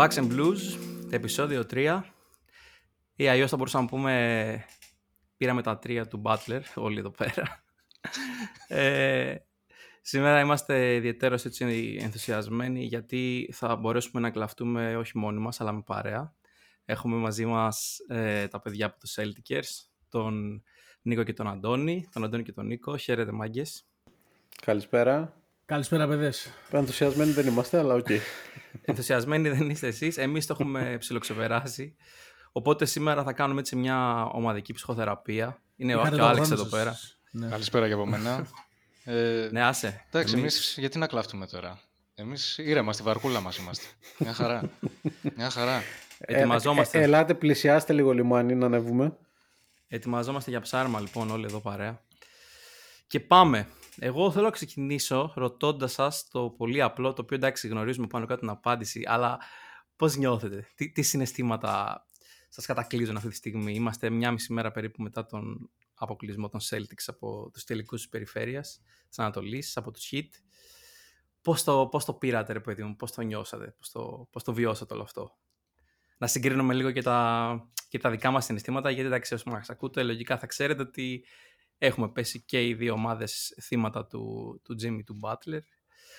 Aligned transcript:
Bucks 0.00 0.14
and 0.14 0.32
Blues, 0.32 0.78
επεισόδιο 1.10 1.66
3. 1.70 2.02
Ή 3.16 3.28
αλλιώς 3.28 3.50
θα 3.50 3.56
μπορούσαμε 3.56 3.84
να 3.84 3.90
πούμε 3.90 4.64
πήραμε 5.36 5.62
τα 5.62 5.78
τρία 5.78 6.06
του 6.06 6.22
Butler, 6.24 6.60
όλοι 6.74 6.98
εδώ 6.98 7.10
πέρα. 7.10 7.64
ε, 8.82 9.34
σήμερα 10.00 10.40
είμαστε 10.40 10.94
ιδιαίτερα 10.94 11.34
έτσι 11.44 11.98
ενθουσιασμένοι 12.00 12.84
γιατί 12.84 13.50
θα 13.52 13.76
μπορέσουμε 13.76 14.20
να 14.20 14.30
κλαφτούμε 14.30 14.96
όχι 14.96 15.18
μόνοι 15.18 15.38
μας 15.38 15.60
αλλά 15.60 15.72
με 15.72 15.82
παρέα. 15.82 16.34
Έχουμε 16.84 17.16
μαζί 17.16 17.46
μας 17.46 17.98
ε, 18.08 18.48
τα 18.48 18.60
παιδιά 18.60 18.86
από 18.86 18.98
τους 18.98 19.18
Celticers, 19.18 19.88
τον 20.08 20.62
Νίκο 21.02 21.22
και 21.22 21.32
τον 21.32 21.48
Αντώνη, 21.48 22.08
τον 22.12 22.24
Αντώνη 22.24 22.42
και 22.42 22.52
τον 22.52 22.66
Νίκο. 22.66 22.96
Χαίρετε 22.96 23.32
μάγκες. 23.32 23.84
Καλησπέρα. 24.62 25.39
Καλησπέρα, 25.70 26.08
παίδες. 26.08 26.50
Ενθουσιασμένοι 26.70 27.30
δεν 27.30 27.46
είμαστε, 27.46 27.78
αλλά 27.78 27.94
OK. 27.94 28.06
Okay. 28.08 28.18
Ενθουσιασμένοι 28.82 29.48
δεν 29.48 29.70
είστε 29.70 29.86
εσείς. 29.86 30.16
Εμείς 30.16 30.46
το 30.46 30.56
έχουμε 30.58 30.94
ψιλοξεπεράσει. 31.00 31.96
Οπότε 32.52 32.84
σήμερα 32.84 33.22
θα 33.22 33.32
κάνουμε 33.32 33.60
έτσι 33.60 33.76
μια 33.76 34.24
ομαδική 34.24 34.72
ψυχοθεραπεία. 34.72 35.62
Είναι 35.76 35.94
ο, 35.94 36.08
και 36.14 36.20
ο 36.20 36.26
Άλεξ 36.26 36.50
εδώ 36.50 36.64
πέρα. 36.64 36.98
Ναι. 37.30 37.48
Καλησπέρα 37.48 37.86
και 37.86 37.92
από 37.92 38.06
μένα. 38.06 38.46
ε, 39.04 39.48
ναι, 39.52 39.62
άσε. 39.64 40.04
Εντάξει, 40.08 40.38
εμείς 40.38 40.48
γιατί 40.76 40.98
να 40.98 41.06
κλάφτουμε 41.06 41.46
τώρα; 41.46 41.80
Εμείς 42.14 42.58
ήρεμα 42.58 42.92
στη 42.92 43.02
βαρκούλα 43.02 43.40
μας 43.40 43.56
είμαστε. 43.56 43.86
Μια 44.18 44.32
χαρά. 44.32 44.70
Μια 45.36 45.50
χαρά. 45.50 45.82
Ετοιμαζόμαστε. 46.18 46.98
Ε, 46.98 47.00
ε, 47.00 47.04
ελάτε, 47.04 47.34
πλησιάστε 47.34 47.92
λίγο 47.92 48.12
λιμάνι 48.12 48.54
να 48.54 48.66
ανέβουμε. 48.66 49.16
Ετοιμαζόμαστε 49.88 50.50
για 50.50 50.60
ψάρεμα 50.60 51.00
λοιπόν 51.00 51.30
όλοι 51.30 51.44
εδώ 51.44 51.60
παρέα. 51.60 52.00
Και 53.06 53.20
πάμε. 53.20 53.66
Εγώ 54.02 54.30
θέλω 54.30 54.44
να 54.44 54.50
ξεκινήσω 54.50 55.32
ρωτώντας 55.36 55.92
σας 55.92 56.28
το 56.28 56.50
πολύ 56.50 56.82
απλό, 56.82 57.12
το 57.12 57.22
οποίο 57.22 57.36
εντάξει 57.36 57.68
γνωρίζουμε 57.68 58.06
πάνω 58.06 58.26
κάτω 58.26 58.40
την 58.40 58.48
απάντηση, 58.48 59.02
αλλά 59.06 59.38
πώς 59.96 60.16
νιώθετε, 60.16 60.68
τι, 60.74 60.90
τι 60.90 61.02
συναισθήματα 61.02 62.04
σας 62.48 62.66
κατακλείζουν 62.66 63.16
αυτή 63.16 63.28
τη 63.28 63.34
στιγμή; 63.34 63.74
Είμαστε 63.74 64.10
μια 64.10 64.32
μισή 64.32 64.52
μέρα 64.52 64.70
περίπου 64.70 65.02
μετά 65.02 65.26
τον 65.26 65.70
αποκλεισμό 65.94 66.48
των 66.48 66.60
Celtics 66.60 67.04
από 67.06 67.50
τους 67.52 67.64
τελικούς 67.64 68.00
της 68.00 68.08
περιφέρειας 68.08 68.80
της 69.08 69.18
Ανατολής, 69.18 69.76
από 69.76 69.90
τους 69.90 70.08
Heat. 70.12 70.28
Πώς 71.42 71.64
το, 71.64 71.88
πώς 71.90 72.04
το 72.04 72.14
πήρατε, 72.14 72.52
ρε 72.52 72.60
παιδί 72.60 72.82
μου, 72.82 72.96
πώς 72.96 73.12
το 73.12 73.22
νιώσατε, 73.22 73.74
πώς 73.78 73.90
το, 73.90 74.28
πώς 74.30 74.42
το 74.42 74.52
βιώσατε 74.52 74.94
όλο 74.94 75.02
αυτό; 75.02 75.38
Να 76.18 76.26
συγκρίνουμε 76.26 76.74
λίγο 76.74 76.90
και 76.90 77.02
τα, 77.02 77.70
και 77.88 77.98
τα 77.98 78.10
δικά 78.10 78.30
μας 78.30 78.44
συναισθήματα, 78.44 78.90
γιατί 78.90 79.06
εντάξει, 79.06 79.34
όσο 79.34 79.50
μας 79.50 79.70
ακούτε, 79.70 80.02
λογικά 80.02 80.38
θα 80.38 80.46
ξέρετε 80.46 80.82
ότι 80.82 81.24
έχουμε 81.82 82.08
πέσει 82.08 82.42
και 82.42 82.66
οι 82.66 82.74
δύο 82.74 82.92
ομάδες 82.92 83.58
θύματα 83.62 84.06
του, 84.06 84.60
του 84.64 84.76
Jimmy 84.82 85.00
του 85.06 85.20
Butler. 85.22 85.60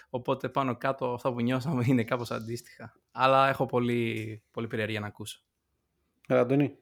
Οπότε 0.10 0.50
πάνω 0.50 0.78
κάτω 0.78 1.14
αυτά 1.14 1.34
που 1.34 1.42
νιώσαμε 1.42 1.84
είναι 1.88 2.04
κάπως 2.04 2.32
αντίστοιχα. 2.32 2.94
Αλλά 3.12 3.50
έχω 3.50 3.66
πολύ, 3.66 4.44
πολύ 4.52 4.68
περιέργεια 4.68 5.00
να 5.00 5.08
ακούσω. 5.08 5.42
Ε, 6.28 6.38
Αντώνη. 6.38 6.78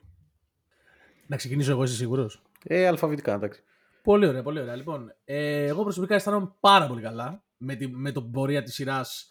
Να 1.27 1.35
ξεκινήσω 1.35 1.71
εγώ, 1.71 1.83
είσαι 1.83 1.95
σίγουρος; 1.95 2.41
Ε, 2.63 2.87
αλφαβητικά, 2.87 3.33
εντάξει. 3.33 3.63
Πολύ 4.03 4.27
ωραία, 4.27 4.43
πολύ 4.43 4.59
ωραία. 4.59 4.75
Λοιπόν, 4.75 5.15
ε, 5.25 5.65
εγώ 5.65 5.83
προσωπικά 5.83 6.15
αισθάνομαι 6.15 6.53
πάρα 6.59 6.87
πολύ 6.87 7.01
καλά 7.01 7.43
με, 7.57 7.75
τη, 7.75 7.87
με 7.87 8.11
τον 8.11 8.31
πορεία 8.31 8.63
της 8.63 8.73
σειράς 8.73 9.29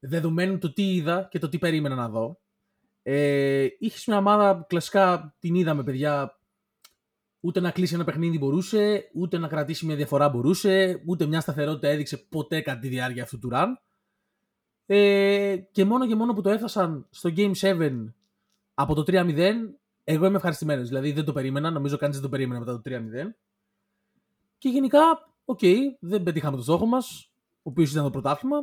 δεδομένου 0.00 0.58
το 0.58 0.72
τι 0.72 0.94
είδα 0.94 1.28
και 1.30 1.38
το 1.38 1.48
τι 1.48 1.58
περίμενα 1.58 1.94
να 1.94 2.08
δω. 2.08 2.40
Ε, 3.02 3.66
είχες 3.78 4.06
μια 4.06 4.16
ομάδα, 4.16 4.64
κλασικά 4.68 5.34
την 5.38 5.54
είδαμε 5.54 5.82
παιδιά, 5.82 6.38
Ούτε 7.44 7.60
να 7.60 7.70
κλείσει 7.70 7.94
ένα 7.94 8.04
παιχνίδι 8.04 8.38
μπορούσε, 8.38 9.10
ούτε 9.14 9.38
να 9.38 9.48
κρατήσει 9.48 9.86
μια 9.86 9.96
διαφορά 9.96 10.28
μπορούσε, 10.28 11.02
ούτε 11.06 11.26
μια 11.26 11.40
σταθερότητα 11.40 11.88
έδειξε 11.88 12.16
ποτέ 12.16 12.60
κατά 12.60 12.78
τη 12.78 12.88
διάρκεια 12.88 13.22
αυτού 13.22 13.38
του 13.38 13.48
run. 13.52 13.66
Ε, 14.86 15.56
και 15.72 15.84
μόνο 15.84 16.06
και 16.06 16.14
μόνο 16.14 16.32
που 16.32 16.40
το 16.40 16.50
έφτασαν 16.50 17.06
στο 17.10 17.30
Game 17.36 17.52
7 17.60 18.04
από 18.74 18.94
το 18.94 19.02
3-0, 19.06 19.52
εγώ 20.04 20.26
είμαι 20.26 20.36
ευχαριστημένος. 20.36 20.88
Δηλαδή 20.88 21.12
δεν 21.12 21.24
το 21.24 21.32
περίμενα, 21.32 21.70
νομίζω 21.70 21.96
κανείς 21.96 22.16
δεν 22.16 22.24
το 22.24 22.30
περίμενε 22.30 22.58
μετά 22.58 22.72
το 22.72 22.80
3-0. 22.84 23.34
Και 24.58 24.68
γενικά, 24.68 25.00
OK, 25.44 25.58
okay, 25.62 25.78
δεν 26.00 26.22
πετύχαμε 26.22 26.56
το 26.56 26.62
στόχο 26.62 26.86
μας, 26.86 27.32
ο 27.56 27.70
οποίος 27.70 27.90
ήταν 27.90 28.04
το 28.04 28.10
πρωτάθλημα. 28.10 28.56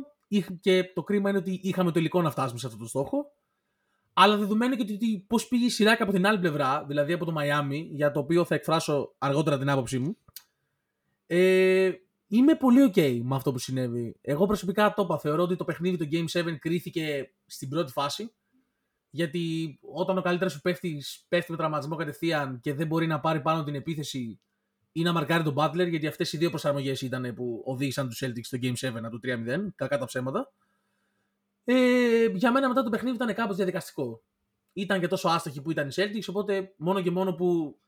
Και 0.60 0.84
το 0.94 1.02
κρίμα 1.02 1.28
είναι 1.28 1.38
ότι 1.38 1.60
είχαμε 1.62 1.90
το 1.92 1.98
υλικό 1.98 2.22
να 2.22 2.30
φτάσουμε 2.30 2.58
σε 2.58 2.66
αυτό 2.66 2.78
το 2.78 2.86
στόχο. 2.86 3.32
Αλλά 4.12 4.36
δεδομένου 4.36 4.76
και 4.76 4.92
ότι 4.92 5.24
πώς 5.26 5.48
πήγε 5.48 5.64
η 5.64 5.68
σειρά 5.68 5.96
και 5.96 6.02
από 6.02 6.12
την 6.12 6.26
άλλη 6.26 6.38
πλευρά, 6.38 6.84
δηλαδή 6.84 7.12
από 7.12 7.24
το 7.24 7.32
Μαϊάμι, 7.32 7.88
για 7.92 8.10
το 8.10 8.20
οποίο 8.20 8.44
θα 8.44 8.54
εκφράσω 8.54 9.14
αργότερα 9.18 9.58
την 9.58 9.70
άποψή 9.70 9.98
μου, 9.98 10.16
ε, 11.26 11.92
είμαι 12.26 12.54
πολύ 12.54 12.92
OK 12.94 13.20
με 13.22 13.36
αυτό 13.36 13.52
που 13.52 13.58
συνέβη. 13.58 14.16
Εγώ 14.20 14.46
προσωπικά 14.46 14.94
το 14.94 15.02
είπα. 15.02 15.18
Θεωρώ 15.18 15.42
ότι 15.42 15.56
το 15.56 15.64
παιχνίδι 15.64 15.96
το 15.96 16.08
Game 16.10 16.40
7 16.40 16.56
κρίθηκε 16.58 17.32
στην 17.46 17.68
πρώτη 17.68 17.92
φάση. 17.92 18.32
Γιατί 19.10 19.78
όταν 19.94 20.18
ο 20.18 20.22
καλύτερος 20.22 20.52
σου 20.52 20.60
παίχτης 20.60 21.24
πέφτει 21.28 21.50
με 21.50 21.56
τραυματισμό 21.56 21.96
κατευθείαν 21.96 22.60
και 22.60 22.74
δεν 22.74 22.86
μπορεί 22.86 23.06
να 23.06 23.20
πάρει 23.20 23.40
πάνω 23.40 23.64
την 23.64 23.74
επίθεση 23.74 24.40
ή 24.92 25.02
να 25.02 25.12
μαρκάρει 25.12 25.42
τον 25.42 25.54
Butler, 25.56 25.88
γιατί 25.88 26.06
αυτές 26.06 26.32
οι 26.32 26.36
δύο 26.36 26.50
προσαρμογές 26.50 27.02
ήταν 27.02 27.34
που 27.34 27.62
οδήγησαν 27.64 28.08
τους 28.08 28.22
Celtics 28.24 28.42
στο 28.42 28.58
Game 28.62 28.74
7 28.74 29.10
του 29.10 29.20
3-0, 29.22 29.72
κακά 29.74 29.98
τα 29.98 30.04
ψέματα. 30.04 30.52
Ε, 31.64 32.26
για 32.26 32.52
μένα 32.52 32.68
μετά 32.68 32.82
το 32.82 32.90
παιχνίδι 32.90 33.16
ήταν 33.16 33.34
κάπως 33.34 33.56
διαδικαστικό. 33.56 34.22
Ήταν 34.72 35.00
και 35.00 35.08
τόσο 35.08 35.28
άστοχη 35.28 35.62
που 35.62 35.70
ήταν 35.70 35.88
η 35.88 35.92
Celtics, 35.96 36.26
οπότε 36.28 36.74
μόνο 36.76 37.00
και 37.00 37.10
μόνο 37.10 37.34
που 37.34 37.78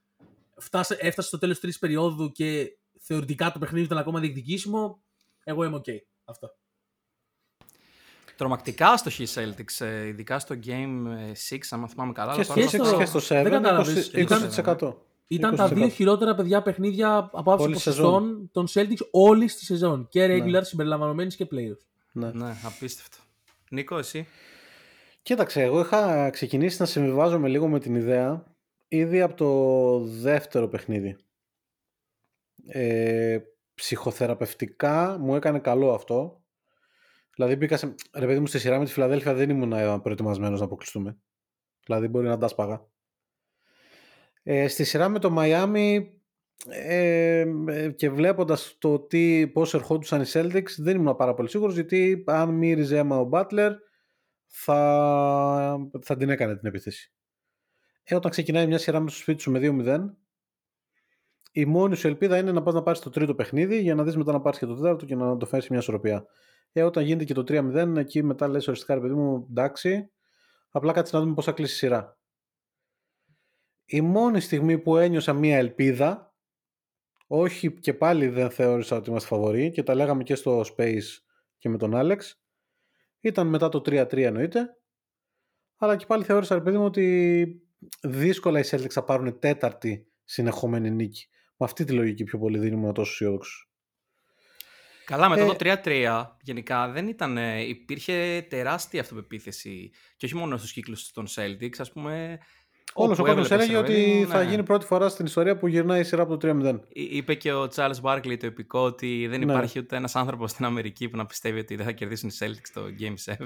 φτάσε, 0.56 0.96
έφτασε 1.00 1.28
στο 1.28 1.38
τέλος 1.38 1.60
τρεις 1.60 1.78
περίοδου 1.78 2.32
και 2.32 2.78
θεωρητικά 2.98 3.52
το 3.52 3.58
παιχνίδι 3.58 3.84
ήταν 3.84 3.98
ακόμα 3.98 4.20
διεκδικήσιμο, 4.20 5.02
εγώ 5.44 5.64
είμαι 5.64 5.76
ok. 5.76 5.90
Αυτό. 6.24 6.54
Τρομακτικά 8.36 8.90
άστοχη 8.90 9.22
η 9.22 9.28
Celtics, 9.34 9.86
ε, 9.86 10.06
ειδικά 10.06 10.38
στο 10.38 10.54
Game 10.66 11.06
6, 11.48 11.58
αν 11.70 11.88
θυμάμαι 11.88 12.12
καλά. 12.12 12.34
Και 12.34 12.42
στο, 12.42 12.54
και 12.54 12.66
στο, 12.66 12.96
και 12.96 13.04
στο 13.04 13.20
7, 13.28 14.78
20%. 14.80 14.94
Ήταν 15.26 15.56
τα 15.56 15.68
δύο 15.68 15.88
χειρότερα 15.88 16.34
παιδιά 16.34 16.62
παιχνίδια 16.62 17.30
από 17.32 17.52
άψη 17.52 17.68
ποσοστών 17.68 18.50
των 18.52 18.66
Celtics 18.72 19.08
όλη 19.10 19.46
τη 19.46 19.64
σεζόν. 19.64 20.08
Και 20.08 20.24
regular 20.24 20.50
ναι. 20.50 20.64
συμπεριλαμβανομένης 20.64 21.36
και 21.36 21.46
playoffs. 21.50 21.84
Ναι. 22.12 22.30
ναι, 22.32 22.56
απίστευτο. 22.64 23.16
Νίκο, 23.74 23.98
εσύ; 23.98 24.26
Κοίταξε, 25.22 25.62
εγώ 25.62 25.80
είχα 25.80 26.30
ξεκινήσει 26.30 26.76
να 26.80 26.86
συμβιβάζομαι 26.86 27.48
λίγο 27.48 27.68
με 27.68 27.80
την 27.80 27.94
ιδέα 27.94 28.44
ήδη 28.88 29.20
από 29.20 29.34
το 29.34 29.98
δεύτερο 29.98 30.68
παιχνίδι. 30.68 31.16
Ε, 32.66 33.38
ψυχοθεραπευτικά 33.74 35.16
μου 35.20 35.34
έκανε 35.34 35.58
καλό 35.58 35.92
αυτό. 35.94 36.42
Δηλαδή 37.34 37.56
μπήκα 37.56 37.76
σε... 37.76 37.94
Ρε 38.14 38.26
παιδί 38.26 38.40
μου 38.40 38.46
στη 38.46 38.58
σειρά 38.58 38.78
με 38.78 38.84
τη 38.84 38.92
Φιλαδέλφια 38.92 39.34
δεν 39.34 39.50
ήμουν 39.50 40.00
προετοιμασμένος 40.02 40.58
να 40.58 40.64
αποκλειστούμε. 40.64 41.18
Δηλαδή 41.84 42.08
μπορεί 42.08 42.26
να 42.26 42.38
τα 42.38 42.48
σπαγά. 42.48 42.86
Ε, 44.42 44.68
στη 44.68 44.84
σειρά 44.84 45.08
με 45.08 45.18
το 45.18 45.30
Μαϊάμι 45.30 46.20
ε, 46.68 47.46
και 47.96 48.10
βλέποντας 48.10 48.76
το 48.78 48.98
τι, 48.98 49.48
πώς 49.48 49.74
ερχόντουσαν 49.74 50.20
οι 50.22 50.24
Celtics 50.32 50.70
δεν 50.76 50.96
ήμουν 50.96 51.16
πάρα 51.16 51.34
πολύ 51.34 51.48
σίγουρος 51.48 51.74
γιατί 51.74 52.24
αν 52.26 52.50
μύριζε 52.50 52.98
αίμα 52.98 53.18
ο 53.18 53.28
Butler 53.32 53.70
θα, 54.46 55.88
θα 56.02 56.16
την 56.16 56.28
έκανε 56.28 56.56
την 56.56 56.68
επίθεση. 56.68 57.12
Ε, 58.02 58.14
όταν 58.14 58.30
ξεκινάει 58.30 58.66
μια 58.66 58.78
σειρά 58.78 59.00
με 59.00 59.10
στο 59.10 59.18
σπίτι 59.18 59.42
σου 59.42 59.50
με 59.50 59.60
2-0 59.62 59.98
η 61.56 61.64
μόνη 61.64 61.96
σου 61.96 62.06
ελπίδα 62.06 62.38
είναι 62.38 62.52
να 62.52 62.62
πας 62.62 62.74
να 62.74 62.82
πάρεις 62.82 63.00
το 63.00 63.10
τρίτο 63.10 63.34
παιχνίδι 63.34 63.80
για 63.80 63.94
να 63.94 64.04
δεις 64.04 64.16
μετά 64.16 64.32
να 64.32 64.40
πάρεις 64.40 64.58
και 64.58 64.66
το 64.66 64.74
τέταρτο 64.74 65.04
και 65.04 65.14
να 65.14 65.36
το 65.36 65.46
φέρεις 65.46 65.68
μια 65.68 65.78
ισορροπία. 65.78 66.26
Ε, 66.72 66.82
όταν 66.82 67.04
γίνεται 67.04 67.24
και 67.24 67.34
το 67.34 67.44
3-0 67.48 67.96
εκεί 67.96 68.22
μετά 68.22 68.48
λες 68.48 68.68
οριστικά 68.68 68.94
ρε 68.94 69.00
παιδί 69.00 69.14
μου 69.14 69.46
εντάξει 69.50 70.10
απλά 70.70 70.92
κάτσε 70.92 71.16
να 71.16 71.22
δούμε 71.22 71.34
πώς 71.34 71.44
θα 71.44 71.52
κλείσει 71.52 71.74
η 71.74 71.76
σειρά. 71.76 72.18
Η 73.84 74.00
μόνη 74.00 74.40
στιγμή 74.40 74.78
που 74.78 74.96
ένιωσα 74.96 75.32
μια 75.32 75.56
ελπίδα 75.56 76.33
όχι 77.36 77.72
και 77.72 77.94
πάλι 77.94 78.28
δεν 78.28 78.50
θεώρησα 78.50 78.96
ότι 78.96 79.10
είμαστε 79.10 79.28
φαβοροί 79.28 79.70
και 79.70 79.82
τα 79.82 79.94
λέγαμε 79.94 80.22
και 80.22 80.34
στο 80.34 80.60
Space 80.60 81.18
και 81.58 81.68
με 81.68 81.78
τον 81.78 81.94
Άλεξ. 81.94 82.40
Ήταν 83.20 83.46
μετά 83.46 83.68
το 83.68 83.78
3-3 83.78 84.16
εννοείται. 84.16 84.76
Αλλά 85.76 85.96
και 85.96 86.06
πάλι 86.06 86.24
θεώρησα 86.24 86.62
παιδί 86.62 86.78
μου 86.78 86.84
ότι 86.84 87.46
δύσκολα 88.02 88.58
οι 88.58 88.62
Celtics 88.70 88.90
θα 88.90 89.04
πάρουν 89.04 89.38
τέταρτη 89.38 90.06
συνεχόμενη 90.24 90.90
νίκη. 90.90 91.28
Με 91.56 91.66
αυτή 91.66 91.84
τη 91.84 91.92
λογική 91.92 92.24
πιο 92.24 92.38
πολύ 92.38 92.58
δίνουμε 92.58 92.92
τόσο 92.92 93.10
αισιόδοξο. 93.10 93.68
Καλά, 95.04 95.28
μετά 95.28 95.46
το 95.46 95.56
3-3 95.58 95.86
ε, 95.86 96.10
γενικά 96.40 96.88
δεν 96.88 97.08
ήταν, 97.08 97.38
υπήρχε 97.68 98.46
τεράστια 98.48 99.00
αυτοπεποίθηση 99.00 99.90
και 100.16 100.26
όχι 100.26 100.36
μόνο 100.36 100.56
στους 100.56 100.72
κύκλους 100.72 101.10
των 101.10 101.26
Celtics, 101.28 101.78
ας 101.78 101.92
πούμε 101.92 102.38
Όλος 102.92 103.18
ο 103.18 103.22
κόσμος 103.22 103.50
έλεγε 103.50 103.76
ότι 103.76 104.26
θα 104.28 104.44
ναι. 104.44 104.50
γίνει 104.50 104.62
πρώτη 104.62 104.86
φορά 104.86 105.08
στην 105.08 105.26
ιστορία 105.26 105.56
που 105.56 105.66
γυρνάει 105.66 106.00
η 106.00 106.04
σειρά 106.04 106.22
από 106.22 106.36
το 106.36 106.48
3-0. 106.62 106.80
Είπε 106.88 107.34
και 107.34 107.52
ο 107.52 107.68
Charles 107.74 108.00
Barkley 108.02 108.36
το 108.38 108.46
επικό 108.46 108.80
ότι 108.80 109.26
δεν 109.26 109.40
ναι. 109.40 109.52
υπάρχει 109.52 109.78
ούτε 109.78 109.96
ένας 109.96 110.16
άνθρωπος 110.16 110.50
στην 110.50 110.64
Αμερική 110.64 111.08
που 111.08 111.16
να 111.16 111.26
πιστεύει 111.26 111.58
ότι 111.58 111.76
δεν 111.76 111.84
θα 111.84 111.92
κερδίσουν 111.92 112.28
οι 112.28 112.32
Celtics 112.38 112.70
το 112.72 112.80
Game 113.00 113.32
7. 113.32 113.36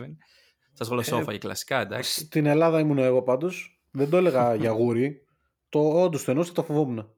Σας 0.72 0.88
γλωσσόφαγε 0.88 1.36
ε, 1.36 1.38
κλασικά, 1.38 1.80
εντάξει. 1.80 2.20
Στην 2.20 2.46
Ελλάδα 2.46 2.80
ήμουν 2.80 2.98
εγώ 2.98 3.22
πάντως. 3.22 3.80
Δεν 3.90 4.10
το 4.10 4.16
έλεγα 4.16 4.54
για 4.60 4.70
γούρι. 4.70 5.22
Το 5.68 6.02
όντως 6.02 6.24
το 6.24 6.30
εννοούσα, 6.30 6.52
το 6.52 6.62
φοβόμουν. 6.62 7.10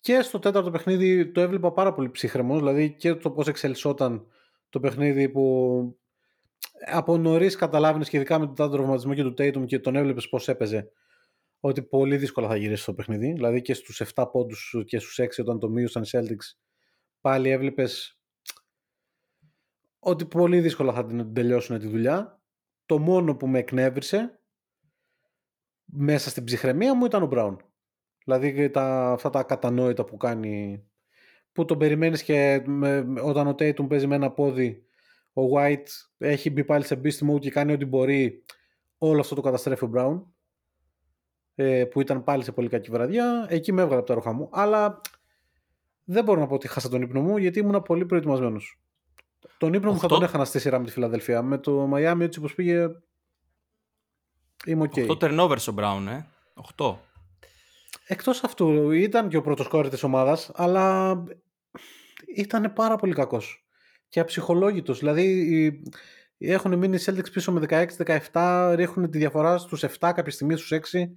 Και 0.00 0.20
στο 0.22 0.38
τέταρτο 0.38 0.70
παιχνίδι 0.70 1.32
το 1.32 1.40
έβλεπα 1.40 1.72
πάρα 1.72 1.92
πολύ 1.92 2.10
ψύχρεμος. 2.10 2.58
Δηλαδή 2.58 2.90
και 2.90 3.14
το 3.14 3.30
πώς 3.30 3.46
εξελισσόταν 3.46 4.26
το 4.68 4.80
παιχνίδι 4.80 5.28
που 5.28 5.96
από 6.92 7.16
νωρίς 7.16 7.56
καταλάβαινες 7.56 8.08
και 8.08 8.16
ειδικά 8.16 8.38
με 8.38 8.46
τον 8.46 8.70
τραυματισμό 8.70 9.14
και 9.14 9.22
του 9.22 9.34
Tatum 9.38 9.66
και 9.66 9.78
τον 9.78 9.96
έβλεπες 9.96 10.28
πώς 10.28 10.48
έπαιζε 10.48 10.90
ότι 11.66 11.82
πολύ 11.82 12.16
δύσκολα 12.16 12.48
θα 12.48 12.56
γυρίσει 12.56 12.84
το 12.84 12.94
παιχνίδι. 12.94 13.32
Δηλαδή 13.32 13.62
και 13.62 13.74
στους 13.74 14.02
7 14.14 14.24
πόντους 14.32 14.74
και 14.86 14.98
στους 14.98 15.20
6 15.20 15.26
όταν 15.40 15.58
το 15.58 15.68
μείωσαν 15.68 16.02
οι 16.02 16.08
Celtics 16.12 16.58
πάλι 17.20 17.50
έβλεπες 17.50 18.20
ότι 19.98 20.26
πολύ 20.26 20.60
δύσκολα 20.60 20.92
θα 20.92 21.06
την 21.06 21.34
τελειώσουν 21.34 21.78
τη 21.78 21.86
δουλειά. 21.86 22.40
Το 22.86 22.98
μόνο 22.98 23.36
που 23.36 23.46
με 23.46 23.58
εκνεύρισε 23.58 24.40
μέσα 25.84 26.30
στην 26.30 26.44
ψυχραιμία 26.44 26.94
μου 26.94 27.04
ήταν 27.04 27.22
ο 27.22 27.26
Μπράουν. 27.26 27.60
Δηλαδή 28.24 28.70
τα, 28.70 29.10
αυτά 29.12 29.30
τα 29.30 29.42
κατανόητα 29.42 30.04
που 30.04 30.16
κάνει 30.16 30.84
που 31.52 31.64
τον 31.64 31.78
περιμένεις 31.78 32.22
και 32.22 32.62
με, 32.66 33.04
όταν 33.22 33.46
ο 33.46 33.50
Tatum 33.50 33.88
παίζει 33.88 34.06
με 34.06 34.14
ένα 34.14 34.30
πόδι 34.30 34.86
ο 35.32 35.42
White 35.54 35.86
έχει 36.18 36.50
μπει 36.50 36.64
πάλι 36.64 36.84
σε 36.84 37.00
beast 37.04 37.30
mode 37.30 37.40
και 37.40 37.50
κάνει 37.50 37.72
ό,τι 37.72 37.84
μπορεί 37.84 38.44
όλο 38.98 39.20
αυτό 39.20 39.34
το 39.34 39.40
καταστρέφει 39.40 39.84
ο 39.84 39.90
Brown 39.94 40.35
ε, 41.58 41.84
που 41.84 42.00
ήταν 42.00 42.24
πάλι 42.24 42.44
σε 42.44 42.52
πολύ 42.52 42.68
κακή 42.68 42.90
βραδιά 42.90 43.46
εκεί 43.48 43.72
με 43.72 43.82
έβγαλε 43.82 43.98
από 43.98 44.08
τα 44.08 44.14
ρούχα 44.14 44.32
μου 44.32 44.48
αλλά 44.52 45.00
δεν 46.04 46.24
μπορώ 46.24 46.40
να 46.40 46.46
πω 46.46 46.54
ότι 46.54 46.68
χάσα 46.68 46.88
τον 46.88 47.02
ύπνο 47.02 47.20
μου 47.20 47.36
γιατί 47.36 47.58
ήμουν 47.58 47.82
πολύ 47.82 48.06
προετοιμασμένος. 48.06 48.80
Τον 49.58 49.72
ύπνο 49.72 49.92
μου 49.92 49.98
θα 49.98 50.08
τον 50.08 50.22
έχανα 50.22 50.44
στη 50.44 50.58
σειρά 50.58 50.78
με 50.78 50.84
τη 50.84 50.90
Φιλαδελφία 50.90 51.42
με 51.42 51.58
το 51.58 51.90
Miami 51.94 52.20
έτσι 52.20 52.38
όπως 52.38 52.54
πήγε 52.54 52.88
είμαι 54.64 54.82
ok. 54.82 54.92
Okay. 54.96 55.06
8 55.06 55.18
turnovers 55.18 55.68
ο 55.68 55.74
Brown, 55.78 56.06
ε. 56.08 56.26
8. 56.76 56.94
Εκτός 58.06 58.44
αυτού 58.44 58.90
ήταν 58.90 59.28
και 59.28 59.36
ο 59.36 59.42
πρώτος 59.42 59.68
scorer 59.68 59.88
της 59.88 60.02
ομάδας 60.02 60.50
αλλά 60.54 61.14
ήταν 62.36 62.72
πάρα 62.72 62.96
πολύ 62.96 63.14
κακός 63.14 63.66
και 64.08 64.20
αψυχολόγητος. 64.20 64.98
Δηλαδή 64.98 65.82
έχουν 66.38 66.78
μείνει 66.78 66.96
οι 66.96 67.00
Celtics 67.04 67.32
πίσω 67.32 67.52
με 67.52 67.86
16-17, 68.32 68.72
ρίχνουν 68.74 69.10
τη 69.10 69.18
διαφορά 69.18 69.58
στους 69.58 69.84
7 69.84 69.88
κάποια 69.98 70.32
στιγμή 70.32 70.56
στους 70.56 70.72
6 70.92 71.16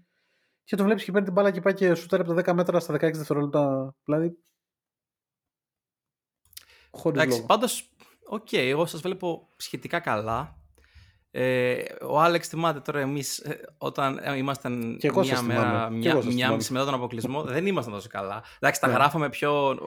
και 0.69 0.75
το 0.75 0.83
βλέπεις 0.83 1.03
και 1.03 1.11
παίρνει 1.11 1.25
την 1.25 1.35
μπάλα 1.35 1.51
και 1.51 1.61
πάει 1.61 1.73
και 1.73 1.93
σουτάρει 1.93 2.23
από 2.23 2.33
τα 2.41 2.51
10 2.51 2.55
μέτρα 2.55 2.79
στα 2.79 2.93
16 2.93 2.99
δευτερόλεπτα. 2.99 3.93
Δηλαδή 4.03 4.37
χωρίς 6.91 7.17
Εντάξει, 7.19 7.35
λόγο. 7.37 7.47
πάντως, 7.47 7.89
οκ, 8.25 8.53
εγώ 8.53 8.85
σας 8.85 9.01
βλέπω 9.01 9.47
σχετικά 9.57 9.99
καλά. 9.99 10.57
Ε, 11.31 11.83
ο 12.01 12.19
Άλεξ 12.21 12.47
θυμάται 12.47 12.79
τώρα 12.79 12.99
εμείς 12.99 13.37
ε, 13.37 13.59
όταν 13.77 14.19
ε, 14.23 14.37
ήμασταν 14.37 14.97
Και 14.99 15.07
εγώ 15.07 15.19
μια 15.21 15.35
σας 15.35 15.45
μέρα, 15.45 15.61
θυμάμαι. 15.61 15.89
Και 15.89 15.95
μια, 15.97 16.11
εγώ 16.11 16.21
σας 16.21 16.29
μια 16.33 16.37
θυμάμαι. 16.37 16.55
μισή 16.55 16.73
μετά 16.73 16.85
τον 16.85 16.93
αποκλεισμό, 16.93 17.43
δεν 17.53 17.65
ήμασταν 17.65 17.93
τόσο 17.93 18.07
καλά. 18.09 18.43
Εντάξει, 18.59 18.81
τα 18.81 18.87
Ναι. 18.87 18.93
γράφαμε 18.93 19.29
πιο, 19.29 19.77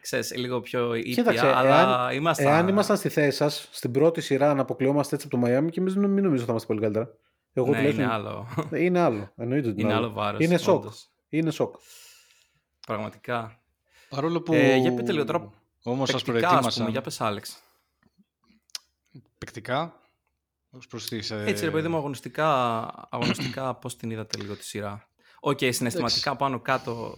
ξέρεις, 0.00 0.36
λίγο 0.36 0.60
πιο 0.60 0.94
ήπια, 0.94 1.12
Κοίταξε, 1.14 1.46
αλλά 1.46 1.78
εάν, 2.08 2.16
ήμασταν... 2.16 2.46
εάν 2.46 2.68
ήμασταν 2.68 2.96
στη 2.96 3.08
θέση 3.08 3.36
σας, 3.36 3.68
στην 3.70 3.90
πρώτη 3.92 4.20
σειρά 4.20 4.54
να 4.54 4.60
αποκλειόμαστε 4.60 5.14
έτσι 5.14 5.28
από 5.32 5.36
το 5.40 5.46
Miami 5.46 5.70
και 5.70 5.80
εμείς 5.80 5.96
μην 5.96 6.22
νομίζω 6.22 6.42
θα 6.44 6.50
είμαστε 6.50 6.66
πολύ 6.66 6.80
καλύτερα. 6.80 7.10
Εγώ 7.60 7.70
ναι, 7.70 7.76
τουλάχιστον- 7.76 8.04
είναι 8.04 8.12
άλλο. 8.12 8.46
Ε, 8.70 8.82
Είναι 8.84 8.98
άλλο. 9.00 9.32
Εννοείται 9.36 9.68
ότι 9.68 9.80
είναι 9.80 9.92
άλλο 9.94 10.10
βάρος. 10.10 10.44
Είναι 10.44 10.56
σοκ. 10.58 10.78
όντως. 10.80 11.08
Είναι 11.28 11.50
σοκ. 11.50 11.76
Πραγματικά. 12.86 13.60
Παρόλο 14.08 14.40
που. 14.42 14.52
Ε, 14.54 14.76
για 14.76 14.94
πείτε 14.94 15.12
λίγο 15.12 15.24
τώρα 15.24 15.52
Όμως 15.82 16.08
σα 16.08 16.14
Παικτικά, 16.14 16.36
ας 16.38 16.42
προετοίμασα. 16.50 16.78
πούμε, 16.78 16.90
για 16.90 17.00
πες 17.00 17.20
Άλεξ. 17.20 17.58
Παικτικά. 19.38 20.00
Ως 20.70 20.86
προς 20.86 21.06
τις, 21.06 21.30
ε, 21.30 21.44
Έτσι 21.46 21.64
ρε 21.64 21.70
παιδί 21.70 21.88
μου, 21.88 21.96
αγωνιστικά, 21.96 22.86
αγωνιστικά 23.10 23.74
πώς 23.80 23.96
την 23.96 24.10
είδατε 24.10 24.38
λίγο 24.38 24.56
τη 24.56 24.64
σειρά. 24.64 25.08
Οκ, 25.40 25.58
συναισθηματικά 25.68 26.36
πάνω 26.36 26.60
κάτω. 26.60 27.16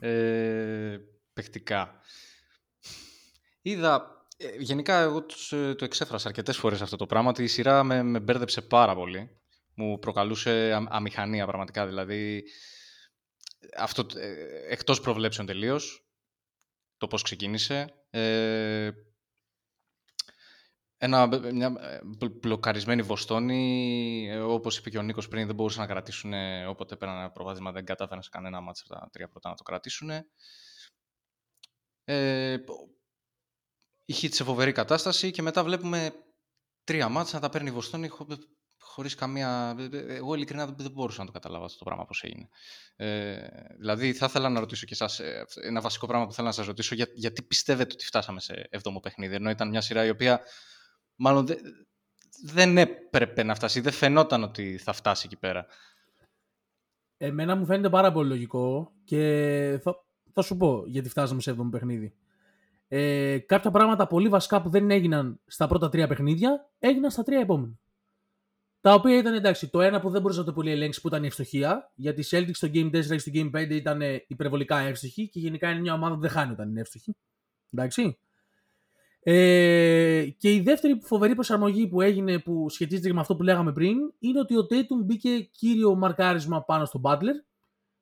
Ε, 0.00 0.98
παικτικά. 1.32 2.00
Είδα. 3.62 4.14
Ε, 4.36 4.56
γενικά, 4.58 5.00
εγώ 5.00 5.22
τους, 5.22 5.52
ε, 5.52 5.74
το 5.74 5.84
εξέφρασα 5.84 6.28
αρκετές 6.28 6.56
φορές 6.56 6.82
αυτό 6.82 6.96
το 6.96 7.06
πράγμα. 7.06 7.28
Ότι 7.28 7.42
η 7.42 7.46
σειρά 7.46 7.82
με, 7.82 8.02
με 8.02 8.20
μπέρδεψε 8.20 8.62
πάρα 8.62 8.94
πολύ. 8.94 9.40
Μου 9.74 9.98
προκαλούσε 9.98 10.72
α- 10.72 10.86
αμηχανία 10.88 11.46
πραγματικά. 11.46 11.86
Δηλαδή, 11.86 12.44
αυτό 13.76 14.06
ε, 14.18 14.34
εκτός 14.68 15.00
προβλέψεων 15.00 15.46
τελείως. 15.46 16.06
Το 16.96 17.06
πώς 17.06 17.22
ξεκίνησε. 17.22 17.94
Ε, 18.10 18.90
ένα, 20.98 21.26
μια 21.52 21.74
ε, 21.80 22.00
μπλ- 22.04 22.38
μπλοκαρισμένη 22.40 23.02
Βοστόνη, 23.02 24.26
ε, 24.30 24.38
όπως 24.38 24.78
είπε 24.78 24.90
και 24.90 24.98
ο 24.98 25.02
Νίκος 25.02 25.28
πριν, 25.28 25.46
δεν 25.46 25.54
μπορούσαν 25.54 25.80
να 25.82 25.88
κρατήσουν 25.88 26.32
ε, 26.32 26.66
όποτε 26.66 26.96
πέραν 26.96 27.16
ένα 27.16 27.30
προβάδισμα, 27.30 27.72
δεν 27.72 27.84
κατάφεραν 27.84 28.22
σε 28.22 28.30
κανένα 28.32 28.60
μάτσα 28.60 28.84
τα 28.88 29.08
τρία 29.12 29.28
πρώτα 29.28 29.48
να 29.48 29.54
το 29.54 29.62
κρατήσουν. 29.62 30.10
Ε, 32.04 32.56
είχε 34.06 34.32
σε 34.32 34.44
φοβερή 34.44 34.72
κατάσταση 34.72 35.30
και 35.30 35.42
μετά 35.42 35.64
βλέπουμε 35.64 36.12
τρία 36.84 37.08
μάτσα 37.08 37.34
να 37.34 37.40
τα 37.40 37.48
παίρνει 37.48 37.68
η 37.68 37.72
Βοστόνη 37.72 38.08
χω, 38.08 38.26
χωρίς 38.78 39.14
καμία... 39.14 39.76
Εγώ 39.92 40.34
ειλικρινά 40.34 40.66
δεν, 40.66 40.74
δεν 40.78 40.90
μπορούσα 40.90 41.20
να 41.20 41.26
το 41.26 41.32
καταλάβω 41.32 41.64
αυτό 41.64 41.78
το 41.78 41.84
πράγμα 41.84 42.04
πώς 42.04 42.22
έγινε. 42.22 42.48
Ε, 42.96 43.46
δηλαδή 43.78 44.12
θα 44.12 44.26
ήθελα 44.26 44.48
να 44.48 44.60
ρωτήσω 44.60 44.86
και 44.86 44.94
εσάς, 44.94 45.20
ε, 45.20 45.44
ένα 45.62 45.80
βασικό 45.80 46.06
πράγμα 46.06 46.26
που 46.26 46.32
θέλω 46.32 46.46
να 46.46 46.52
σας 46.52 46.66
ρωτήσω, 46.66 46.94
για, 46.94 47.06
γιατί 47.14 47.42
πιστεύετε 47.42 47.92
ότι 47.92 48.04
φτάσαμε 48.04 48.40
σε 48.40 48.66
εβδόμο 48.70 49.00
παιχνίδι, 49.00 49.34
ενώ 49.34 49.50
ήταν 49.50 49.68
μια 49.68 49.80
σειρά 49.80 50.04
η 50.04 50.10
οποία 50.10 50.40
μάλλον 51.16 51.46
δε- 51.46 51.60
δεν 52.42 52.78
έπρεπε 52.78 53.42
να 53.42 53.54
φτάσει, 53.54 53.80
δεν 53.80 53.92
φαινόταν 53.92 54.42
ότι 54.42 54.78
θα 54.78 54.92
φτάσει 54.92 55.22
εκεί 55.26 55.36
πέρα. 55.36 55.66
Εμένα 57.16 57.56
μου 57.56 57.66
φαίνεται 57.66 57.90
πάρα 57.90 58.12
πολύ 58.12 58.28
λογικό 58.28 58.92
και 59.04 59.80
θα, 59.82 60.04
θα 60.32 60.42
σου 60.42 60.56
πω 60.56 60.84
γιατί 60.86 61.08
φτάσαμε 61.08 61.40
σε 61.40 61.50
7ο 61.50 61.68
παιχνίδι. 61.70 62.14
Ε, 62.88 63.38
κάποια 63.38 63.70
πράγματα 63.70 64.06
πολύ 64.06 64.28
βασικά 64.28 64.62
που 64.62 64.68
δεν 64.68 64.90
έγιναν 64.90 65.40
στα 65.46 65.66
πρώτα 65.66 65.88
τρία 65.88 66.06
παιχνίδια 66.06 66.70
έγιναν 66.78 67.10
στα 67.10 67.22
τρία 67.22 67.40
επόμενα. 67.40 67.78
Τα 68.80 68.94
οποία 68.94 69.18
ήταν 69.18 69.34
εντάξει, 69.34 69.68
το 69.68 69.80
ένα 69.80 70.00
που 70.00 70.10
δεν 70.10 70.20
μπορούσε 70.20 70.40
να 70.40 70.46
το 70.46 70.52
πολύ 70.52 70.70
ελέγξει 70.70 71.00
που 71.00 71.08
ήταν 71.08 71.22
η 71.22 71.26
ευστοχία, 71.26 71.92
γιατί 71.94 72.20
η 72.20 72.24
Celtics 72.30 72.50
στο 72.52 72.68
Game 72.72 72.86
4 72.86 72.90
και 72.92 73.18
στο 73.18 73.30
Game 73.34 73.50
5 73.50 73.70
ήταν 73.70 74.02
ε, 74.02 74.24
υπερβολικά 74.26 74.78
εύστοχη 74.78 75.28
και 75.28 75.40
γενικά 75.40 75.70
είναι 75.70 75.80
μια 75.80 75.92
ομάδα 75.94 76.14
που 76.14 76.20
δεν 76.20 76.30
χάνει 76.30 76.52
όταν 76.52 76.68
είναι 76.68 76.80
εύστοχη. 76.80 77.16
Εντάξει. 77.70 78.18
Ε, 79.28 80.26
και 80.38 80.52
η 80.52 80.60
δεύτερη 80.60 80.98
φοβερή 81.02 81.34
προσαρμογή 81.34 81.88
που 81.88 82.00
έγινε 82.00 82.38
που 82.38 82.68
σχετίζεται 82.68 83.08
και 83.08 83.14
με 83.14 83.20
αυτό 83.20 83.36
που 83.36 83.42
λέγαμε 83.42 83.72
πριν 83.72 83.96
είναι 84.18 84.38
ότι 84.38 84.56
ο 84.56 84.66
Tatum 84.70 85.04
μπήκε 85.04 85.38
κύριο 85.38 85.94
μαρκάρισμα 85.94 86.64
πάνω 86.64 86.84
στον 86.84 87.00
Butler 87.04 87.44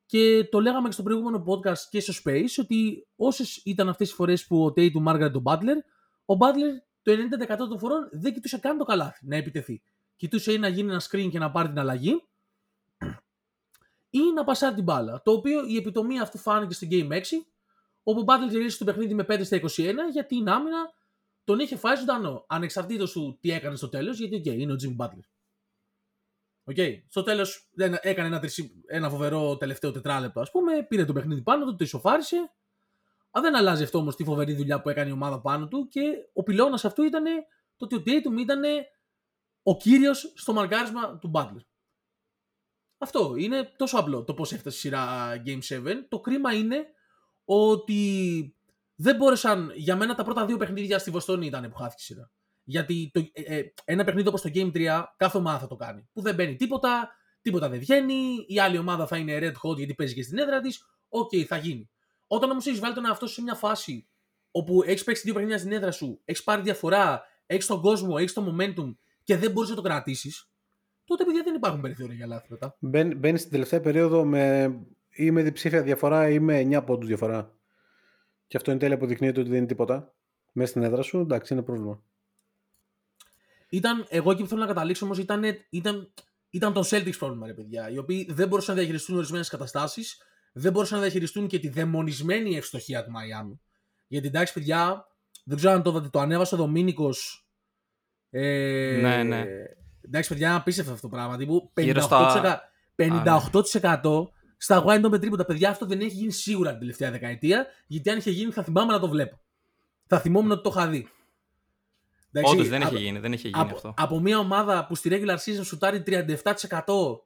και 0.06 0.48
το 0.50 0.60
λέγαμε 0.60 0.86
και 0.86 0.94
στο 0.94 1.02
προηγούμενο 1.02 1.44
podcast 1.46 1.78
και 1.90 2.00
στο 2.00 2.12
Space 2.24 2.58
ότι 2.58 3.06
όσες 3.16 3.56
ήταν 3.64 3.88
αυτές 3.88 4.10
οι 4.10 4.14
φορές 4.14 4.46
που 4.46 4.64
ο 4.64 4.68
Tatum 4.68 5.00
μάρκαρε 5.00 5.30
τον 5.30 5.42
Butler 5.46 5.76
ο 6.24 6.34
Butler 6.40 6.72
το 7.02 7.12
90% 7.12 7.56
των 7.56 7.78
φορών 7.78 8.08
δεν 8.12 8.32
κοιτούσε 8.32 8.58
καν 8.58 8.78
το 8.78 8.84
καλάθι 8.84 9.26
να 9.26 9.36
επιτεθεί. 9.36 9.82
Κοιτούσε 10.16 10.52
ή 10.52 10.58
να 10.58 10.68
γίνει 10.68 10.90
ένα 10.90 11.02
screen 11.10 11.28
και 11.30 11.38
να 11.38 11.50
πάρει 11.50 11.68
την 11.68 11.78
αλλαγή 11.78 12.24
ή 14.10 14.32
να 14.34 14.44
πασάρει 14.44 14.74
την 14.74 14.84
μπάλα. 14.84 15.22
Το 15.22 15.32
οποίο 15.32 15.66
η 15.66 15.76
επιτομή 15.76 16.20
αυτού 16.20 16.38
φάνηκε 16.38 16.74
στο 16.74 16.86
Game 16.90 17.12
6 17.12 17.20
όπου 18.02 18.20
ο 18.20 18.24
Butler 18.26 18.50
γυρίσει 18.50 18.78
το 18.78 18.84
παιχνίδι 18.84 19.14
με 19.14 19.24
5 19.28 19.44
στα 19.44 19.60
21 19.60 19.66
γιατί 20.12 20.34
η 20.34 20.44
άμυνα 20.46 20.92
τον 21.44 21.58
είχε 21.58 21.76
φάει 21.76 21.96
ζωντανό. 21.96 22.44
Ανεξαρτήτως 22.48 23.12
του 23.12 23.38
τι 23.40 23.50
έκανε 23.50 23.76
στο 23.76 23.88
τέλος 23.88 24.18
γιατί 24.18 24.42
okay, 24.44 24.58
είναι 24.58 24.72
ο 24.72 24.76
Jimmy 24.82 25.04
Butler. 25.04 25.33
Okay. 26.66 27.02
Στο 27.08 27.22
τέλος 27.22 27.70
έκανε 28.00 28.28
ένα, 28.28 28.40
τρισι... 28.40 28.82
ένα 28.86 29.10
φοβερό 29.10 29.56
τελευταίο 29.56 29.92
τετράλεπτο, 29.92 30.40
ας 30.40 30.50
πούμε. 30.50 30.82
Πήρε 30.82 31.04
το 31.04 31.12
παιχνίδι 31.12 31.42
πάνω 31.42 31.64
του, 31.64 31.76
το 31.76 31.84
ισοφάρισε. 31.84 32.36
Α, 33.38 33.40
δεν 33.40 33.56
αλλάζει 33.56 33.82
αυτό 33.82 33.98
όμως 33.98 34.16
τη 34.16 34.24
φοβερή 34.24 34.54
δουλειά 34.54 34.80
που 34.80 34.88
έκανε 34.88 35.08
η 35.08 35.12
ομάδα 35.12 35.40
πάνω 35.40 35.68
του 35.68 35.88
και 35.88 36.00
ο 36.32 36.42
πυλώνας 36.42 36.84
αυτού 36.84 37.02
ήταν 37.02 37.24
το 37.76 37.84
ότι 37.84 37.94
ο 37.94 38.02
Tatum 38.06 38.38
ήταν 38.38 38.62
ο 39.62 39.76
κύριος 39.76 40.32
στο 40.36 40.52
μαρκάρισμα 40.52 41.18
του 41.18 41.30
Butler. 41.34 41.64
Αυτό 42.98 43.34
είναι 43.36 43.72
τόσο 43.76 43.98
απλό 43.98 44.24
το 44.24 44.34
πώς 44.34 44.52
έφτασε 44.52 44.76
η 44.76 44.80
σειρά 44.80 45.32
Game 45.46 45.88
7. 45.88 45.94
Το 46.08 46.20
κρίμα 46.20 46.52
είναι 46.52 46.86
ότι 47.44 48.54
δεν 48.94 49.16
μπόρεσαν. 49.16 49.72
Για 49.74 49.96
μένα 49.96 50.14
τα 50.14 50.24
πρώτα 50.24 50.46
δύο 50.46 50.56
παιχνίδια 50.56 50.98
στη 50.98 51.10
Βοστόνη 51.10 51.46
ήταν 51.46 51.70
που 51.70 51.76
χάθηκε 51.76 52.02
η 52.02 52.04
σειρά. 52.04 52.30
Γιατί 52.64 53.10
το, 53.12 53.20
ε, 53.32 53.58
ε, 53.58 53.72
ένα 53.84 54.04
παιχνίδι 54.04 54.28
όπως 54.28 54.40
το 54.40 54.50
Game 54.54 54.70
3, 54.74 55.04
κάθε 55.16 55.38
ομάδα 55.38 55.58
θα 55.58 55.66
το 55.66 55.76
κάνει. 55.76 56.08
Που 56.12 56.20
δεν 56.22 56.34
μπαίνει 56.34 56.56
τίποτα, 56.56 57.10
τίποτα 57.42 57.68
δεν 57.68 57.78
βγαίνει, 57.78 58.44
η 58.46 58.60
άλλη 58.60 58.78
ομάδα 58.78 59.06
θα 59.06 59.16
είναι 59.16 59.38
red 59.38 59.52
hot 59.62 59.76
γιατί 59.76 59.94
παίζει 59.94 60.14
και 60.14 60.22
στην 60.22 60.38
έδρα 60.38 60.60
της. 60.60 60.86
Ok, 61.08 61.30
okay, 61.32 61.42
θα 61.42 61.56
γίνει. 61.56 61.90
Όταν 62.26 62.50
όμως 62.50 62.66
έχεις 62.66 62.80
βάλει 62.80 62.94
τον 62.94 63.06
εαυτό 63.06 63.26
σου 63.26 63.34
σε 63.34 63.42
μια 63.42 63.54
φάση 63.54 64.08
όπου 64.50 64.82
έχεις 64.82 65.04
παίξει 65.04 65.22
δύο 65.24 65.34
παιχνίδια 65.34 65.58
στην 65.58 65.72
έδρα 65.72 65.90
σου, 65.90 66.20
έχεις 66.24 66.42
πάρει 66.42 66.62
διαφορά, 66.62 67.22
έχεις 67.46 67.66
τον 67.66 67.80
κόσμο, 67.80 68.14
έχεις 68.18 68.32
το 68.32 68.56
momentum 68.56 68.94
και 69.22 69.36
δεν 69.36 69.50
μπορείς 69.50 69.70
να 69.70 69.76
το 69.76 69.82
κρατήσεις, 69.82 70.50
τότε 71.04 71.24
παιδιά 71.24 71.42
δεν 71.42 71.54
υπάρχουν 71.54 71.80
περιθώρια 71.80 72.14
για 72.14 72.26
λάθη 72.26 72.46
μετά. 72.50 72.76
Μπαίνεις 72.80 73.40
στην 73.40 73.52
τελευταία 73.52 73.80
περίοδο 73.80 74.24
με 74.24 74.74
ή 75.14 75.30
με 75.30 75.42
διψήφια 75.42 75.82
διαφορά 75.82 76.28
ή 76.28 76.38
με 76.38 76.60
9 76.60 76.84
πόντους 76.84 77.08
διαφορά. 77.08 77.54
Και 78.46 78.56
αυτό 78.56 78.70
είναι 78.70 78.80
τέλεια 78.80 78.96
που 78.96 79.06
δεικνύεται 79.06 79.40
ότι 79.40 79.48
δεν 79.48 79.58
είναι 79.58 79.66
τίποτα. 79.66 80.14
Μέσα 80.52 80.70
στην 80.70 80.82
έδρα 80.82 81.02
σου, 81.02 81.18
εντάξει, 81.18 81.52
είναι 81.52 81.62
πρόβλημα. 81.62 82.02
Ήταν, 83.68 84.06
εγώ 84.08 84.30
εκεί 84.30 84.42
που 84.42 84.48
θέλω 84.48 84.60
να 84.60 84.66
καταλήξω 84.66 85.04
όμως 85.04 85.18
ήταν, 85.18 85.44
ήταν, 85.70 86.12
ήταν 86.50 86.72
το 86.72 86.80
Celtics 86.90 87.18
πρόβλημα, 87.18 87.46
ρε 87.46 87.54
παιδιά. 87.54 87.90
Οι 87.90 87.98
οποίοι 87.98 88.26
δεν 88.30 88.48
μπορούσαν 88.48 88.74
να 88.74 88.80
διαχειριστούν 88.80 89.16
ορισμένες 89.16 89.48
καταστάσεις, 89.48 90.22
δεν 90.52 90.72
μπορούσαν 90.72 90.96
να 90.96 91.02
διαχειριστούν 91.04 91.46
και 91.46 91.58
τη 91.58 91.68
δαιμονισμένη 91.68 92.56
ευστοχία 92.56 93.04
του 93.04 93.10
Μαϊάμι. 93.10 93.60
Γιατί 94.06 94.26
εντάξει, 94.26 94.52
παιδιά, 94.52 95.06
δεν 95.44 95.56
ξέρω 95.56 95.72
αν 95.72 95.82
το 95.82 95.90
είδατε, 95.90 96.08
το 96.08 96.20
ανέβασε 96.20 96.54
ο 96.54 96.58
Δομήνικος 96.58 97.46
Ε, 98.30 98.98
Ναι, 99.00 99.22
ναι. 99.22 99.44
Εντάξει, 100.00 100.28
παιδιά, 100.28 100.46
είναι 100.48 100.56
απίστευτο 100.56 100.92
αυτό 100.92 101.08
το 101.08 101.16
πράγμα. 101.16 101.36
Τύπου 101.36 101.72
58%, 101.74 101.84
Γύρω 101.84 102.00
στα- 102.00 102.62
58% 102.94 104.28
στα 104.56 104.84
wind 104.86 105.04
open 105.04 105.20
τρίποντα. 105.20 105.44
Παιδιά, 105.44 105.70
αυτό 105.70 105.86
δεν 105.86 106.00
έχει 106.00 106.14
γίνει 106.14 106.32
σίγουρα 106.32 106.70
την 106.70 106.78
τελευταία 106.78 107.10
δεκαετία. 107.10 107.66
Γιατί 107.86 108.10
αν 108.10 108.18
είχε 108.18 108.30
γίνει, 108.30 108.52
θα 108.52 108.62
θυμάμαι 108.62 108.92
να 108.92 108.98
το 109.00 109.08
βλέπω. 109.08 109.40
Θα 110.06 110.20
θυμόμουν 110.20 110.50
ότι 110.50 110.62
το 110.62 110.70
είχα 110.76 110.88
δει. 110.88 111.08
Εντάξει, 112.36 112.52
Όντως 112.54 112.68
δεν 112.68 112.82
από- 112.82 112.94
είχε 112.94 113.04
γίνει, 113.04 113.18
δεν 113.18 113.32
είχε 113.32 113.48
γίνει 113.48 113.60
από, 113.60 113.74
αυτό. 113.74 113.94
από 113.96 114.20
μια 114.20 114.38
ομάδα 114.38 114.86
που 114.86 114.94
στη 114.94 115.08
regular 115.12 115.36
season 115.36 115.64
σουτάρει 115.64 116.02
37% 116.06 117.20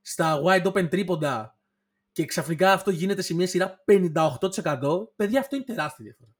στα 0.00 0.40
wide 0.44 0.66
open 0.66 0.88
τρίποντα 0.90 1.58
και 2.12 2.24
ξαφνικά 2.24 2.72
αυτό 2.72 2.90
γίνεται 2.90 3.22
σε 3.22 3.34
μια 3.34 3.46
σειρά 3.46 3.84
58%, 3.84 5.08
παιδιά 5.16 5.40
αυτό 5.40 5.56
είναι 5.56 5.64
τεράστια 5.64 6.04
διαφορά. 6.04 6.30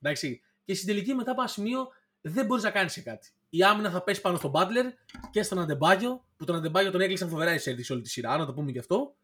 Εντάξει. 0.00 0.40
Και 0.64 0.74
στην 0.74 0.86
τελική 0.86 1.14
μετά 1.14 1.30
από 1.30 1.40
ένα 1.40 1.50
σημείο 1.50 1.88
δεν 2.20 2.46
μπορείς 2.46 2.64
να 2.64 2.70
κάνεις 2.70 3.02
κάτι. 3.02 3.28
Η 3.48 3.62
άμυνα 3.62 3.90
θα 3.90 4.02
πέσει 4.02 4.20
πάνω 4.20 4.36
στον 4.36 4.50
Butler 4.54 4.84
και 5.30 5.42
στον 5.42 5.58
Αντεμπάγιο, 5.58 6.24
που 6.36 6.44
τον 6.44 6.56
Αντεμπάγιο 6.56 6.90
τον 6.90 7.00
έκλεισαν 7.00 7.28
φοβερά 7.28 7.54
οι 7.54 7.58
Celtics 7.64 7.90
όλη 7.90 8.00
τη 8.02 8.08
σειρά, 8.08 8.36
να 8.36 8.46
το 8.46 8.52
πούμε 8.52 8.72
και 8.72 8.78
αυτό. 8.78 9.16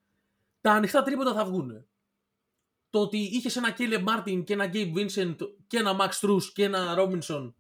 Τα 0.61 0.73
ανοιχτά 0.73 1.03
τρίποντα 1.03 1.33
θα 1.35 1.45
βγουν. 1.45 1.87
Το 2.91 3.01
ότι 3.01 3.17
είχες 3.19 3.57
ένα 3.57 3.77
Caleb 3.79 4.05
Martin 4.05 4.45
και 4.45 4.53
ένα 4.53 4.71
Gabe 4.73 4.93
Vincent 4.95 5.37
και 5.67 5.77
ένα 5.79 5.97
Max 6.01 6.11
Strus 6.21 6.43
και 6.53 6.65
ένα 6.65 6.95
Robinson, 6.99 7.53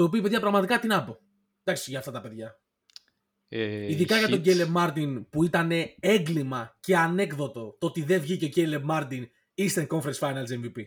οι 0.00 0.04
οποίοι 0.04 0.20
παιδιά 0.22 0.40
πραγματικά 0.40 0.78
τι 0.78 0.86
να 0.86 1.04
πω. 1.04 1.18
Εντάξει 1.64 1.90
για 1.90 1.98
αυτά 1.98 2.10
τα 2.10 2.20
παιδιά. 2.20 2.58
Ε, 3.48 3.90
Ειδικά 3.90 4.18
για 4.18 4.28
τον 4.28 4.42
Heat. 4.44 4.48
Caleb 4.48 4.72
Martin 4.76 5.24
που 5.30 5.44
ήταν 5.44 5.70
έγκλημα 6.00 6.76
και 6.80 6.96
ανέκδοτο 6.96 7.76
το 7.78 7.86
ότι 7.86 8.02
δεν 8.02 8.20
βγήκε 8.20 8.44
ο 8.44 8.48
Caleb 8.54 8.90
Martin 8.90 9.22
Eastern 9.54 9.86
Conference 9.86 10.18
Finals 10.20 10.48
MVP. 10.48 10.84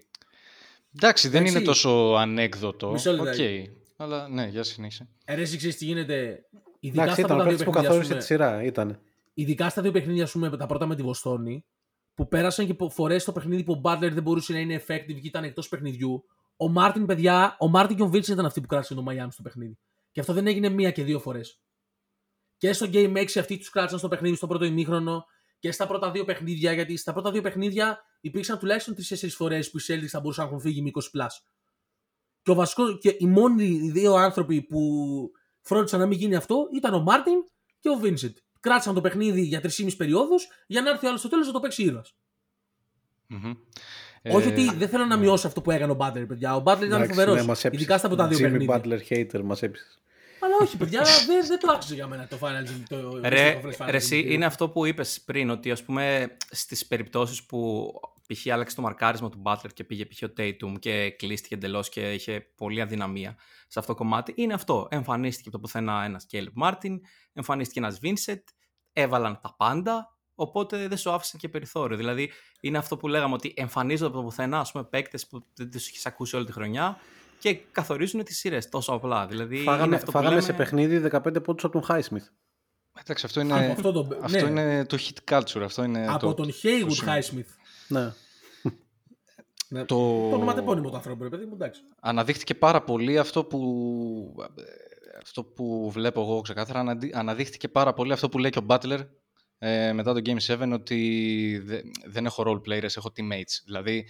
Εντάξει, 0.96 1.28
δεν 1.30 1.40
Εντάξει. 1.42 1.58
είναι 1.58 1.66
τόσο 1.66 1.90
ανέκδοτο. 2.18 2.92
Μισό 2.92 3.12
Οκ. 3.12 3.18
λεπτάκι. 3.18 3.70
Αλλά 3.98 4.28
ναι, 4.30 4.46
για 4.48 4.64
συνέχισε. 4.64 5.08
Ε, 5.26 5.36
ρε, 5.36 5.42
εσύ 5.42 5.58
ξέρεις 5.58 5.78
τι 5.78 5.86
γίνεται. 5.86 6.46
Ειδικά 6.80 7.04
Εντάξει, 7.04 7.22
στα 7.22 7.34
ήταν 7.34 7.40
ο 7.40 7.44
πρώτα 7.44 7.56
δύο 7.56 7.58
παίκτης 7.58 7.66
που 7.66 7.72
παιχνίδια, 7.72 7.90
καθόρισε 7.90 8.14
ας 8.14 8.26
τη 8.28 8.34
πούμε, 8.36 8.46
σειρά. 8.48 8.64
Ήταν. 8.64 9.00
ειδικά 9.34 9.70
στα 9.70 9.82
δύο 9.82 9.92
παιχνίδια, 9.92 10.24
ας 10.24 10.32
πούμε, 10.32 10.58
τα 10.58 10.66
πρώτα 10.66 10.86
με 10.86 10.96
τη 10.96 11.02
Βοστόνη, 11.02 11.66
που 12.14 12.28
πέρασαν 12.28 12.66
και 12.66 12.76
φορές 12.90 13.22
στο 13.22 13.32
παιχνίδι 13.32 13.64
που 13.64 13.74
ο 13.74 13.82
Butler 13.84 14.10
δεν 14.12 14.24
μπορούσε 14.24 14.54
να 14.54 14.60
είναι 14.60 14.84
effective 14.88 15.20
και 15.22 15.28
ήταν 15.28 15.44
εκτός 15.44 15.70
παιχνιδιού. 15.70 16.24
Ο 16.62 16.70
Μάρτιν, 16.70 17.06
παιδιά, 17.06 17.56
ο 17.60 17.68
Μάρτιν 17.68 17.98
και 17.98 18.04
ο 18.04 18.10
Vincent 18.14 18.28
ήταν 18.28 18.46
αυτοί 18.46 18.62
που 18.62 18.68
κράτησαν 18.68 18.98
το 18.98 19.04
Miami 19.08 19.28
στο 19.30 19.42
παιχνίδι. 19.42 19.80
Και 20.12 20.20
αυτό 20.20 20.34
δεν 20.34 20.48
έγινε 20.48 20.70
μία 20.70 20.92
και 20.92 21.04
δύο 21.04 21.20
φορές. 21.20 21.62
Και 22.58 22.74
στο 22.74 22.88
Game 22.94 23.18
6 23.18 23.40
αυτοί 23.40 23.58
τους 23.58 23.70
κράτησαν 23.70 24.00
στο 24.00 24.08
παιχνίδι 24.08 24.36
στο 24.36 24.48
πρώτο 24.48 24.66
ημίχρονο 24.66 25.26
και 25.60 25.72
στα 25.72 25.88
πρώτα 25.88 26.12
δύο 26.12 26.26
παιχνίδια. 26.26 26.74
Γιατί 26.74 26.98
στα 26.98 27.14
πρώτα 27.14 27.32
δύο 27.32 27.42
παιχνίδια 27.42 28.00
υπήρξαν 28.22 28.60
τουλάχιστον 28.60 28.96
3-4 28.96 29.30
φορές 29.30 29.72
που 29.72 29.78
οι 29.78 29.82
Celtics 29.88 30.08
θα 30.08 30.20
μπορούσαν 30.20 30.44
να 30.44 30.50
έχουν 30.50 30.62
φύγει 30.62 30.82
με 30.82 30.90
20 30.94 31.00
plus. 31.12 31.46
Και, 32.42 32.52
ο 32.52 32.54
βασικός, 32.54 32.98
και 33.00 33.16
οι 33.20 33.26
μόνοι 33.26 33.92
δύο 33.92 34.14
άνθρωποι 34.14 34.62
που 34.62 34.82
φρόντισαν 35.62 36.00
να 36.00 36.06
μην 36.06 36.18
γίνει 36.18 36.36
αυτό 36.36 36.68
ήταν 36.76 36.94
ο 36.94 37.02
Μάρτιν 37.02 37.38
και 37.80 37.90
ο 37.90 38.00
Vincent. 38.04 38.34
Κράτησαν 38.60 38.94
το 38.94 39.02
παιχνίδι 39.02 39.42
για 39.42 39.62
3,5 39.62 39.96
περιόδους 39.98 40.48
για 40.68 40.82
να 40.82 40.90
έρθει 40.90 41.06
ο 41.06 41.08
άλλος 41.08 41.20
στο 41.20 41.30
τέλος 41.30 41.48
να 41.48 41.54
το 41.54 41.60
παίξει 41.60 41.84
ήρωας. 41.84 42.16
Μμμ. 43.28 43.54
Όχι 44.30 44.48
Ε, 44.48 44.52
ότι 44.52 44.76
δεν 44.76 44.90
θέλω 44.90 45.06
να 45.06 45.18
μειώσω 45.18 45.48
αυτό 45.48 45.62
που 45.62 45.72
έκανε 45.72 45.92
ο 45.92 45.98
Butler, 46.00 46.26
παιδιά. 46.28 46.56
Ο 46.56 46.64
Butler 46.66 46.84
ήταν 46.84 47.08
φοβερός. 47.08 47.36
ναι, 47.36 47.44
μας 47.44 47.64
ειδικά 47.64 47.98
στα 47.98 48.08
πρώτα 48.08 48.28
δύο 48.28 48.38
Jimmy 48.38 48.52
παιχνίδια. 48.52 48.82
Butler 48.84 49.12
hater 49.14 49.42
μας 49.44 49.62
έπεισε. 49.62 49.86
Αλλά 50.44 50.56
όχι, 50.62 50.78
παιδιά, 50.78 51.02
δεν, 51.28 51.48
δεν 51.48 51.60
το 51.60 51.72
άξιζε 51.72 51.94
για 51.94 52.08
μένα 52.08 52.28
το 52.28 52.38
Final 52.42 52.84
το 52.90 53.20
Ρε, 53.24 53.60
το 53.62 53.70
Conference 53.70 53.86
ρε, 53.90 53.98
εσύ, 53.98 54.24
Finals. 54.26 54.32
είναι 54.32 54.46
αυτό 54.46 54.70
που 54.70 54.86
είπες 54.86 55.22
πριν, 55.26 55.50
ότι 55.50 55.72
ας 55.72 55.84
πούμε 55.84 56.36
στις 56.50 56.88
περιπτώσεις 56.88 57.44
που 57.44 57.92
π.χ. 58.28 58.52
άλλαξε 58.52 58.76
το 58.76 58.82
μαρκάρισμα 58.82 59.30
του 59.30 59.42
Butler 59.46 59.74
και 59.74 59.84
πήγε 59.84 60.06
π.χ. 60.06 60.24
ο 60.24 60.34
Tatum 60.38 60.80
και 60.80 61.10
κλείστηκε 61.18 61.56
εντελώς 61.56 61.90
και 61.90 62.14
είχε 62.14 62.46
πολλή 62.56 62.82
αδυναμία 62.82 63.36
σε 63.68 63.80
αυτό 63.80 63.92
το 63.92 63.98
κομμάτι, 63.98 64.34
είναι 64.36 64.54
αυτό. 64.54 64.88
Εμφανίστηκε 64.92 65.50
από 65.50 65.58
το 65.58 65.64
πουθενά 65.64 66.04
ένας 66.04 66.26
Caleb 66.32 66.64
Martin, 66.64 67.00
εμφανίστηκε 67.34 67.80
ένας 67.80 68.00
Vincent, 68.04 68.44
έβαλαν 68.94 69.40
τα 69.42 69.56
πάντα, 69.58 70.18
οπότε 70.42 70.88
δεν 70.88 70.98
σου 70.98 71.12
άφησαν 71.12 71.40
και 71.40 71.50
περιθώριο. 71.50 71.98
Δηλαδή 71.98 72.32
είναι 72.60 72.78
αυτό 72.78 72.98
που 72.98 73.08
λέγαμε 73.08 73.34
ότι 73.34 73.54
εμφανίζονται 73.58 74.10
από 74.10 74.18
το 74.18 74.24
πουθενά, 74.24 74.60
ας 74.60 74.72
πούμε, 74.72 74.84
παίκτες 74.84 75.28
που 75.28 75.46
δεν 75.56 75.72
τους 75.72 75.88
έχεις 75.88 76.06
ακούσει 76.06 76.36
όλη 76.36 76.46
τη 76.46 76.52
χρονιά 76.52 76.98
και 77.40 77.54
καθορίζουν 77.72 78.24
τις 78.24 78.38
σειρές 78.38 78.70
τόσο 78.70 78.92
απλά. 78.94 79.28
Δηλαδή 79.28 79.56
είναι 79.56 79.64
Φάγαμε, 79.66 79.96
αυτό 79.96 80.06
που 80.06 80.12
φάγαμε 80.12 80.30
λέμε... 80.36 80.46
σε 80.46 80.54
παιχνίδι 80.54 81.10
15 81.12 81.44
πόντους 81.44 81.64
από 81.64 81.80
τον 81.82 81.84
Highsmith. 81.90 82.28
Εντάξει, 83.02 83.26
αυτό 83.26 83.42
Από 83.42 83.50
είναι, 83.50 83.66
αυτό 83.72 83.92
το, 83.92 84.08
αυτό 84.22 84.48
ναι, 84.48 84.62
είναι 84.62 84.86
το 84.86 84.98
hit 85.00 85.34
culture. 85.36 85.62
Αυτό 85.62 85.84
είναι 85.84 86.08
από 86.08 86.20
το, 86.20 86.34
τον 86.34 86.48
το 86.48 86.54
Haywood 86.64 86.92
σημείο. 86.92 87.14
Highsmith. 87.14 87.54
Ναι. 87.88 88.14
Ναι. 89.68 89.86
Το... 89.86 89.96
Το 90.30 90.36
ονοματεπώνυμο 90.36 90.90
του 90.90 90.96
ανθρώπου, 90.96 91.24
ρε 91.24 91.30
παιδί 91.30 91.46
μου, 91.46 91.54
εντάξει. 91.54 91.82
Αναδείχθηκε 92.02 92.56
πάρα 92.56 92.82
πολύ 92.82 93.18
αυτό 93.20 93.44
που, 93.44 94.36
αυτό 95.22 95.44
που 95.44 95.92
βλέπω 95.92 96.22
εγώ 96.22 96.42
ξεκάθαρα. 96.42 96.80
αναδεί- 96.80 97.16
Αναδείχθηκε 97.16 97.68
πάρα 97.68 97.94
πολύ 97.94 98.12
αυτό 98.14 98.30
που 98.30 98.38
λέει 98.38 98.50
και 98.50 98.60
ο 98.60 98.66
Butler 98.68 99.00
ε, 99.64 99.94
μετά 99.94 100.14
το 100.14 100.22
Game 100.26 100.40
7 100.48 100.72
ότι 100.74 101.62
δε- 101.64 101.82
δεν 102.06 102.26
έχω 102.26 102.44
role 102.48 102.70
players, 102.70 102.96
έχω 102.98 103.14
teammates. 103.18 103.62
Δηλαδή 103.66 104.08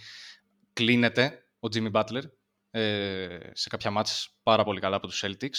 κλείνεται 0.72 1.44
ο 1.60 1.68
Jimmy 1.74 1.90
Butler 1.92 2.22
ε, 2.70 3.38
σε 3.52 3.68
κάποια 3.68 3.90
μάτς 3.90 4.34
πάρα 4.42 4.64
πολύ 4.64 4.80
καλά 4.80 4.96
από 4.96 5.06
τους 5.06 5.24
Celtics 5.26 5.58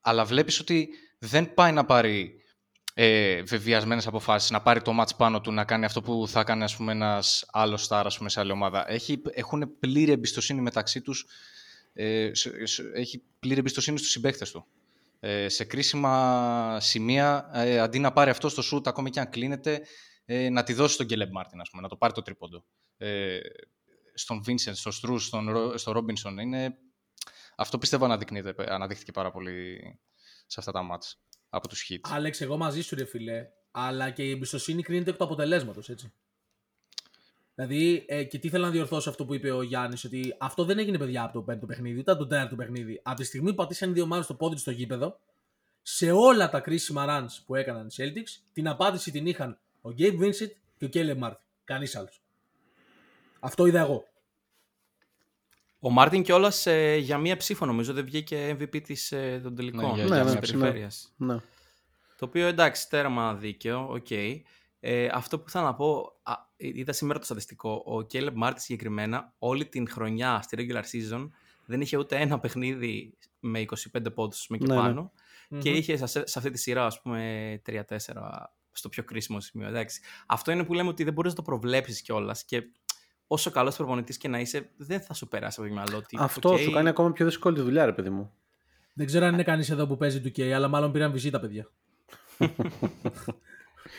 αλλά 0.00 0.24
βλέπεις 0.24 0.60
ότι 0.60 0.88
δεν 1.18 1.54
πάει 1.54 1.72
να 1.72 1.84
πάρει 1.84 2.34
ε, 2.94 3.42
βεβαιασμένες 3.42 4.06
αποφάσεις, 4.06 4.50
να 4.50 4.62
πάρει 4.62 4.82
το 4.82 5.00
match 5.00 5.16
πάνω 5.16 5.40
του, 5.40 5.52
να 5.52 5.64
κάνει 5.64 5.84
αυτό 5.84 6.00
που 6.02 6.24
θα 6.28 6.40
έκανε 6.40 6.64
ας 6.64 6.76
πούμε, 6.76 6.92
ένας 6.92 7.44
άλλος 7.52 7.86
star 7.88 8.02
ας 8.06 8.16
πούμε, 8.16 8.28
σε 8.28 8.40
άλλη 8.40 8.50
ομάδα. 8.52 8.90
Έχει, 8.90 9.22
έχουν 9.30 9.78
πλήρη 9.78 10.12
εμπιστοσύνη 10.12 10.60
μεταξύ 10.60 11.00
τους, 11.00 11.26
ε, 11.92 12.30
σε- 12.34 12.66
σε- 12.66 12.90
έχει 12.94 13.22
πλήρη 13.38 13.58
εμπιστοσύνη 13.58 13.98
στους 13.98 14.10
συμπαίκτες 14.10 14.50
του. 14.50 14.66
Ε, 15.26 15.48
σε 15.48 15.64
κρίσιμα 15.64 16.78
σημεία, 16.80 17.50
ε, 17.52 17.78
αντί 17.78 17.98
να 17.98 18.12
πάρει 18.12 18.30
αυτό 18.30 18.48
στο 18.48 18.62
shoot, 18.72 18.86
ακόμη 18.86 19.10
και 19.10 19.20
αν 19.20 19.28
κλείνεται, 19.28 19.82
ε, 20.24 20.48
να 20.48 20.62
τη 20.62 20.72
δώσει 20.72 20.94
στον 20.94 21.06
Caleb 21.10 21.40
Martin, 21.40 21.58
ας 21.60 21.70
πούμε, 21.70 21.82
να 21.82 21.88
το 21.88 21.96
πάρει 21.96 22.12
το 22.12 22.22
τρίποντο. 22.22 22.64
Ε, 22.96 23.38
στον 24.14 24.42
Vincent, 24.46 24.74
στον 24.74 24.92
Struz, 24.92 25.20
στον, 25.20 25.50
Ρο- 25.50 25.78
στο 25.78 25.92
Robinson. 25.96 26.40
Είναι... 26.40 26.76
Αυτό 27.56 27.78
πιστεύω 27.78 28.04
αναδεικνύεται, 28.04 28.54
αναδείχθηκε 28.68 29.12
πάρα 29.12 29.30
πολύ 29.30 29.80
σε 30.46 30.60
αυτά 30.60 30.72
τα 30.72 30.82
μάτς 30.82 31.20
από 31.48 31.68
τους 31.68 31.86
Heat. 31.88 31.98
Άλεξ, 32.02 32.40
εγώ 32.40 32.56
μαζί 32.56 32.82
σου, 32.82 32.94
ρε 32.94 33.04
φιλέ. 33.04 33.46
Αλλά 33.70 34.10
και 34.10 34.22
η 34.22 34.30
εμπιστοσύνη 34.30 34.82
κρίνεται 34.82 35.10
εκ 35.10 35.16
του 35.16 35.24
αποτελέσματος, 35.24 35.88
έτσι. 35.88 36.12
Δηλαδή, 37.54 38.04
ε, 38.08 38.24
και 38.24 38.38
τι 38.38 38.48
θέλω 38.48 38.64
να 38.64 38.70
διορθώσω 38.70 39.10
αυτό 39.10 39.24
που 39.24 39.34
είπε 39.34 39.50
ο 39.50 39.62
Γιάννης, 39.62 40.04
ότι 40.04 40.34
αυτό 40.38 40.64
δεν 40.64 40.78
έγινε 40.78 40.98
παιδιά 40.98 41.22
από 41.22 41.32
το 41.32 41.42
πέμπτο 41.42 41.66
παιχνίδι, 41.66 41.98
ούτε 41.98 42.10
από 42.10 42.20
το 42.20 42.26
τέταρτο 42.26 42.56
παιχνίδι. 42.56 43.00
Από 43.02 43.16
τη 43.16 43.24
στιγμή 43.24 43.48
που 43.50 43.54
πατήσαν 43.54 43.90
οι 43.90 43.92
δύο 43.92 44.02
ομάδες 44.02 44.24
το 44.26 44.34
πόδι 44.34 44.54
τους 44.54 44.60
στο 44.60 44.70
γήπεδο, 44.70 45.18
σε 45.82 46.10
όλα 46.10 46.50
τα 46.50 46.60
κρίσιμα 46.60 47.06
runs 47.08 47.42
που 47.46 47.54
έκαναν 47.54 47.86
οι 47.86 47.94
Celtics, 47.96 48.42
την 48.52 48.68
απάντηση 48.68 49.10
την 49.10 49.26
είχαν 49.26 49.58
ο 49.82 49.90
Gabe 49.98 50.20
Vincent 50.20 50.50
και 50.78 50.84
ο 50.84 50.88
Caleb 50.92 51.18
Martin. 51.24 51.36
Κανείς 51.64 51.96
άλλος. 51.96 52.22
Αυτό 53.40 53.66
είδα 53.66 53.80
εγώ. 53.80 54.04
Ο 55.80 55.90
Μάρτιν 55.90 56.22
κιόλας 56.22 56.66
ε, 56.66 56.96
για 56.96 57.18
μία 57.18 57.36
ψήφο 57.36 57.66
νομίζω 57.66 57.92
δεν 57.92 58.04
βγήκε 58.04 58.56
MVP 58.60 58.82
της, 58.82 59.12
ε, 59.12 59.40
των 59.42 59.54
τελικών 59.54 59.84
Ναι, 59.84 59.90
της 59.92 60.04
για- 60.04 60.14
για 60.14 60.24
μία 60.24 60.38
περιφέρειας. 60.40 61.12
ναι. 61.16 61.34
Το 62.18 62.24
οποίο 62.24 62.46
εντάξει, 62.46 62.88
τέρμα 62.88 63.34
δίκαιο, 63.34 63.88
οκ. 63.92 64.06
Ε, 64.86 65.08
αυτό 65.12 65.38
που 65.38 65.50
θέλω 65.50 65.64
να 65.64 65.74
πω, 65.74 66.18
α, 66.22 66.32
είδα 66.56 66.92
σήμερα 66.92 67.18
το 67.18 67.24
στατιστικό. 67.24 67.70
Ο 67.70 68.06
Caleb 68.12 68.32
Martin 68.34 68.62
συγκεκριμένα 68.62 69.34
όλη 69.38 69.66
την 69.66 69.88
χρονιά 69.90 70.40
στη 70.42 70.56
regular 70.58 70.82
season 70.82 71.30
δεν 71.66 71.80
είχε 71.80 71.96
ούτε 71.96 72.16
ένα 72.16 72.38
παιχνίδι 72.38 73.18
με 73.40 73.64
25 73.92 74.14
πόντους 74.14 74.46
με 74.48 74.56
και 74.56 74.66
Ναι, 74.66 74.74
ναι. 74.74 74.80
πάνω 74.80 75.12
και 75.48 75.70
Μμμ. 75.70 75.76
είχε 75.76 75.96
σε, 75.96 76.06
σε 76.06 76.38
αυτή 76.38 76.50
τη 76.50 76.58
σειρά 76.58 76.86
ας 76.86 77.02
πούμε 77.02 77.62
3-4 77.66 77.80
στο 78.72 78.88
πιο 78.88 79.04
κρίσιμο 79.04 79.40
σημείο. 79.40 79.68
Εντάξει. 79.68 80.00
Αυτό 80.26 80.52
είναι 80.52 80.64
που 80.64 80.74
λέμε 80.74 80.88
ότι 80.88 81.04
δεν 81.04 81.12
μπορείς 81.12 81.30
να 81.30 81.36
το 81.36 81.42
προβλέψεις 81.42 82.02
κιόλας 82.02 82.44
και 82.44 82.62
όσο 83.26 83.50
καλός 83.50 83.76
προπονητής 83.76 84.16
και 84.16 84.28
να 84.28 84.40
είσαι 84.40 84.70
δεν 84.76 85.00
θα 85.00 85.14
σου 85.14 85.28
περάσει 85.28 85.60
από 85.60 85.68
το 85.68 85.74
μυαλό 85.74 85.96
ότι 85.96 86.16
Αυτό 86.20 86.52
οκ, 86.52 86.58
σου 86.58 86.70
κάνει 86.70 86.88
ακόμα 86.88 87.12
πιο 87.12 87.24
δύσκολη 87.24 87.56
τη 87.56 87.62
δουλειά, 87.62 87.84
ρε 87.84 87.92
παιδί 87.92 88.10
μου. 88.10 88.32
Δεν 88.92 89.06
ξέρω 89.06 89.26
αν 89.26 89.32
είναι 89.32 89.42
κανείς 89.42 89.70
εδώ 89.70 89.86
που 89.86 89.96
παίζει 89.96 90.20
του 90.20 90.28
K, 90.28 90.42
αλλά 90.42 90.68
μάλλον 90.68 90.92
πήραν 90.92 91.12
βυζί 91.12 91.30
τα 91.30 91.40
παιδιά. 91.40 91.68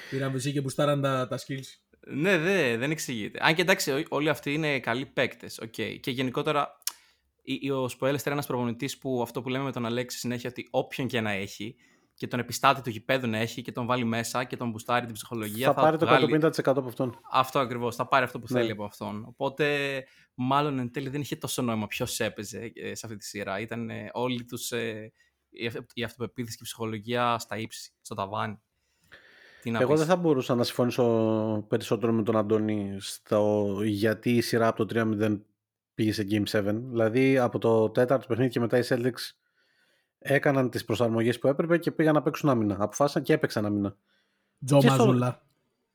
πήραν 0.09 0.31
βυζί 0.31 0.51
και 0.51 0.61
μπουστάραν 0.61 1.01
τα, 1.01 1.27
τα 1.27 1.37
skills. 1.39 1.67
Ναι, 2.07 2.37
δε, 2.37 2.77
δεν 2.77 2.91
εξηγείται. 2.91 3.39
Αν 3.41 3.55
και 3.55 3.61
εντάξει, 3.61 3.91
ό- 3.91 4.03
όλοι 4.09 4.29
αυτοί 4.29 4.53
είναι 4.53 4.79
καλοί 4.79 5.05
παίκτες. 5.05 5.59
Okay. 5.63 5.97
Και 5.99 6.11
γενικότερα, 6.11 6.77
η- 7.41 7.57
η- 7.61 7.69
ο 7.71 7.87
Σποέλεστερ 7.87 8.25
είναι 8.31 8.35
ένας 8.35 8.45
προπονητής 8.45 8.97
που 8.97 9.21
αυτό 9.21 9.41
που 9.41 9.49
λέμε 9.49 9.63
με 9.63 9.71
τον 9.71 9.85
Αλέξη 9.85 10.17
συνέχεια 10.17 10.49
ότι 10.49 10.67
όποιον 10.71 11.07
και 11.07 11.21
να 11.21 11.31
έχει 11.31 11.75
και 12.17 12.27
τον 12.27 12.39
επιστάτη 12.39 12.81
του 12.81 12.89
γηπέδου 12.89 13.27
να 13.27 13.37
έχει 13.37 13.61
και 13.61 13.71
τον 13.71 13.85
βάλει 13.85 14.03
μέσα 14.03 14.43
και 14.43 14.57
τον 14.57 14.69
μπουστάρει 14.69 15.05
την 15.05 15.13
ψυχολογία. 15.13 15.73
θα, 15.73 15.81
πάρει 15.81 15.97
το 15.97 16.05
βγάλει... 16.05 16.39
150% 16.41 16.49
από 16.65 16.87
αυτόν. 16.87 17.19
Αυτό 17.31 17.59
ακριβώς. 17.59 17.95
Θα 17.95 18.07
πάρει 18.07 18.23
αυτό 18.25 18.39
που 18.39 18.45
Ναι. 18.49 18.59
θέλει 18.59 18.71
από 18.71 18.83
αυτόν. 18.83 19.25
Οπότε, 19.27 20.03
μάλλον 20.35 20.79
εν 20.79 20.91
τέλει 20.91 21.09
δεν 21.09 21.21
είχε 21.21 21.35
τόσο 21.35 21.61
νόημα 21.61 21.87
ποιος 21.87 22.19
έπαιζε 22.19 22.71
ε, 22.75 22.95
σε 22.95 23.05
αυτή 23.05 23.17
τη 23.17 23.25
σειρά. 23.25 23.59
Ήταν 23.59 23.89
ε, 23.89 24.09
όλοι 24.13 24.45
τους. 24.45 24.71
Ε, 24.71 25.11
η 25.49 25.67
αυ- 25.67 25.91
η 25.93 26.03
αυτοπεποίθηση 26.03 26.55
και 26.55 26.61
η 26.63 26.65
ψυχολογία 26.65 27.37
στα 27.39 27.57
ύψη, 27.57 27.93
στο 28.01 28.15
ταβάνι. 28.15 28.59
Τι 29.65 29.71
να 29.71 29.79
Εγώ 29.79 29.89
πεις. 29.91 29.99
δεν 29.99 30.07
θα 30.09 30.15
μπορούσα 30.15 30.55
να 30.55 30.63
συμφωνήσω 30.63 31.65
περισσότερο 31.67 32.11
με 32.13 32.23
τον 32.23 32.37
Αντώνη 32.37 32.95
στο 32.99 33.67
γιατί 33.83 34.35
η 34.35 34.41
σειρά 34.41 34.67
από 34.67 34.85
το 34.85 34.99
3-0 35.19 35.39
πήγε 35.95 36.13
σε 36.13 36.27
Game 36.29 36.43
7. 36.51 36.63
Δηλαδή 36.89 37.37
από 37.37 37.59
το 37.59 37.89
τέταρτο 37.89 38.27
παιχνίδι 38.27 38.49
και 38.49 38.59
μετά 38.59 38.77
οι 38.77 38.81
Celtics 38.87 39.31
έκαναν 40.19 40.69
τις 40.69 40.85
προσαρμογές 40.85 41.39
που 41.39 41.47
έπρεπε 41.47 41.77
και 41.77 41.91
πήγαν 41.91 42.13
να 42.13 42.21
παίξουν 42.21 42.49
άμυνα. 42.49 42.75
Αποφάσισαν 42.79 43.23
και 43.23 43.33
έπαιξαν 43.33 43.65
άμυνα. 43.65 43.95
Τζο 44.65 44.79
Και 44.79 44.87
στο- 44.89 44.97
Μαζούλα. 45.05 45.41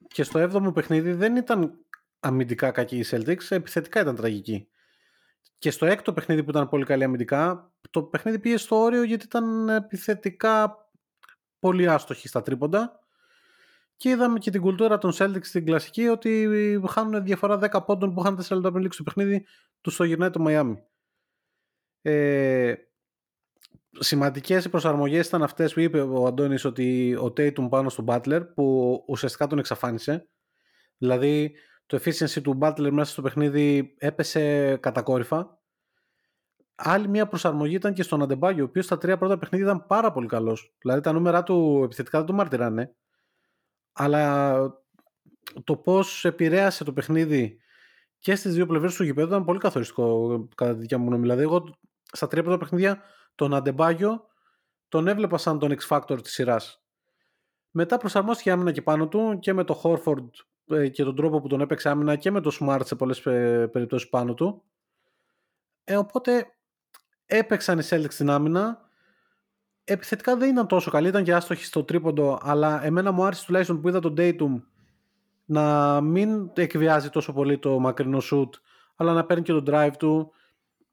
Και 0.09 0.23
στο 0.23 0.39
7ο 0.39 0.73
παιχνίδι 0.75 1.13
δεν 1.13 1.37
ήταν 1.37 1.73
αμυντικά 2.21 2.71
κακή 2.71 2.99
η 2.99 3.05
Celtics, 3.11 3.47
επιθετικά 3.49 4.01
ήταν 4.01 4.15
τραγική. 4.17 4.69
Και 5.59 5.71
στο 5.71 5.87
έκτο 5.87 6.13
παιχνίδι 6.13 6.43
που 6.45 6.51
ήταν 6.51 6.69
πολύ 6.69 6.85
καλή 6.85 7.05
αμυντικά, 7.05 7.71
το 7.91 8.03
παιχνίδι 8.03 8.39
πήγε 8.39 8.57
στο 8.57 8.77
όριο 8.77 9.03
γιατί 9.03 9.25
ήταν 9.25 9.69
επιθετικά 9.69 10.77
πολύ 11.59 11.89
άστοχοι 11.89 12.29
στα 12.29 12.43
τρίποντα. 12.43 13.00
Και 14.01 14.09
είδαμε 14.09 14.39
και 14.39 14.51
την 14.51 14.61
κουλτούρα 14.61 14.99
των 14.99 15.13
Celtics 15.15 15.45
στην 15.45 15.65
κλασική 15.65 16.09
ότι 16.09 16.49
χάνουν 16.89 17.25
διαφορά 17.25 17.59
10 17.71 17.85
πόντων 17.87 18.15
που 18.15 18.21
είχαν 18.21 18.35
4 18.37 18.51
λεπτά 18.51 18.71
πριν 18.71 18.83
λήξει 18.83 18.99
το 18.99 19.05
παιχνίδι, 19.05 19.47
τους 19.81 19.97
το 19.97 20.05
γυρνάει 20.05 20.31
το 20.31 20.45
Miami. 20.49 20.77
Ε, 22.03 22.75
σημαντικές 23.99 24.65
οι 24.65 24.69
προσαρμογές 24.69 25.27
ήταν 25.27 25.43
αυτές 25.43 25.75
που 25.75 25.81
είπε 25.81 26.01
ο 26.01 26.27
Αντώνης 26.27 26.65
ότι 26.65 27.15
ο 27.15 27.25
Tatum 27.25 27.69
πάνω 27.69 27.89
στον 27.89 28.05
Butler 28.09 28.43
που 28.55 29.05
ουσιαστικά 29.07 29.47
τον 29.47 29.59
εξαφάνισε. 29.59 30.29
Δηλαδή 30.99 31.55
το 31.87 32.01
efficiency 32.03 32.43
του 32.43 32.59
Butler 32.61 32.91
μέσα 32.91 33.13
στο 33.13 33.23
παιχνίδι 33.23 33.95
έπεσε 33.99 34.77
κατακόρυφα. 34.77 35.59
Άλλη 36.75 37.09
μια 37.09 37.27
προσαρμογή 37.27 37.75
ήταν 37.75 37.93
και 37.95 38.03
στον 38.03 38.23
Αντεμπάγιο, 38.23 38.65
ο 38.65 38.67
οποίος 38.67 38.85
στα 38.85 38.99
τρία 38.99 39.19
πρώτα 39.19 39.39
παιχνίδια 39.39 39.67
ήταν 39.67 39.87
πάρα 39.87 40.13
πολύ 40.13 40.27
καλός. 40.27 40.75
Δηλαδή 40.79 41.01
τα 41.01 41.13
νούμερα 41.13 41.43
του 41.43 41.81
επιθετικά 41.85 42.19
δεν 42.19 42.27
το 42.27 42.33
μαρτυράνε. 42.33 42.95
Αλλά 44.03 44.59
το 45.65 45.77
πώς 45.77 46.25
επηρέασε 46.25 46.85
το 46.85 46.93
παιχνίδι 46.93 47.61
και 48.19 48.35
στις 48.35 48.55
δύο 48.55 48.67
πλευρές 48.67 48.95
του 48.95 49.05
γηπέδου 49.05 49.29
ήταν 49.29 49.45
πολύ 49.45 49.59
καθοριστικό 49.59 50.49
κατά 50.55 50.73
τη 50.73 50.81
δικιά 50.81 50.99
μου 50.99 51.07
γνώμη. 51.07 51.23
Δηλαδή 51.23 51.43
εγώ 51.43 51.75
στα 52.13 52.27
τρία 52.27 52.43
πρώτα 52.43 52.59
παιχνίδια 52.59 53.03
τον 53.35 53.55
Αντεμπάγιο 53.55 54.27
τον 54.89 55.09
έβλεπα 55.09 55.39
σαν 55.39 55.59
τον 55.59 55.77
X-Factor 55.81 56.23
της 56.23 56.33
σειράς. 56.33 56.83
Μετά 57.71 57.97
προσαρμόστηκε 57.97 58.51
άμυνα 58.51 58.73
και 58.73 58.83
πάνω 58.83 59.09
του 59.09 59.39
και 59.41 59.53
με 59.53 59.65
το 59.65 59.81
Horford 59.83 60.29
ε, 60.77 60.89
και 60.89 61.05
τον 61.05 61.17
τρόπο 61.17 61.41
που 61.41 61.49
τον 61.49 61.61
έπαιξε 61.61 61.89
άμυνα 61.89 62.17
και 62.17 62.31
με 62.31 62.41
το 62.41 62.57
Smart 62.61 62.81
σε 62.85 62.95
πολλές 62.95 63.27
ε, 63.27 63.69
περιπτώσεις 63.73 64.09
πάνω 64.09 64.35
του. 64.35 64.63
Ε, 65.85 65.97
οπότε 65.97 66.47
έπαιξαν 67.27 67.79
οι 67.79 67.83
Celtics 67.89 68.13
στην 68.13 68.31
άμυνα. 68.31 68.90
Επιθετικά 69.93 70.37
δεν 70.37 70.51
ήταν 70.51 70.67
τόσο 70.67 70.91
καλή, 70.91 71.09
ήταν 71.09 71.25
και 71.25 71.35
άστοχη 71.35 71.65
στο 71.65 71.85
τρίποντο, 71.85 72.39
αλλά 72.43 72.85
εμένα 72.85 73.13
μου 73.13 73.25
άρεσε 73.25 73.45
τουλάχιστον 73.47 73.81
που 73.81 73.89
είδα 73.89 74.01
τον 74.01 74.15
Dayton 74.19 74.63
να 75.45 76.01
μην 76.01 76.51
εκβιάζει 76.55 77.11
τόσο 77.11 77.33
πολύ 77.33 77.59
το 77.59 77.79
μακρινό 77.79 78.19
shoot, 78.31 78.49
αλλά 78.97 79.13
να 79.13 79.25
παίρνει 79.25 79.43
και 79.43 79.53
τον 79.53 79.65
drive 79.67 79.93
του 79.99 80.33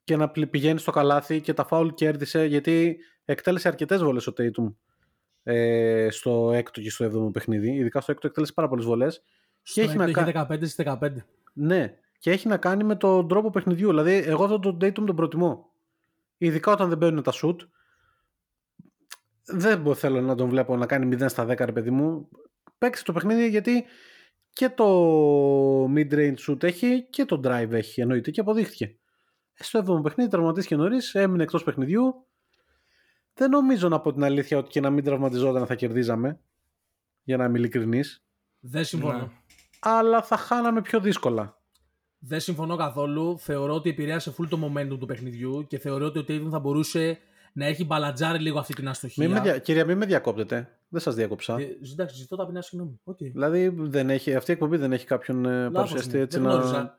και 0.04 0.16
να 0.16 0.30
πλη- 0.30 0.48
πηγαίνει 0.48 0.80
στο 0.80 0.92
καλάθι 0.92 1.42
και 1.42 1.54
τα 1.54 1.66
φάουλ 1.66 1.88
κέρδισε 1.90 2.46
γιατί 2.46 2.98
εκτέλεσε 3.26 3.68
αρκετές 3.68 4.04
βολές 4.04 4.28
ο 4.28 4.34
Tatum 4.38 4.74
ε, 5.44 6.08
στο 6.12 6.52
έκτο 6.54 6.82
και 6.82 6.90
στο 6.90 7.04
έβδομο 7.04 7.32
παιχνίδι. 7.32 7.72
Ειδικά 7.74 8.02
στο 8.02 8.12
έκτο 8.12 8.28
εκτέλεσε 8.28 8.54
πάρα 8.54 8.68
πολλές 8.68 8.86
βολές. 8.86 9.24
Στο 9.62 9.82
έχει 9.82 9.98
να 9.98 10.04
έκτο 10.04 10.22
είχε 10.22 10.32
κα- 10.32 10.48
15 10.50 10.56
στις 10.68 10.76
15. 10.86 11.10
Ναι, 11.54 11.94
και 12.20 12.32
έχει 12.32 12.48
να 12.48 12.58
κάνει 12.58 12.84
με 12.84 12.96
τον 12.96 13.28
τρόπο 13.28 13.50
παιχνιδιού. 13.50 13.88
Δηλαδή, 13.90 14.14
εγώ 14.26 14.44
αυτόν 14.44 14.62
τον 14.62 14.76
Dayton 14.82 14.92
τον 15.06 15.16
προτιμώ. 15.16 15.70
Ειδικά 16.38 16.72
όταν 16.72 16.90
δεν 16.90 16.98
μπαίνουν 16.98 17.24
τα 17.24 17.32
shoot. 17.42 17.56
Δεν 19.48 19.82
μπο- 19.82 19.94
θέλω 19.94 20.22
να 20.22 20.36
τον 20.36 20.50
βλέπω 20.50 20.76
να 20.78 20.86
κάνει 20.86 21.16
0 21.16 21.30
στα 21.30 21.46
10, 21.46 21.66
ρε 21.66 21.72
παιδί 21.72 21.90
μου. 21.92 22.30
Παίξει 22.78 23.04
το 23.04 23.14
παιχνίδι 23.14 23.50
γιατί 23.50 23.86
και 24.50 24.70
το 24.70 25.84
mid-range 25.86 26.36
shoot 26.48 26.64
έχει 26.64 27.08
και 27.10 27.26
το 27.26 27.42
drive 27.44 27.72
έχει, 27.72 28.02
εννοείται, 28.02 28.32
και 28.32 28.40
αποδείχθηκε. 28.40 28.96
Ε, 29.54 29.64
Στο 29.64 29.80
7ο 29.80 30.02
παιχνίδι 30.04 30.30
τραυματίστηκε 30.30 30.76
νωρίς, 30.76 31.16
έμεινε 31.16 31.44
εκτός 31.44 31.64
παιχνιδιού. 31.64 32.26
Δεν 33.34 33.50
νομίζω 33.50 33.90
να 33.90 34.00
πω 34.00 34.14
την 34.14 34.24
αλήθεια 34.24 34.58
ότι 34.58 34.70
και 34.70 34.80
να 34.80 34.90
μην 34.90 35.04
τραυματιζόταν 35.04 35.66
θα 35.66 35.76
κερδίζαμε. 35.76 36.40
Για 37.24 37.38
να 37.38 37.44
είμαι 37.46 37.58
ειλικρινής. 37.58 38.24
Δεν 38.60 38.84
συμφωνώ. 38.86 39.18
Ναι. 39.18 39.28
Αλλά 39.80 40.22
θα 40.22 40.38
χάναμε 40.38 40.82
πιο 40.82 41.00
δύσκολα. 41.00 41.62
Δεν 42.20 42.40
συμφωνώ 42.40 42.76
καθόλου. 42.76 43.40
Θεωρώ 43.40 43.74
ότι 43.74 43.90
επηρέασε 43.90 44.34
full 44.38 44.48
το 44.50 44.60
momentum 44.64 44.98
του 45.00 45.06
παιχνιδιού 45.06 45.66
και 45.68 45.78
θεωρώ 45.78 46.06
ότι 46.06 46.20
ο 46.20 46.26
Tatum 46.28 46.48
θα 46.52 46.60
μπορούσε 46.60 47.20
να 47.58 47.66
έχει 47.66 47.86
μπαλατζάρει 47.86 48.40
λίγο 48.40 48.60
αυτή 48.60 48.74
την 48.74 48.88
αστοχία. 48.88 49.28
Μη 49.28 49.34
με 49.34 49.40
δια... 49.40 49.58
Κυρία, 49.58 49.86
μην 49.86 49.98
με 49.98 50.06
διακόπτετε. 50.06 50.70
Δεν 50.90 51.02
σας 51.02 51.16
διάκοψα. 51.16 51.58
Ε, 51.60 51.78
εντάξει, 51.92 52.16
ζητώ 52.16 52.36
ταπεινά 52.36 52.62
συγγνώμη. 52.62 53.00
Οκ. 53.04 53.18
Δηλαδή, 53.18 53.70
δεν 53.78 54.10
έχει, 54.10 54.36
αυτή 54.36 54.50
η 54.52 54.54
εκπομπή 54.54 54.78
δεν 54.78 54.92
έχει 54.92 55.06
κάποιον 55.06 55.46
ε, 55.46 55.50
Λάθος 55.50 55.72
παρουσιαστή 55.74 56.16
μου. 56.18 56.22
έτσι 56.24 56.38
Δεν 56.40 56.48
να, 56.48 56.54
γνώριζα. 56.54 56.98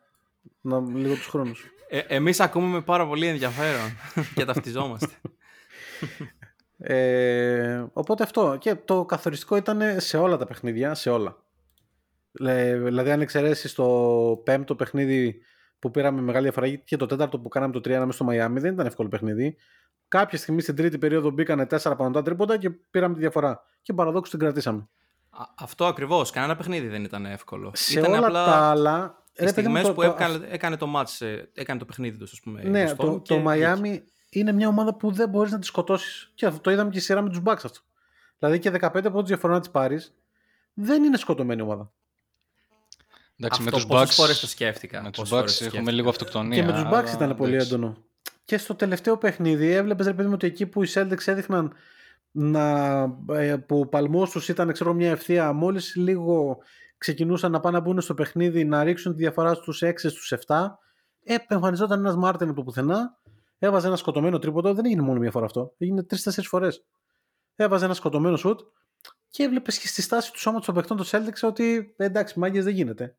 να. 0.61 0.81
λίγο 0.81 1.15
τους 1.15 1.27
χρόνους. 1.27 1.67
Ε, 1.89 1.99
εμείς 1.99 2.41
ακούμε 2.41 2.67
με 2.67 2.81
πάρα 2.81 3.07
πολύ 3.07 3.27
ενδιαφέρον 3.27 3.91
και 4.35 4.45
ταυτιζόμαστε. 4.45 5.13
Ε, 6.79 7.85
οπότε 7.93 8.23
αυτό. 8.23 8.57
Και 8.61 8.75
το 8.75 9.05
καθοριστικό 9.05 9.57
ήταν 9.57 9.81
σε 10.01 10.17
όλα 10.17 10.37
τα 10.37 10.47
παιχνίδια, 10.47 10.95
σε 10.95 11.11
όλα. 11.11 11.37
Λε- 12.41 12.79
Δηλαδή, 12.83 13.11
αν 13.11 13.21
εξαιρέσεις 13.21 13.75
το 13.75 13.85
πέμπτο 14.45 14.75
παιχνίδι 14.75 15.41
που 15.79 15.91
πήραμε 15.91 16.21
μεγάλη 16.21 16.43
διαφορά 16.45 16.69
και 16.69 16.97
το 16.97 17.07
τέταρτο 17.07 17.39
που 17.39 17.49
κάναμε 17.49 17.73
το 17.73 17.79
3 17.79 17.89
μέσα 17.89 18.11
στο 18.11 18.25
Μαϊάμι, 18.25 18.61
δεν 18.61 18.73
ήταν 18.73 18.87
εύκολο 18.87 19.09
παιχνίδι. 19.09 19.57
Κάποια 20.09 20.39
στιγμή 20.39 20.61
στην 20.61 20.77
τρίτη 20.77 20.99
περίοδο 20.99 21.31
μπήκανε 21.31 21.67
4 21.71 21.95
πανωτά 21.97 22.23
τρίποντα 22.23 22.57
και 22.57 22.71
πήραμε 22.71 23.15
τη 23.15 23.21
διαφορά. 23.21 23.63
Και 23.83 23.93
παραδόξως 23.93 24.31
την 24.31 24.39
κρατήσαμε. 24.39 24.89
Α, 25.31 25.43
αυτό 25.59 25.87
ακριβώς. 25.87 26.31
Κανένα 26.31 26.57
παιχνίδι 26.57 26.89
δεν 26.89 27.05
ήταν 27.05 27.27
εύκολο. 27.27 27.71
Σε 27.75 27.99
ήταν 27.99 28.13
όλα 28.13 28.27
απλά 28.27 28.45
τα 28.45 28.57
άλλα. 28.71 29.23
οι 29.33 29.45
ρε 29.45 29.53
παιδί 29.53 29.69
μου, 29.69 29.77
στιγμές 29.77 29.83
το- 29.83 29.93
που 29.95 30.01
το- 30.03 30.07
έκανε, 30.09 30.47
έκανε 30.51 30.77
το 30.77 30.87
μάτς, 30.87 31.21
ε, 31.21 31.51
έκανε 31.55 31.79
το 31.79 31.85
παιχνίδι 31.85 32.19
τους, 32.19 32.33
ας 32.33 32.41
πούμε. 32.41 32.63
Ναι, 32.63 32.79
γνωστό 32.81 33.07
το, 33.13 33.19
και 33.21 33.35
το 33.35 33.51
Miami 33.51 33.99
είναι 34.31 34.53
μια 34.53 34.69
ομάδα 34.69 34.95
που 34.95 35.11
δεν 35.13 35.29
μπορείς 35.29 35.53
να 35.53 35.59
τη 35.59 35.67
σκοτώσεις. 35.67 36.31
Και 36.35 36.47
αυτό 36.47 36.61
το 36.61 36.71
είδαμε 36.71 36.91
και 36.91 36.97
στη 36.99 37.07
σειρά 37.07 37.23
με 37.23 37.29
τους 37.29 37.41
Bucks 37.45 37.53
αυτό. 37.65 37.81
Δηλαδή 38.39 38.59
και 38.59 38.71
15 38.71 39.11
πόντους 39.11 39.29
διαφορά 39.29 39.53
να 39.53 39.61
τη 39.61 39.69
πάρεις, 39.71 40.15
δεν 40.75 41.03
είναι 41.05 41.17
σκοτωμένη 41.17 41.63
ομάδα. 41.63 41.93
Εντάξει, 43.41 43.61
Αυτό 43.63 43.65
με 43.65 43.71
τους 43.71 43.87
πόσες 43.87 44.09
Bucks, 44.11 44.15
φορές 44.15 44.41
το 44.41 44.47
σκέφτηκα. 44.47 45.03
με 45.03 45.11
τους 45.11 45.19
πόσες 45.19 45.35
φορές 45.37 45.53
Bucks 45.55 45.59
το 45.59 45.65
έχουμε 45.65 45.71
σκέφτηκα. 45.79 45.97
λίγο 45.97 46.09
αυτοκτονία. 46.09 46.57
και 46.61 46.65
με 46.67 46.73
τους 46.73 46.83
Bucks 46.83 47.09
αλλά 47.09 47.13
ήταν 47.13 47.37
πολύ 47.37 47.55
εντάξει. 47.55 47.75
έντονο. 47.75 47.97
Και 48.49 48.59
στο 48.59 48.75
τελευταίο 48.75 49.17
παιχνίδι 49.17 49.71
έβλεπες 49.71 50.07
ρε 50.07 50.15
παιδί 50.15 50.29
μου 50.29 50.35
ότι 50.35 50.47
εκεί 50.47 50.67
που 50.67 50.83
οι 50.83 50.89
Celtics 50.95 51.27
έδειχναν 51.27 51.73
να, 52.31 53.01
ε, 53.29 53.57
που 53.57 53.81
ο 53.81 53.87
παλμός 53.87 54.31
τους 54.31 54.49
ήταν 54.49 54.73
ξέρω, 54.73 54.95
μια 54.95 55.11
ευθεία, 55.11 55.53
μόλις 55.53 55.97
λίγο 55.97 56.59
ξεκινούσαν 56.99 57.51
να 57.51 57.61
πάνε 57.61 57.79
να 57.79 57.83
μπουν 57.85 58.01
στο 58.01 58.15
παιχνίδι 58.15 58.65
να 58.65 58.83
ρίξουν 58.83 59.13
τη 59.13 59.19
διαφορά 59.19 59.55
στους 59.55 59.83
6 59.83 60.09
στους 60.09 60.33
7, 60.47 60.79
επεμφανιζόταν 61.25 61.99
ένας 61.99 62.17
Μάρτιν 62.17 62.49
από 62.49 62.57
το 62.57 62.63
πουθενά, 62.63 63.19
έβαζε 63.59 63.87
ένα 63.87 63.97
σκοτωμένο 63.97 64.39
τρίποντο. 64.39 64.75
Δεν 64.75 64.85
έγινε 64.85 65.03
μόνο 65.03 65.19
μια 65.19 65.31
φορά 65.31 65.45
αυτό. 65.45 65.75
Έγινε 65.79 66.03
τρει-τέσσερι 66.03 66.47
φορές. 66.47 66.85
Έβαζε 67.57 67.85
ένα 67.85 67.95
σκοτωμένο 67.95 68.37
σουτ 68.37 68.61
και 69.29 69.43
έβλεπες 69.43 69.79
και 69.79 69.87
στη 69.87 70.03
στάση 70.03 70.33
του 70.33 70.39
σώματος 70.39 70.67
των 70.67 70.75
παιχτών 70.75 70.97
του 70.97 71.07
Celtics 71.07 71.49
ότι 71.49 71.95
«Ε, 71.97 72.05
εντάξει, 72.05 72.39
μάγκες 72.39 72.65
δεν 72.65 72.75
γίνεται. 72.75 73.17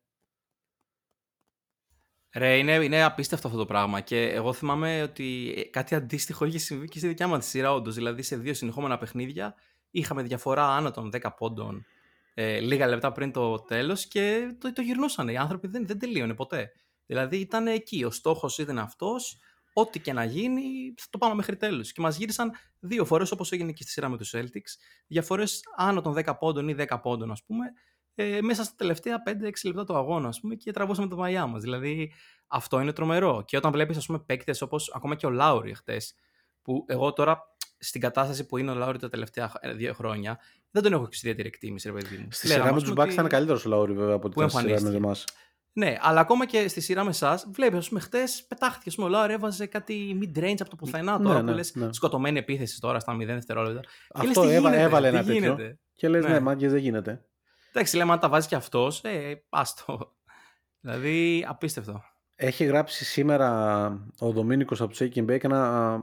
Ρε, 2.34 2.56
είναι, 2.56 2.72
είναι 2.72 3.02
απίστευτο 3.02 3.46
αυτό 3.46 3.58
το 3.58 3.66
πράγμα 3.66 4.00
και 4.00 4.22
εγώ 4.22 4.52
θυμάμαι 4.52 5.02
ότι 5.02 5.54
ε, 5.56 5.62
κάτι 5.62 5.94
αντίστοιχο 5.94 6.44
είχε 6.44 6.58
συμβεί 6.58 6.88
και 6.88 6.98
στη 6.98 7.08
δικιά 7.08 7.26
μας 7.26 7.44
τη 7.44 7.50
σειρά 7.50 7.72
όντως. 7.72 7.94
Δηλαδή 7.94 8.22
σε 8.22 8.36
δύο 8.36 8.54
συνεχόμενα 8.54 8.98
παιχνίδια 8.98 9.54
είχαμε 9.90 10.22
διαφορά 10.22 10.66
άνω 10.66 10.90
των 10.90 11.10
10 11.12 11.28
πόντων 11.36 11.86
ε, 12.34 12.60
λίγα 12.60 12.86
λεπτά 12.86 13.12
πριν 13.12 13.32
το 13.32 13.58
τέλος 13.58 14.06
και 14.06 14.54
το, 14.58 14.72
το 14.72 14.82
γυρνούσαν. 14.82 15.28
Οι 15.28 15.36
άνθρωποι 15.36 15.68
δεν, 15.68 15.86
δεν 15.86 15.98
τελείωνε 15.98 16.34
ποτέ. 16.34 16.72
Δηλαδή 17.06 17.36
ήταν 17.36 17.66
εκεί, 17.66 18.04
ο 18.04 18.10
στόχος 18.10 18.58
ήταν 18.58 18.78
αυτός, 18.78 19.38
ό,τι 19.72 20.00
και 20.00 20.12
να 20.12 20.24
γίνει 20.24 20.94
θα 20.96 21.06
το 21.10 21.18
πάμε 21.18 21.34
μέχρι 21.34 21.56
τέλους. 21.56 21.92
Και 21.92 22.00
μας 22.00 22.16
γύρισαν 22.16 22.52
δύο 22.78 23.04
φορές 23.04 23.30
όπως 23.30 23.52
έγινε 23.52 23.72
και 23.72 23.82
στη 23.82 23.92
σειρά 23.92 24.08
με 24.08 24.16
τους 24.16 24.34
Celtics, 24.34 24.72
διαφορές 25.06 25.60
άνω 25.76 26.00
των 26.00 26.14
10 26.16 26.38
πόντων 26.38 26.68
ή 26.68 26.74
10 26.78 27.00
πόντων 27.02 27.30
ας 27.30 27.44
πούμε, 27.44 27.72
ε, 28.14 28.40
μέσα 28.40 28.64
στα 28.64 28.74
τελευταία 28.76 29.22
5-6 29.26 29.32
λεπτά 29.64 29.84
του 29.84 29.96
αγώνα, 29.96 30.28
ας 30.28 30.40
πούμε, 30.40 30.54
και 30.54 30.72
τραβούσαμε 30.72 31.08
το 31.08 31.16
μαλλιά 31.16 31.46
μας. 31.46 31.62
Δηλαδή, 31.62 32.12
αυτό 32.46 32.80
είναι 32.80 32.92
τρομερό. 32.92 33.42
Και 33.46 33.56
όταν 33.56 33.72
βλέπεις, 33.72 33.96
ας 33.96 34.06
πούμε, 34.06 34.18
παίκτες 34.18 34.62
όπως 34.62 34.92
ακόμα 34.94 35.14
και 35.14 35.26
ο 35.26 35.30
Λάουρι 35.30 35.74
χτες, 35.74 36.14
που 36.62 36.84
εγώ 36.88 37.12
τώρα 37.12 37.40
στην 37.78 38.00
κατάσταση 38.00 38.46
που 38.46 38.56
είναι 38.56 38.70
ο 38.70 38.74
Λάουρι 38.74 38.98
τα 38.98 39.08
τελευταία 39.08 39.52
ε, 39.60 39.72
δύο 39.72 39.92
χρόνια, 39.94 40.38
δεν 40.70 40.82
τον 40.82 40.92
έχω 40.92 41.08
και 41.08 41.16
ιδιαίτερη 41.16 41.48
εκτίμηση, 41.48 41.88
ρε 41.88 41.94
παιδί 41.94 42.16
μου. 42.16 42.26
Στη 42.30 42.46
Λέγαμε, 42.46 42.62
σειρά 42.64 42.74
με 42.74 42.76
ας 42.76 42.82
του 42.82 42.88
τους 42.88 42.88
πούμε, 42.90 43.02
Bucks 43.02 43.06
ότι- 43.06 43.14
ήταν 43.14 43.28
καλύτερος 43.28 43.64
ο 43.66 43.68
Λαούρι 43.68 43.92
βέβαια 43.92 44.14
από 44.14 44.26
ό,τι 44.26 44.34
που 44.34 44.40
ήταν 44.40 44.50
στη 44.50 44.60
σειρά 44.60 44.70
με 44.70 44.76
εμφανίστηκε. 44.88 45.06
εμάς. 45.06 45.24
Ναι, 45.72 45.96
αλλά 46.00 46.20
ακόμα 46.20 46.46
και 46.46 46.68
στη 46.68 46.80
σειρά 46.80 47.02
με 47.04 47.10
εσάς, 47.10 47.46
βλέπεις, 47.52 47.78
ας 47.78 47.88
πούμε, 47.88 48.00
χτες 48.00 48.44
πετάχτηκε. 48.48 48.88
Ας 48.88 48.94
πούμε, 48.94 49.06
ο 49.06 49.10
Λάουρι 49.10 49.32
έβαζε 49.32 49.66
κάτι 49.66 50.18
mid-range 50.22 50.54
από 50.58 50.70
το 50.70 50.76
πουθενά 50.76 51.18
Ναι, 51.18 51.24
τώρα 51.24 51.42
ναι, 51.42 51.50
που 51.50 51.56
λες 51.56 51.74
ναι. 51.74 51.92
σκοτωμένη 51.92 52.38
επίθεση 52.38 52.80
τώρα 52.80 52.98
στα 52.98 53.12
0 53.14 53.34
δευτερόλεπτα. 53.34 53.80
Και 53.80 53.86
λες, 54.26 54.28
Αυτό 54.28 54.40
τι 54.40 54.48
έβα- 54.54 54.58
γίνεται, 54.68 54.82
έβαλε 54.82 55.10
τι 55.10 55.16
ένα 55.16 55.24
τέτοιο. 55.24 55.40
γίνεται; 55.40 55.78
Και 55.94 56.08
λες, 56.08 56.24
ναι, 56.24 56.30
Ναι. 56.30 56.40
μάγκες 56.40 56.70
δεν 56.72 56.80
γίνεται. 56.80 57.24
Εντάξει, 57.72 57.96
λέμε 57.96 58.12
αν 58.12 58.18
τα 58.18 58.28
βάζεις 58.28 58.48
και 58.48 58.54
αυτός, 58.54 59.00
ε, 59.04 59.42
άστο. 59.48 60.12
Δηλαδή, 60.80 61.44
απίστευτο. 61.48 62.02
Έχει 62.36 62.64
γράψει 62.64 63.04
σήμερα 63.04 63.86
ο 64.18 64.30
Δομήνικος 64.30 64.80
από 64.80 64.92
του 64.92 64.96
Shaking 65.04 65.24
Bake 65.30 65.44
ένα 65.44 65.92
α, 65.94 66.02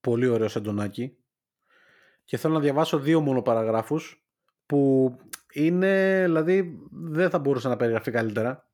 πολύ 0.00 0.26
ωραίο 0.28 0.48
σεντονάκι 0.48 1.16
και 2.24 2.36
θέλω 2.36 2.54
να 2.54 2.60
διαβάσω 2.60 2.98
δύο 2.98 3.20
μόνο 3.20 3.42
παραγράφους 3.42 4.26
που 4.66 5.12
είναι, 5.52 6.22
δηλαδή 6.24 6.78
δεν 6.90 7.30
θα 7.30 7.38
μπορούσε 7.38 7.68
να 7.68 7.76
περιγραφεί 7.76 8.10
καλύτερα. 8.10 8.68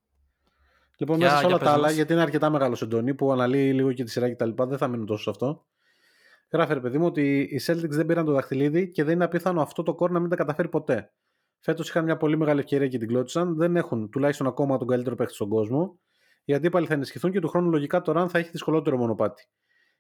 Λοιπόν, 0.97 1.17
Για- 1.17 1.27
μέσα 1.27 1.39
σε 1.41 1.47
για 1.47 1.55
όλα 1.55 1.59
πες 1.59 1.69
τα 1.69 1.75
άλλα, 1.75 1.87
μας. 1.87 1.95
γιατί 1.95 2.13
είναι 2.13 2.23
αρκετά 2.23 2.51
μεγάλο 2.51 2.75
σεντόνι 2.75 3.15
που 3.15 3.33
αναλύει 3.33 3.71
λίγο 3.75 3.93
και 3.93 4.05
τη 4.05 4.11
σειρά 4.11 4.29
και 4.29 4.35
τα 4.35 4.47
λοιπά, 4.47 4.67
δεν 4.67 4.79
θα 4.79 4.89
μείνω 4.89 5.05
τόσο 5.05 5.23
σε 5.23 5.31
αυτό. 5.31 5.67
Γράφει 6.53 6.75
ρε 6.75 6.81
παιδί 6.81 6.99
μου 6.99 7.07
ότι 7.07 7.39
οι 7.41 7.61
Celtics 7.67 7.89
δεν 7.89 8.07
πήραν 8.07 8.25
το 8.25 8.33
δαχτυλίδι 8.33 8.91
και 8.91 9.05
δεν 9.05 9.15
είναι 9.15 9.25
απίθανο 9.25 9.63
αυτό 9.63 9.83
το 9.83 9.95
κόρ 9.95 10.11
να 10.11 10.21
μην 10.21 10.31
τα 10.31 10.37
καταφέρει 10.37 10.69
ποτέ. 10.69 11.13
Φέτος 11.65 11.89
είχαν 11.89 12.05
μια 12.05 12.17
πολύ 12.17 12.37
μεγάλη 12.37 12.61
ευκαιρία 12.61 12.89
και 12.89 12.99
την 12.99 13.09
κλώτησαν. 13.09 13.57
Δεν 13.57 13.77
έχουν 13.77 14.11
τουλάχιστον 14.11 14.47
ακόμα 14.47 14.79
τον 14.79 14.87
καλύτερο 14.89 15.15
παίχτη 15.15 15.35
στον 15.35 15.49
κόσμο. 15.49 15.99
Οι 16.45 16.55
αντίπαλοι 16.55 16.87
θα 16.87 16.95
ενισχυθούν 16.95 17.31
και 17.31 17.41
του 17.41 17.49
χρόνου 17.49 17.71
λογικά 17.71 18.01
το 18.01 18.23
Run 18.23 18.29
θα 18.29 18.39
έχει 18.39 18.51
δυσκολότερο 18.51 18.97
μονοπάτι. 18.97 19.49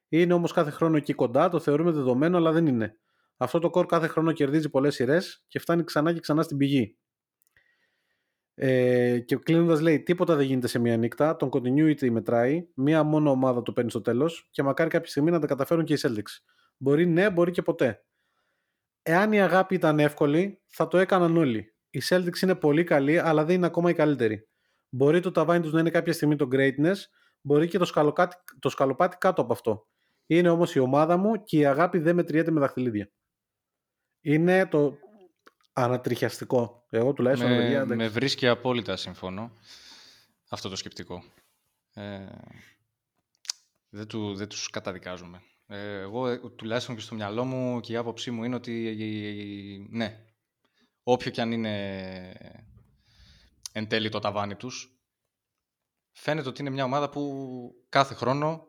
Είναι 0.09 0.33
όμως 0.33 0.53
κάθε 0.53 0.71
χρόνο 0.71 0.97
εκεί 0.97 1.13
κοντά, 1.13 1.49
το 1.49 1.61
θεωρούμε 1.61 1.91
δεδομένο, 1.91 2.37
αλλά 2.37 2.53
δεν 2.53 2.67
είναι. 2.67 2.99
Αυτό 3.37 3.59
το 3.59 3.71
κορ 3.71 3.87
κάθε 3.87 4.07
χρόνο 4.07 4.33
κερδίζει 4.33 4.69
πολλές 4.69 4.95
σειρές 4.95 5.45
και 5.49 5.59
φτάνει 5.59 5.85
ξανά 5.85 6.13
και 6.13 6.21
ξανά 6.21 6.43
στην 6.43 6.57
πηγή. 6.57 6.97
Ε, 8.55 9.19
και 9.19 9.37
κλείνοντας 9.37 9.81
λέει: 9.81 10.03
Τίποτα 10.03 10.37
δεν 10.37 10.47
γίνεται 10.47 10.67
σε 10.67 10.79
μία 10.79 10.97
νύχτα. 10.97 11.37
Τον 11.37 11.49
continuity 11.53 12.11
μετράει. 12.11 12.69
Μία 12.75 13.03
μόνο 13.03 13.31
ομάδα 13.31 13.63
το 13.63 13.73
παίρνει 13.73 13.91
στο 13.91 14.01
τέλος 14.01 14.49
και 14.51 14.63
μακάρι 14.63 14.91
κάποια 14.91 15.11
στιγμή 15.11 15.31
να 15.31 15.39
τα 15.39 15.47
καταφέρουν 15.47 15.85
και 15.85 15.93
οι 15.93 15.99
Celtics. 16.01 16.43
Μπορεί 16.77 17.07
ναι, 17.07 17.31
μπορεί 17.31 17.51
και 17.51 17.63
ποτέ. 17.63 18.05
Εάν 19.07 19.33
η 19.33 19.41
αγάπη 19.41 19.75
ήταν 19.75 19.99
εύκολη, 19.99 20.63
θα 20.67 20.89
το 20.89 20.99
έκαναν 20.99 21.37
όλοι. 21.37 21.75
Οι 21.91 22.01
Celtics 22.09 22.39
είναι 22.43 22.55
πολύ 22.55 22.85
καλοί, 22.85 23.19
αλλά 23.19 23.45
δεν 23.45 23.55
είναι 23.55 23.67
ακόμα 23.67 23.91
οι 23.91 23.95
καλύτεροι. 23.95 24.49
Μπορεί 24.89 25.21
το 25.21 25.31
ταβάνι 25.31 25.63
τους 25.63 25.73
να 25.73 25.81
είναι 25.81 25.91
κάποια 25.91 26.13
στιγμή 26.13 26.37
το 26.37 26.49
greatness, 26.53 26.97
μπορεί 27.41 27.69
και 27.69 27.79
το, 27.79 28.13
το 28.59 28.69
σκαλοπάτι 28.69 29.17
κάτω 29.17 29.43
από 29.43 29.53
αυτό. 29.53 29.89
Είναι 30.27 30.49
όμως 30.49 30.75
η 30.75 30.79
ομάδα 30.79 31.17
μου 31.17 31.43
και 31.43 31.59
η 31.59 31.67
αγάπη 31.67 31.99
δεν 31.99 32.15
μετριέται 32.15 32.51
με 32.51 32.61
δαχτυλίδια. 32.61 33.11
Είναι 34.21 34.67
το 34.67 34.99
ανατριχιαστικό. 35.73 36.87
Εγώ 36.91 37.13
τουλάχιστον. 37.13 37.51
Με, 37.51 37.57
παιδιά, 37.57 37.87
με 37.87 38.09
βρίσκει 38.09 38.49
απόλυτα 38.49 38.97
σύμφωνο 38.97 39.53
αυτό 40.49 40.69
το 40.69 40.77
σκεπτικό. 40.77 41.25
Ε, 41.95 42.27
δεν, 43.89 44.07
του, 44.07 44.35
δεν 44.35 44.49
τους 44.49 44.71
καταδικάζουμε. 44.71 45.43
Ε, 45.67 46.01
εγώ 46.01 46.29
ε, 46.29 46.39
τουλάχιστον 46.57 46.95
και 46.95 47.01
στο 47.01 47.15
μυαλό 47.15 47.45
μου 47.45 47.81
και 47.81 47.93
η 47.93 47.97
άποψή 47.97 48.31
μου 48.31 48.45
είναι 48.45 48.55
ότι 48.55 49.89
ναι, 49.91 50.19
όποιο 51.03 51.31
και 51.31 51.41
αν 51.41 51.53
είναι 51.53 51.73
εν 53.73 53.89
τέλει 53.89 54.09
το 54.09 54.19
ταβάνι 54.19 54.55
τους, 54.55 54.99
φαίνεται 56.13 56.49
ότι 56.49 56.61
είναι 56.61 56.71
μια 56.71 56.85
ομάδα 56.85 57.09
που 57.09 57.75
κάθε 57.89 58.15
χρόνο 58.15 58.69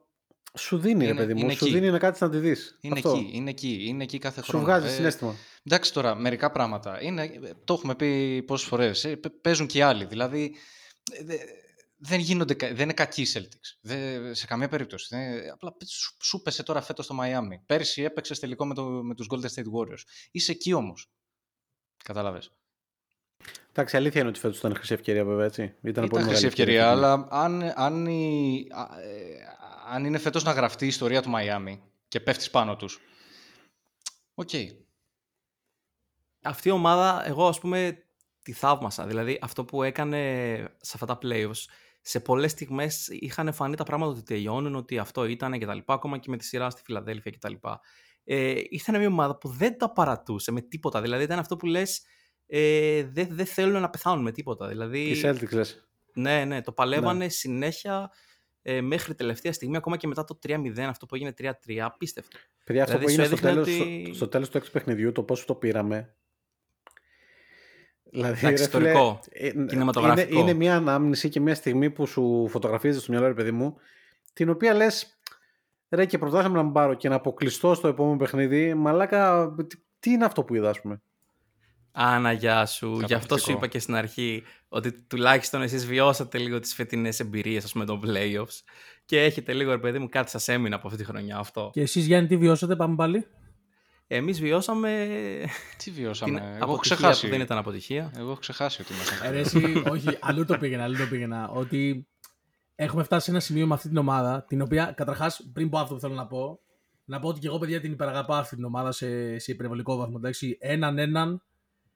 σου 0.58 0.78
δίνει, 0.78 1.04
είναι, 1.04 1.14
ρε 1.14 1.26
παιδί 1.26 1.34
μου. 1.34 1.50
Σου 1.50 1.66
δίνει 1.66 1.90
να 1.90 1.98
κάτσεις 1.98 2.22
να 2.22 2.30
τη 2.30 2.38
δεις. 2.38 2.78
Είναι 2.82 2.94
Αυτό. 2.96 3.10
εκεί, 3.10 3.30
είναι 3.34 3.50
εκεί, 3.50 3.86
είναι 3.88 4.04
εκεί 4.04 4.18
κάθε 4.18 4.42
χρόνο. 4.42 4.66
Σου 4.66 4.72
βγάζει 4.72 4.88
ε, 4.88 4.90
συνέστημα. 4.90 5.36
Εντάξει 5.64 5.94
τώρα, 5.94 6.16
μερικά 6.16 6.52
πράγματα. 6.52 7.02
Είναι, 7.02 7.40
το 7.64 7.74
έχουμε 7.74 7.96
πει 7.96 8.42
πόσες 8.44 8.68
φορές. 8.68 9.04
Ε, 9.04 9.20
παίζουν 9.42 9.68
και 9.68 9.78
οι 9.78 9.82
άλλοι. 9.82 10.06
Δηλαδή, 10.06 10.56
ε, 11.28 11.36
δεν, 11.98 12.20
γίνονται, 12.20 12.54
δεν 12.54 12.80
είναι 12.80 12.94
κακοί 12.94 13.22
οι 13.22 13.28
Celtics. 13.34 13.78
Δεν, 13.82 14.36
σε 14.36 14.46
καμία 14.46 14.68
περίπτωση. 14.68 15.16
Δεν, 15.16 15.52
απλά 15.52 15.76
σου, 15.86 16.18
σου 16.22 16.42
πέσε 16.42 16.64
τώρα 16.64 16.82
φέτος 16.82 17.06
στο 17.06 17.18
Miami. 17.22 17.64
Πέρσι 17.66 18.04
έπαιξες 18.04 18.40
τελικό 18.40 18.66
με, 18.66 18.74
το, 18.74 18.84
με 18.84 19.16
τους 19.16 19.28
Golden 19.30 19.46
State 19.46 19.72
Warriors. 19.80 20.02
Είσαι 20.32 20.52
εκεί 20.52 20.74
όμως. 20.74 21.10
Κατάλαβε. 22.04 22.42
Εντάξει, 23.70 23.98
αλήθεια 23.98 24.20
είναι 24.20 24.30
ότι 24.30 24.40
φέτος 24.40 24.58
ήταν 24.58 24.76
χρυσή 24.76 24.94
ευκαιρία, 24.94 25.26
βέβαια. 25.26 25.46
Έτσι. 25.46 25.62
Ήταν, 25.64 26.04
ήταν 26.04 26.08
πολύ 26.08 26.24
χρυσή 26.24 26.46
ευκαιρία, 26.46 26.90
αλλά 26.90 27.28
αν, 27.30 27.74
αν, 27.76 28.06
η, 28.06 28.68
αν 29.88 30.06
είναι 30.06 30.18
φέτος 30.18 30.44
να 30.44 30.52
γραφτεί 30.52 30.86
η 30.86 30.88
ιστορία 30.88 31.22
του 31.22 31.30
Μαϊάμι 31.30 31.84
και 32.08 32.20
πέφτεις 32.20 32.50
πάνω 32.50 32.76
τους, 32.76 33.00
ok. 34.34 34.50
Okay. 34.52 34.68
Αυτή 36.42 36.68
η 36.68 36.72
ομάδα, 36.72 37.28
εγώ 37.28 37.48
ας 37.48 37.60
πούμε, 37.60 38.06
τη 38.44 38.52
θαύμασα. 38.52 39.06
Δηλαδή, 39.08 39.40
αυτό 39.42 39.66
που 39.66 39.84
έκανε 39.84 40.58
σε 40.82 40.92
αυτά 40.94 41.06
τα 41.06 41.18
playoffs, 41.22 41.66
σε 42.08 42.20
πολλές 42.20 42.52
στιγμές 42.52 43.08
είχαν 43.08 43.54
φανεί 43.54 43.76
τα 43.76 43.84
πράγματα 43.84 44.12
ότι 44.12 44.24
τελειώνουν, 44.24 44.76
ότι 44.76 44.98
αυτό 44.98 45.26
ήταν 45.26 45.60
και 45.60 45.66
τα 45.66 45.74
λοιπά, 45.74 45.94
ακόμα 45.94 46.18
και 46.18 46.30
με 46.30 46.38
τη 46.38 46.46
σειρά 46.46 46.70
στη 46.70 46.82
Φιλαδέλφια 46.86 47.32
και 47.32 47.38
τα 47.38 47.50
λοιπά. 47.50 47.82
Ε, 48.24 48.62
ήταν 48.70 48.98
μια 48.98 49.08
ομάδα 49.08 49.38
που 49.38 49.50
δεν 49.50 49.78
τα 49.78 49.92
παρατούσε 49.92 50.52
με 50.52 50.62
τίποτα. 50.62 51.02
Δηλαδή, 51.02 51.24
ήταν 51.24 51.40
αυτό 51.40 51.56
που 51.56 51.66
λες, 51.66 52.02
ε, 52.48 53.04
δεν 53.04 53.28
δε 53.32 53.44
θέλουν 53.44 53.82
να 53.82 53.90
πεθάνουν 53.90 54.24
με 54.24 54.32
τίποτα. 54.32 54.68
Δηλαδή, 54.68 55.00
η 55.00 55.22
Celtics 55.24 55.52
λες. 55.52 55.88
Ναι, 56.14 56.46
ναι, 56.46 56.62
το 56.62 56.72
παλεύανε 56.72 57.24
ναι. 57.24 57.30
συνέχεια 57.30 58.12
ε, 58.62 58.82
μέχρι 58.82 59.16
τελευταία 59.16 59.54
στιγμή, 59.54 59.78
ακόμα 59.78 59.98
και 59.98 60.08
μετά 60.08 60.24
το 60.24 60.40
3-0, 60.48 60.80
αυτό 60.80 61.06
που 61.06 61.16
έγινε 61.16 61.34
3-3, 61.38 61.78
απίστευτο. 61.78 62.38
Παιδιά, 62.66 62.84
αυτό 62.84 62.98
δηλαδή, 62.98 63.16
που 63.16 63.22
έγινε 63.22 63.38
στο 63.38 63.48
τέλος, 63.48 63.80
ότι... 63.80 64.12
στο 64.14 64.28
τέλος 64.28 64.50
του 64.50 64.58
έξι 64.58 64.72
παιχνιδιού, 64.72 65.12
το 65.12 65.24
πόσο 65.24 65.46
το 65.46 65.56
πήραμε, 65.56 66.16
Δηλαδή, 68.16 68.46
Εντάξει, 68.46 68.64
ιστορικό, 68.64 69.20
ε, 69.32 69.50
κινηματογραφικό. 69.50 70.30
Είναι, 70.32 70.40
είναι 70.40 70.54
μια 70.54 70.76
ανάμνηση 70.76 71.30
και 71.30 71.40
μια 71.40 71.56
στιγμή 71.56 71.90
που 71.90 72.06
σου 72.06 72.48
φωτογραφίζεις 72.50 73.02
στο 73.02 73.12
μυαλό, 73.12 73.28
ρε 73.28 73.34
παιδί 73.34 73.52
μου, 73.52 73.78
την 74.34 74.50
οποία 74.50 74.74
λες, 74.74 75.20
ρε 75.90 76.06
και 76.06 76.18
προτάσαμε 76.18 76.58
να 76.58 76.64
μην 76.64 76.72
πάρω 76.72 76.94
και 76.94 77.10
να 77.10 77.16
αποκλειστώ 77.16 77.74
στο 77.74 77.88
επόμενο 77.88 78.18
παιχνίδι, 78.18 78.74
μαλάκα, 78.74 79.56
τι 80.00 80.12
είναι 80.12 80.26
αυτό 80.26 80.44
που 80.44 80.56
είδα, 80.56 80.70
ας 80.70 80.82
πούμε; 80.82 81.02
Άνα, 81.92 82.32
γεια 82.32 82.66
σου. 82.66 83.00
Γι' 83.06 83.14
αυτό 83.14 83.38
σου 83.38 83.52
είπα 83.52 83.68
και 83.68 83.80
στην 83.80 83.96
αρχή 83.96 84.44
ότι 84.68 84.92
τουλάχιστον 84.92 85.62
εσείς 85.62 85.86
βιώσατε 85.86 86.38
λίγο 86.38 86.60
τις 86.60 86.74
φετινές 86.74 87.20
εμπειρίες, 87.20 87.64
ας 87.64 87.72
πούμε, 87.72 87.86
των 87.86 88.02
playoffs 88.06 88.60
και 89.06 89.24
έχετε 89.24 89.54
λίγο, 89.54 89.72
ρε 89.72 89.78
παιδί 89.78 90.00
μου, 90.00 90.10
κάτι 90.10 90.30
σας 90.30 90.48
έμεινε 90.48 90.76
από 90.76 90.88
αυτή 90.88 91.00
τη 91.00 91.06
χρονιά 91.06 91.38
αυτό. 91.38 91.70
Και 91.74 91.82
εσείς, 91.82 92.06
Γιάννη, 92.06 92.28
τι 92.28 92.38
βιώσατε, 92.38 92.76
πάμε 92.76 92.96
πάλι. 92.96 93.28
Εμείς 94.08 94.40
βιώσαμε... 94.40 95.08
Τι 95.78 95.92
βιώσαμε, 95.92 96.40
την 96.40 96.48
εγώ 96.48 96.72
έχω 96.72 96.78
ξεχάσει. 96.78 97.26
Που 97.26 97.32
δεν 97.32 97.42
ήταν 97.42 97.58
αποτυχία. 97.58 98.12
Εγώ 98.18 98.30
έχω 98.30 98.40
ξεχάσει 98.40 98.82
ότι 98.82 98.94
ήμασταν. 98.94 99.34
Ε, 99.34 99.40
εσύ, 99.40 99.84
όχι, 99.90 100.18
αλλού 100.22 100.46
το 100.46 100.58
πήγαινα, 100.58 100.84
αλλού 100.84 100.98
το 100.98 101.08
πήγαινα. 101.08 101.50
Ότι 101.50 102.08
έχουμε 102.76 103.04
φτάσει 103.04 103.26
σε 103.26 103.32
ένα 103.32 103.40
σημείο 103.40 103.68
με 103.68 103.74
αυτή 103.74 103.88
την 103.88 103.98
ομάδα, 103.98 104.46
την 104.48 104.62
οποία, 104.62 104.94
καταρχάς, 104.96 105.50
πριν 105.54 105.70
πω 105.70 105.78
αυτό 105.80 105.94
που 105.94 106.00
θέλω 106.00 106.14
να 106.14 106.28
πω, 106.28 106.60
να 107.06 107.20
πω 107.20 107.28
ότι 107.28 107.40
και 107.40 107.48
εγώ, 107.48 107.58
παιδιά, 107.58 107.82
την 107.82 107.92
υπεραγαπάω 107.92 108.40
αυτή 108.40 108.56
την 108.56 108.66
ομάδα 108.66 108.92
σε, 108.92 109.40
σε 109.40 109.52
υπερβολικό 109.52 109.96
βαθμό. 109.96 110.16
Εντάξει, 110.18 110.58
έναν 110.60 110.98
έναν 110.98 111.42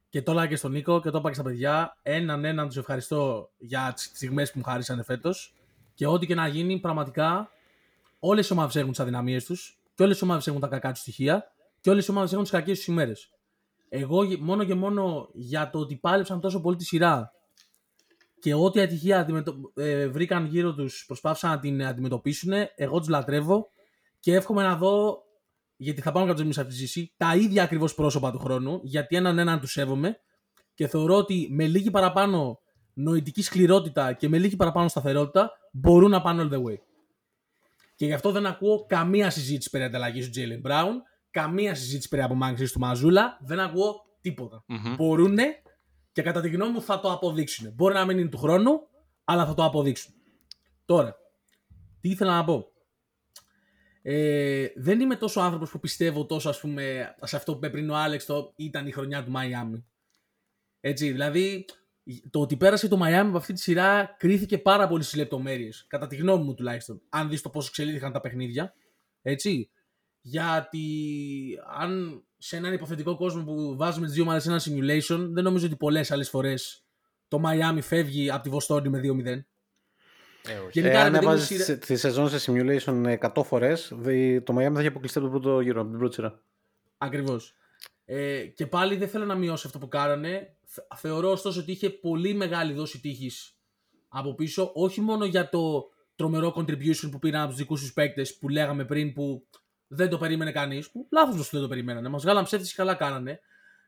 και 0.10 0.22
το 0.22 0.32
έλεγα 0.32 0.48
και 0.48 0.56
στον 0.56 0.72
Νίκο 0.72 1.02
και 1.02 1.10
το 1.10 1.18
είπα 1.18 1.28
και 1.28 1.34
στα 1.34 1.44
παιδιά. 1.44 1.98
Έναν 2.02 2.46
έναν 2.46 2.68
τους 2.68 2.78
ευχαριστώ 2.78 3.52
για 3.58 3.92
τις 3.96 4.04
στιγμές 4.04 4.52
που 4.52 4.58
μου 4.58 4.64
χάρισαν 4.64 5.04
φέτος. 5.04 5.54
Και 5.94 6.08
ό,τι 6.08 6.26
και 6.26 6.36
να 6.36 6.48
γίνει, 6.48 6.80
πραγματικά 6.80 7.52
όλες 8.20 8.50
οι 8.50 8.54
ομάδες 8.54 8.76
έχουν 8.76 8.90
τις 8.90 9.00
αδυναμίες 9.00 9.46
τους 9.46 9.80
και 9.96 10.04
όλες 10.04 10.20
οι 10.20 10.24
ομάδες 10.24 10.48
έχουν 10.48 10.60
τα 10.60 10.68
κακά 10.68 10.92
τους 10.92 11.02
στοιχεία 11.02 11.52
και 11.82 11.90
όλες 11.90 12.08
οι 12.08 12.12
ομάδες 12.12 12.32
έχουν 12.32 12.44
τις 12.44 12.52
κακές 12.52 12.78
τους 12.78 12.88
ημέρες. 12.88 13.30
Εγώ 13.90 14.38
μόνο 14.40 14.64
και 14.64 14.76
μόνο 14.76 15.30
για 15.34 15.70
το 15.70 15.80
ότι 15.80 15.96
πάλεψαν 15.96 16.40
τόσο 16.40 16.62
πολύ 16.62 16.76
τη 16.76 16.84
σειρά 16.84 17.32
και 18.40 18.54
ό,τι 18.54 18.82
ατυχία 18.82 19.28
ε, 19.76 20.08
βρήκαν 20.08 20.46
γύρω 20.46 20.74
τους, 20.74 21.04
προσπάθησαν 21.08 21.50
να 21.50 21.60
την 21.60 21.86
αντιμετωπίσουν, 21.86 22.54
εγώ 22.76 23.00
τους 23.00 23.08
λατρεύω 23.08 23.68
και 24.20 24.34
εύχομαι 24.34 24.64
να 24.64 24.76
δω 24.76 25.24
γιατί 25.82 26.02
θα 26.02 26.12
πάμε 26.12 26.28
κατά 26.28 26.42
εμεί 26.42 26.50
αυτή 26.50 26.66
τη 26.66 26.74
ζήση, 26.74 27.14
τα 27.18 27.36
ίδια 27.36 27.64
ακριβώς 27.64 27.96
πρόσωπα 27.96 28.32
του 28.32 28.40
χρόνου, 28.40 28.80
γιατί 28.84 29.16
έναν 29.16 29.40
έναν 29.40 29.60
τους 29.60 29.72
σέβομαι 29.72 30.20
και 30.74 30.88
θεωρώ 30.88 31.16
ότι 31.16 31.48
με 31.52 31.68
λίγη 31.68 31.92
παραπάνω 31.92 32.60
νοητική 32.94 33.42
σκληρότητα 33.42 34.14
και 34.14 34.30
με 34.30 34.38
λίγη 34.38 34.56
παραπάνω 34.56 34.88
σταθερότητα 34.88 35.52
μπορούν 35.72 36.10
να 36.10 36.22
πάνε 36.22 36.44
all 36.44 36.54
the 36.54 36.64
way. 36.64 36.78
Και 37.96 38.06
γι' 38.06 38.14
αυτό 38.14 38.32
δεν 38.32 38.46
ακούω 38.46 38.86
καμία 38.86 39.30
συζήτηση 39.30 39.70
περί 39.70 39.84
ανταλλαγής 39.84 40.30
του 40.30 40.40
Jalen 40.40 40.70
Brown, 40.70 40.94
καμία 41.32 41.76
συζήτηση 41.76 42.10
περί 42.10 42.22
απομάκρυνσης 42.22 42.72
του 42.72 42.80
Μαζούλα, 42.80 43.38
δεν 43.42 43.60
ακούω 43.60 44.06
τίποτα. 44.22 44.66
Mm-hmm. 44.68 44.96
Μπορούν 44.98 45.38
και 46.12 46.22
κατά 46.22 46.42
τη 46.42 46.50
γνώμη 46.50 46.72
μου 46.72 46.82
θα 46.82 47.00
το 47.00 47.12
αποδείξουν. 47.12 47.74
Μπορεί 47.74 47.94
να 47.94 48.06
μην 48.06 48.18
είναι 48.18 48.30
του 48.30 48.38
χρόνου, 48.38 48.88
αλλά 49.24 49.46
θα 49.46 49.54
το 49.54 49.64
αποδείξουν. 49.64 50.14
Τώρα, 50.86 51.16
τι 52.02 52.10
ήθελα 52.10 52.36
να 52.36 52.44
πω. 52.44 52.72
Ε, 54.02 54.68
δεν 54.76 55.00
είμαι 55.00 55.16
τόσο 55.16 55.40
άνθρωπος 55.40 55.70
που 55.72 55.80
πιστεύω 55.80 56.26
τόσο 56.26 56.50
ας 56.50 56.60
πούμε, 56.60 57.16
σε 57.22 57.36
αυτό 57.36 57.52
που 57.52 57.58
είπε 57.58 57.70
πριν 57.70 57.90
ο 57.90 57.96
Άλεξ 57.96 58.26
το 58.26 58.54
ήταν 58.56 58.88
η 58.88 58.92
χρονιά 58.92 59.24
του 59.24 59.32
Μαϊάμι. 59.32 59.86
Έτσι, 60.80 61.12
δηλαδή 61.12 61.66
το 62.30 62.40
ότι 62.42 62.58
πέρασε 62.58 62.88
το 62.88 62.98
Μαϊάμι 62.98 63.30
από 63.30 63.38
αυτή 63.38 63.54
τη 63.54 63.60
σειρά 63.60 64.16
κρίθηκε 64.18 64.58
πάρα 64.58 64.88
πολύ 64.88 65.04
στις 65.04 65.16
λεπτομέρειες. 65.16 65.86
Κατά 65.88 66.08
τη 66.08 66.16
γνώμη 66.16 66.44
μου 66.44 66.54
τουλάχιστον. 66.54 67.02
Αν 67.10 67.30
δεις 67.30 67.42
το 67.42 67.50
πώς 67.50 67.68
εξελίχθηκαν 67.68 68.12
τα 68.12 68.22
παιχνίδια. 68.22 68.74
Έτσι. 69.22 69.70
Γιατί 70.22 70.86
αν 71.80 72.24
σε 72.38 72.58
έναν 72.58 72.74
υποθετικό 72.74 73.16
κόσμο 73.16 73.44
που 73.44 73.76
βάζουμε 73.78 74.06
τις 74.06 74.16
δύο 74.16 74.24
ομάδες 74.24 74.44
σε 74.44 74.50
ένα 74.50 74.62
simulation, 74.62 75.28
δεν 75.32 75.44
νομίζω 75.44 75.66
ότι 75.66 75.76
πολλές 75.76 76.12
άλλες 76.12 76.30
φορές 76.30 76.84
το 77.28 77.40
Μαϊάμι 77.40 77.82
φεύγει 77.82 78.32
από 78.32 78.44
τη 78.44 78.50
Βοστόνη 78.50 78.90
με 78.90 79.00
2-0. 79.04 79.26
Ε, 79.26 79.46
Γενικά, 80.72 81.02
αν 81.02 81.16
έβαζες 81.16 81.78
τη 81.80 81.96
σεζόν 81.96 82.30
σε 82.30 82.52
simulation 82.52 83.18
100 83.34 83.44
φορές, 83.44 83.88
το 84.44 84.54
Miami 84.58 84.74
θα 84.74 84.80
έχει 84.80 84.88
αποκλειστεί 84.88 85.20
από 85.20 85.30
τον 85.30 85.42
πρώτο 85.42 85.60
γύρο, 85.60 85.82
από 85.82 85.90
την 85.90 86.00
πρώτη 86.00 86.14
σειρά. 86.14 86.42
Ακριβώς. 86.98 87.56
Ε, 88.06 88.46
και 88.46 88.68
πάλι 88.68 88.96
δεν 88.96 89.08
θέλω 89.08 89.26
να 89.26 89.36
μειώσω 89.36 89.68
αυτό 89.68 89.80
που 89.80 89.88
κάνανε. 89.88 90.56
Θεωρώ 90.96 91.32
ωστόσο 91.32 91.60
ότι 91.60 91.72
είχε 91.72 91.90
πολύ 91.90 92.34
μεγάλη 92.34 92.74
δόση 92.74 93.00
τύχης 93.00 93.58
από 94.08 94.36
πίσω, 94.36 94.72
όχι 94.74 95.02
μόνο 95.02 95.26
για 95.26 95.50
το 95.50 95.90
τρομερό 96.16 96.54
contribution 96.56 97.10
που 97.12 97.20
πήραν 97.20 97.42
από 97.42 97.50
τους 97.50 97.60
δικούς 97.60 97.82
τους 97.82 97.94
παίκτες 97.94 98.38
που 98.38 98.50
λέγαμε 98.50 98.86
πριν 98.86 99.14
που 99.14 99.48
δεν 99.92 100.10
το 100.10 100.18
περίμενε 100.18 100.52
κανείς. 100.52 100.92
Που 100.92 101.08
λάθος 101.12 101.36
του 101.36 101.52
δεν 101.52 101.62
το 101.62 101.68
περιμένανε. 101.68 102.10
Μας 102.10 102.24
βγάλαν 102.24 102.44
ψεύτηση 102.44 102.76
καλά 102.76 102.94
κάνανε. 102.96 103.40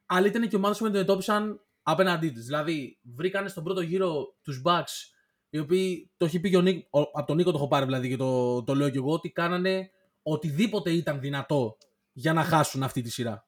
Αλλά 0.05 0.27
ήταν 0.27 0.47
και 0.47 0.55
ομάδες 0.55 0.77
που 0.77 0.85
αντιμετώπισαν 0.85 1.61
απέναντί 1.83 2.29
τη. 2.29 2.39
Δηλαδή, 2.39 2.99
βρήκανε 3.15 3.49
στον 3.49 3.63
πρώτο 3.63 3.81
γύρο 3.81 4.35
τους 4.41 4.61
Bucks 4.65 5.11
οι 5.49 5.59
οποίοι 5.59 6.11
το 6.17 6.25
έχει 6.25 6.39
πει 6.39 6.49
και 6.49 6.57
ο 6.57 6.61
Νίκο, 6.61 7.09
από 7.13 7.27
τον 7.27 7.35
Νίκο 7.35 7.51
το 7.51 7.57
έχω 7.57 7.67
πάρει 7.67 7.85
δηλαδή 7.85 8.09
και 8.09 8.15
το, 8.15 8.63
το 8.63 8.75
λέω 8.75 8.89
και 8.89 8.97
εγώ, 8.97 9.11
ότι 9.11 9.29
κάνανε 9.29 9.89
οτιδήποτε 10.23 10.91
ήταν 10.91 11.19
δυνατό 11.19 11.77
για 12.11 12.33
να 12.33 12.43
χάσουν 12.43 12.83
αυτή 12.83 13.01
τη 13.01 13.11
σειρά. 13.11 13.45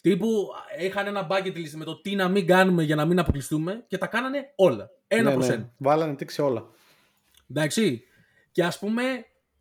Τύπου 0.00 0.48
είχαν 0.80 1.06
ένα 1.06 1.26
bucket 1.30 1.56
list 1.56 1.70
με 1.70 1.84
το 1.84 2.00
τι 2.00 2.14
να 2.14 2.28
μην 2.28 2.46
κάνουμε 2.46 2.82
για 2.82 2.96
να 2.96 3.04
μην 3.04 3.18
αποκλειστούμε 3.18 3.84
και 3.88 3.98
τα 3.98 4.06
κάνανε 4.06 4.52
όλα. 4.56 4.90
Ένα 5.06 5.28
ναι, 5.28 5.34
προς 5.34 5.48
ναι. 5.48 5.54
ένα. 5.54 5.72
Βάλανε 5.76 6.14
τίξη 6.14 6.42
όλα. 6.42 6.70
Εντάξει. 7.50 8.02
Και 8.50 8.64
ας 8.64 8.78
πούμε, 8.78 9.02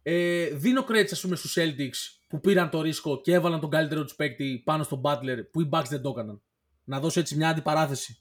ε, 0.04 0.46
δίνω 0.46 0.86
credits 0.90 1.12
ας 1.12 1.22
πούμε 1.22 1.36
στους 1.36 1.58
Celtics 1.60 2.20
που 2.28 2.40
πήραν 2.40 2.70
το 2.70 2.82
ρίσκο 2.82 3.22
και 3.22 3.34
έβαλαν 3.34 3.60
τον 3.60 3.70
καλύτερο 3.70 4.04
τους 4.04 4.16
παίκτη 4.16 4.62
πάνω 4.66 4.84
στον 4.84 5.02
Butler 5.04 5.38
που 5.52 5.62
οι 5.62 5.70
Bucks 5.72 5.86
δεν 5.90 6.02
το 6.02 6.10
έκαναν. 6.10 6.42
Να 6.84 7.00
δώσω 7.00 7.20
έτσι 7.20 7.36
μια 7.36 7.50
αντιπαράθεση. 7.50 8.20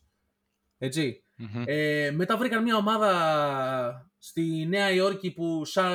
Έτσι. 0.78 1.24
Μμμ. 1.34 1.62
Ε, 1.66 2.10
μετά 2.10 2.36
βρήκαν 2.36 2.62
μια 2.62 2.76
ομάδα 2.76 4.10
στη 4.18 4.66
Νέα 4.68 4.90
Υόρκη 4.92 5.30
που 5.30 5.64
σαν, 5.64 5.92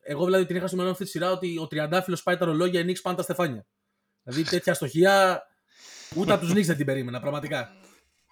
εγώ 0.00 0.24
δηλαδή 0.24 0.46
την 0.46 0.56
είχα 0.56 0.66
στο 0.66 0.76
μυαλό 0.76 0.90
μου 0.90 0.94
αυτή 0.94 1.04
τη 1.04 1.10
σειρά 1.10 1.30
ότι 1.30 1.58
ο 1.58 1.66
Τριαντάφυλλος 1.66 2.22
πάει 2.22 2.36
τα 2.36 2.44
ρολόγια, 2.44 2.80
οι 2.80 2.84
Knicks 2.86 3.00
πάνε 3.02 3.16
τα 3.16 3.22
στεφάνια. 3.22 3.66
Δηλαδή 4.22 4.42
τέτοια 4.50 4.74
στοχεία 4.74 5.42
ούτε 6.16 6.32
από 6.32 6.40
τους 6.44 6.52
Knicks 6.52 6.64
δεν 6.64 6.76
την 6.76 6.86
περίμενα 6.86 7.20
πραγματικά. 7.20 7.72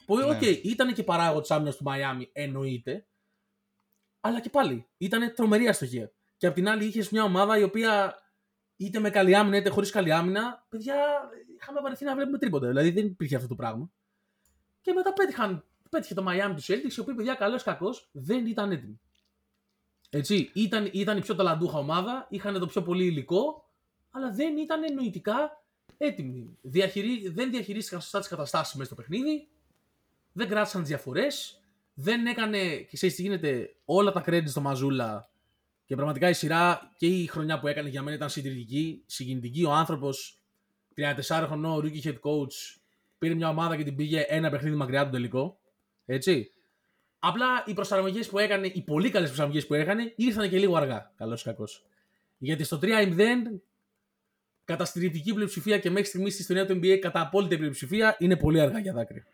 Που 0.06 0.16
Ναι. 0.18 0.24
οκ, 0.24 0.42
ήταν 0.42 0.94
και 0.94 1.02
παράγοντας 1.02 1.50
άμυνας 1.50 1.76
του 1.76 1.82
Μαϊάμι, 1.84 2.30
εννοείται. 2.32 3.06
Αλλά 4.20 4.40
και 4.40 4.50
πάλι 4.50 4.86
ήταν 4.96 5.34
τρομερή 5.34 5.68
αστοχία. 5.68 6.12
Και 6.38 6.46
απ' 6.46 6.54
την 6.54 6.68
άλλη 6.68 6.84
είχες 6.84 7.10
μια 7.10 7.24
ομάδα 7.24 7.58
η 7.58 7.62
οποία 7.62 8.22
είτε 8.76 8.98
με 8.98 9.10
καλή 9.10 9.36
άμυνα 9.36 9.56
είτε 9.56 9.68
χωρίς 9.68 9.90
καλή 9.90 10.12
άμυνα, 10.12 10.66
παιδιά, 10.68 10.96
είχαμε 11.60 11.80
βαρεθεί 11.80 12.04
να 12.04 12.14
βλέπουμε 12.14 12.38
τρίποτα. 12.38 12.66
Δηλαδή 12.66 12.90
δεν 12.90 13.06
υπήρχε 13.06 13.36
αυτό 13.36 13.48
το 13.48 13.54
πράγμα. 13.54 13.90
Και 14.80 14.92
μετά 14.92 15.12
πέτυχαν, 15.12 15.64
πέτυχε 15.90 16.14
το 16.14 16.24
Miami 16.28 16.54
τους 16.56 16.62
Celtics, 16.62 16.96
οι 16.96 17.00
οποίοι 17.00 17.14
παιδιά 17.14 17.34
καλός 17.34 17.62
κακός 17.62 18.08
δεν 18.12 18.46
ήταν 18.46 18.72
έτοιμοι. 18.72 19.00
Έτσι, 20.10 20.50
ήταν, 20.54 20.90
ήταν 20.92 21.16
η 21.16 21.20
πιο 21.20 21.34
ταλαντούχα 21.34 21.78
ομάδα, 21.78 22.26
είχαν 22.30 22.58
το 22.58 22.66
πιο 22.66 22.82
πολύ 22.82 23.04
υλικό, 23.04 23.70
αλλά 24.10 24.30
δεν 24.30 24.56
ήταν 24.56 24.94
νοητικά 24.94 25.64
έτοιμοι. 25.96 26.58
Διαχειρί, 26.60 27.28
δεν 27.28 27.50
διαχειρίστηκαν 27.50 28.00
σωστά 28.00 28.18
τις 28.18 28.28
καταστάσεις 28.28 28.74
μέσα 28.74 28.92
στο 28.92 29.02
παιχνίδι, 29.02 29.48
δεν 30.32 30.48
κράτησαν 30.48 30.80
τις 30.80 30.90
διαφορές, 30.90 31.62
δεν 31.94 32.26
έκανε, 32.26 32.76
και 32.76 32.96
ξέρεις 32.96 33.14
τι 33.16 33.22
γίνεται, 33.22 33.76
όλα 33.84 34.12
τα 34.12 34.24
credit 34.26 34.48
στο 34.48 34.60
Μαζούλα. 34.60 35.30
Και 35.88 35.94
πραγματικά 35.94 36.28
η 36.28 36.32
σειρά 36.32 36.92
και 36.96 37.06
η 37.06 37.26
χρονιά 37.26 37.58
που 37.60 37.66
έκανε 37.66 37.88
για 37.88 38.02
μένα 38.02 38.16
ήταν 38.16 38.30
συντηρητική, 38.30 39.02
συγκινητική. 39.06 39.64
Ο 39.64 39.72
άνθρωπος, 39.72 40.38
34 40.96 41.44
χρονών, 41.46 41.82
rookie 41.84 42.06
head 42.06 42.12
coach, 42.12 42.78
πήρε 43.18 43.34
μια 43.34 43.48
ομάδα 43.48 43.76
και 43.76 43.84
την 43.84 43.96
πήγε 43.96 44.24
ένα 44.28 44.50
παιχνίδι 44.50 44.76
μακριά 44.76 45.04
του 45.04 45.10
τελικό. 45.10 45.58
Έτσι. 46.06 46.52
Απλά 47.18 47.46
οι 47.66 47.74
προσαρμογές 47.74 48.28
που 48.28 48.38
έκανε, 48.38 48.66
οι 48.66 48.82
πολύ 48.82 49.10
καλές 49.10 49.28
προσαρμογές 49.28 49.66
που 49.66 49.74
έκανε, 49.74 50.12
ήρθαν 50.16 50.48
και 50.48 50.58
λίγο 50.58 50.76
αργά. 50.76 51.12
Καλός 51.16 51.40
ή 51.40 51.44
κακός. 51.44 51.86
Γιατί 52.38 52.64
στο 52.64 52.78
3-0, 52.82 53.16
κατά 54.64 54.84
στηρητική 54.84 55.34
πλειοψηφία 55.34 55.78
και 55.78 55.90
μέχρι 55.90 56.08
στιγμής 56.08 56.32
στη 56.32 56.42
ιστορία 56.42 56.66
του 56.66 56.80
NBA, 56.82 56.96
κατά 56.96 57.20
απόλυτη 57.20 57.56
πλειοψηφία, 57.56 58.16
είναι 58.18 58.36
πολύ 58.36 58.60
αργά 58.60 58.78
για 58.78 58.92
δάκρυ. 58.92 59.24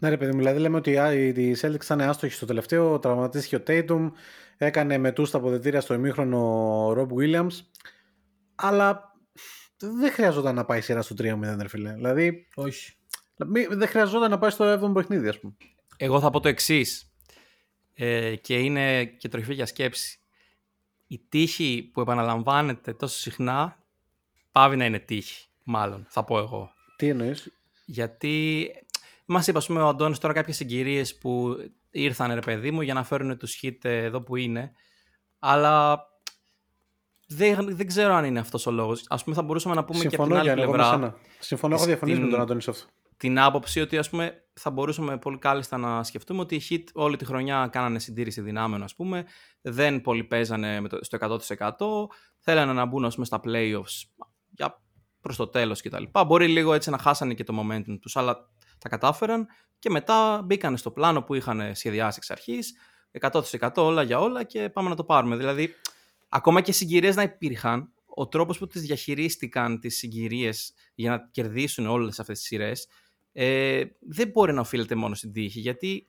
Ναι, 0.00 0.08
ρε 0.08 0.16
παιδί 0.16 0.32
μου, 0.32 0.38
δηλαδή 0.38 0.58
λέμε 0.58 0.76
ότι 0.76 0.98
α, 0.98 1.12
οι 1.14 1.28
οι 1.28 1.56
Celtics 1.60 1.84
ήταν 1.84 2.00
άστοχοι 2.00 2.32
στο 2.34 2.46
τελευταίο, 2.46 2.98
τραυματίστηκε 2.98 3.56
ο 3.56 3.62
Tatum, 3.66 4.10
έκανε 4.56 4.98
μετού 4.98 5.24
στα 5.24 5.38
αποδετήρια 5.38 5.80
στο 5.80 5.94
ημίχρονο 5.94 6.38
ο 6.86 6.92
Rob 6.98 7.08
Williams, 7.20 7.52
αλλά 8.54 9.12
δεν 9.78 10.12
χρειαζόταν 10.12 10.54
να 10.54 10.64
πάει 10.64 10.80
σειρά 10.80 11.02
στο 11.02 11.14
3-0, 11.18 11.56
ρε 11.60 11.68
φίλε. 11.68 11.92
Δηλαδή, 11.92 12.46
Όχι. 12.54 12.92
μη- 13.46 13.68
δεν 13.74 13.88
χρειαζόταν 13.88 14.30
να 14.30 14.38
πάει 14.38 14.50
στο 14.50 14.64
7ο 14.64 14.92
παιχνίδι, 14.94 15.28
ας 15.28 15.40
πούμε. 15.40 15.54
Εγώ 15.96 16.20
θα 16.20 16.30
πω 16.30 16.40
το 16.40 16.48
εξής. 16.48 17.08
Ε, 17.94 18.36
και 18.36 18.58
είναι 18.58 19.04
και 19.04 19.28
τροφή 19.28 19.54
για 19.54 19.66
σκέψη. 19.66 20.18
Η 21.06 21.20
τύχη 21.28 21.90
που 21.92 22.00
επαναλαμβάνεται 22.00 22.92
τόσο 22.92 23.18
συχνά 23.18 23.82
πάβει 24.52 24.76
να 24.76 24.84
είναι 24.84 24.98
τύχη, 24.98 25.48
μάλλον, 25.64 26.06
θα 26.08 26.24
πω 26.24 26.38
εγώ. 26.38 26.70
Τι 26.96 27.08
εννοείς; 27.08 27.52
Γιατί 27.84 28.66
μας 29.24 29.46
είπε, 29.46 29.58
ας 29.58 29.66
πούμε, 29.66 29.82
ο 29.82 29.88
Αντώνης 29.88 30.18
τώρα 30.18 30.34
κάποιες 30.34 30.56
συγκυρίες 30.56 31.18
που 31.18 31.56
ήρθαν, 31.90 32.34
ρε 32.34 32.40
παιδί 32.40 32.70
μου, 32.70 32.80
για 32.80 32.94
να 32.94 33.04
φέρουν 33.04 33.38
τους 33.38 33.58
hit 33.62 33.78
εδώ 33.82 34.22
που 34.22 34.36
είναι. 34.36 34.72
Αλλά 35.38 36.04
δεν, 37.28 37.76
δεν 37.76 37.86
ξέρω 37.86 38.14
αν 38.14 38.24
είναι 38.24 38.38
αυτός 38.38 38.66
ο 38.66 38.70
λόγος. 38.70 39.04
Α 39.08 39.16
πούμε, 39.16 39.36
θα 39.36 39.42
μπορούσαμε 39.42 39.74
να 39.74 39.84
πούμε 39.84 39.98
και 40.00 40.06
από 40.06 40.14
Συμφωνώ 40.24 40.40
την 40.40 40.50
άλλη 40.50 40.60
Γιάννη, 40.60 40.62
εγώ 40.62 40.72
με 40.72 40.76
πλευρά 40.78 40.94
σένα. 40.98 41.16
Συμφωνώ, 41.38 41.74
έχω 41.74 41.84
διαφωνήσει 41.84 42.16
στην- 42.16 42.30
με 42.30 42.34
τον 42.36 42.44
Αντώνη 42.44 42.62
σε 42.62 42.70
αυτό. 42.70 42.84
την 43.16 43.38
άποψη 43.38 43.80
ότι 43.80 43.98
ας 43.98 44.10
πούμε, 44.10 44.44
θα 44.54 44.70
μπορούσαμε 44.70 45.18
πολύ 45.18 45.38
κάλλιστα 45.38 45.76
να 45.78 46.02
σκεφτούμε 46.02 46.40
ότι 46.40 46.54
οι 46.54 46.62
Heat 46.70 46.84
όλη 46.92 47.16
τη 47.16 47.24
χρονιά 47.24 47.68
κάνανε 47.72 47.98
συντήρηση 47.98 48.40
δυνάμεων, 48.40 48.82
ας 48.82 48.94
πούμε, 48.94 49.24
δεν 49.60 50.00
πολύ 50.00 50.24
παίζανε 50.24 50.80
με 50.80 50.88
το, 50.88 50.98
στο 51.00 51.16
100%, 51.16 52.08
θέλανε 52.38 52.72
να 52.72 52.84
μπουν 52.84 53.04
ας 53.04 53.14
πούμε, 53.14 53.26
στα 53.26 53.40
playoffs 53.44 54.24
για 54.50 54.82
προς 55.20 55.36
το 55.36 55.46
τέλος 55.46 55.82
κτλ. 55.82 56.02
Μπορεί 56.26 56.48
λίγο 56.48 56.72
έτσι 56.74 56.90
να 56.90 56.98
χάσανε 56.98 57.34
και 57.34 57.44
το 57.44 57.54
momentum 57.60 57.98
τους, 58.00 58.16
αλλά 58.16 58.36
τα 58.84 58.90
κατάφεραν 58.90 59.46
και 59.78 59.90
μετά 59.90 60.42
μπήκαν 60.44 60.76
στο 60.76 60.90
πλάνο 60.90 61.22
που 61.22 61.34
είχαν 61.34 61.74
σχεδιάσει 61.74 62.18
εξ 62.18 62.30
αρχής, 62.30 62.74
100% 63.20 63.70
όλα 63.74 64.02
για 64.02 64.18
όλα 64.20 64.44
και 64.44 64.68
πάμε 64.68 64.88
να 64.88 64.94
το 64.94 65.04
πάρουμε. 65.04 65.36
Δηλαδή, 65.36 65.74
ακόμα 66.28 66.60
και 66.60 66.72
συγκυρίες 66.72 67.16
να 67.16 67.22
υπήρχαν, 67.22 67.92
ο 68.04 68.28
τρόπος 68.28 68.58
που 68.58 68.66
τις 68.66 68.82
διαχειρίστηκαν 68.82 69.80
τις 69.80 69.96
συγκυρίες 69.96 70.74
για 70.94 71.10
να 71.10 71.28
κερδίσουν 71.30 71.86
όλες 71.86 72.20
αυτές 72.20 72.38
τις 72.38 72.46
σειρές 72.46 72.88
ε, 73.32 73.82
δεν 74.00 74.28
μπορεί 74.28 74.52
να 74.52 74.60
οφείλεται 74.60 74.94
μόνο 74.94 75.14
στην 75.14 75.32
τύχη, 75.32 75.60
γιατί 75.60 76.08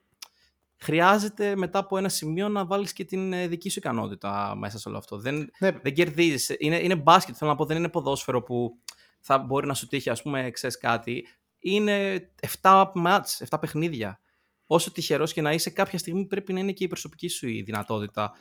χρειάζεται 0.78 1.56
μετά 1.56 1.80
από 1.80 1.98
ένα 1.98 2.10
σημείο 2.10 2.50
να 2.50 2.66
βάλεις 2.66 2.94
και 2.94 3.06
την 3.06 3.34
ε, 3.34 3.48
δική 3.48 3.70
σου 3.70 3.80
ικανότητα 3.80 4.56
μέσα 4.56 4.80
σε 4.80 4.90
όλο 4.90 4.98
αυτό. 4.98 5.18
Δεν, 5.18 5.50
Ναι, 5.60 5.72
δεν 5.72 5.94
κερδίζεις. 5.94 6.56
Είναι, 6.58 6.80
είναι 6.80 6.96
μπάσκετ, 6.96 7.36
θέλω 7.38 7.50
να 7.50 7.56
πω, 7.56 7.66
δεν 7.66 7.78
είναι 7.78 7.90
ποδόσφαιρο 7.90 8.44
που 8.44 8.80
θα 9.20 9.38
μπορεί 9.38 9.68
να 9.68 9.74
σου 9.74 9.88
τύχει, 9.88 10.10
ας 10.10 10.22
πούμε, 10.22 10.52
ξέρεις 10.52 10.78
κάτι. 10.78 11.28
Είναι 11.68 12.30
7 12.62 12.92
μάτς, 12.94 13.42
7 13.50 13.58
παιχνίδια. 13.60 14.20
Όσο 14.66 14.92
τυχερός 14.92 15.34
και 15.34 15.42
να 15.42 15.52
είσαι, 15.52 15.70
κάποια 15.70 15.98
στιγμή 15.98 16.26
πρέπει 16.26 16.54
να 16.54 16.60
είναι 16.60 16.72
και 16.72 16.84
η 16.84 16.88
προσωπική 16.88 17.28
σου 17.28 17.48
η 17.48 17.62
δυνατότητα 17.62 18.32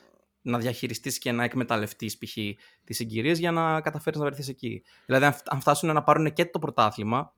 να 0.42 0.58
διαχειριστείς 0.58 1.18
και 1.18 1.32
να 1.32 1.44
εκμεταλλευτείς 1.44 2.18
π.χ. 2.18 2.32
τις 2.84 2.96
συγκυρίες 2.96 3.38
για 3.38 3.50
να 3.52 3.80
καταφέρεις 3.80 4.18
να 4.18 4.24
βρεθείς 4.24 4.48
εκεί. 4.48 4.82
Δηλαδή, 5.06 5.24
αν 5.24 5.32
φ- 5.32 5.52
αν 5.52 5.60
φτάσουν 5.60 5.92
να 5.92 6.02
πάρουν 6.02 6.32
και 6.32 6.44
το 6.44 6.58
πρωτάθλημα, 6.58 7.34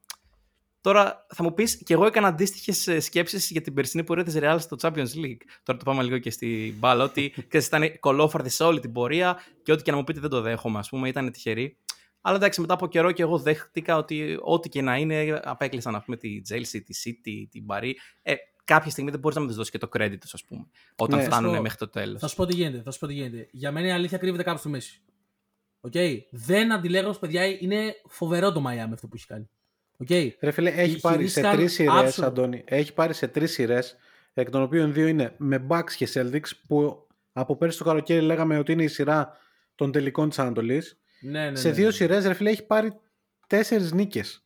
Τώρα 0.81 1.27
θα 1.35 1.43
μου 1.43 1.55
πεις, 1.55 1.83
και 1.85 1.95
εγώ 1.95 2.07
έκανα 2.07 2.29
αντίστοιχες 2.29 2.89
σκέψεις 3.05 3.51
για 3.51 3.61
την 3.61 3.75
περσινή 3.75 4.05
πορεία 4.05 4.25
της 4.25 4.37
Real 4.39 4.57
στο 4.59 4.77
Champions 4.81 5.15
League. 5.15 5.41
Τώρα 5.63 5.79
το 5.79 5.85
πάμε 5.85 6.03
λίγο 6.03 6.19
και 6.19 6.31
στην 6.31 6.75
μπάλα. 6.79 7.05
Ότι 7.05 7.35
ξέρεις, 7.49 7.67
ήταν 7.67 7.99
κολόφαρδη 8.01 8.49
σε 8.49 8.65
όλη 8.65 8.81
την 8.81 8.93
πορεία 8.93 9.39
και 9.63 9.73
ό,τι 9.73 9.83
και 9.83 9.91
να 9.91 9.97
μου 9.97 10.05
πείτε 10.05 10.21
δεν 10.21 10.31
το 10.31 10.41
δέχομαι, 10.41 10.79
ας 10.79 10.89
πούμε, 10.89 11.09
ήταν 11.09 11.33
τυχερή. 11.33 11.79
Αλλά 12.27 12.37
εντάξει, 12.37 12.61
μετά 12.61 12.75
από 12.75 12.87
καιρό 12.89 13.13
και 13.13 13.23
εγώ 13.23 13.39
δέχτηκα 13.39 13.97
ότι 13.97 14.39
ό,τι 14.43 14.69
και 14.69 14.83
να 14.83 14.97
είναι, 14.97 15.41
απέκλεισαν 15.45 15.95
ας 15.95 16.05
πούμε, 16.05 16.17
τη 16.17 16.41
Chelsea, 16.49 16.81
τη 16.85 16.95
City, 17.05 17.47
την 17.51 17.65
Paris. 17.69 17.93
Ε, 18.23 18.35
κάποια 18.65 18.91
στιγμή 18.91 19.11
δεν 19.11 19.21
μπορείς 19.21 19.37
να 19.37 19.43
μη 19.45 19.53
δώσεις 19.53 19.71
και 19.71 19.79
το 19.79 19.89
credit 19.93 20.17
τους, 20.21 20.29
ας 20.33 20.45
πούμε, 20.45 20.67
όταν 20.97 21.19
Ναι. 21.19 21.25
φτάνουν 21.25 21.53
Στο- 21.53 21.63
μέχρι 21.63 21.79
το 21.79 21.89
τέλος. 21.89 22.21
Θα 22.21 22.29
σου 22.29 22.37
πω 22.37 22.47
τι 22.47 22.55
γίνεται. 22.55 22.83
Θα 22.83 22.91
σου 22.91 22.99
πω 22.99 23.07
τι 23.07 23.13
γίνεται. 23.13 23.49
Για 23.51 23.73
μένα 23.73 23.87
η 23.87 23.91
αλήθεια 23.91 24.19
κρύβεται 24.19 24.43
κάπου 24.43 24.59
στη 24.59 24.69
μέση. 24.69 25.01
Οκ. 25.81 25.93
Δεν 26.31 26.73
αντιλέγω, 26.73 27.11
παιδιά, 27.21 27.45
είναι 27.45 27.95
φοβερό 28.09 28.53
το 28.53 28.65
Miami 28.67 28.93
αυτό 28.93 29.07
που 29.07 29.17
έχει 29.17 29.27
κάνει. 29.27 29.49
Οκ. 29.97 30.11
Ρε 30.41 30.51
φίλε, 30.51 30.71
έχει 30.71 31.01
πάρει 31.01 31.17
σε 31.17 31.41
Χειρίστηκαν 31.41 31.57
τρεις 31.57 31.73
σειρές, 31.73 31.93
άψογα. 31.95 32.27
Αντώνη. 32.27 32.63
Έχει 32.67 32.93
πάρει 32.95 33.15
σε 33.15 33.29
τρεις 33.29 33.53
σειρές, 33.53 33.97
εκ 34.35 34.51
των 34.51 34.63
οποίων 34.63 34.93
δύο 34.93 35.07
είναι 35.07 35.35
με 35.37 35.67
Bucks 35.69 35.91
και 35.97 36.09
Celtics, 36.15 36.51
που 36.67 37.07
από 37.33 37.57
πέρσι 37.57 37.79
το 37.79 37.85
καλοκαίρι 37.85 38.21
λέγαμε 38.25 38.59
ότι 38.59 38.73
είναι 38.73 38.83
η 38.83 38.89
σειρά 38.89 39.37
των 39.75 39.93
τελικών 39.93 40.29
της 40.29 40.39
Ανατολή. 40.39 40.83
Ναι, 41.21 41.51
ναι, 41.51 41.57
σε 41.57 41.69
ναι, 41.69 41.75
δύο 41.75 41.87
ναι. 41.87 41.93
σειρές, 41.93 42.27
ρε 42.27 42.35
φίλε, 42.35 42.51
έχει 42.51 42.67
πάρει 42.67 42.93
τέσσερις 43.47 43.93
νίκες. 43.93 44.41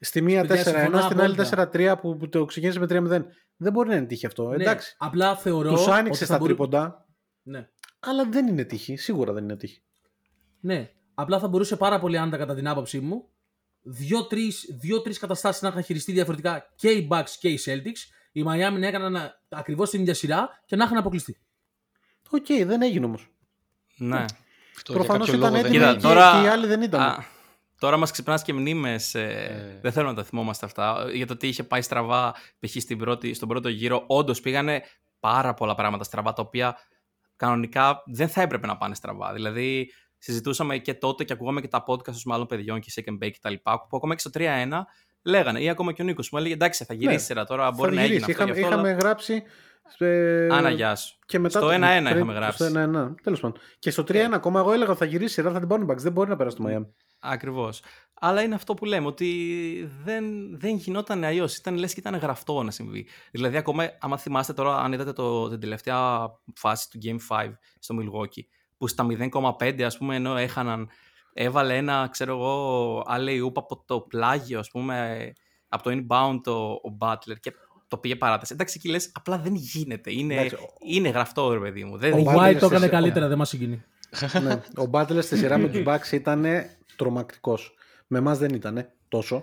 Στη 0.00 0.20
μία 0.22 0.44
Παιδιά, 0.46 0.62
4-1, 0.64 0.66
συμφωνώ 0.66 1.00
στην 1.00 1.20
άλλη 1.20 1.34
απόλυτα. 1.40 1.70
4-3 1.72 2.00
που, 2.00 2.16
που 2.16 2.28
το 2.28 2.44
ξεκίνησε 2.44 2.78
με 2.78 2.86
3-0. 2.88 3.24
Δεν 3.56 3.72
μπορεί 3.72 3.88
να 3.88 3.94
είναι 3.96 4.06
τύχη 4.06 4.26
αυτό. 4.26 4.48
Ναι, 4.48 4.54
Εντάξει. 4.62 4.94
Απλά 4.98 5.36
θεωρώ. 5.36 5.70
Τους 5.70 5.80
ότι 5.82 5.90
άνοιξε 5.90 6.18
θα 6.18 6.24
στα 6.24 6.38
μπορού- 6.38 6.56
τρίποντα, 6.56 7.06
Ναι. 7.42 7.68
αλλά 8.00 8.24
δεν 8.28 8.46
είναι 8.46 8.64
τύχη. 8.64 8.96
Σίγουρα 8.96 9.32
δεν 9.32 9.42
είναι 9.42 9.56
τύχη. 9.56 9.82
ναι. 10.60 10.90
Απλά 11.14 11.38
θα 11.38 11.48
μπορούσε 11.48 11.76
πάρα 11.76 11.98
πολύ 12.00 12.18
άνετα 12.18 12.36
κατά 12.36 12.54
την 12.54 12.68
άποψή 12.68 13.00
μου 13.00 13.28
δύο-τρεις 13.82 14.76
δύο-τρεις 14.80 15.18
καταστάσεις 15.18 15.62
να 15.62 15.68
είχαν 15.68 15.82
χειριστεί 15.82 16.12
διαφορετικά 16.12 16.72
και 16.74 16.90
οι 16.90 17.08
Bucks 17.10 17.30
και 17.40 17.48
οι 17.48 17.58
Celtics. 17.64 17.98
Οι 18.32 18.42
Miami 18.46 18.78
να 18.78 18.86
έκαναν 18.86 19.40
ακριβώς 19.48 19.90
την 19.90 20.00
ίδια 20.00 20.14
σειρά 20.14 20.48
και 20.66 20.76
να 20.76 20.84
είχαν 20.84 20.96
αποκλειστεί. 20.96 21.38
Οκ, 22.30 22.46
δεν 22.66 22.82
έγινε 22.82 23.04
όμως. 23.04 23.30
Ναι. 23.98 24.24
Αυτό 24.78 24.92
για 24.92 25.00
Προφανώς 25.02 25.26
κάποιο 25.30 25.40
ήταν 25.40 25.52
λόγο 25.52 25.62
δεν 25.62 25.72
έτοιμοι 25.72 25.84
Κοίτα, 25.84 26.00
και, 26.00 26.06
έγινε. 26.06 26.14
τώρα- 26.14 26.40
και 26.40 26.46
οι 26.46 26.48
άλλοι 26.50 26.66
δεν 26.66 26.82
ήταν. 26.82 27.00
Α, 27.00 27.24
τώρα 27.78 27.96
μας 27.96 28.10
ξυπνάς 28.10 28.42
και 28.42 28.52
μνήμες, 28.52 29.14
ε, 29.14 29.20
Ε. 29.22 29.78
δεν 29.82 29.92
θέλω 29.92 30.08
να 30.08 30.14
τα 30.14 30.24
θυμόμαστε 30.24 30.66
αυτά, 30.66 31.06
για 31.12 31.26
το 31.26 31.36
τι 31.36 31.48
είχε 31.48 31.62
πάει 31.62 31.82
στραβά 31.82 32.32
π.χ. 32.60 32.70
στην 32.80 32.98
πρώτη, 32.98 33.34
στον 33.34 33.48
πρώτο 33.48 33.68
γύρο. 33.68 34.04
Όντως 34.06 34.40
πήγανε 34.40 34.82
πάρα 35.20 35.54
πολλά 35.54 35.74
πράγματα 35.74 36.04
στραβά, 36.04 36.32
τα 36.32 36.42
οποία 36.42 36.76
κανονικά 37.36 38.02
δεν 38.06 38.28
θα 38.28 38.42
έπρεπε 38.42 38.66
να 38.66 38.76
πάνε 38.76 38.94
στραβά. 38.94 39.32
Δηλαδή, 39.32 39.92
συζητούσαμε 40.18 40.78
και 40.78 40.94
τότε 40.94 41.24
και 41.24 41.32
ακούγαμε 41.32 41.60
και 41.60 41.68
τα 41.68 41.84
podcast 41.86 42.14
των 42.22 42.32
άλλων 42.32 42.46
παιδιών 42.46 42.80
και 42.80 42.92
Second 42.94 43.24
Bake 43.24 43.30
κτλ. 43.40 43.54
Που 43.62 43.96
ακόμα 43.96 44.14
και 44.14 44.20
στο 44.20 44.30
3-1 44.34 44.86
λέγανε, 45.22 45.60
ή 45.60 45.68
ακόμα 45.68 45.92
και 45.92 46.02
ο 46.02 46.04
Νίκος 46.04 46.30
μου 46.30 46.38
έλεγε 46.38 46.54
εντάξει, 46.54 46.84
θα 46.84 46.94
γυρίσει 46.94 47.14
Ναι, 47.14 47.20
η 47.20 47.24
σειρά 47.24 47.44
τώρα, 47.44 47.64
Θα 47.64 47.70
μπορεί 47.70 47.94
να 47.94 48.04
γυρίσει. 48.04 48.14
έγινε 48.30 48.32
αυτό. 48.32 48.42
Είχαμε, 48.42 48.58
γι' 48.58 48.64
αυτό, 48.64 48.74
είχαμε 48.74 48.88
αλλά- 48.88 48.98
γράψει 49.02 49.42
Ε, 49.98 50.46
Άνα, 50.50 50.70
γεια 50.70 50.94
σου. 50.96 51.16
Και 51.26 51.38
μετά 51.38 51.58
Στο 51.58 51.68
το- 51.68 51.74
1-1 51.74 52.02
πριν- 52.02 52.16
είχαμε 52.16 52.32
γράψει. 52.32 52.56
Στο 52.56 52.64
1-1. 52.78 53.14
Τέλος 53.22 53.40
πάντων. 53.40 53.58
Και 53.78 53.90
στο 53.90 54.04
3-1 54.04 54.34
ακόμα 54.34 54.60
εγώ 54.60 54.72
έλεγα 54.72 54.90
ότι 54.90 54.98
θα 54.98 55.04
γυρίσει 55.04 55.24
η 55.30 55.34
σειρά, 55.34 55.52
θα 55.52 55.58
την 55.58 55.68
πάρουν 55.68 55.88
οι 55.88 55.92
Bucks. 55.92 55.96
Δεν 55.98 56.12
μπορεί 56.12 56.28
να 56.28 56.36
περάσει 56.36 56.56
το 56.56 56.64
Miami. 56.66 56.86
Ακριβώς. 57.18 57.82
Αλλά 58.20 58.42
είναι 58.42 58.54
αυτό 58.54 58.74
που 58.74 58.84
λέμε, 58.84 59.06
ότι 59.06 59.90
δεν, 60.04 60.24
δεν 60.58 60.76
γινόταν 60.76 61.24
αλλιώς. 61.24 61.56
Ήταν 61.56 61.76
λες 61.76 61.94
και 61.94 62.00
ήταν 62.00 62.16
γραφτό 62.16 62.62
να 62.62 62.70
συμβεί. 62.70 63.06
Δηλαδή, 63.30 63.56
ακόμα, 63.56 63.90
άμα 64.00 64.16
θυμάστε 64.16 64.52
τώρα, 64.52 64.76
αν 64.78 64.92
είδατε 64.92 65.12
το, 65.12 65.48
την 65.48 65.60
τελευταία 65.60 66.28
φάση 66.54 66.90
του 66.90 66.98
Game 67.04 67.18
5 67.36 67.50
στο 67.78 67.94
Milwaukee, 68.00 68.42
που 68.76 68.86
στα 68.88 69.04
0,5 69.04 69.82
ας 69.82 69.98
πούμε, 69.98 70.16
ενώ 70.16 70.36
έχαναν, 70.36 70.88
έβαλε 71.32 71.76
ένα, 71.76 72.08
ξέρω 72.10 72.32
εγώ, 72.32 72.98
alley-oop 73.00 73.52
από 73.54 73.84
το 73.86 74.00
πλάγιο, 74.00 74.58
ας 74.58 74.70
πούμε, 74.70 75.32
από 75.68 75.82
το 75.82 75.90
inbound 75.90 76.40
το, 76.42 76.52
ο 76.62 76.96
Butler 77.00 77.38
και 77.40 77.52
το 77.88 77.96
πήγε 77.96 78.16
παράταση. 78.16 78.52
Εντάξει, 78.54 78.74
εκεί 78.78 78.88
λες, 78.88 79.10
απλά 79.14 79.38
δεν 79.38 79.54
γίνεται. 79.54 80.12
Είναι, 80.12 80.34
Εντάξει, 80.34 80.54
ο- 80.54 80.72
είναι 80.86 81.08
γραφτό, 81.08 81.52
ρε 81.52 81.58
παιδί 81.58 81.84
μου. 81.84 81.96
Δεν, 81.96 82.12
Ο 82.12 82.16
Butler 82.26 82.36
White 82.36 82.52
το 82.52 82.58
σε- 82.58 82.64
έκανε 82.66 82.78
σε- 82.84 82.88
καλύτερα, 82.88 83.28
δεν 83.28 83.38
μας 83.38 83.48
συγκινεί. 83.48 83.84
ναι. 84.42 84.52
Ο 84.84 84.90
Butler 84.92 85.18
στη 85.22 85.36
σειρά 85.36 85.58
με 85.58 85.68
του 85.68 85.82
Bucks 85.86 86.12
ήταν 86.12 86.44
τρομακτικός. 86.96 87.74
Με 88.06 88.18
εμάς 88.18 88.38
δεν 88.38 88.54
ήταν 88.54 88.88
τόσο. 89.08 89.34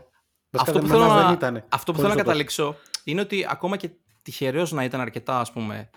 Βασικά, 0.50 0.72
Αυτό 0.72 0.80
που, 0.80 0.86
με 0.86 0.92
θέλω 0.94 1.04
εμάς 1.04 1.16
να, 1.22 1.26
δεν 1.26 1.34
ήτανε. 1.34 1.66
αυτό 1.70 1.92
που 1.92 1.98
Χωρίς 2.00 2.14
θέλω 2.14 2.24
να 2.26 2.34
το 2.34 2.40
τόσο. 2.46 2.56
καταλήξω 2.56 2.76
είναι 3.04 3.22
ότι 3.22 3.46
ακόμα 3.50 3.78
και 3.78 3.90
τυχερός 4.22 4.72
να 4.72 4.84
ήταν 4.84 5.02
αρκετά 5.02 5.40
ας 5.40 5.52
πούμε 5.52 5.90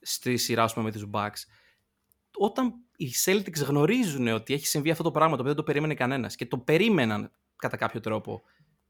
στη 0.00 0.36
σειρά 0.36 0.62
ας 0.62 0.72
πούμε, 0.72 0.84
με 0.84 0.92
τους 0.92 1.06
Bucks 1.12 1.42
όταν 2.36 2.72
οι 2.96 3.10
Celtics 3.24 3.64
γνωρίζουν 3.66 4.28
ότι 4.28 4.54
έχει 4.54 4.66
συμβεί 4.66 4.90
αυτό 4.90 5.02
το 5.02 5.10
πράγμα 5.10 5.28
το 5.36 5.40
οποίο 5.40 5.46
δεν 5.54 5.56
το 5.56 5.62
περίμενε 5.62 5.94
κανένας 5.94 6.36
και 6.36 6.46
το 6.46 6.58
περίμεναν 6.58 7.30
κατά 7.56 7.76
κάποιο 7.76 8.00
τρόπο 8.00 8.42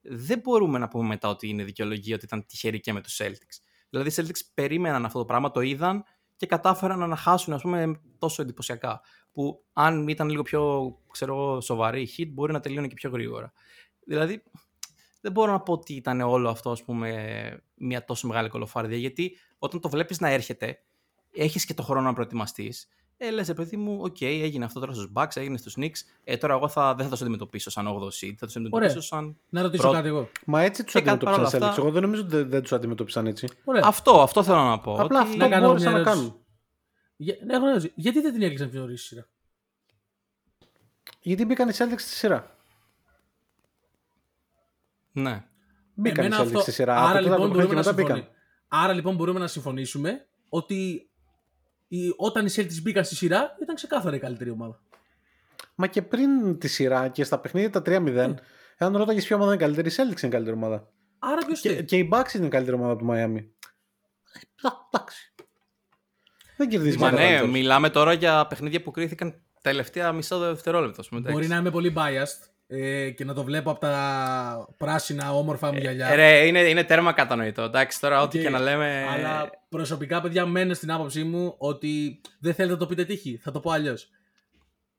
δεν 0.02 0.38
μπορούμε 0.38 0.78
να 0.78 0.88
πούμε 0.88 1.06
μετά 1.06 1.28
ότι 1.28 1.48
είναι 1.48 1.64
δικαιολογία 1.64 2.14
ότι 2.14 2.24
ήταν 2.24 2.46
τυχεροί 2.46 2.80
και 2.80 2.92
με 2.92 3.00
τους 3.00 3.20
Celtics. 3.22 3.58
Δηλαδή 3.90 4.08
οι 4.08 4.12
Celtics 4.16 4.40
περίμεναν 4.54 5.04
αυτό 5.04 5.18
το 5.18 5.24
πράγμα, 5.24 5.50
το 5.50 5.60
είδαν 5.60 6.04
και 6.36 6.46
κατάφεραν 6.46 7.08
να 7.08 7.16
χάσουν 7.16 7.52
ας 7.52 7.62
πούμε 7.62 8.00
τόσο 8.18 8.42
εντυπωσιακά 8.42 9.00
που 9.32 9.64
αν 9.72 10.08
ήταν 10.08 10.28
λίγο 10.28 10.42
πιο 10.42 10.92
ξέρω, 11.10 11.34
εγώ, 11.34 11.60
σοβαρή 11.60 12.02
η 12.02 12.08
Heat 12.16 12.28
μπορεί 12.32 12.52
να 12.52 12.60
τελειώνει 12.60 12.88
και 12.88 12.94
πιο 12.94 13.10
γρήγορα. 13.10 13.52
Δηλαδή 14.06 14.42
δεν 15.20 15.32
μπορώ 15.32 15.52
να 15.52 15.60
πω 15.60 15.72
ότι 15.72 15.94
ήταν 15.94 16.20
όλο 16.20 16.48
αυτό 16.48 16.70
ας 16.70 16.84
πούμε, 16.84 17.62
μια 17.74 18.04
τόσο 18.04 18.26
μεγάλη 18.26 18.48
κωλοφαρδία, 18.48 18.96
γιατί 18.96 19.36
όταν 19.58 19.80
το 19.80 19.88
βλέπεις 19.88 20.20
να 20.20 20.28
έρχεται, 20.28 20.82
έχεις 21.32 21.64
και 21.64 21.74
το 21.74 21.82
χρόνο 21.82 22.00
να 22.06 22.12
προετοιμαστείς, 22.12 22.88
ε, 23.16 23.30
λες, 23.30 23.48
ε, 23.48 23.54
παιδί 23.54 23.76
μου, 23.76 23.98
οκ, 24.02 24.20
έγινε 24.20 24.64
αυτό 24.64 24.80
τώρα 24.80 24.92
στους 24.92 25.08
Bucks, 25.14 25.36
έγινε 25.36 25.56
στους 25.58 25.74
Knicks, 25.80 26.00
ε, 26.24 26.36
τώρα 26.36 26.54
εγώ 26.54 26.68
θα, 26.68 26.94
δεν 26.94 27.04
θα 27.04 27.10
τους 27.12 27.20
αντιμετωπίσω 27.20 27.70
σαν 27.70 27.86
8ο 27.86 28.04
seed, 28.06 28.34
θα 28.36 28.46
τους 28.46 28.56
αντιμετωπίσω 28.56 28.90
Ωραία. 28.90 29.00
σαν... 29.02 29.36
Να 29.48 29.62
ρωτήσω 29.62 29.82
Πρώτο. 29.82 29.96
κάτι 29.96 30.08
εγώ. 30.08 30.28
Μα 30.46 30.62
έτσι 30.62 30.84
τους 30.84 30.92
Και 30.92 31.00
κα- 31.00 31.12
αντιμετώπισαν 31.12 31.50
παρόλα 31.50 31.66
οι 31.66 31.68
αυτά- 31.70 31.82
Celtics. 31.82 31.84
Εγώ 31.84 31.92
δεν 31.94 32.02
νομίζω 32.02 32.22
ότι 32.22 32.30
δεν, 32.36 32.48
δεν 32.48 32.62
τους 32.62 32.72
αντιμετώπισαν 32.72 33.26
έτσι. 33.26 33.48
Ωραία. 33.64 33.82
Αυτό, 33.84 34.22
αυτό 34.22 34.42
θέλω 34.42 34.62
να 34.62 34.78
πω. 34.78 34.92
Απλά 34.94 35.20
ότι... 35.20 35.28
αυτό 35.28 35.36
να 35.36 35.48
κάνω 35.48 35.66
μπόρεσαν 35.66 35.92
μια 35.92 36.00
να 36.02 36.10
ερώτηση. 36.10 36.26
κάνουν. 36.26 36.40
Για- 37.16 37.36
ναι, 37.44 37.54
έχω 37.54 37.66
ερώτηση. 37.66 37.92
Γιατί 37.94 38.20
δεν 38.20 38.32
την 38.32 38.42
έκλεισαν 38.42 38.70
πιο 38.70 38.80
νωρίς 38.80 39.02
η 39.02 39.06
σειρά; 39.06 39.26
Γιατί 41.20 41.44
μπήκαν 41.44 41.68
οι 41.68 41.72
Celtics 41.76 41.98
στη 41.98 42.10
σειρά. 42.14 42.56
Ναι. 45.12 45.44
Μπήκαν 45.94 46.24
οι 46.24 46.26
Εμένα 46.26 46.44
Celtics 46.44 46.60
στη 46.60 46.72
σειρά. 46.72 46.96
Από 46.96 47.02
Άρα 47.06 47.18
τότε 47.18 47.22
λοιπόν, 47.22 47.34
από 47.36 47.42
το 47.42 47.48
μπορούμε 47.48 47.68
και 47.68 47.74
να 47.74 47.78
μετά 47.78 47.92
μπήκαν. 47.92 48.16
συμφωνήσουμε. 48.16 48.40
Άρα 48.68 48.92
λοιπόν 48.92 49.14
μπορούμε 49.14 49.38
να 49.38 49.46
συμφωνήσουμε 49.46 50.26
ότι 50.48 51.10
η- 51.96 52.14
όταν 52.16 52.46
οι 52.46 52.48
Celtics 52.54 52.80
μπήκαν 52.82 53.04
στη 53.04 53.14
σειρά 53.14 53.56
ήταν 53.62 53.74
ξεκάθαρα 53.74 54.16
η 54.16 54.18
καλύτερη 54.18 54.50
ομάδα. 54.50 54.80
Μα 55.74 55.86
και 55.86 56.02
πριν 56.02 56.58
τη 56.58 56.68
σειρά 56.68 57.08
και 57.08 57.24
στα 57.24 57.38
παιχνίδια 57.38 57.70
τα 57.70 57.82
3-0, 57.86 58.34
εάν 58.76 58.96
ρώταγες 58.96 59.26
ποια 59.26 59.36
ομάδα 59.36 59.52
είναι 59.54 59.62
καλύτερη, 59.62 59.88
η 59.88 59.92
Celtics 59.96 60.00
είναι 60.18 60.26
η 60.26 60.28
καλύτερη 60.28 60.56
ομάδα. 60.56 60.88
Άρα 61.18 61.46
ποιος 61.46 61.60
Και, 61.60 61.82
και 61.82 61.96
η 61.96 62.08
Bucks 62.12 62.34
είναι 62.34 62.46
η 62.46 62.48
καλύτερη 62.48 62.76
ομάδα 62.76 62.96
του 62.96 63.06
Miami. 63.10 63.44
Ε, 64.32 64.68
Εντάξει. 64.94 65.32
Δεν 66.56 66.68
κερδίζεις 66.68 66.96
Μα 67.00 67.06
με 67.06 67.12
ναι, 67.12 67.18
μεγαλύτερους. 67.18 67.52
μιλάμε 67.52 67.90
τώρα 67.90 68.12
για 68.12 68.46
παιχνίδια 68.46 68.82
που 68.82 68.90
κρίθηκαν 68.90 69.42
τελευταία 69.62 70.12
μισό 70.12 70.38
δευτερόλεπτο. 70.38 71.00
ας 71.00 71.08
πούμε, 71.08 71.20
Μπορεί 71.20 71.32
εντάξει. 71.32 71.50
να 71.50 71.56
είμαι 71.56 71.70
πολύ 71.70 71.92
biased 71.96 72.50
ε, 72.74 73.10
και 73.10 73.24
να 73.24 73.34
το 73.34 73.44
βλέπω 73.44 73.70
από 73.70 73.80
τα 73.80 74.68
πράσινα 74.76 75.32
όμορφα 75.34 75.72
μου 75.72 75.78
γυαλιά. 75.78 76.06
Ε, 76.08 76.14
ρε, 76.14 76.46
είναι, 76.46 76.58
είναι 76.60 76.84
τέρμα 76.84 77.12
κατανοητό. 77.12 77.62
Εντάξει, 77.62 78.00
τώρα 78.00 78.22
ό,τι 78.22 78.36
Και- 78.38 78.44
και 78.44 78.50
να 78.50 78.58
λέμε. 78.58 79.06
Αλλά 79.10 79.50
προσωπικά, 79.68 80.20
παιδιά, 80.20 80.46
μένω 80.46 80.74
στην 80.74 80.90
άποψή 80.92 81.24
μου 81.24 81.54
ότι 81.58 82.20
δεν 82.38 82.54
θέλετε 82.54 82.72
να 82.74 82.78
το 82.80 82.86
πείτε 82.86 83.04
τύχη. 83.04 83.40
Θα 83.42 83.50
το 83.50 83.60
πω 83.60 83.70
αλλιώς. 83.70 84.08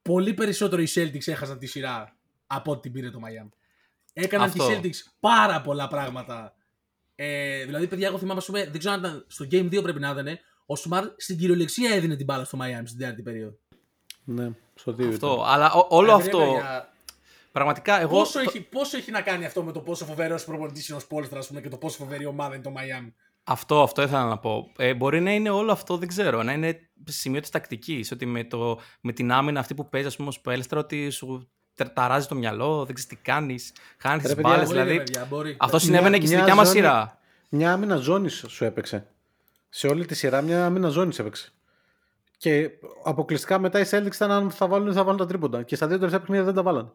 Πολύ 0.02 0.34
περισσότερο 0.34 0.82
οι 0.82 0.88
Celtics 0.96 1.28
έχασαν 1.28 1.58
τη 1.60 1.66
σειρά 1.66 2.16
από 2.48 2.72
ό,τι 2.72 2.82
την 2.82 2.92
πήρε 2.92 3.10
το 3.10 3.20
Miami. 3.24 3.50
Έκαναν 4.14 4.48
Αυτό. 4.50 4.72
οι 4.72 4.80
Celtics 4.84 5.12
πάρα 5.20 5.62
πολλά 5.62 5.88
πράγματα. 5.88 6.54
Ε, 7.16 7.64
δηλαδή, 7.66 7.88
παιδιά, 7.88 8.08
εγώ 8.08 8.18
θυμάμαι, 8.18 8.40
ας 8.40 8.46
πούμε, 8.46 8.64
δεν 8.64 8.78
ξέρω 8.80 8.94
αν 8.94 9.00
ήταν 9.00 9.26
στο 9.28 9.46
Game 9.52 9.66
2 9.70 9.84
πρέπει 9.84 10.00
να 10.00 10.10
ήταν. 10.10 10.28
Ο 10.66 10.76
Σουμάρ 10.76 11.04
στην 11.18 11.38
κυριολεξία 11.38 11.94
έδινε 11.96 12.16
την 12.16 12.26
μπάλα 12.26 12.44
στο 12.44 12.58
Miami 12.62 12.84
στην 12.86 13.00
τέταρτη 13.00 13.22
περίοδο. 13.22 13.56
Ναι, 14.24 14.50
στο 14.76 14.92
2 14.92 15.08
Αυτό. 15.08 15.44
Αλλά 15.48 15.72
ό- 15.74 15.88
όλο 15.90 16.06
Δηλαδή, 16.06 16.24
αυτό. 16.24 16.38
παιδιά, 16.38 16.93
Πραγματικά 17.54 18.00
εγώ. 18.02 18.18
Πόσο, 18.18 18.32
το- 18.44 18.46
έχει, 18.50 18.62
πόσο 18.62 18.98
έχει 18.98 19.12
να 19.12 19.22
κάνει 19.22 19.46
αυτό 19.46 19.64
με 19.64 19.72
το 19.72 19.80
πόσο 19.80 20.06
φοβερός 20.06 20.46
προπονητής 20.46 20.88
είναι 20.88 20.98
ο 20.98 21.02
Σπόλστρα 21.02 21.40
ας 21.40 21.48
πούμε, 21.48 21.62
και 21.62 21.70
το 21.70 21.78
πόσο 21.78 21.98
φοβερή 21.98 22.26
ομάδα 22.26 22.54
είναι 22.56 22.64
το 22.64 22.72
Miami; 22.78 23.12
Αυτό, 23.44 23.82
αυτό 23.84 24.02
ήθελα 24.02 24.26
να 24.26 24.38
πω. 24.38 24.72
Ε, 24.78 24.94
μπορεί 24.94 25.20
να 25.22 25.32
είναι 25.34 25.50
όλο 25.50 25.72
αυτό, 25.72 25.98
δεν 25.98 26.08
ξέρω. 26.08 26.44
Να 26.44 26.52
είναι 26.54 26.80
σημείο 27.06 27.40
της 27.40 27.50
τακτικής. 27.50 28.12
Ότι 28.12 28.26
με, 28.26 28.44
το, 28.44 28.80
με 29.02 29.12
την 29.12 29.32
άμυνα 29.32 29.60
αυτή 29.60 29.74
που 29.74 29.90
παίζει, 29.90 30.08
ας 30.08 30.16
πούμε, 30.16 30.32
στο 30.32 30.52
Έλστρα, 30.52 30.80
ότι 30.80 31.10
σου 31.10 31.50
τε- 31.76 31.94
ταράζει 31.94 32.28
το 32.28 32.36
μυαλό, 32.36 32.86
δεν 32.86 32.96
ξέρεις 32.96 33.06
τι 33.10 33.16
κάνεις, 33.24 33.74
χάνεις 33.98 34.22
Ρε 34.22 34.28
τις 34.28 34.36
παιδιά, 34.36 34.52
μπάλες. 34.52 34.68
Μπορεί, 34.68 34.78
ρε, 34.78 34.84
Δηλαδή, 34.84 35.04
παιδιά, 35.04 35.26
μπορεί. 35.30 35.56
αυτό 35.60 35.76
Μια- 35.76 35.86
συνέβαινε 35.86 36.18
και 36.18 36.26
στη 36.26 36.36
μια 36.36 36.44
δικιά 36.44 36.58
μας 36.58 36.68
ζώνη- 36.68 36.82
σειρά. 36.84 37.18
Μια 37.50 37.74
άμυνα 37.74 37.96
ζώνης 37.96 38.46
σου 38.48 38.64
έπαιξε. 38.66 39.08
Σε 39.70 39.88
όλη 39.88 40.06
τη 40.06 40.16
σειρά 40.16 40.42
μια 40.42 40.66
άμυνα 40.66 40.90
ζώνης 40.90 41.20
έπαιξε. 41.20 41.52
Και 42.38 42.70
αποκλειστικά 43.04 43.60
μετά 43.60 43.80
οι 43.80 43.84
Celtics 43.92 44.14
ήταν 44.16 44.32
αν 44.32 44.52
θα 44.52 44.68
βάλουν 44.68 44.88
ή 44.88 44.94
θα 44.94 45.04
βάλουν 45.04 45.20
τα 45.20 45.26
τρίποντα. 45.26 45.64
Και 45.64 45.76
στα 45.76 45.88
δύο 45.88 45.96
τελευταία 45.96 46.20
παιχνίδια 46.20 46.44
δεν 46.46 46.54
τα 46.54 46.62
βάλαν. 46.64 46.94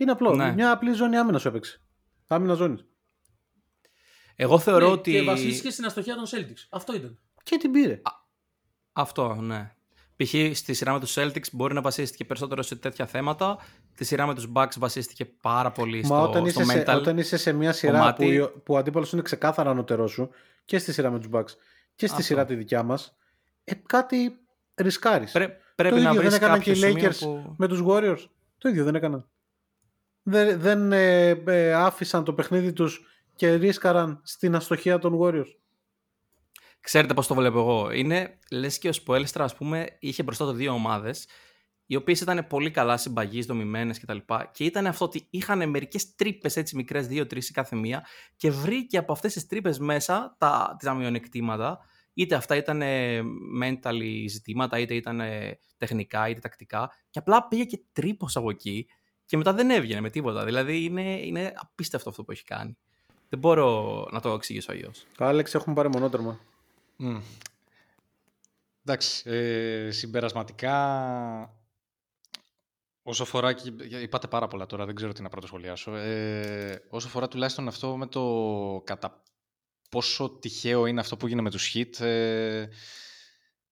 Είναι 0.00 0.10
απλό. 0.10 0.34
Ναι. 0.34 0.52
Μια 0.52 0.70
απλή 0.70 0.92
ζώνη 0.92 1.16
άμυνας 1.16 1.40
σου 1.40 1.48
έπαιξε. 1.48 1.80
Άμυνα 2.26 2.54
ζώνης. 2.54 2.84
Εγώ 4.36 4.58
θεωρώ 4.58 4.86
Ναι, 4.86 4.92
ότι. 4.92 5.10
Και 5.12 5.22
βασίστηκε 5.22 5.70
στην 5.70 5.84
αστοχία 5.84 6.14
των 6.14 6.24
Celtics. 6.26 6.66
Αυτό 6.70 6.94
ήταν. 6.94 7.18
Και 7.42 7.56
την 7.56 7.70
πήρε. 7.72 8.00
Αυτό, 8.92 9.34
ναι. 9.34 9.72
Π.χ. 10.16 10.34
στη 10.56 10.74
σειρά 10.74 10.92
με 10.92 11.00
τους 11.00 11.14
Celtics 11.18 11.50
μπορεί 11.52 11.74
να 11.74 11.80
βασίστηκε 11.80 12.24
περισσότερο 12.24 12.62
σε 12.62 12.76
τέτοια 12.76 13.06
θέματα. 13.06 13.58
Τη 13.94 14.04
σειρά 14.04 14.26
με 14.26 14.34
τους 14.34 14.46
Bucks 14.54 14.74
βασίστηκε 14.78 15.24
πάρα 15.24 15.70
πολύ 15.70 15.98
Μα 16.00 16.04
στο, 16.06 16.22
όταν, 16.22 16.50
στο 16.50 16.60
είσαι 16.60 16.70
σε, 16.72 16.84
mental. 16.86 16.94
όταν 16.96 17.18
είσαι 17.18 17.36
σε 17.36 17.52
μια 17.52 17.72
σειρά 17.72 17.98
κομμάτι- 17.98 18.24
που, 18.24 18.30
η- 18.30 18.60
που 18.62 18.74
ο 18.74 18.76
αντίπαλος 18.76 19.12
είναι 19.12 19.22
ξεκάθαρα 19.22 19.70
ανώτερός 19.70 20.10
σου 20.10 20.30
και 20.64 20.78
στη 20.78 20.92
σειρά 20.92 21.10
με 21.10 21.18
τους 21.18 21.28
Bucks 21.32 21.50
και 21.94 22.06
στη 22.06 22.10
Αυτό. 22.10 22.22
σειρά 22.22 22.44
τη 22.44 22.54
δικιά 22.54 22.82
μας, 22.82 23.16
ε, 23.64 23.72
κάτι 23.86 24.38
ρισκάρεις. 24.74 25.32
Πρέ- 25.32 25.56
πρέπει 25.74 25.94
το 25.96 26.02
να 26.02 26.08
ίδιο 26.08 26.20
βρεις 26.20 26.32
δεν 26.32 26.42
έκαναν 26.42 26.60
και 26.60 26.72
κάποιο 26.72 26.88
οι 26.88 26.90
σημείο 26.90 27.08
Lakers 27.10 27.18
που... 27.18 27.54
με 27.58 27.68
τους 27.68 27.82
Warriors. 27.86 28.24
Το 28.58 28.68
ίδιο 28.68 28.84
δεν 28.84 28.94
έκαναν. 28.94 29.28
Δεν, 30.30 30.60
δεν 30.60 30.92
ε, 30.92 31.28
ε, 31.28 31.72
άφησαν 31.72 32.24
το 32.24 32.32
παιχνίδι 32.32 32.72
τους 32.72 33.06
και 33.36 33.54
ρίσκαραν 33.54 34.20
στην 34.24 34.54
αστοχία 34.54 34.98
των 34.98 35.18
Warriors. 35.20 35.54
Ξέρετε 36.80 37.14
πώς 37.14 37.26
το 37.26 37.34
βλέπω 37.34 37.58
εγώ. 37.58 37.90
Είναι, 37.90 38.38
λες 38.50 38.78
και 38.78 38.88
ο 38.88 38.92
Σποέλστρα, 38.92 39.44
ας 39.44 39.56
πούμε, 39.56 39.86
είχε 39.98 40.22
μπροστά 40.22 40.44
του 40.44 40.52
δύο 40.52 40.72
ομάδες, 40.72 41.26
οι 41.86 41.96
οποίες 41.96 42.20
ήταν 42.20 42.46
πολύ 42.46 42.70
καλά 42.70 42.96
συμπαγείς, 42.96 43.46
δομημένες 43.46 44.00
κτλ. 44.00 44.18
Και 44.52 44.64
ήταν 44.64 44.86
αυτό 44.86 45.04
ότι 45.04 45.26
είχαν 45.30 45.70
μερικές 45.70 46.14
τρύπες 46.14 46.56
έτσι 46.56 46.76
μικρές, 46.76 47.06
δύο-τρεις 47.06 47.48
η 47.48 47.52
κάθε 47.52 47.76
μία, 47.76 48.06
και 48.36 48.50
βρήκε 48.50 48.98
από 48.98 49.12
αυτές 49.12 49.32
τις 49.32 49.46
τρύπες 49.46 49.78
μέσα 49.78 50.36
τα, 50.38 50.76
τα 50.82 50.94
μειονεκτήματα, 50.94 51.78
είτε 52.14 52.34
αυτά 52.34 52.56
ήταν 52.56 52.82
mentally 53.62 54.24
ζητήματα, 54.28 54.78
είτε 54.78 54.94
ήταν 54.94 55.20
τεχνικά, 55.76 56.28
είτε 56.28 56.40
τακτικά, 56.40 56.90
και 57.10 57.18
απλά 57.18 57.48
πήγε 57.48 57.64
και 57.64 57.80
τρύπος 57.92 58.36
από 58.36 58.50
εκεί 58.50 58.86
και 59.30 59.36
μετά 59.36 59.52
δεν 59.52 59.70
έβγαινε 59.70 60.00
με 60.00 60.10
τίποτα. 60.10 60.44
Δηλαδή 60.44 60.84
είναι, 60.84 61.20
είναι 61.20 61.52
απίστευτο 61.56 62.08
αυτό 62.08 62.24
που 62.24 62.32
έχει 62.32 62.44
κάνει. 62.44 62.76
Δεν 63.28 63.38
μπορώ 63.38 64.08
να 64.12 64.20
το 64.20 64.32
εξηγήσω 64.32 64.72
αλλιώς. 64.72 65.06
Άλεξ, 65.18 65.54
έχουμε 65.54 65.74
πάρει 65.74 65.88
μονότερμα. 65.88 66.40
Μμ. 66.96 67.20
Εντάξει, 68.84 69.30
ε, 69.30 69.90
συμπερασματικά, 69.90 70.76
όσο 73.02 73.24
φορά, 73.24 73.52
και 73.52 73.72
είπατε 74.00 74.26
πάρα 74.26 74.48
πολλά 74.48 74.66
τώρα, 74.66 74.86
δεν 74.86 74.94
ξέρω 74.94 75.12
τι 75.12 75.22
να 75.22 75.28
πρωτοσχολιάσω, 75.28 75.94
ε, 75.94 76.82
όσο 76.88 77.08
φορά 77.08 77.28
τουλάχιστον 77.28 77.68
αυτό 77.68 77.96
με 77.96 78.06
το 78.06 78.82
κατά 78.84 79.22
πόσο 79.90 80.30
τυχαίο 80.30 80.86
είναι 80.86 81.00
αυτό 81.00 81.16
που 81.16 81.26
γίνεται 81.26 81.44
με 81.44 81.50
τους 81.50 81.72
hit, 81.74 82.00
ε, 82.00 82.68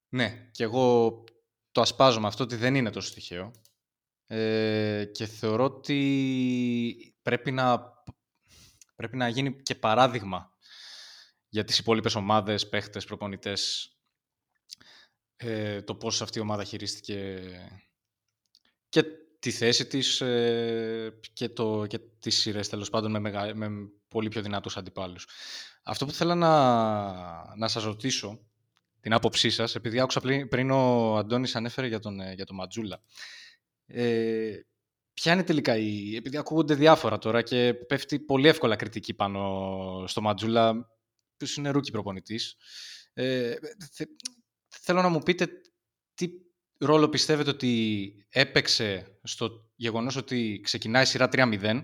ναι, 0.09 0.49
και 0.51 0.63
εγώ 0.63 1.25
το 1.73 1.81
ασπάζω 1.81 2.21
με 2.21 2.27
αυτό 2.27 2.45
ότι 2.45 2.57
δεν 2.57 2.75
είναι 2.75 2.91
τόσο 2.91 3.15
τυχαίο 3.15 3.53
ε, 4.31 5.05
και 5.13 5.27
θεωρώ 5.27 5.65
ότι 5.65 7.15
πρέπει 7.23 7.53
να, 7.53 7.83
πρέπει 8.97 9.17
να 9.17 9.29
γίνει 9.29 9.63
και 9.63 9.75
παράδειγμα 9.75 10.53
για 11.49 11.65
τις 11.65 11.79
υπόλοιπες 11.79 12.15
ομάδες, 12.15 12.69
παίχτες, 12.69 13.05
προπονητές 13.05 13.93
ε, 15.37 15.83
το 15.83 15.95
πώς 15.95 16.23
αυτή 16.23 16.39
η 16.39 16.43
ομάδα 16.43 16.65
χειρίστηκε 16.65 17.43
και 18.89 19.05
τη 19.39 19.51
θέση 19.51 19.87
της 19.87 20.21
ε, 20.21 21.19
και, 21.33 21.49
το, 21.49 21.87
και 21.87 21.99
τις 22.19 22.39
σειρές 22.39 22.69
τέλος 22.69 22.91
πάντων 22.91 23.11
με, 23.11 23.19
μεγα, 23.19 23.55
με 23.55 23.69
πολύ 24.09 24.29
πιο 24.29 24.43
δυνατούς 24.43 24.77
αντιπάλους. 24.77 25.29
Αυτό 25.83 26.07
που 26.07 26.13
θέλω 26.13 26.35
να, 26.35 27.57
να 27.57 27.69
σας 27.69 27.85
ρωτήσω, 27.85 28.49
την 29.01 29.13
άποψή 29.13 29.51
σας, 29.51 29.75
επειδή 29.75 30.01
άκουσα 30.01 30.21
πριν, 30.21 30.49
πριν 30.49 30.71
ο 30.71 31.17
Αντώνης 31.17 31.57
ανέφερε 31.57 31.87
για 31.87 31.99
τον, 31.99 32.21
ε, 32.21 32.33
για 32.33 32.47
τον 32.47 32.57
Mazzulla. 32.57 33.03
Ε, 33.91 34.61
ποια 35.15 35.33
είναι 35.33 35.43
τελικά 35.45 35.77
η... 35.77 36.17
Επειδή 36.17 36.37
ακούγονται 36.37 36.75
διάφορα 36.75 37.19
τώρα 37.19 37.43
και 37.43 37.75
πέφτει 37.75 38.21
πολύ 38.21 38.49
εύκολα 38.49 38.77
κριτική 38.77 39.15
πάνω 39.15 40.05
στο 40.07 40.21
Mazzulla, 40.21 40.75
που 41.37 41.47
είναι 41.57 41.71
rookie 41.71 41.91
προπονητής. 41.91 42.57
Ε, 43.13 43.55
θέλω 44.69 45.03
να 45.03 45.09
μου 45.09 45.19
πείτε 45.19 45.49
τι 46.15 46.29
ρόλο 46.79 47.09
πιστεύετε 47.09 47.51
ότι 47.51 48.13
έπαιξε 48.29 49.19
στο 49.23 49.71
γεγονός 49.75 50.17
ότι 50.17 50.61
ξεκινάει 50.63 51.03
η 51.03 51.07
σειρά 51.07 51.29
3-0 51.33 51.83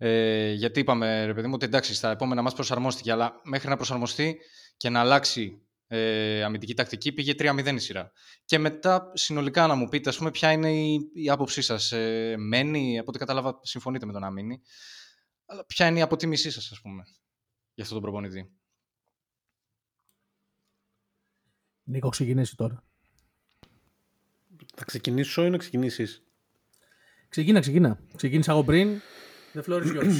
ε, 0.00 0.52
γιατί 0.52 0.80
είπαμε, 0.80 1.24
ρε 1.24 1.34
παιδί 1.34 1.46
μου, 1.46 1.52
ότι 1.54 1.64
εντάξει, 1.64 1.94
στα 1.94 2.10
επόμενα 2.10 2.42
μας 2.42 2.54
προσαρμόστηκε, 2.54 3.12
αλλά 3.12 3.40
μέχρι 3.44 3.68
να 3.68 3.76
προσαρμοστεί 3.76 4.40
και 4.76 4.88
να 4.88 5.00
αλλάξει 5.00 5.67
ε, 5.90 6.42
αμυντική 6.42 6.74
τακτική 6.74 7.12
πήγε 7.12 7.34
3-0 7.38 7.74
η 7.74 7.78
σειρά. 7.78 8.12
Και 8.44 8.58
μετά 8.58 9.10
συνολικά 9.14 9.66
να 9.66 9.74
μου 9.74 9.88
πείτε, 9.88 10.08
ας 10.08 10.16
πούμε, 10.16 10.30
ποια 10.30 10.52
είναι 10.52 10.72
η, 10.72 11.10
η 11.12 11.30
άποψή 11.30 11.62
σας. 11.62 11.92
Ε, 11.92 12.34
μένει, 12.38 12.98
από 12.98 13.08
ό,τι 13.08 13.18
κατάλαβα, 13.18 13.60
συμφωνείτε 13.62 14.06
με 14.06 14.12
τον 14.12 14.20
να 14.20 14.30
μείνει. 14.30 14.62
Αλλά 15.46 15.64
ποια 15.66 15.86
είναι 15.86 15.98
η 15.98 16.02
αποτίμησή 16.02 16.50
σας, 16.50 16.70
ας 16.70 16.80
πούμε, 16.80 17.02
για 17.74 17.82
αυτό 17.82 17.94
τον 17.94 18.02
προπονητή; 18.02 18.52
Νίκο, 21.84 22.08
ξεκινήσει 22.08 22.56
τώρα. 22.56 22.84
Θα 24.74 24.84
ξεκινήσω 24.84 25.44
ή 25.44 25.50
να 25.50 25.56
ξεκινήσεις; 25.56 26.22
Ξεκίνα, 27.28 27.60
ξεκίνα. 27.60 28.00
Ξεκίνησα 28.16 28.52
εγώ 28.52 28.64
πριν. 28.64 29.00
The 29.54 29.62
floor 29.62 29.82
is 29.82 29.96
yours. 29.96 30.14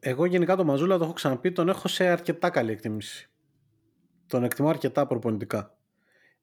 Εγώ 0.00 0.24
γενικά 0.24 0.56
τον 0.56 0.66
Μαζούλα 0.66 0.98
το 0.98 1.04
έχω 1.04 1.12
ξαναπεί, 1.12 1.52
τον 1.52 1.68
έχω 1.68 1.88
σε 1.88 2.04
αρκετά 2.04 2.50
καλή 2.50 2.72
εκτίμηση. 2.72 3.31
Τον 4.32 4.44
εκτιμώ 4.44 4.68
αρκετά 4.68 5.06
προπονητικά. 5.06 5.76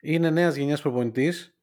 Είναι 0.01 0.29
νέας 0.29 0.55
γενιάς 0.55 0.81
προπονητής. 0.81 1.57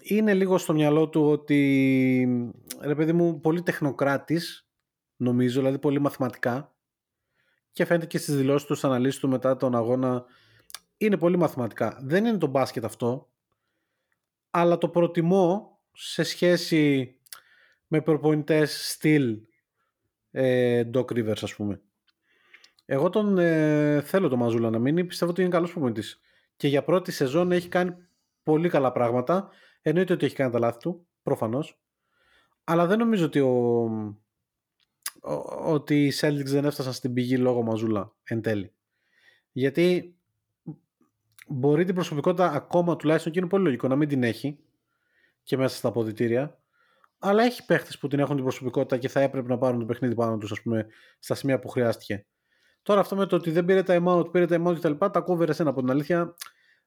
Είναι 0.00 0.34
λίγο 0.34 0.58
στο 0.58 0.72
μυαλό 0.72 1.08
του 1.08 1.26
ότι, 1.30 2.52
ρε 2.80 2.94
παιδί 2.94 3.12
μου, 3.12 3.40
πολύ 3.40 3.62
τεχνοκράτης, 3.62 4.68
νομίζω, 5.16 5.58
δηλαδή 5.60 5.78
πολύ 5.78 5.98
μαθηματικά. 6.00 6.74
Και 7.72 7.84
φαίνεται 7.84 8.06
και 8.06 8.18
στις 8.18 8.36
δηλώσεις 8.36 8.66
του, 8.66 8.74
στις 8.74 8.88
αναλύσεις 8.88 9.20
του 9.20 9.28
μετά 9.28 9.56
τον 9.56 9.74
αγώνα, 9.74 10.24
είναι 10.96 11.16
πολύ 11.16 11.36
μαθηματικά. 11.36 11.98
Δεν 12.02 12.24
είναι 12.24 12.38
το 12.38 12.46
μπάσκετ 12.46 12.84
αυτό, 12.84 13.30
αλλά 14.50 14.78
το 14.78 14.88
προτιμώ 14.88 15.78
σε 15.92 16.22
σχέση 16.22 17.14
με 17.86 18.00
προπονητές 18.00 18.90
στυλ 18.90 19.40
ε, 20.30 20.90
Doc 20.94 21.04
Rivers 21.04 21.42
ας 21.42 21.54
πούμε. 21.54 21.80
Εγώ 22.92 23.10
τον 23.10 23.38
ε, 23.38 24.00
θέλω 24.00 24.28
το 24.28 24.36
Μαζούλα 24.36 24.70
να 24.70 24.78
μείνει, 24.78 25.04
πιστεύω 25.04 25.30
ότι 25.30 25.40
είναι 25.40 25.50
καλός 25.50 25.70
προπονητής. 25.70 26.20
Και 26.56 26.68
για 26.68 26.84
πρώτη 26.84 27.12
σεζόν 27.12 27.52
έχει 27.52 27.68
κάνει 27.68 27.94
πολύ 28.42 28.68
καλά 28.68 28.92
πράγματα. 28.92 29.50
Εννοείται 29.82 30.12
ότι 30.12 30.26
έχει 30.26 30.34
κάνει 30.34 30.50
τα 30.52 30.58
λάθη 30.58 30.78
του, 30.78 31.06
προφανώς. 31.22 31.80
Αλλά 32.64 32.86
δεν 32.86 32.98
νομίζω 32.98 33.24
ότι, 33.24 33.40
ο, 33.40 33.90
ότι 35.64 36.06
οι 36.06 36.12
Celtics 36.20 36.44
δεν 36.44 36.64
έφτασαν 36.64 36.92
στην 36.92 37.12
πηγή 37.12 37.36
λόγω 37.36 37.62
Μαζούλα 37.62 38.12
εν 38.22 38.42
τέλει. 38.42 38.72
Γιατί 39.52 40.16
μπορεί 41.48 41.84
την 41.84 41.94
προσωπικότητα 41.94 42.50
ακόμα 42.52 42.96
τουλάχιστον 42.96 43.32
και 43.32 43.38
είναι 43.38 43.48
πολύ 43.48 43.64
λογικό 43.64 43.88
να 43.88 43.96
μην 43.96 44.08
την 44.08 44.22
έχει 44.22 44.58
και 45.42 45.56
μέσα 45.56 45.76
στα 45.76 45.88
αποδητήρια 45.88 46.60
αλλά 47.18 47.42
έχει 47.42 47.64
παίχτες 47.64 47.98
που 47.98 48.08
την 48.08 48.18
έχουν 48.18 48.34
την 48.34 48.44
προσωπικότητα 48.44 48.98
και 48.98 49.08
θα 49.08 49.20
έπρεπε 49.20 49.48
να 49.48 49.58
πάρουν 49.58 49.78
το 49.78 49.84
παιχνίδι 49.84 50.14
πάνω 50.14 50.38
τους, 50.38 50.52
ας 50.52 50.62
πούμε, 50.62 50.86
στα 51.18 51.34
σημεία 51.34 51.58
που 51.58 51.68
χρειάστηκε. 51.68 52.26
Τώρα 52.82 53.00
αυτό 53.00 53.16
με 53.16 53.26
το 53.26 53.36
ότι 53.36 53.50
δεν 53.50 53.64
πήρε 53.64 53.82
τα 53.82 54.02
out, 54.06 54.32
πήρε 54.32 54.46
τα 54.46 54.62
out 54.64 54.84
λοιπά, 54.84 55.10
Τα 55.10 55.20
κόβερε 55.20 55.52
ένα 55.58 55.70
από 55.70 55.80
την 55.80 55.90
αλήθεια. 55.90 56.34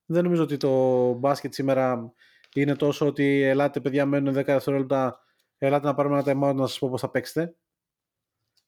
Δεν 0.05 0.23
νομίζω 0.23 0.43
ότι 0.43 0.57
το 0.57 1.13
μπάσκετ 1.13 1.53
σήμερα 1.53 2.13
είναι 2.53 2.75
τόσο 2.75 3.05
ότι 3.05 3.41
ελάτε 3.41 3.79
παιδιά 3.79 4.05
μένουν 4.05 4.33
10 4.33 4.43
δευτερόλεπτα, 4.45 5.19
ελάτε 5.57 5.87
να 5.87 5.93
πάρουμε 5.93 6.19
ένα 6.19 6.25
time 6.25 6.49
out 6.49 6.55
να 6.55 6.67
σας 6.67 6.79
πω 6.79 6.89
πώς 6.89 7.01
θα 7.01 7.09
παίξετε. 7.09 7.55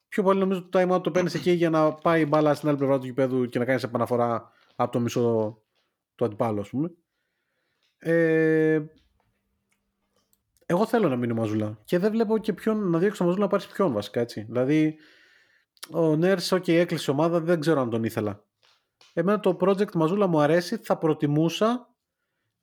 Πιο 0.07 0.23
πολύ 0.23 0.39
νομίζω 0.39 0.59
ότι 0.59 0.69
το 0.69 0.79
time 0.79 0.95
out 0.95 1.03
το 1.03 1.11
παίρνεις 1.11 1.33
εκεί 1.33 1.51
για 1.51 1.69
να 1.69 1.93
πάει 1.93 2.21
η 2.21 2.25
μπάλα 2.29 2.53
στην 2.53 2.69
άλλη 2.69 2.77
πλευρά 2.77 2.99
του 2.99 3.05
γηπέδου 3.05 3.45
και 3.45 3.59
να 3.59 3.65
κάνεις 3.65 3.83
επαναφορά 3.83 4.51
από 4.75 4.91
το 4.91 4.99
μισό 4.99 5.57
του 6.15 6.25
αντιπάλου, 6.25 6.59
ας 6.59 6.69
πούμε. 6.69 6.91
Ε, 7.97 8.81
εγώ 10.65 10.85
θέλω 10.85 11.09
να 11.09 11.15
μείνει 11.15 11.31
ο 11.31 11.35
Μαζούλα. 11.35 11.79
Και 11.83 11.99
δεν 11.99 12.11
βλέπω 12.11 12.37
και 12.37 12.53
ποιον 12.53 12.89
να 12.89 12.99
διώξει 12.99 13.17
τον 13.17 13.27
Μαζούλα 13.27 13.45
να 13.45 13.51
πάρεις 13.51 13.67
ποιον 13.67 13.93
βασικά 13.93 14.19
έτσι. 14.19 14.41
Δηλαδή, 14.41 14.97
ο 15.91 16.15
Νέρς, 16.15 16.53
OK, 16.53 16.67
έκλεισε 16.69 17.11
ομάδα, 17.11 17.39
δεν 17.39 17.59
ξέρω 17.59 17.81
αν 17.81 17.89
τον 17.89 18.03
ήθελα. 18.03 18.43
Εμένα 19.13 19.39
το 19.39 19.57
project 19.59 19.91
Μαζούλα 19.93 20.27
μου 20.27 20.39
αρέσει, 20.39 20.77
θα 20.77 20.97
προτιμούσα 20.97 21.95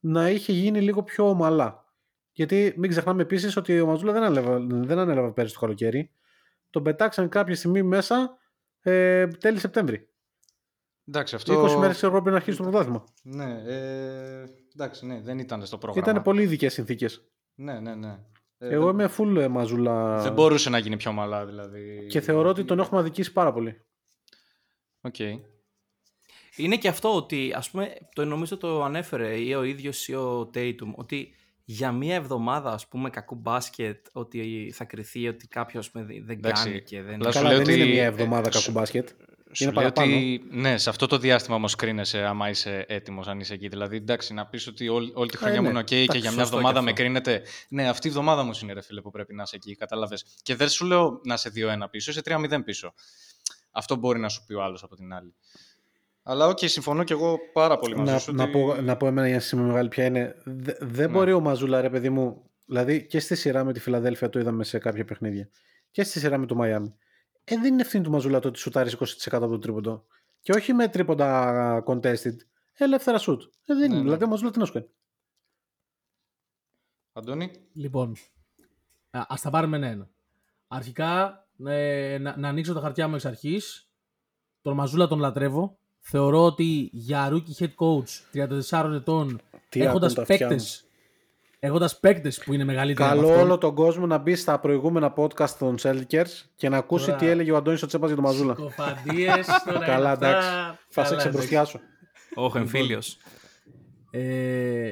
να 0.01 0.31
είχε 0.31 0.53
γίνει 0.53 0.81
λίγο 0.81 1.03
πιο 1.03 1.29
ομαλά. 1.29 1.85
Γιατί 2.33 2.75
μην 2.77 2.91
ξεχνάμε 2.91 3.23
επίσης 3.23 3.57
ότι 3.57 3.81
ο 3.81 3.87
Μαζούλα 3.87 4.13
δεν 4.13 4.23
ανέλαβε, 4.23 4.67
δεν 4.87 4.99
ανέλαβε 4.99 5.31
πέρυσι 5.31 5.55
το 5.55 5.61
καλοκαίρι. 5.61 6.11
Τον 6.71 6.83
πετάξαν 6.83 7.29
κάποια 7.29 7.55
στιγμή 7.55 7.83
μέσα 7.83 8.39
ε, 8.81 9.27
τέλη 9.27 9.59
Σεπτέμβρη. 9.59 10.09
Εντάξει, 11.09 11.35
αυτό... 11.35 11.65
20 11.65 11.79
μέρες 11.79 11.97
ξέρω 11.97 12.13
πρέπει 12.13 12.31
να 12.31 12.37
αρχίσει 12.37 12.57
το 12.57 12.63
πρωτάθλημα. 12.63 13.05
Ναι, 13.23 13.63
ε, 13.67 14.45
εντάξει, 14.75 15.07
ναι, 15.07 15.21
δεν 15.21 15.39
ήταν 15.39 15.67
στο 15.67 15.79
πρόγραμμα. 15.79 16.11
Ήταν 16.11 16.23
πολύ 16.23 16.43
ειδικές 16.43 16.73
συνθήκες. 16.73 17.25
Ναι, 17.55 17.81
ναι, 17.81 17.95
ναι. 17.95 18.19
Ε, 18.63 18.69
Εγώ 18.69 18.89
είμαι 18.89 19.11
full 19.19 19.37
ε, 19.37 19.49
Mazzulla. 19.49 20.23
Δεν 20.23 20.33
μπορούσε 20.33 20.71
να 20.71 20.79
γίνει 20.79 20.97
πιο 20.97 21.13
μαλά, 21.13 21.47
δηλαδή. 21.47 22.07
Και 22.09 22.21
θεωρώ 22.21 22.49
ότι 22.49 22.65
τον 22.65 22.79
έχουμε 22.79 23.01
αδικήσει 23.01 23.33
πάρα 23.33 23.53
πολύ. 23.53 23.81
Οκ. 25.01 25.19
Είναι 26.57 26.77
και 26.77 26.89
αυτό 26.89 27.17
ότι, 27.17 27.53
ας 27.57 27.71
πούμε, 27.71 27.93
το 28.15 28.25
νομίζω 28.25 28.57
το 28.57 28.83
ανέφερε 28.83 29.37
ή 29.37 29.55
ο 29.55 29.63
ίδιος 29.63 30.09
ή 30.09 30.15
ο 30.15 30.51
Tatum, 30.55 30.93
ότι 30.95 31.35
για 31.65 31.93
μία 31.93 32.15
εβδομάδα, 32.15 32.73
ας 32.73 32.89
πούμε, 32.89 33.11
κακού 33.11 33.35
μπάσκετ, 33.35 34.07
ότι 34.13 34.73
θα 34.75 34.85
κριθεί 34.85 35.29
ότι 35.29 35.49
κάποιος 35.49 35.91
δεν 36.25 36.41
κάνει 36.43 36.83
και 36.83 37.03
δεν... 37.03 37.21
Καλά, 37.21 37.57
δεν 37.63 37.75
είναι 37.75 37.85
μία 37.85 38.05
εβδομάδα 38.05 38.49
κακού 38.49 38.71
μπάσκετ. 38.71 39.09
Σου 39.53 39.65
είναι 39.65 39.85
ότι 39.85 40.45
ναι, 40.51 40.79
σε 40.79 40.91
αυτό 40.91 41.07
το 41.07 41.19
διάστημα 41.19 41.57
όμως 41.57 41.75
κρίνεσαι 41.75 42.25
άμα 42.25 42.49
είσαι 42.49 42.85
έτοιμος, 42.89 43.29
αν 43.29 43.41
είσαι 43.41 43.55
εκεί. 43.55 43.69
Δηλαδή, 43.69 43.97
εντάξει, 43.97 44.35
να 44.35 44.47
πεις 44.47 44.67
ότι 44.67 44.89
όλη, 44.89 45.13
όλη 45.15 45.31
τη 45.31 45.37
χρονιά 45.37 45.57
ε, 45.57 45.61
μου 45.61 45.69
είναι 45.69 45.81
OK 45.81 45.85
και 45.85 46.19
για 46.19 46.33
μια 46.33 46.43
εβδομάδα 46.43 46.83
με 46.83 46.93
κρίνετε. 46.93 47.43
Ναι, 47.69 47.89
αυτή 47.89 48.07
η 48.07 48.11
εβδομάδα 48.11 48.43
μου 48.43 48.51
είναι 48.63 48.73
ρε 48.73 48.83
φίλε 48.83 49.01
που 49.01 49.11
πρέπει 49.11 49.35
να 49.35 49.43
είσαι 49.43 49.57
εκεί. 49.57 49.77
Κατάλαβες. 49.77 50.25
Και 50.43 50.57
δεν 50.57 50.69
σου 50.69 50.85
λέω 50.85 51.21
να 51.25 51.35
είσαι 51.35 51.53
2-1 51.55 51.85
πίσω, 51.91 52.11
είσαι 52.11 52.21
3-0 52.25 52.65
πίσω. 52.65 52.95
Αυτό 53.71 53.97
μπορεί 53.97 54.19
να 54.19 54.29
σου 54.29 54.45
πει 54.47 54.55
ο 54.55 54.63
άλλος 54.63 54.83
από 54.83 54.97
την 54.97 55.13
άλλη. 55.13 55.35
Αλλά 56.23 56.47
οκ, 56.47 56.59
okay, 56.59 56.69
συμφωνώ 56.69 57.05
και 57.05 57.13
εγώ 57.13 57.39
πάρα 57.53 57.79
πολύ 57.79 57.97
μαζί 57.97 58.13
να, 58.13 58.19
σου. 58.19 58.35
Να, 58.35 58.51
πω, 58.51 58.75
να 58.75 58.97
πω 58.97 59.07
εμένα 59.07 59.29
για 59.29 59.41
σημείο 59.41 59.65
μεγάλη 59.65 59.89
ποια 59.89 60.05
είναι. 60.05 60.35
δεν 60.45 60.95
ναι. 60.97 61.09
μπορεί 61.09 61.33
ο 61.33 61.41
Mazzulla, 61.41 61.81
ρε 61.81 61.91
παιδί 61.91 62.11
μου. 62.11 62.51
Δηλαδή 62.67 63.07
και 63.07 63.21
στη 63.21 63.35
σειρά 63.35 63.65
με 63.65 63.73
τη 63.73 63.81
Φιλαδέλφια 63.81 64.29
το 64.29 64.39
είδαμε 64.39 64.65
σε 64.65 64.79
κάποια 64.79 65.05
παιχνίδια. 65.05 65.49
Και 65.91 66.05
στη 66.05 66.19
σειρά 66.19 66.39
με 66.39 66.47
το 66.47 66.55
Μαϊάμι 66.55 66.95
ε, 67.45 67.57
δεν 67.57 67.73
είναι 67.73 67.83
ευθύνη 67.83 68.05
του 68.05 68.11
Μαζούλα 68.11 68.39
το 68.39 68.49
ότι 68.49 68.59
σουτάρεις 68.59 68.97
20% 68.97 69.05
από 69.31 69.49
το 69.49 69.59
τρίποντο. 69.59 70.05
Και 70.41 70.53
όχι 70.53 70.73
με 70.73 70.89
τρίποντα 70.89 71.83
contested. 71.87 72.37
Ελεύθερα 72.73 73.19
σουτ. 73.19 73.43
Ε, 73.43 73.75
δεν 73.75 73.77
είναι. 73.77 73.87
Ναι, 73.89 73.95
ναι. 73.95 74.03
Δηλαδή 74.03 74.25
ο 74.25 74.29
Μαζούλα 74.29 74.51
τι 74.51 74.59
να 74.59 74.65
σου 74.65 74.73
κάνει. 74.73 74.87
Αντώνη. 77.13 77.51
Λοιπόν, 77.73 78.17
α 79.11 79.35
τα 79.43 79.51
πάρουμε 79.51 79.77
ένα-ένα. 79.77 80.09
Αρχικά, 80.69 81.47
ε, 81.65 82.19
να, 82.21 82.37
να 82.37 82.49
ανοίξω 82.49 82.73
τα 82.75 82.81
χαρτιά 82.81 83.09
μου 83.09 83.15
εξ 83.15 83.25
αρχής. 83.25 83.89
Τον 84.63 84.75
Μαζούλα 84.75 85.07
τον 85.07 85.19
λατρεύω. 85.19 85.79
Θεωρώ 85.99 86.45
ότι 86.45 86.91
για 86.93 87.29
rookie 87.33 87.63
head 87.63 87.75
coach 87.77 88.41
34 88.71 88.93
ετών, 88.93 89.41
έχοντας 89.69 90.15
παίκτες 90.15 90.87
Έχοντας 91.65 92.01
παίκτες 92.01 92.43
που 92.45 92.53
είναι 92.53 92.65
μεγαλύτεροι. 92.65 93.09
Καλό 93.09 93.41
όλο 93.41 93.59
τον 93.59 93.75
κόσμο 93.75 94.07
να 94.07 94.19
μπει 94.19 94.35
στα 94.35 94.61
προηγούμενα 94.61 95.15
podcast 95.17 95.51
των 95.59 95.77
Celtics 95.83 96.45
και 96.57 96.69
να 96.69 96.77
ακούσει 96.77 97.07
τώρα... 97.07 97.19
τι 97.19 97.27
έλεγε 97.27 97.53
ο 97.53 97.57
Αντώνης 97.57 97.83
ο 97.83 97.87
Τσέπα 97.87 98.07
για 98.07 98.15
τον 98.15 98.25
Μαζούλα. 98.25 98.55
τώρα. 99.67 99.85
Καλά, 99.87 100.13
εντάξει. 100.13 100.49
Θα 100.89 101.05
σε 101.05 101.17
ξεμπροστιάσω. 101.17 101.81
Όχι, 102.35 102.59
εμφύλιος. 102.59 103.17
Ε, 104.11 104.91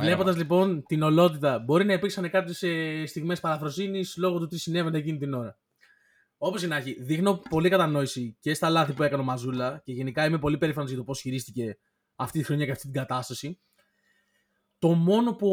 Βλέποντας 0.00 0.36
λοιπόν 0.36 0.82
την 0.86 1.02
ολότητα, 1.02 1.58
μπορεί 1.58 1.84
να 1.84 1.92
υπήρξαν 1.92 2.30
κάποιες 2.30 2.64
στιγμές 3.10 3.40
παραφροσύνη 3.40 4.04
λόγω 4.16 4.38
του 4.38 4.46
τι 4.46 4.58
συνέβαινε 4.58 4.98
εκείνη 4.98 5.18
την 5.18 5.34
ώρα. 5.34 5.58
Όπως 6.38 6.62
να 6.62 6.76
έχει, 6.76 7.02
δείχνω 7.02 7.42
πολύ 7.50 7.68
κατανόηση 7.68 8.36
και 8.40 8.54
στα 8.54 8.68
λάθη 8.68 8.92
που 8.92 9.02
έκανε 9.02 9.22
ο 9.22 9.24
Μαζούλα 9.24 9.80
και 9.84 9.92
γενικά 9.92 10.24
είμαι 10.24 10.38
πολύ 10.38 10.58
περήφανος 10.58 10.88
για 10.88 10.98
το 10.98 11.04
πώς 11.04 11.20
χειρίστηκε 11.20 11.78
αυτή 12.16 12.38
τη 12.38 12.44
χρονιά 12.44 12.64
και 12.64 12.70
αυτή 12.70 12.82
την 12.82 12.92
κατάσταση. 12.92 13.60
Το 14.78 14.88
μόνο 14.88 15.34
που 15.34 15.48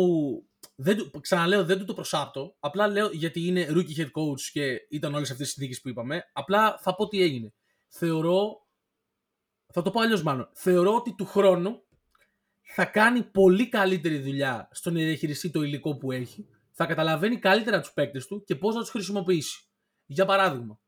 δεν, 0.76 1.12
ξαναλέω, 1.22 1.66
δεν 1.66 1.78
του 1.78 1.86
το 1.86 1.94
προσάπτω. 1.94 2.56
Απλά 2.60 2.88
λέω 2.88 3.10
γιατί 3.12 3.48
είναι 3.48 3.68
rookie 3.70 3.98
head 3.98 4.06
coach 4.06 4.42
και 4.52 4.88
ήταν 4.90 5.14
όλες 5.14 5.32
αυτές 5.32 5.48
τι 5.48 5.54
συνθήκες 5.54 5.82
που 5.82 5.90
είπαμε. 5.90 6.24
Απλά 6.34 6.78
θα 6.82 6.96
πω 6.96 7.08
τι 7.08 7.22
έγινε. 7.22 7.54
Θεωρώ. 7.88 8.68
Θα 9.74 9.82
το 9.82 9.92
πω 9.92 10.00
αλλιώς 10.00 10.24
μάλλον. 10.24 10.50
Θεωρώ 10.54 10.96
ότι 10.96 11.16
του 11.16 11.26
χρόνου 11.26 11.84
θα 12.62 12.86
κάνει 12.86 13.24
πολύ 13.24 13.70
καλύτερη 13.70 14.20
δουλειά 14.20 14.68
στο 14.72 14.92
να 14.92 15.00
διαχειριστεί 15.00 15.50
το 15.50 15.62
υλικό 15.62 15.98
που 15.98 16.12
έχει. 16.12 16.48
Θα 16.72 16.86
καταλαβαίνει 16.86 17.40
καλύτερα 17.40 17.80
τους 17.80 17.94
παίκτες 17.94 18.28
του 18.28 18.44
και 18.44 18.56
πώς 18.56 18.76
να 18.76 18.82
τους 18.82 18.90
χρησιμοποιήσει. 18.90 19.68
Για 20.06 20.26
παράδειγμα, 20.26 20.80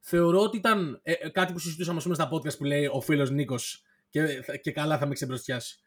θεωρώ 0.00 0.40
ότι 0.40 0.56
ήταν 0.56 1.00
ε, 1.02 1.12
ε, 1.12 1.28
κάτι 1.28 1.52
που 1.52 1.58
συζητούσαμε 1.58 1.96
ας 1.96 2.02
πούμε, 2.02 2.14
στα 2.14 2.28
podcast 2.32 2.56
που 2.58 2.64
λέει 2.64 2.86
ο 2.86 3.00
φίλος 3.00 3.30
Νίκος 3.30 3.82
και, 4.08 4.44
και 4.62 4.72
καλά 4.72 4.98
θα 4.98 5.06
με 5.06 5.14
ξεμπροστιάσει. 5.14 5.80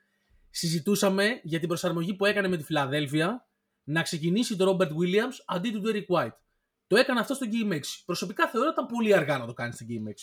Συζητούσαμε 0.55 1.39
για 1.43 1.59
την 1.59 1.67
προσαρμογή 1.67 2.13
που 2.13 2.25
έκανε 2.25 2.47
με 2.47 2.57
τη 2.57 2.63
Φιλαδέλφια 2.63 3.47
να 3.83 4.01
ξεκινήσει 4.01 4.55
το 4.55 4.77
Robert 4.79 4.89
Williams 4.89 5.33
αντί 5.45 5.71
του 5.71 5.81
Derek 5.85 6.05
White. 6.15 6.35
Το 6.87 6.95
έκανε 6.95 7.19
αυτό 7.19 7.33
στο 7.33 7.45
Game 7.51 7.73
6. 7.73 7.79
Προσωπικά 8.05 8.47
θεωρώ 8.47 8.67
ότι 8.67 8.79
ήταν 8.81 8.97
πολύ 8.97 9.15
αργά 9.15 9.37
να 9.37 9.45
το 9.45 9.53
κάνει 9.53 9.73
στο 9.73 9.85
Game 9.89 10.09
6. 10.09 10.13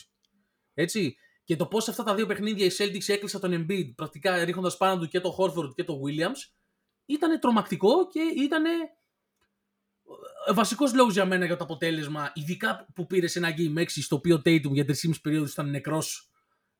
Έτσι. 0.74 1.16
Και 1.44 1.56
το 1.56 1.66
πώς 1.66 1.88
αυτά 1.88 2.02
τα 2.02 2.14
δύο 2.14 2.26
παιχνίδια 2.26 2.66
η 2.66 2.70
Celtics 2.78 3.08
έκλεισα 3.08 3.38
τον 3.38 3.52
Embiid, 3.66 3.94
πρακτικά 3.94 4.44
ρίχνοντας 4.44 4.76
πάνω 4.76 5.00
του 5.00 5.08
και 5.08 5.20
τον 5.20 5.34
Horford 5.38 5.74
και 5.74 5.84
τον 5.84 6.00
Williams, 6.04 6.50
ήταν 7.06 7.40
τρομακτικό 7.40 8.06
και 8.06 8.20
ήταν 8.36 8.64
βασικός 10.52 10.94
λόγος 10.94 11.12
για 11.12 11.24
μένα 11.24 11.44
για 11.44 11.56
το 11.56 11.64
αποτέλεσμα, 11.64 12.32
ειδικά 12.34 12.86
που 12.94 13.06
πήρε 13.06 13.26
ένα 13.34 13.54
Game 13.56 13.78
6 13.78 13.84
στο 13.88 14.16
οποίο 14.16 14.36
Tatum 14.36 14.70
για 14.70 14.84
3,5 14.84 14.94
περίοδου 15.22 15.46
ήταν 15.46 15.70
νεκρός. 15.70 16.29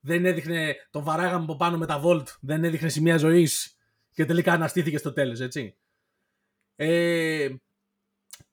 Δεν 0.00 0.24
έδειχνε, 0.24 0.76
τον 0.90 1.04
βαράγαμε 1.04 1.42
από 1.42 1.56
πάνω 1.56 1.78
με 1.78 1.86
τα 1.86 2.02
Volt, 2.04 2.24
δεν 2.40 2.64
έδειχνε 2.64 2.88
σημεία 2.88 3.16
ζωής 3.16 3.76
και 4.12 4.24
τελικά 4.24 4.52
αναστήθηκε 4.52 4.98
στο 4.98 5.12
τέλος, 5.12 5.40
έτσι. 5.40 5.76
Ε, 6.76 7.48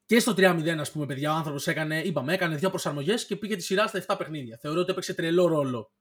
και 0.06 0.20
στο 0.20 0.34
3-0, 0.38 0.68
ας 0.80 0.92
πούμε, 0.92 1.06
παιδιά, 1.06 1.32
ο 1.32 1.36
άνθρωπος 1.36 1.68
έκανε, 1.68 2.02
είπαμε, 2.02 2.34
έκανε 2.34 2.56
δύο 2.56 2.70
προσαρμογές 2.70 3.26
και 3.26 3.36
πήγε 3.36 3.56
τη 3.56 3.64
σειρά 3.64 3.88
στα 3.88 4.04
7 4.08 4.16
παιχνίδια. 4.18 4.58
Θεωρώ 4.62 4.80
ότι 4.80 4.92
έπαιξε 4.92 5.14
τρελό 5.14 5.48
ρόλο 5.48 5.92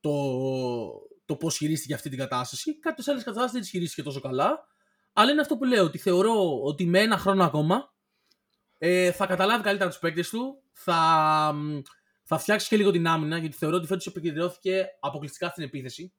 το, 0.00 0.12
το 1.24 1.36
πώς 1.36 1.56
χειρίστηκε 1.56 1.94
αυτή 1.94 2.08
την 2.08 2.18
κατάσταση. 2.18 2.78
Κάποιες 2.78 3.08
άλλες 3.08 3.22
καταστάσεις 3.22 3.52
δεν 3.52 3.60
τις 3.60 3.70
χειρίστηκε 3.70 4.02
τόσο 4.02 4.20
καλά. 4.20 4.66
Αλλά 5.12 5.30
είναι 5.30 5.40
αυτό 5.40 5.56
που 5.56 5.64
λέω, 5.64 5.84
ότι 5.84 5.98
θεωρώ 5.98 6.62
ότι 6.62 6.86
με 6.86 7.00
ένα 7.00 7.18
χρόνο 7.18 7.44
ακόμα 7.44 7.94
ε, 8.78 9.12
θα 9.12 9.26
καταλάβει 9.26 9.62
καλύτερα 9.62 9.90
τους 9.90 9.98
παίκτες 9.98 10.28
του, 10.28 10.62
θα, 10.72 11.54
θα 12.22 12.38
φτιάξεις 12.38 12.68
και 12.68 12.76
λίγο 12.76 12.90
την 12.90 13.06
άμυνα, 13.06 13.38
γιατί 13.38 13.56
θεωρώ 13.56 13.76
ότι 13.76 13.86
φέτος 13.86 14.06
επικεντρώθηκε 14.06 14.86
αποκλειστικά 15.00 15.48
στην 15.48 15.64
επίθεση. 15.64 16.14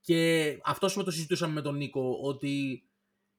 Και 0.00 0.58
αυτό 0.64 0.88
με 0.96 1.02
το 1.02 1.10
συζητούσαμε 1.10 1.52
με 1.52 1.62
τον 1.62 1.76
Νίκο, 1.76 2.18
ότι 2.22 2.82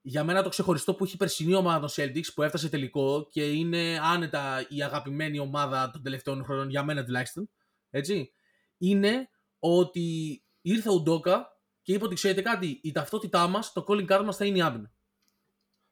για 0.01 0.23
μένα 0.23 0.43
το 0.43 0.49
ξεχωριστό 0.49 0.95
που 0.95 1.03
έχει 1.03 1.17
περσινή 1.17 1.53
ομάδα 1.53 1.79
των 1.79 1.89
Celtics 1.91 2.33
που 2.33 2.43
έφτασε 2.43 2.69
τελικό 2.69 3.27
και 3.31 3.51
είναι 3.51 3.99
άνετα 4.01 4.65
η 4.69 4.83
αγαπημένη 4.83 5.39
ομάδα 5.39 5.89
των 5.91 6.03
τελευταίων 6.03 6.43
χρόνων, 6.43 6.69
για 6.69 6.83
μένα 6.83 7.05
τουλάχιστον, 7.05 7.49
έτσι, 7.89 8.31
είναι 8.77 9.29
ότι 9.59 10.41
ήρθε 10.61 10.89
ο 10.89 10.99
Ντόκα 10.99 11.47
και 11.81 11.93
είπε 11.93 12.05
ότι 12.05 12.15
ξέρετε 12.15 12.41
κάτι, 12.41 12.79
η 12.83 12.91
ταυτότητά 12.91 13.47
μας, 13.47 13.73
το 13.73 13.85
calling 13.87 14.07
card 14.07 14.23
μας 14.25 14.37
θα 14.37 14.45
είναι 14.45 14.57
η 14.57 14.61
άμυνα. 14.61 14.91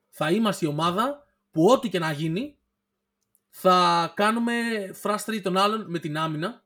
Θα 0.09 0.31
είμαστε 0.31 0.65
η 0.65 0.69
ομάδα 0.69 1.23
που 1.51 1.65
ό,τι 1.65 1.89
και 1.89 1.99
να 1.99 2.11
γίνει 2.11 2.57
θα 3.57 4.11
κάνουμε 4.15 4.53
frustrate 5.01 5.41
τον 5.41 5.57
άλλον 5.57 5.85
με 5.87 5.99
την 5.99 6.17
άμυνα, 6.17 6.63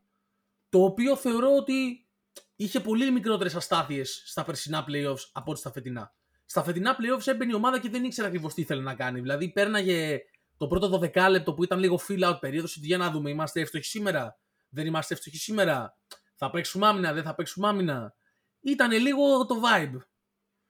το 0.70 0.84
οποίο 0.84 1.16
θεωρώ 1.16 1.56
ότι 1.56 2.08
είχε 2.56 2.80
πολύ 2.80 3.12
μικρότερες 3.12 3.56
αστάθειες 3.56 4.22
στα 4.26 4.44
περσινά 4.44 4.86
playoffs 4.88 5.30
από 5.32 5.52
ό,τι 5.52 5.60
στα 5.60 5.72
φετινά. 5.72 6.14
Στα 6.46 6.64
φετινά 6.64 6.96
playoffs 7.00 7.28
έμπαινε 7.28 7.52
η 7.52 7.56
ομάδα 7.56 7.80
και 7.80 7.90
δεν 7.90 8.04
ήξερε 8.04 8.28
ακριβώς 8.28 8.54
τι 8.54 8.62
ήθελε 8.62 8.82
να 8.82 8.96
κάνει. 8.96 9.20
Δηλαδή, 9.20 9.50
πέρναγε 9.50 10.22
το 10.58 10.68
πρώτο 10.68 11.00
12 11.14 11.28
λεπτό 11.30 11.54
που 11.54 11.64
ήταν 11.64 11.80
λίγο 11.80 12.00
fill 12.08 12.30
out 12.30 12.38
περίοδος, 12.40 12.78
ότι 12.78 12.86
για 12.86 12.98
να 12.98 13.12
δούμε, 13.12 13.30
είμαστε 13.30 13.62
εύστοχοι 13.62 13.86
σήμερα, 13.86 14.40
δεν 14.70 14.86
είμαστε 14.86 15.14
εύστοχοι 15.14 15.38
σήμερα, 15.38 15.98
θα 16.36 16.50
παίξουμε 16.50 16.88
άμυνα, 16.88 17.14
δεν 17.14 17.24
θα 17.24 17.36
παίξουμε 17.36 17.68
άμυνα. 17.68 18.14
Ήταν 18.60 18.92
λίγο 18.92 19.46
το 19.46 19.56
vibe. 19.56 19.98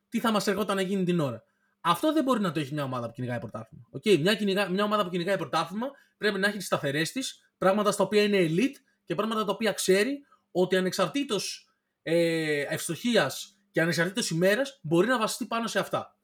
Τι 0.10 0.20
θα 0.20 0.32
μας 0.32 0.48
ερχόταν 0.48 0.76
να 0.76 0.82
γίνει 0.82 1.04
την 1.04 1.20
ώρα. 1.20 1.44
Αυτό 1.82 2.14
δεν 2.14 2.24
μπορεί 2.24 2.40
να 2.40 2.52
το 2.52 2.60
έχει 2.60 2.74
μια 2.74 2.84
ομάδα 2.84 3.08
που 3.08 3.14
κυνηγάει 3.14 3.40
πρωτάθλημα. 3.40 3.90
Okay, 3.98 4.20
μια, 4.20 4.70
μια 4.70 4.84
ομάδα 4.84 5.04
που 5.04 5.10
κυνηγάει 5.10 5.38
πρωτάθλημα 5.38 5.88
πρέπει 6.18 6.40
να 6.40 6.48
έχει 6.48 6.58
τις 6.58 6.66
σταθερές 6.66 7.12
της, 7.12 7.54
πράγματα 7.58 7.92
στα 7.92 8.04
οποία 8.04 8.24
είναι 8.24 8.48
elite 8.50 8.76
και 9.06 9.16
πράγματα 9.16 9.46
τα 9.46 9.52
οποία 9.52 9.72
ξέρει 9.72 10.26
ότι 10.52 10.76
ανεξαρτήτως 10.76 11.74
ε, 12.02 12.62
ευστοχίας 12.62 13.60
και 13.72 13.82
ανεξαρτήτως 13.82 14.30
ημέρας 14.30 14.80
μπορεί 14.82 15.08
να 15.08 15.18
βασιστεί 15.18 15.46
πάνω 15.46 15.68
σε 15.68 15.80
αυτά. 15.80 16.18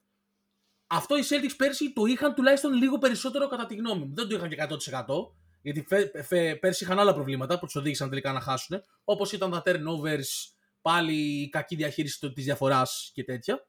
Αυτό 0.86 1.16
οι 1.16 1.22
Celtics 1.28 1.54
πέρσι 1.56 1.92
το 1.92 2.04
είχαν 2.04 2.34
τουλάχιστον 2.34 2.72
λίγο 2.72 2.98
περισσότερο 2.98 3.48
κατά 3.48 3.66
τη 3.66 3.74
γνώμη 3.74 4.04
μου. 4.04 4.14
Δεν 4.14 4.28
το 4.28 4.34
είχαν 4.34 4.48
και 4.48 4.56
100%. 5.06 5.06
Γιατί 5.62 5.86
πέρσι 6.60 6.84
είχαν 6.84 6.98
άλλα 6.98 7.14
προβλήματα 7.14 7.58
που 7.58 7.64
τους 7.64 7.76
οδήγησαν 7.76 8.08
τελικά 8.08 8.32
να 8.32 8.40
χάσουν. 8.40 8.82
Όπως 9.04 9.32
ήταν 9.32 9.50
τα 9.50 9.62
turnovers, 9.66 10.54
πάλι 10.82 11.42
η 11.42 11.48
κακή 11.48 11.76
διαχείριση 11.76 12.32
της 12.32 12.44
διαφοράς 12.44 13.10
και 13.14 13.24
τέτοια. 13.24 13.66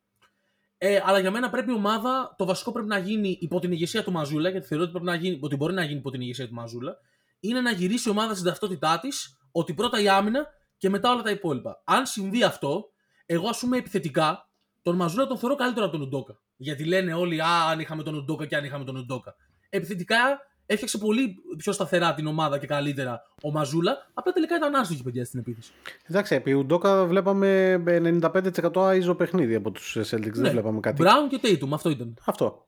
Ε, 0.78 0.99
αλλά 1.03 1.19
για 1.19 1.32
μένα 1.32 1.49
πρέπει 1.49 1.71
η 1.71 1.73
ομάδα, 1.73 2.36
το 2.38 2.45
βασικό 2.45 2.71
πρέπει 2.71 2.88
να 2.88 2.97
γίνει 2.97 3.38
υπό 3.41 3.59
την 3.59 3.71
ηγεσία 3.71 4.03
του 4.03 4.11
Μαζούλα, 4.11 4.49
γιατί 4.49 4.67
θεωρώ 4.67 4.84
ότι, 4.84 4.91
πρέπει 4.91 5.07
να 5.07 5.15
γίνει, 5.15 5.39
ότι 5.41 5.55
μπορεί 5.55 5.73
να 5.73 5.84
γίνει 5.84 5.99
υπό 5.99 6.11
την 6.11 6.21
ηγεσία 6.21 6.47
του 6.47 6.53
Μαζούλα, 6.53 6.97
είναι 7.39 7.61
να 7.61 7.71
γυρίσει 7.71 8.07
η 8.07 8.11
ομάδα 8.11 8.34
στην 8.34 8.45
ταυτότητά 8.45 8.99
της, 8.99 9.38
ότι 9.51 9.73
πρώτα 9.73 10.01
η 10.01 10.09
άμυνα 10.09 10.47
και 10.78 10.89
μετά 10.89 11.11
όλα 11.11 11.21
τα 11.21 11.30
υπόλοιπα. 11.30 11.82
Αν 11.86 12.05
συμβεί 12.05 12.43
αυτό, 12.43 12.86
εγώ 13.25 13.49
ας 13.49 13.59
πούμε 13.59 13.78
επιθετικά, 13.78 14.49
τον 14.82 14.95
Μαζούλα 14.95 15.28
τον 15.28 15.38
θεωρώ 15.38 15.55
καλύτερο 15.55 15.86
από 15.86 15.97
τον 15.97 16.05
Ουντόκα. 16.05 16.39
Γιατί 16.57 16.86
λένε 16.86 17.13
όλοι, 17.13 17.41
Α, 17.41 17.69
αν 17.69 17.80
είχαμε 17.80 18.03
τον 18.03 18.15
Ουντόκα 18.15 18.45
και 18.45 18.55
αν 18.55 18.63
είχαμε 18.63 18.84
τον 18.86 18.95
Ουντόκα. 18.95 19.36
Επιθετικά 19.69 20.39
έφτιαξε 20.68 20.97
πολύ 20.97 21.36
πιο 21.57 21.72
σταθερά 21.72 22.13
την 22.13 22.28
ομάδα 22.28 22.57
και 22.57 22.68
καλύτερα 22.68 23.22
ο 23.43 23.51
Μαζούλα. 23.51 23.97
Απλά 24.13 24.32
τελικά 24.32 24.55
ήταν 24.55 24.76
άστοχη 24.76 25.03
παιδιά 25.03 25.26
στην 25.26 25.39
επίθεση. 25.39 25.72
Εντάξει, 26.03 26.36
επί 26.36 26.53
Ουντόκα 26.53 27.05
βλέπαμε 27.05 27.84
95% 27.86 28.72
άιζο 28.76 29.15
παιχνίδι 29.15 29.55
από 29.55 29.72
τους 29.72 29.97
Celtics. 29.97 30.22
Ναι. 30.22 30.41
Δεν 30.41 30.51
βλέπαμε 30.51 30.80
κάτι. 30.80 31.03
Brown 31.05 31.30
και 31.30 31.39
Tatum, 31.43 31.70
αυτό 31.72 31.89
ήταν. 31.89 32.18
Αυτό. 32.26 32.68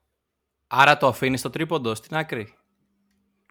Άρα 0.68 0.98
το 0.98 1.08
αφήνεις 1.08 1.42
το 1.42 1.50
τρίποντο 1.50 1.96
στην 1.96 2.16
άκρη; 2.16 2.54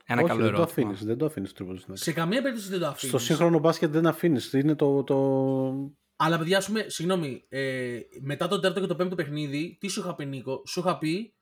Ένα 0.04 0.20
Όχι, 0.20 0.28
καλό 0.28 0.42
δεν 0.42 0.52
το 0.52 0.56
ερώτημα. 0.56 0.64
αφήνεις. 0.64 1.04
Δεν 1.04 1.18
το 1.18 1.24
αφήνεις 1.26 1.48
το 1.48 1.54
τρίποντο 1.54 1.78
στην 1.78 1.92
άκρη. 1.92 2.04
Σε 2.04 2.12
καμία 2.12 2.42
περίπτωση 2.42 2.70
δεν 2.70 2.80
το 2.80 2.86
αφήνεις. 2.86 3.08
Στο 3.08 3.18
σύγχρονο 3.18 3.58
μπάσκετ 3.58 3.90
δεν 3.90 4.06
αφήνεις. 4.06 4.52
Είναι 4.52 4.74
το, 4.74 5.04
το... 5.04 5.16
Αλλά 6.16 6.38
παιδιά, 6.38 6.58
ας 6.58 6.66
πούμε, 6.66 6.84
συγγνώμη, 6.88 7.44
ε, 7.48 7.98
μετά 8.20 8.48
το 8.48 8.54
τέταρτο 8.56 8.80
και 8.80 8.86
το 8.86 8.94
πέμπτο 8.94 9.14
παιχνίδι, 9.14 9.76
τι 9.80 9.88
σου 9.88 10.00
είχα 10.00 10.14
πει, 10.14 10.26
Νίκο, 10.26 10.62
σου 10.66 10.80
είχα 10.80 10.98
πει 10.98 11.34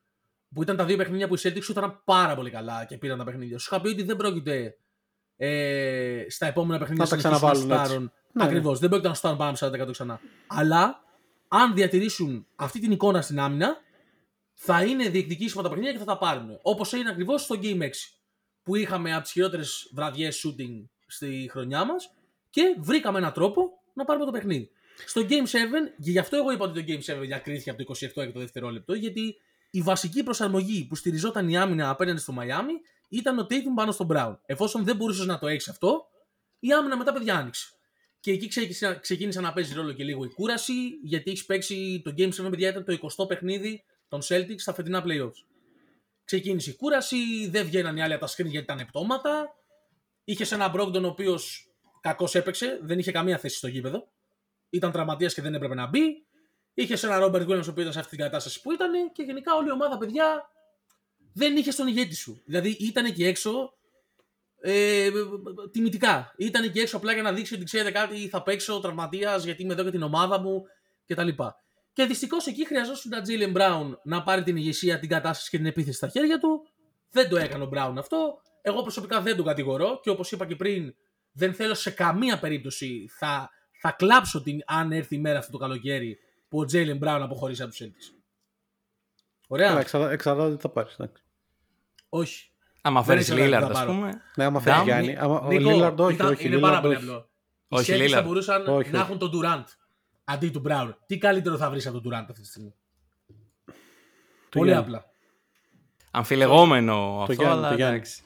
που 0.56 0.62
ήταν 0.62 0.76
τα 0.76 0.84
δύο 0.84 0.96
παιχνίδια 0.96 1.28
που 1.28 1.34
οι 1.34 1.38
Celtics 1.42 1.62
σου 1.62 1.72
ήταν 1.72 2.00
πάρα 2.04 2.34
πολύ 2.34 2.50
καλά 2.50 2.84
και 2.84 2.96
πήραν 2.98 3.18
τα 3.18 3.24
παιχνίδια. 3.24 3.58
Σου 3.58 3.68
είχα 3.72 3.82
πει 3.82 3.88
ότι 3.88 4.02
δεν 4.02 4.16
πρόκειται 4.16 4.76
ε, 5.36 6.24
στα 6.28 6.46
επόμενα 6.46 6.78
παιχνίδια 6.78 7.04
Να 7.04 7.10
τα 7.10 7.16
συνεχίσουν 7.16 7.48
ξαναβάλουν 7.48 7.70
έτσι. 7.70 7.84
στάρουν. 7.84 8.12
Ναι, 8.32 8.44
Ακριβώς. 8.44 8.78
Δεν 8.78 8.88
πρόκειται 8.88 9.08
να 9.08 9.14
στάρουν 9.14 9.38
πάνω 9.38 9.56
από 9.60 9.88
40% 9.88 9.90
ξανά. 9.90 10.20
Αλλά 10.46 11.02
αν 11.48 11.74
διατηρήσουν 11.74 12.46
αυτή 12.56 12.80
την 12.80 12.90
εικόνα 12.92 13.20
στην 13.22 13.40
άμυνα, 13.40 13.76
θα 14.54 14.84
είναι 14.84 15.08
διεκδικήσιμα 15.08 15.62
τα 15.62 15.68
παιχνίδια 15.68 15.92
και 15.92 15.98
θα 15.98 16.04
τα 16.04 16.18
πάρουν. 16.18 16.58
Όπως 16.62 16.92
έγινε 16.92 17.10
ακριβώς 17.10 17.42
στο 17.42 17.58
Game 17.62 17.82
6. 17.82 17.88
Που 18.62 18.76
είχαμε 18.76 19.14
από 19.14 19.22
τις 19.22 19.32
χειρότερες 19.32 19.90
βραδιές 19.94 20.44
shooting 20.46 20.84
στη 21.06 21.48
χρονιά 21.50 21.84
μας 21.84 22.14
και 22.50 22.76
βρήκαμε 22.78 23.18
έναν 23.18 23.32
τρόπο 23.32 23.70
να 23.92 24.04
πάρουμε 24.04 24.24
το 24.24 24.30
παιχνίδι. 24.30 24.70
Στο 25.06 25.20
Game 25.28 25.46
7, 25.46 25.56
και 26.02 26.10
γι' 26.10 26.18
αυτό 26.18 26.36
εγώ 26.36 26.52
είπα 26.52 26.64
ότι 26.64 26.84
το 26.84 26.92
Game 26.92 27.16
7 27.16 27.20
διακρίθηκε 27.20 27.70
από 27.70 27.84
το 27.84 27.94
27 28.22 28.26
και 28.26 28.32
το 28.32 28.38
δευτερόλεπτο, 28.38 28.94
γιατί 28.94 29.36
η 29.70 29.82
βασική 29.82 30.22
προσαρμογή 30.22 30.84
που 30.84 30.94
στηριζόταν 30.94 31.48
η 31.48 31.56
άμυνα 31.56 31.90
απέναντι 31.90 32.20
στο 32.20 32.34
Miami 32.38 32.72
ήταν 33.08 33.38
ο 33.38 33.46
Tatum 33.50 33.74
πάνω 33.74 33.92
στον 33.92 34.08
Brown. 34.10 34.36
Εφόσον 34.46 34.84
δεν 34.84 34.96
μπορούσες 34.96 35.26
να 35.26 35.38
το 35.38 35.46
έχεις 35.46 35.68
αυτό, 35.68 36.06
η 36.58 36.72
άμυνα 36.72 36.96
μετά 36.96 37.12
παιδιά 37.12 37.36
άνοιξε. 37.36 37.70
Και 38.20 38.30
εκεί 38.32 38.48
ξεκίνησε, 38.48 38.98
ξεκίνησε 39.02 39.40
να 39.40 39.52
παίζει 39.52 39.74
ρόλο 39.74 39.92
και 39.92 40.04
λίγο 40.04 40.24
η 40.24 40.28
κούραση, 40.28 40.72
γιατί 41.02 41.30
έχεις 41.30 41.44
παίξει 41.44 42.00
το 42.04 42.14
Game 42.16 42.32
7, 42.32 42.50
παιδιά, 42.50 42.68
ήταν 42.68 42.84
το 42.84 42.98
20ο 43.00 43.28
παιχνίδι 43.28 43.84
των 44.08 44.20
Celtics 44.28 44.56
στα 44.56 44.74
φετινά 44.74 45.04
playoffs. 45.06 45.44
Ξεκίνησε 46.24 46.70
η 46.70 46.74
κούραση, 46.74 47.48
δεν 47.48 47.66
βγαίναν 47.66 47.96
οι 47.96 48.02
άλλοι 48.02 48.12
από 48.12 48.26
τα 48.26 48.32
screen 48.32 48.46
γιατί 48.46 48.72
ήταν 48.72 48.86
πτώματα. 48.86 49.54
Είχες 50.24 50.52
ένα 50.52 50.72
Brogdon 50.76 51.02
ο 51.02 51.06
οποίος 51.06 51.70
κακώ 52.00 52.28
έπαιξε, 52.32 52.78
δεν 52.82 52.98
είχε 52.98 53.12
καμία 53.12 53.38
θέση 53.38 53.56
στο 53.56 53.68
γήπεδο. 53.68 54.08
Ήταν 54.70 54.92
τραυματίας 54.92 55.34
και 55.34 55.42
δεν 55.42 55.54
έπρεπε 55.54 55.74
να 55.74 55.86
μπει. 55.86 56.25
Είχες 56.78 57.02
ένα 57.02 57.18
Robert 57.20 57.46
Williams 57.46 57.66
ο 57.66 57.70
οποίος 57.70 57.76
ήταν 57.76 57.92
σε 57.92 57.98
αυτή 57.98 58.16
την 58.16 58.18
κατάσταση 58.18 58.60
που 58.60 58.72
ήταν 58.72 59.12
και 59.12 59.22
γενικά 59.22 59.54
όλη 59.54 59.68
η 59.68 59.70
ομάδα, 59.70 59.98
παιδιά, 59.98 60.50
δεν 61.32 61.56
είχε 61.56 61.72
τον 61.72 61.86
ηγέτη 61.86 62.14
σου. 62.14 62.42
Δηλαδή 62.44 62.68
ήταν 62.68 63.04
εκεί 63.04 63.24
έξω 63.24 63.74
ε, 64.60 65.10
τιμητικά. 65.70 66.34
Ήταν 66.36 66.64
εκεί 66.64 66.78
έξω 66.78 66.96
απλά 66.96 67.12
για 67.12 67.22
να 67.22 67.32
δείξει 67.32 67.54
ότι 67.54 67.64
ξέρετε 67.64 67.90
κάτι, 67.90 68.28
θα 68.28 68.42
παίξω 68.42 68.80
τραυματίας 68.80 69.44
γιατί 69.44 69.62
είμαι 69.62 69.72
εδώ 69.72 69.82
για 69.82 69.90
την 69.90 70.02
ομάδα 70.02 70.40
μου 70.40 70.64
κτλ. 71.06 71.28
Και 71.92 72.04
δυστυχώς 72.04 72.46
εκεί 72.46 72.66
χρειαζόταν 72.66 73.10
τον 73.10 73.22
Jalen 73.26 73.56
Brown 73.56 73.98
να 74.02 74.22
πάρει 74.22 74.42
την 74.42 74.56
ηγεσία, 74.56 74.98
την 74.98 75.08
κατάσταση 75.08 75.50
και 75.50 75.56
την 75.56 75.66
επίθεση 75.66 75.96
στα 75.96 76.08
χέρια 76.08 76.38
του. 76.38 76.66
Δεν 77.10 77.28
το 77.28 77.36
έκανε 77.36 77.64
ο 77.64 77.70
Brown 77.72 77.94
αυτό. 77.98 78.40
Εγώ 78.62 78.82
προσωπικά 78.82 79.20
δεν 79.20 79.36
τον 79.36 79.44
κατηγορώ 79.44 80.00
και 80.02 80.10
όπως 80.10 80.32
είπα 80.32 80.46
και 80.46 80.56
πριν, 80.56 80.94
δεν 81.32 81.54
θέλω 81.54 81.74
σε 81.74 81.90
καμία 81.90 82.38
περίπτωση. 82.38 83.08
Θα, 83.18 83.50
θα 83.80 83.90
κλάψω 83.90 84.42
την, 84.42 84.60
αν 84.66 84.92
έρθει 84.92 85.14
η 85.14 85.18
μέρα 85.18 85.38
αυτό 85.38 85.52
το 85.52 85.58
καλοκαίρι 85.58 86.18
που 86.48 86.58
ο 86.60 86.64
Jalen 86.72 86.98
Brown 86.98 87.18
αποχωρήσει 87.22 87.62
από 87.62 87.70
τους 87.70 87.80
Celtics. 87.80 88.14
Ωραία. 89.48 89.68
Καλά, 89.68 89.80
εξαρτά- 89.80 90.10
εξαρτάται 90.10 90.54
τι 90.54 90.60
θα 90.60 90.68
πάρεις. 90.68 90.96
Όχι. 92.08 92.50
Άμα 92.82 93.00
Δεν 93.02 93.08
φέρεις 93.08 93.24
ήθελα 93.28 93.38
να 93.40 93.44
Λίλαρντ, 93.46 93.64
τα 93.64 93.70
ας 93.72 93.78
πάρω. 93.78 93.92
πούμε. 93.92 94.22
Ναι, 94.36 94.44
άμα 94.44 94.60
φέρει 94.60 94.76
Down, 94.80 94.84
Γιάννη. 94.84 95.16
άμα- 95.16 95.40
Ο 95.40 95.46
Νίκο, 95.48 95.70
Λίλαρντ 95.70 96.00
όχι, 96.00 96.14
ήταν- 96.14 96.26
όχι. 96.32 96.46
είναι 96.46 96.56
Lillard 96.56 96.60
πάρα 96.60 96.80
πολύ 96.80 96.94
όχι. 96.94 97.04
απλό. 97.04 97.28
Όχι, 97.68 97.92
Οι 97.92 97.96
Celtics 97.98 98.08
θα 98.10 98.20
Lillard. 98.20 98.24
μπορούσαν 98.24 98.60
Όχι, 98.60 98.90
να 98.90 98.98
όχι. 99.00 99.06
έχουν 99.06 99.18
τον 99.18 99.30
Durant 99.34 99.64
αντί 100.24 100.50
του 100.50 100.62
Brown. 100.66 100.94
Τι 101.06 101.18
καλύτερο 101.18 101.56
θα 101.56 101.70
βρεις 101.70 101.86
από 101.86 102.00
τον 102.00 102.12
Durant 102.12 102.26
αυτή 102.28 102.40
τη 102.40 102.46
στιγμή; 102.46 102.74
Του 104.48 104.58
Πολύ 104.58 104.70
Γιάννη. 104.70 104.86
απλά. 104.86 105.10
Αμφιλεγόμενο 106.10 107.18
αυτό, 107.20 107.32
Γιάννη, 107.32 107.56
αλλά 107.58 107.68
το 107.68 107.74
Γιάννη. 107.74 107.94
εντάξει. 107.96 108.22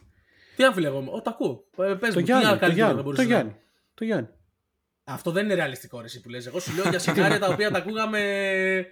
Τι 0.57 0.65
αμφιλεγόμενο; 0.65 1.13
Ο, 1.13 1.21
τα 1.23 1.31
ακούω. 1.31 1.65
Ε, 1.77 1.95
Πες 1.95 1.99
Το 1.99 2.07
μου, 2.07 2.13
τι 2.15 2.23
Γιάννη, 2.23 2.45
το 2.45 2.49
καλύτερο 2.51 2.73
Γιάννη, 2.73 2.95
δεν 2.95 3.05
μπορείς 3.05 3.19
το 3.19 3.25
να- 3.27 3.31
Γιάννη. 3.35 3.57
Το 3.95 4.05
Γιάννη. 4.05 4.29
Αυτό 5.13 5.31
δεν 5.31 5.45
είναι 5.45 5.55
ρεαλιστικό 5.55 5.99
ρε, 5.99 6.05
εσύ 6.05 6.21
που 6.21 6.29
λες. 6.29 6.47
Εγώ 6.47 6.61
σου 6.61 6.75
λέω 6.75 6.89
για 6.89 6.99
σενάρια 6.99 7.39
τα 7.39 7.49
οποία 7.49 7.71
τα 7.71 7.79
ακούγαμε. 7.79 8.87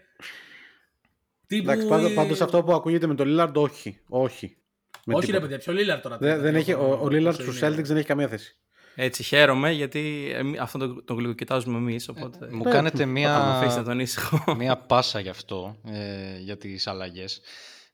Τύπου... 1.46 1.70
Εντάξει, 1.70 1.86
πάντως, 1.88 2.12
πάντως 2.14 2.40
αυτό 2.40 2.62
που 2.62 2.72
ακούγεται 2.72 3.06
με 3.06 3.14
τον 3.14 3.26
Λίλαρντ, 3.26 3.56
όχι. 3.56 4.00
Όχι. 4.08 4.56
Με 5.04 5.14
Όχι 5.14 5.20
ρε 5.26 5.32
τίποτα. 5.32 5.40
παιδιά, 5.40 5.58
ποιο 5.58 5.72
Λίλαρ 5.72 6.00
τώρα. 6.00 6.18
Δεν, 6.18 6.40
δεν 6.40 6.54
έχει, 6.54 6.72
ο, 6.72 6.98
ο 7.02 7.08
Λίλαρντ 7.08 7.36
Πόσο 7.36 7.52
στους 7.52 7.60
είναι. 7.68 7.76
Celtics 7.80 7.84
δεν 7.84 7.96
έχει 7.96 8.06
καμία 8.06 8.28
θέση. 8.28 8.56
Έτσι, 8.94 9.22
χαίρομαι 9.22 9.70
γιατί 9.72 10.32
εμεί- 10.34 10.58
αυτόν 10.58 10.80
τον, 10.80 11.04
τον 11.04 11.16
γλυκοκοιτάζουμε 11.16 11.76
εμείς. 11.78 12.08
Οπότε. 12.08 12.48
Μου 12.50 12.64
Ναι, 12.64 12.70
κάνετε 12.70 12.96
θα 12.96 13.06
με 13.06 13.12
μία, 13.12 13.36
αφήσετε 13.36 13.82
τον 13.82 14.00
ήσυχο. 14.00 14.54
μία 14.54 14.76
πάσα 14.76 15.20
γι' 15.20 15.28
αυτό, 15.28 15.76
ε, 15.86 16.38
για 16.38 16.56
τις 16.56 16.86
αλλαγές. 16.86 17.40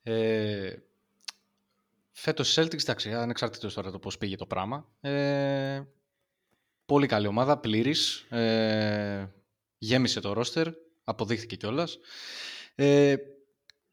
Ε, 0.02 0.72
φέτος 2.12 2.56
οι 2.56 2.60
Celtics, 2.62 2.80
εντάξει, 2.82 3.12
ανεξαρτήτως 3.12 3.74
τώρα 3.74 3.90
το 3.90 3.98
πώς 3.98 4.18
πήγε 4.18 4.36
το 4.36 4.46
πράγμα. 4.46 4.88
Ε, 5.00 5.82
πολύ 6.86 7.06
καλή 7.06 7.26
ομάδα, 7.26 7.58
πλήρης. 7.58 8.16
Ε, 8.30 9.26
γέμισε 9.78 10.20
το 10.20 10.32
ρόστερ, 10.32 10.68
αποδείχθηκε 11.04 11.56
κιόλας. 11.56 11.98
Ε, 12.74 13.14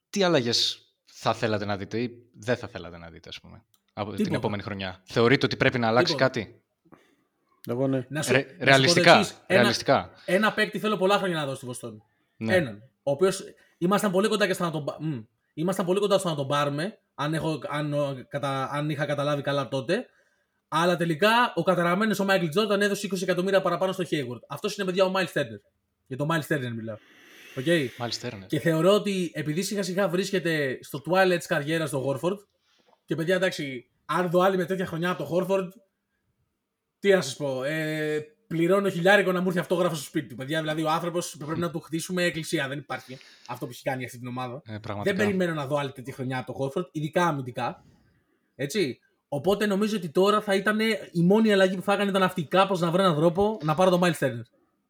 τι 0.10 0.24
αλλαγές 0.24 0.86
θα 1.06 1.34
θέλατε 1.34 1.66
να 1.66 1.78
δείτε 1.78 2.00
ή 2.02 2.12
δεν 2.34 2.56
θα 2.58 2.68
θέλατε 2.68 2.98
να 2.98 3.10
δείτε, 3.10 3.30
ας 3.30 3.40
πούμε, 3.40 3.64
από 3.94 4.10
την 4.10 4.18
Τίποτα. 4.18 4.36
επόμενη 4.36 4.62
χρονιά; 4.64 5.02
Θεωρείτε 5.04 5.46
ότι 5.46 5.58
πρέπει 5.58 5.80
να 5.80 5.88
αλλάξει 5.88 6.14
Τίποτα. 6.14 6.30
κάτι; 6.32 6.62
Εγώ 7.68 7.88
ναι. 7.88 8.06
Να 8.10 8.22
σου, 8.22 8.32
Ρε- 8.32 8.38
να 8.38 8.46
σου 8.46 8.52
πω 8.54 8.58
το 8.60 8.66
ρεαλιστικά. 8.66 9.18
εξής. 9.18 9.36
Ένα, 9.48 9.60
ρεαλιστικά. 9.62 10.12
ένα 10.26 10.54
παίκτη 10.54 10.80
θέλω 10.80 10.98
πολλά 10.98 11.18
χρόνια 11.18 11.36
να 11.38 11.46
δω 11.46 11.56
στη 11.56 11.66
Βοστόνη. 11.66 12.02
Ναι. 12.38 12.56
Έναν. 12.56 12.82
Ο 13.04 13.12
οποίος 13.12 13.44
ήμασταν 13.78 14.12
πολύ 14.12 14.28
κοντά 14.28 14.48
και 14.48 14.54
στο 14.54 14.64
να 14.64 14.72
τον, 14.72 14.86
πα- 14.86 14.98
μμ. 15.02 15.20
ήμασταν 15.54 15.86
πολύ 15.86 16.00
κοντά 16.00 16.18
στο 16.18 16.30
να 16.30 16.36
τον 16.36 16.48
πάρουμε, 16.48 17.00
αν, 17.16 17.34
έχω, 17.34 17.60
αν, 17.70 17.94
ο- 17.94 18.26
κατα, 18.30 18.70
αν 18.72 18.90
είχα 18.90 19.06
καταλάβει 19.06 19.42
καλά 19.42 19.68
τότε. 19.68 20.06
Αλλά 20.74 20.96
τελικά 20.96 21.54
ο 21.56 21.64
καταραμένος 21.64 22.20
ο 22.20 22.26
Μάικλ 22.26 22.48
Τζόρνταν 22.48 22.82
έδωσε 22.82 23.08
20 23.12 23.22
εκατομμύρια 23.22 23.62
παραπάνω 23.62 23.92
στο 23.92 24.04
Hayward. 24.10 24.40
Αυτός 24.48 24.78
είναι 24.78 24.86
παιδιά 24.86 25.06
ο 25.06 25.12
Miles 25.16 25.40
Turner. 25.40 25.60
Για 26.08 26.18
τον 26.18 26.28
Miles 26.32 26.56
Turner 26.56 26.72
μιλάω. 26.76 26.98
Okay. 27.56 27.88
Μάλιστα, 27.98 28.38
ναι. 28.38 28.46
Και 28.46 28.60
θεωρώ 28.60 28.94
ότι 28.94 29.32
επειδή 29.34 29.62
σιγά 29.62 29.84
σιγά 29.84 30.10
βρίσκεται 30.10 30.80
στο 30.82 31.02
twilight 31.06 31.38
τη 31.40 31.48
καριέρα 31.48 31.86
στο 31.86 32.00
Χόρφορντ. 32.00 32.40
Και 33.06 33.16
παιδιά, 33.16 33.36
εντάξει, 33.36 33.90
αν 34.06 34.30
δω 34.30 34.40
άλλη 34.40 34.58
με 34.58 34.66
τέτοια 34.66 34.86
χρονιά 34.86 35.10
από 35.10 35.18
το 35.18 35.26
Χόρφορντ, 35.26 35.72
τι 37.00 37.10
να 37.10 37.22
σας 37.22 37.36
πω. 37.36 37.64
Ε, 37.64 38.26
πληρώνω 38.48 38.90
χιλιάρικο 38.90 39.32
να 39.32 39.42
μου 39.42 39.48
έρθει 39.48 39.60
αυτόγραφο 39.60 39.96
στο 39.96 40.04
σπίτι 40.04 40.28
του. 40.28 40.36
Παιδιά, 40.36 40.60
δηλαδή 40.60 40.84
ο 40.84 40.90
άνθρωπος 40.90 41.36
πρέπει 41.38 41.60
να 41.60 41.72
του 41.72 41.80
χτίσουμε 41.80 42.24
εκκλησία. 42.24 42.68
Δεν 42.68 42.78
υπάρχει 42.78 43.18
αυτό 43.48 43.66
που 43.66 43.72
έχει 43.72 43.84
κάνει 43.84 44.06
αυτή 44.06 44.18
την 44.18 44.28
ομάδα. 44.28 44.62
Ε, 44.66 44.78
πραγματικά. 44.78 45.16
Δεν 45.16 45.26
περιμένω 45.26 45.54
να 45.54 45.68
δω 45.68 45.78
άλλη 45.78 45.92
τέτοια 45.92 46.14
χρονιά 46.14 46.38
από 46.38 46.52
το 46.52 46.54
Χόρφορντ, 46.54 46.86
ειδικά 46.92 47.26
αμυντικά. 47.26 47.84
Έτσι. 48.56 49.00
Οπότε 49.34 49.66
νομίζω 49.66 49.98
ότι 49.98 50.10
τώρα 50.10 50.42
θα 50.42 50.56
ήταν 50.56 50.80
η 51.12 51.22
μόνη 51.24 51.54
αλλαγή 51.54 51.76
που 51.76 51.82
θα 51.82 51.94
έκανε 51.94 52.10
ήταν 52.10 52.24
αυτή. 52.24 52.44
Κάπως 52.44 52.80
να 52.80 52.92
βρει 52.92 53.02
έναν 53.02 53.16
τρόπο 53.16 53.58
να 53.64 53.76
πάρω 53.76 53.90
τον 53.90 54.00
Miles 54.04 54.18
Turner 54.26 54.42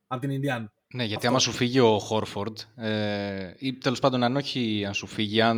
από 0.07 0.21
την 0.21 0.29
Ινδιάνα. 0.29 0.71
Ναι, 0.93 1.01
γιατί 1.03 1.15
Αυτό. 1.15 1.27
άμα 1.27 1.39
σου 1.39 1.51
φύγει 1.51 1.79
ο 1.79 1.97
Χόρφορντ, 1.99 2.57
ε, 2.75 3.53
ή 3.57 3.73
τέλος 3.73 3.99
πάντων 3.99 4.23
αν 4.23 4.35
όχι 4.35 4.83
αν 4.87 4.93
σου 4.93 5.07
φύγει, 5.07 5.41
αν. 5.41 5.57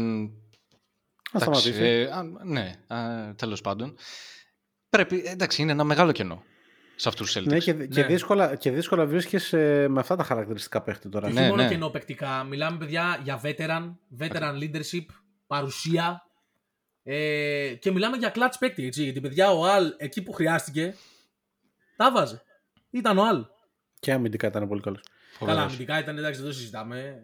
Να 1.31 1.41
εντάξει, 1.41 1.69
σταματήσει. 1.69 1.83
ε, 1.83 2.09
αν- 2.11 2.39
ναι, 2.43 2.71
τέλος 3.35 3.61
πάντων. 3.61 3.95
Πρέπει, 4.89 5.23
εντάξει, 5.25 5.61
είναι 5.61 5.71
ένα 5.71 5.83
μεγάλο 5.83 6.11
κενό 6.11 6.43
σε 6.95 7.09
αυτούς 7.09 7.31
τους 7.31 7.41
Celtics. 7.43 7.47
Ναι, 7.47 7.57
και, 7.59 7.73
και 7.73 8.01
Ναι. 8.01 8.07
δύσκολα, 8.07 8.55
και 8.55 8.71
δύσκολα 8.71 9.05
βρίσκεσαι 9.05 9.87
με 9.89 9.99
αυτά 9.99 10.15
τα 10.15 10.23
χαρακτηριστικά 10.23 10.81
παίχτη 10.81 11.09
τώρα. 11.09 11.27
Και 11.27 11.33
Ναι, 11.33 11.39
όχι 11.39 11.49
μόνο 11.49 11.61
ναι. 11.63 11.67
κενό 11.69 11.89
παικτικά. 11.89 12.43
Μιλάμε, 12.43 12.77
παιδιά, 12.77 13.19
για 13.23 13.41
veteran, 13.43 13.95
veteran 14.19 14.53
leadership, 14.61 15.05
παρουσία. 15.47 16.21
Ε, 17.03 17.73
και 17.79 17.91
μιλάμε 17.91 18.17
για 18.17 18.31
clutch 18.35 18.55
παίκτη, 18.59 18.85
έτσι. 18.85 19.03
Γιατί, 19.03 19.21
παιδιά, 19.21 19.51
ο 19.51 19.65
Αλ 19.65 19.93
εκεί 19.97 20.21
που 20.23 20.31
χρειάστηκε, 20.31 20.95
τα 21.95 22.11
βάζε. 22.11 22.41
Ήταν 22.89 23.17
ο 23.17 23.27
Αλ. 23.27 23.45
Και 23.99 24.11
αμυντικά 24.11 24.47
ήταν 24.47 24.67
πολύ 24.67 24.81
καλός. 24.81 25.01
Καλά, 25.03 25.51
Φοβερός. 25.51 25.63
αμυντικά 25.63 25.99
ήταν, 25.99 26.17
εντάξει, 26.17 26.39
δεν 26.39 26.49
το 26.49 26.55
συζητάμε. 26.55 27.23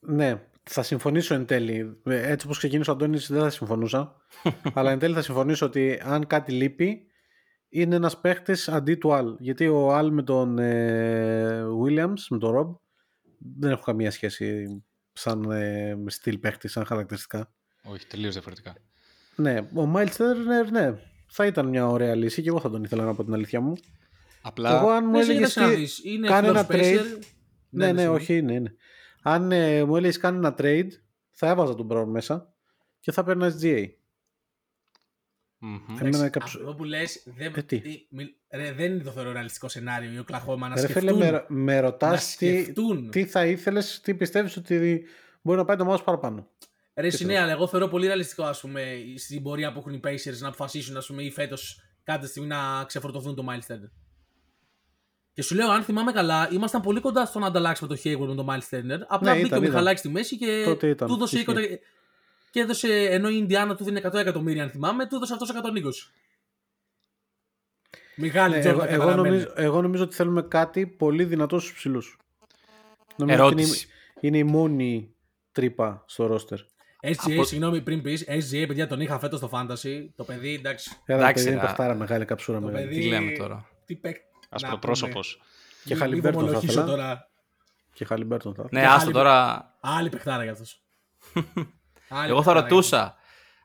Ναι, 0.00 0.42
θα 0.62 0.82
συμφωνήσω 0.82 1.34
εν 1.34 1.46
τέλει. 1.46 2.00
Ε, 2.04 2.30
Έτσι 2.30 2.46
όπως 2.46 2.58
ξεκίνησε 2.58 2.90
ο 2.90 2.92
Αντώνης 2.92 3.28
δεν 3.30 3.40
θα 3.40 3.50
συμφωνούσα. 3.50 4.16
αλλά 4.74 4.90
εν 4.90 4.98
τέλει 4.98 5.14
θα 5.14 5.22
συμφωνήσω 5.22 5.66
ότι 5.66 6.00
αν 6.04 6.26
κάτι 6.26 6.52
λείπει 6.52 7.06
είναι 7.68 7.94
ένας 7.94 8.20
παίχτης 8.20 8.68
αντί 8.68 8.94
του 8.94 9.12
Αλ. 9.12 9.36
Γιατί 9.38 9.68
ο 9.68 9.94
Αλ 9.94 10.12
με 10.12 10.22
τον 10.22 10.58
ε, 10.58 11.64
Williams, 11.82 12.20
με 12.30 12.38
τον 12.38 12.54
Rob, 12.56 12.78
δεν 13.58 13.70
έχουν 13.70 13.84
καμία 13.84 14.10
σχέση 14.10 14.66
σαν 15.12 15.50
ε, 15.50 15.96
στυλ 16.06 16.38
παίχτης, 16.38 16.72
σαν 16.72 16.84
χαρακτηριστικά. 16.84 17.52
Όχι, 17.84 18.06
τελείως 18.06 18.32
διαφορετικά. 18.32 18.74
Ναι, 19.36 19.58
ο 19.60 19.92
Miles 19.94 20.08
Turner, 20.16 20.70
ναι, 20.70 20.94
θα 21.28 21.46
ήταν 21.46 21.66
μια 21.68 21.86
ωραία 21.88 22.14
λύση 22.14 22.42
και 22.42 22.48
εγώ 22.48 22.60
θα 22.60 22.70
τον 22.70 22.84
ήθελα 22.84 23.04
να 23.04 23.14
πω 23.14 23.24
την 23.24 23.34
αλήθεια 23.34 23.60
μου. 23.60 23.72
Απλά. 24.42 24.70
Και 24.70 24.76
εγώ 24.76 24.88
αν 24.90 25.04
μου 25.04 25.10
Ναι, 25.10 25.18
έλεγες. 25.18 25.36
κοίταξε 25.52 25.60
να 25.60 25.68
δεις, 25.78 26.04
είναι 26.04 26.26
κάνε 26.26 26.48
floor 26.48 26.50
ένα 26.50 26.66
spacer. 26.68 26.98
trade. 27.00 27.18
Ναι, 27.68 27.86
ναι, 27.86 27.92
ναι, 27.92 28.08
όχι, 28.08 28.36
είναι, 28.36 28.52
είναι. 28.52 28.74
Αν 29.22 29.52
ε, 29.52 29.84
μου 29.84 29.96
έλεγες 29.96 30.16
κάνει 30.18 30.36
ένα 30.36 30.54
trade, 30.58 30.88
θα 31.30 31.48
έβαζα 31.48 31.74
τον 31.74 31.88
Brown 31.92 32.06
μέσα 32.06 32.54
και 33.00 33.12
θα 33.12 33.24
παίρνα 33.24 33.56
SGA. 33.60 33.84
Μμμ. 35.58 35.74
Εμένα 35.88 36.06
Εντάξει, 36.06 36.30
κάποιος- 36.30 36.54
Αυτό 36.56 36.74
που 36.74 36.84
λες, 36.84 37.22
δεν, 37.36 37.52
Ε, 37.56 37.62
τι; 37.62 37.80
τι, 37.80 38.06
μι- 38.10 38.34
ρε, 38.54 38.72
δεν 38.72 39.02
το 39.04 39.10
θεωρώ 39.10 39.32
ρεαλιστικό 39.32 39.68
σενάριο 39.68 40.12
η 40.12 40.18
Οκλαχώμα 40.18 40.68
να 40.68 40.74
Ρε 40.74 40.80
φίλε, 40.86 40.90
σκεφτούν. 41.00 41.18
με, 41.18 41.44
με 41.48 41.74
να 41.74 41.80
ρωτάς 41.80 42.36
τι, 42.36 42.62
σκεφτούν. 42.62 43.10
τι 43.10 43.24
θα 43.26 43.46
ήθελες, 43.46 44.00
τι 44.00 44.14
πιστεύεις 44.14 44.56
ότι 44.56 45.04
μπορεί 45.42 45.58
να 45.58 45.64
πάει 45.64 45.76
το 45.76 45.84
μάος 45.84 46.02
παραπάνω. 46.02 46.48
Ρε, 46.94 47.08
Τι 47.08 47.24
ναι, 47.24 47.38
αλλά 47.38 47.52
εγώ 47.52 47.66
θεωρώ 47.66 47.88
πολύ 47.88 48.06
ρεαλιστικό 48.06 48.42
ας 48.44 48.60
πούμε, 48.60 48.96
στην 49.16 49.42
πορεία 49.42 49.72
που 49.72 49.78
έχουν 49.78 49.92
οι 49.92 50.00
Pacers 50.04 50.38
να 50.38 50.48
αποφασίσουν 50.48 50.96
ας 50.96 51.06
πούμε, 51.06 51.22
ή 51.22 51.30
φέτος 51.30 51.80
κάποια 52.04 52.28
στιγμή 52.28 52.48
να 52.48 52.84
ξεφορτωθούν 52.84 53.34
το 53.34 53.44
Miles 53.48 53.72
Turner. 53.72 53.90
Και 55.32 55.42
σου 55.42 55.54
λέω, 55.54 55.70
αν 55.70 55.82
θυμάμαι 55.82 56.12
καλά, 56.12 56.48
ήμασταν 56.52 56.80
πολύ 56.80 57.00
κοντά 57.00 57.26
στο 57.26 57.38
να 57.38 57.46
ανταλλάξουμε 57.46 57.94
το 57.94 58.00
Hayward 58.04 58.26
με 58.28 58.34
τον 58.34 58.46
Miles 58.50 58.74
Turner. 58.76 58.98
Απλά 59.08 59.30
Ναι, 59.30 59.36
μπήκε 59.36 59.46
ήταν, 59.46 59.58
ο 59.58 59.60
ήταν. 59.60 59.60
Μιχαλάκη 59.60 59.98
στη 59.98 60.08
μέση 60.08 60.36
και 60.38 60.62
Τότε 60.64 60.88
ήταν, 60.88 61.08
του 61.08 61.14
έδωσε 61.14 61.36
ισχύει. 61.38 61.52
20 61.52 61.78
Και 62.50 62.60
έδωσε, 62.60 62.88
ενώ 62.88 63.28
η 63.28 63.34
Ινδιάνα 63.38 63.76
του 63.76 63.84
δίνει 63.84 64.00
100 64.04 64.14
εκατομμύρια, 64.14 64.62
αν 64.62 64.70
θυμάμαι, 64.70 65.06
του 65.06 65.14
έδωσε 65.16 65.32
αυτός 65.32 65.50
120. 65.50 66.10
Μιχάλη, 68.16 68.54
Ναι, 68.54 68.60
εγώ, 68.60 68.68
Τζόρνταν, 68.70 68.94
εγώ, 68.94 68.98
καταλαβαίνω. 69.04 69.34
νομίζω, 69.34 69.52
εγώ 69.54 69.82
νομίζω 69.82 70.02
ότι 70.02 70.14
θέλουμε 70.14 70.42
κάτι 70.42 70.86
πολύ 70.86 71.24
δυνατό 71.24 71.58
στους 71.58 71.72
ψηλούς. 71.74 72.16
Νομίζω 73.16 73.44
ότι 73.44 73.52
είναι, 73.52 73.62
Ερώτηση. 73.62 73.88
είναι 74.20 74.38
η 74.38 74.44
μόνη 74.44 75.14
τρύπα 75.52 76.04
στο 76.06 76.26
ρόστερ. 76.26 76.58
SGA, 77.04 77.32
Από- 77.32 77.44
συγγνώμη 77.44 77.80
πριν 77.80 78.02
πεις, 78.02 78.24
SGA, 78.28 78.64
παιδιά, 78.66 78.86
τον 78.86 79.00
είχα 79.00 79.18
φέτος 79.18 79.38
στο 79.38 79.50
Fantasy. 79.52 80.08
Το 80.16 80.24
παιδί, 80.24 80.54
εντάξει. 80.54 80.90
Ένα 81.04 81.18
Εντάξει, 81.18 81.42
παιδί 81.44 81.54
είναι 81.54 81.60
ρε. 81.60 81.66
παιχτάρα 81.66 81.94
μεγάλη 81.94 82.24
καψούρα 82.24 82.58
Το 82.60 82.66
μεγάλη. 82.66 82.86
παιδί. 82.86 83.00
Τι 83.00 83.06
λέμε 83.08 83.30
τώρα; 83.32 83.68
Τι 83.84 83.94
παίκ... 83.96 84.16
Ασπροπρόσωπος. 84.48 85.40
Και 85.84 85.94
Μη- 85.94 85.98
Χαλιμπέρτον 86.02 86.42
μη 86.42 86.48
θα 86.48 86.54
βομολογήσω 86.54 86.80
ήθελα. 86.80 86.96
τώρα. 86.96 87.30
Και 87.92 88.04
Χαλιμπέρτον 88.04 88.54
θα. 88.54 88.66
Ναι, 88.70 88.80
Και 88.80 88.86
άστο 88.86 89.04
άλλη- 89.04 89.12
τώρα. 89.12 89.70
Άλλη 89.80 90.08
παιχτάρα 90.08 90.42
για 90.42 90.52
αυτό. 90.52 90.64
Εγώ 92.28 92.42
θα 92.42 92.52
ρωτούσα. 92.52 93.16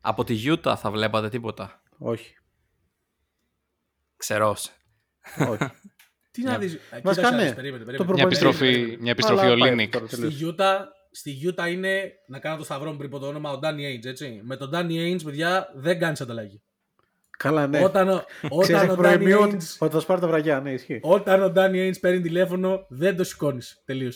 Από 0.02 0.24
τη 0.24 0.42
Utah 0.46 0.74
θα 0.78 0.92
βλέπατε 0.92 1.30
τίποτα; 1.30 1.82
Όχι. 1.98 2.36
Ξέρω. 4.18 4.50
όχι. 4.50 5.70
Τι 6.32 6.44
να 6.44 6.58
δεις. 6.58 6.78
Βασικά, 7.04 7.32
ναι. 7.32 7.54
Περίμενε, 7.54 7.84
Το 7.84 7.86
περίμενε. 7.86 7.86
Μια 7.86 7.98
προπονητή. 7.98 8.24
επιστροφή, 8.26 8.98
μια 9.00 9.12
επιστροφή 9.12 9.42
Αλλά 9.46 9.54
ο 9.54 9.58
πάει 9.58 9.70
Λίνικ. 9.70 9.92
τώρα, 9.92 10.06
τελείωσε. 10.06 10.36
Στη 10.38 10.46
Utah, 10.58 10.80
στη 11.12 11.40
Utah 11.44 11.70
είναι 11.72 12.12
να 12.28 12.40
κάνω 12.40 12.58
το 12.58 12.64
σταυρό 12.64 12.92
μου 12.92 12.98
πριν 12.98 13.10
από 13.10 13.20
το 13.20 13.28
όνομα 13.28 13.52
ο 13.52 13.60
Danny 13.64 13.66
Ainge, 14.00 14.06
έτσι. 14.06 14.42
Με 14.44 14.56
τον 14.58 14.70
Danny 14.74 14.92
Ainge, 14.92 15.24
παιδιά, 15.24 15.72
δεν 15.76 16.00
κάνεις 16.00 16.22
ανταλλαγή. 16.22 16.62
Καλά, 17.38 17.68
ναι. 17.68 17.84
Όταν, 17.84 18.10
ο- 18.10 18.24
Ξέρεις 18.62 18.82
όταν, 18.82 18.84
εκ 18.84 18.92
ο 18.92 18.94
Danny 18.94 18.98
προημίου 18.98 19.40
ότι, 19.42 19.58
Ainge, 19.60 19.76
ότι 19.80 19.94
θα 19.94 20.00
σπάρει 20.00 20.22
τα 20.22 20.28
βραγιά, 20.28 20.60
ναι, 20.60 20.72
ισχύει. 20.72 21.00
όταν 21.04 21.44
ο 21.44 21.52
Danny 21.56 21.76
Ainge 21.90 22.00
παίρνει 22.02 22.22
τηλέφωνο, 22.22 22.86
δεν 22.90 23.16
το 23.18 23.24
σηκώνεις. 23.24 23.82
Τελείω. 23.86 24.12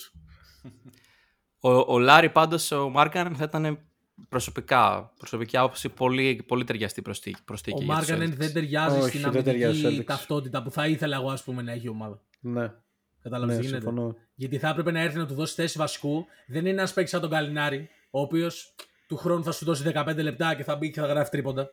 Ο, 1.59 1.69
ο 1.71 1.99
Λάρι 1.99 2.29
πάντως, 2.29 2.71
ο 2.71 2.89
Μάρκανεν 2.89 3.35
θα 3.35 3.43
ήταν 3.43 3.79
προσωπικά, 4.29 5.11
προσωπική 5.17 5.57
άποψη 5.57 5.89
πολύ, 5.89 6.43
πολύ 6.47 6.63
ταιριαστή 6.63 7.01
προστίκη. 7.01 7.43
προστίκη 7.45 7.77
Ο 7.81 7.83
για 7.85 7.95
τους 7.95 8.07
Μάργανεν 8.09 8.33
Celtics. 8.33 8.37
δεν 8.37 8.53
ταιριάζει 8.53 8.99
Όχι, 8.99 9.17
στην 9.17 9.31
δεν 9.31 9.43
ταιριάζει 9.43 9.73
στους 9.73 9.83
αμυντική 9.85 10.03
Celtics. 10.11 10.15
ταυτότητα 10.15 10.63
που 10.63 10.71
θα 10.71 10.87
ήθελα 10.87 11.15
εγώ 11.15 11.29
ας 11.29 11.43
πούμε, 11.43 11.61
να 11.61 11.71
έχει 11.71 11.85
η 11.85 11.89
ομάδα. 11.89 12.21
Ναι, 12.39 12.71
Κατάλαβες 13.21 13.55
ναι, 13.55 13.61
τι 13.61 13.67
γίνεται. 13.67 13.85
συμφωνώ. 13.85 14.15
Γιατί 14.35 14.57
θα 14.57 14.69
έπρεπε 14.69 14.91
να 14.91 15.01
έρθει 15.01 15.17
να 15.17 15.25
του 15.27 15.33
δώσει 15.33 15.53
θέση 15.53 15.77
βασικού. 15.77 16.25
Δεν 16.47 16.59
είναι 16.59 16.69
ένας 16.69 16.93
παίκτης 16.93 17.11
σαν 17.11 17.21
τον 17.21 17.29
Καλινάρη, 17.29 17.89
ο 18.11 18.21
οποίος 18.21 18.75
του 19.07 19.17
χρόνου 19.17 19.43
θα 19.43 19.51
σου 19.51 19.65
δώσει 19.65 19.91
15 19.95 20.15
λεπτά 20.15 20.55
και 20.55 20.63
θα 20.63 20.75
μπει 20.75 20.91
και 20.91 20.99
θα 20.99 21.05
γράφει 21.07 21.29
τρίποντα. 21.29 21.63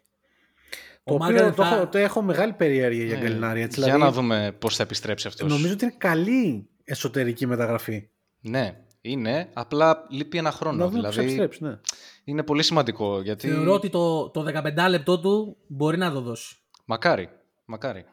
Το 1.05 1.14
οποίο 1.14 1.26
Μάργανεν 1.26 1.55
το, 1.55 1.62
θα- 1.62 1.74
έχω, 1.76 1.86
το 1.86 1.99
έχω 1.99 2.22
μεγάλη 2.22 2.53
περιέργεια 2.53 3.05
για 3.05 3.16
Ναι, 3.16 3.22
Γκαλινάρη. 3.22 3.61
Έτσι, 3.61 3.80
Για 3.80 3.92
δηλαδή, 3.92 4.05
να 4.05 4.20
δούμε 4.20 4.57
πώς 4.59 4.76
θα 4.76 4.82
επιστρέψει 4.82 5.26
αυτός. 5.26 5.51
Νομίζω 5.51 5.72
ότι 5.72 5.84
είναι 5.84 5.94
καλή 5.99 6.68
εσωτερική 6.84 7.46
μεταγραφή. 7.46 8.09
Ναι, 8.40 8.76
είναι. 9.01 9.49
Απλά 9.53 10.07
λείπει 10.11 10.38
ένα 10.38 10.51
χρόνο. 10.51 10.76
να 10.76 10.86
δούμε 10.86 11.03
πώς 11.03 11.14
θα 11.14 11.22
δηλαδή 11.22 11.42
επιστρέψει, 11.42 11.64
ναι. 11.64 11.80
είναι 12.24 12.42
πολύ 12.42 12.62
σημαντικό. 12.62 13.20
Γιατί... 13.20 13.49
Θεωρώ 13.49 13.72
ότι 13.72 13.88
το, 13.88 14.30
το 14.30 14.44
15 14.86 14.88
λεπτό 14.88 15.20
του 15.20 15.57
μπορεί 15.66 15.96
να 15.99 16.12
το 16.12 16.20
δώσει. 16.20 16.57
Μακάρι. 16.84 17.28
Μακάρι. 17.64 18.05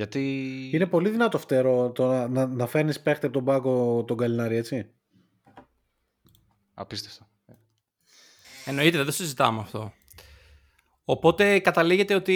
Γιατί. 0.00 0.70
Είναι 0.72 0.86
πολύ 0.86 1.08
δυνατό 1.10 1.38
φτερό 1.38 1.90
το 1.90 2.06
να, 2.06 2.28
να, 2.28 2.46
να 2.46 2.66
φέρνεις 2.66 3.00
παίχτη 3.00 3.26
από 3.26 3.34
τον 3.34 3.44
πάγκο 3.44 4.04
τον 4.06 4.16
Γκαλινάρη, 4.16 4.56
έτσι. 4.56 4.90
Απίστευτο. 6.74 7.26
Εννοείται, 8.64 8.96
δεν 8.96 9.06
το 9.06 9.12
συζητάμε 9.12 9.60
αυτό. 9.60 9.92
Οπότε 11.04 11.58
καταλήγεται 11.58 12.14
ότι 12.14 12.34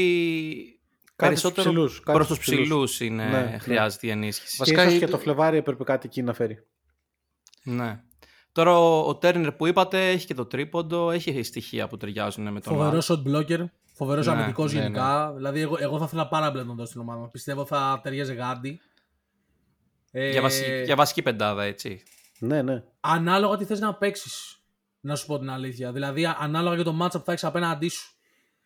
Κάτι 1.16 1.36
στους 1.36 1.52
περισσότερο 1.52 1.68
ψηλούς, 1.74 2.00
κάτι 2.00 2.12
προς 2.12 2.26
τους 2.26 2.36
στους 2.36 2.48
ψηλούς. 2.48 2.68
ψηλούς 2.68 3.00
είναι, 3.00 3.24
Ναι, 3.24 3.40
ναι. 3.50 3.58
χρειάζεται 3.58 4.06
η 4.06 4.10
ενίσχυση. 4.10 4.50
Και 4.50 4.56
Βασικά, 4.58 4.82
ίσως 4.82 4.94
η- 4.94 4.98
και 4.98 5.06
το 5.06 5.18
Φλεβάρι 5.18 5.56
έπρεπε 5.56 5.84
κάτι 5.84 6.06
εκεί 6.06 6.22
να 6.22 6.32
φέρει. 6.32 6.66
Ναι. 7.62 8.00
Τώρα 8.52 8.78
ο, 8.78 9.08
ο 9.08 9.16
Τέρνερ 9.16 9.52
που 9.52 9.66
είπατε 9.66 10.10
έχει 10.10 10.26
και 10.26 10.34
το 10.34 10.46
τρίποντο, 10.46 11.10
έχει 11.10 11.42
στοιχεία 11.42 11.88
που 11.88 11.96
ταιριάζουν 11.96 12.52
με 12.52 12.60
τον 12.60 12.72
Φοβερός 12.76 13.10
Άλ. 13.10 13.22
shot 13.26 13.28
blocker. 13.28 13.64
Φοβερός 13.96 14.26
Ναι, 14.26 14.32
αμυντικός 14.32 14.72
ναι, 14.72 14.80
γενικά. 14.80 15.32
Δηλαδή, 15.32 15.60
εγώ, 15.60 15.76
εγώ 15.80 15.98
θα 15.98 16.04
ήθελα 16.04 16.28
πάρα 16.28 16.46
πολύ 16.50 16.60
να 16.60 16.66
τον 16.66 16.76
δώσω 16.76 16.88
στην 16.88 17.00
ομάδα. 17.00 17.28
Πιστεύω 17.28 17.64
θα 17.64 18.00
ταιριάζει 18.02 18.34
γάντι. 18.34 18.80
Ε, 20.10 20.30
Για, 20.30 20.42
βασική, 20.42 20.82
για 20.82 20.96
βασική 20.96 21.22
πεντάδα, 21.22 21.62
έτσι. 21.62 22.02
Ναι, 22.38 22.62
ναι. 22.62 22.82
Ανάλογα 23.00 23.56
τι 23.56 23.64
θες 23.64 23.80
να 23.80 23.94
παίξεις. 23.94 24.58
Να 25.00 25.16
σου 25.16 25.26
πω 25.26 25.38
την 25.38 25.50
αλήθεια. 25.50 25.92
Δηλαδή, 25.92 26.26
α- 26.26 26.36
ανάλογα 26.40 26.74
για 26.74 26.84
το 26.84 26.96
matchup 27.02 27.10
που 27.10 27.24
θα 27.24 27.32
έχεις 27.32 27.44
απέναντί 27.44 27.88
σου. 27.88 28.14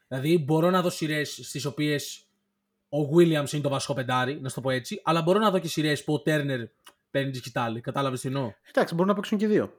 Δηλαδή, 0.09 0.39
μπορώ 0.39 0.71
να 0.71 0.83
δω 0.83 0.91
σειρές 0.91 1.41
στις 1.43 1.65
οποίες 1.65 2.23
ο 2.89 2.99
Williams 3.17 3.53
είναι 3.53 3.63
το 3.63 3.69
βασικό 3.69 3.95
πεντάρι, 3.95 4.41
να 4.41 4.49
σου 4.49 4.55
το 4.55 4.61
πω 4.61 4.71
έτσι. 4.71 5.01
Αλλά 5.05 5.23
μπορώ 5.23 5.39
να 5.39 5.51
δω 5.51 5.59
και 5.59 5.69
σειρές 5.69 6.05
που 6.05 6.15
ο 6.15 6.23
Turner 6.27 6.59
παίρνει 7.11 7.31
τη 7.31 7.37
σκητάλη. 7.37 7.81
Κατάλαβες 7.81 8.21
τι 8.21 8.29
εννοώ; 8.29 8.53
Εντάξει, 8.69 8.95
μπορούν 8.95 9.09
να 9.09 9.15
παίξουν 9.15 9.39
και 9.39 9.45
οι 9.45 9.49
δύο. 9.49 9.73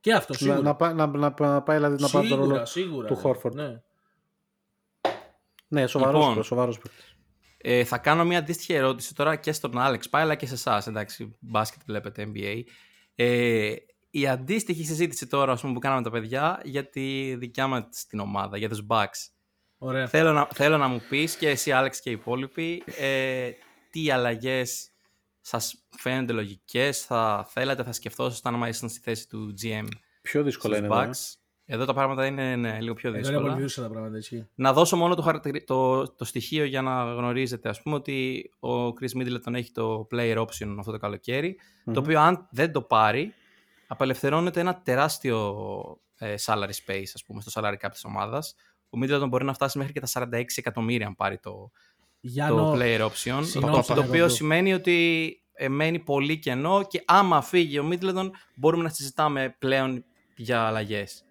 Και 0.00 0.12
αυτό 0.12 0.32
σίγουρα. 0.32 0.56
Να, 0.56 0.62
να, 0.62 0.74
πά- 0.76 0.94
να, 0.94 1.06
να, 1.06 1.34
να 1.38 1.62
πάει 1.62 1.76
δηλαδή 1.76 2.02
να 2.02 2.08
πάρει 2.08 2.28
τον 2.28 2.38
σίγουρα, 2.38 2.54
ρόλο. 2.54 2.66
σίγουρα. 2.66 3.06
του 3.06 3.14
ναι. 3.14 3.20
Horford. 3.24 3.52
Ναι. 3.52 3.80
Ναι, 5.70 5.86
σοβαρός 5.86 6.14
Λοιπόν. 6.14 6.28
λοιπόν. 6.28 6.44
σοβαρός 6.44 6.78
παίκτης. 6.78 7.14
Ε, 7.56 7.84
θα 7.84 7.98
κάνω 7.98 8.24
μια 8.24 8.38
αντίστοιχη 8.38 8.72
ερώτηση 8.72 9.14
τώρα 9.14 9.36
και 9.36 9.52
στον 9.52 9.78
Άλεξ 9.78 10.08
πάει, 10.08 10.22
αλλά 10.22 10.34
και 10.34 10.46
σε 10.46 10.54
εσάς. 10.54 10.86
Εντάξει, 10.86 11.36
μπάσκετ 11.40 11.80
βλέπετε 11.86 12.30
NBA. 12.34 12.62
Ε, 13.14 13.74
η 14.10 14.28
αντίστοιχη 14.28 14.84
συζήτηση 14.84 15.26
τώρα 15.26 15.52
ας 15.52 15.60
πούμε, 15.60 15.72
που 15.72 15.78
κάναμε 15.78 16.02
τα 16.02 16.10
παιδιά 16.10 16.60
για 16.64 16.88
τη 16.88 17.34
δικιά 17.34 17.66
μας 17.66 18.06
την 18.08 18.18
ομάδα, 18.18 18.56
για 18.56 18.68
τους 18.68 18.86
Bucks. 18.88 19.28
Ωραία. 19.78 20.06
Θέλω 20.06 20.32
να, 20.32 20.48
θέλω 20.52 20.76
να 20.76 20.88
μου 20.88 21.02
πεις 21.08 21.36
και 21.36 21.48
εσύ 21.48 21.72
Άλεξ 21.72 22.00
και 22.00 22.10
οι 22.10 22.12
υπόλοιποι 22.12 22.82
ε, 22.98 23.50
τι 23.90 24.10
αλλαγές 24.10 24.90
σας 25.40 25.84
φαίνονται 25.96 26.32
λογικές, 26.32 27.04
θα 27.04 27.46
θέλατε, 27.50 27.82
θα 27.82 27.92
σκεφτόσασταν 27.92 28.54
άμα 28.54 28.68
ήσασταν 28.68 28.90
στη 28.90 29.00
θέση 29.00 29.28
του 29.28 29.54
GM 29.62 29.86
Πιο 30.22 30.42
δύσκολα 30.42 30.74
στους 30.74 30.86
είναι 30.86 30.96
εδώ. 30.96 31.04
ε. 31.04 31.10
Bucks; 31.10 31.39
Εδώ 31.72 31.84
τα 31.84 31.94
πράγματα 31.94 32.26
είναι 32.26 32.56
ναι, 32.56 32.80
λίγο 32.80 32.94
πιο 32.94 33.08
Εδώ 33.08 33.18
είναι 33.18 33.28
δύσκολα. 33.28 33.50
πολύ 33.50 33.62
δύσκολα 33.62 33.86
τα 33.86 33.92
πράγματα, 33.92 34.16
έτσι. 34.16 34.48
Να 34.54 34.72
δώσω 34.72 34.96
μόνο 34.96 35.14
το, 35.14 35.22
χαρακτηρι- 35.22 35.66
το, 35.66 36.08
το 36.14 36.24
στοιχείο 36.24 36.64
για 36.64 36.82
να 36.82 37.04
γνωρίζετε, 37.04 37.68
ας 37.68 37.82
πούμε, 37.82 37.94
ότι 37.96 38.50
ο 38.60 38.86
Chris 38.86 39.20
Middleton 39.20 39.54
έχει 39.54 39.72
το 39.72 40.06
player 40.12 40.36
option 40.36 40.74
αυτό 40.78 40.92
το 40.92 40.98
καλοκαιρι 40.98 41.56
Μμμ. 41.84 41.94
το 41.94 42.00
οποίο 42.00 42.20
αν 42.20 42.46
δεν 42.50 42.72
το 42.72 42.82
πάρει, 42.82 43.34
απελευθερώνεται 43.86 44.60
ένα 44.60 44.80
τεράστιο 44.82 45.54
ε, 46.18 46.34
salary 46.44 46.72
space, 46.86 47.10
ας 47.14 47.24
πούμε, 47.26 47.40
στο 47.40 47.60
salary 47.60 47.86
cap 47.86 47.88
της 47.90 48.04
ομάδας. 48.04 48.54
Ο 48.90 48.98
Middleton 49.02 49.26
μπορεί 49.28 49.44
να 49.44 49.52
φτάσει 49.52 49.78
μέχρι 49.78 49.92
και 49.92 50.00
τα 50.00 50.08
46 50.32 50.42
εκατομμύρια 50.54 51.06
αν 51.06 51.14
πάρει 51.16 51.38
το, 51.38 51.70
Γιάννο, 52.20 52.56
το 52.56 52.72
player 52.78 53.00
option, 53.00 53.40
συγγνώμη, 53.42 53.76
το, 53.76 53.82
θα 53.82 53.94
το 53.94 54.00
το 54.00 54.06
οποίο 54.08 54.28
δω. 54.28 54.34
σημαίνει 54.34 54.72
ότι 54.74 55.34
ε, 55.52 55.68
μένει 55.68 55.98
πολύ 55.98 56.38
κενό 56.38 56.82
και 56.88 57.02
άμα 57.06 57.42
φύγει 57.42 57.78
ο 57.78 57.88
Middleton 57.92 58.30
μπορούμε 58.54 58.82
να 58.82 58.88
συζητάμε 58.88 59.56
πλέον 59.58 60.04
για 60.36 60.62
αλλαγές. 60.62 61.24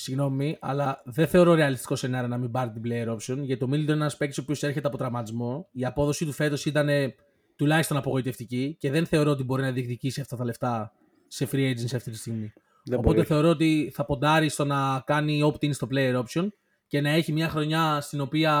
Συγγνώμη, 0.00 0.56
αλλά 0.60 1.02
δεν 1.04 1.26
θεωρώ 1.26 1.54
ρεαλιστικό 1.54 1.96
σενάριο 1.96 2.28
να 2.28 2.38
μην 2.38 2.50
πάρει 2.50 2.70
την 2.70 2.82
player 2.84 3.08
option. 3.08 3.38
Γιατί 3.38 3.56
το 3.56 3.66
Middleton 3.66 3.78
είναι 3.78 3.92
ένας 3.92 4.16
παίκτης 4.16 4.38
ο 4.38 4.40
οποίος 4.40 4.62
έρχεται 4.62 4.86
από 4.86 4.96
τραυματισμό. 4.96 5.68
Η 5.72 5.84
απόδοση 5.84 6.24
του 6.24 6.32
φέτος 6.32 6.64
ήταν 6.64 6.88
ε, 6.88 7.14
τουλάχιστον 7.56 7.96
απογοητευτική 7.96 8.76
και 8.80 8.90
δεν 8.90 9.06
θεωρώ 9.06 9.30
ότι 9.30 9.44
μπορεί 9.44 9.62
να 9.62 9.72
διεκδικήσει 9.72 10.20
αυτά 10.20 10.36
τα 10.36 10.44
λεφτά 10.44 10.92
σε 11.26 11.48
free 11.52 11.70
agency 11.70 11.94
αυτή 11.94 12.10
τη 12.10 12.16
στιγμή. 12.16 12.52
Δεν 12.84 12.98
Οπότε 12.98 13.14
μπορεί. 13.14 13.26
θεωρώ 13.26 13.48
ότι 13.48 13.90
θα 13.94 14.04
ποντάρει 14.04 14.48
στο 14.48 14.64
να 14.64 15.02
κάνει 15.06 15.52
opt-in 15.52 15.74
στο 15.74 15.88
player 15.90 16.22
option 16.22 16.48
και 16.86 17.00
να 17.00 17.10
έχει 17.10 17.32
μια 17.32 17.48
χρονιά 17.48 18.00
στην 18.00 18.20
οποία 18.20 18.52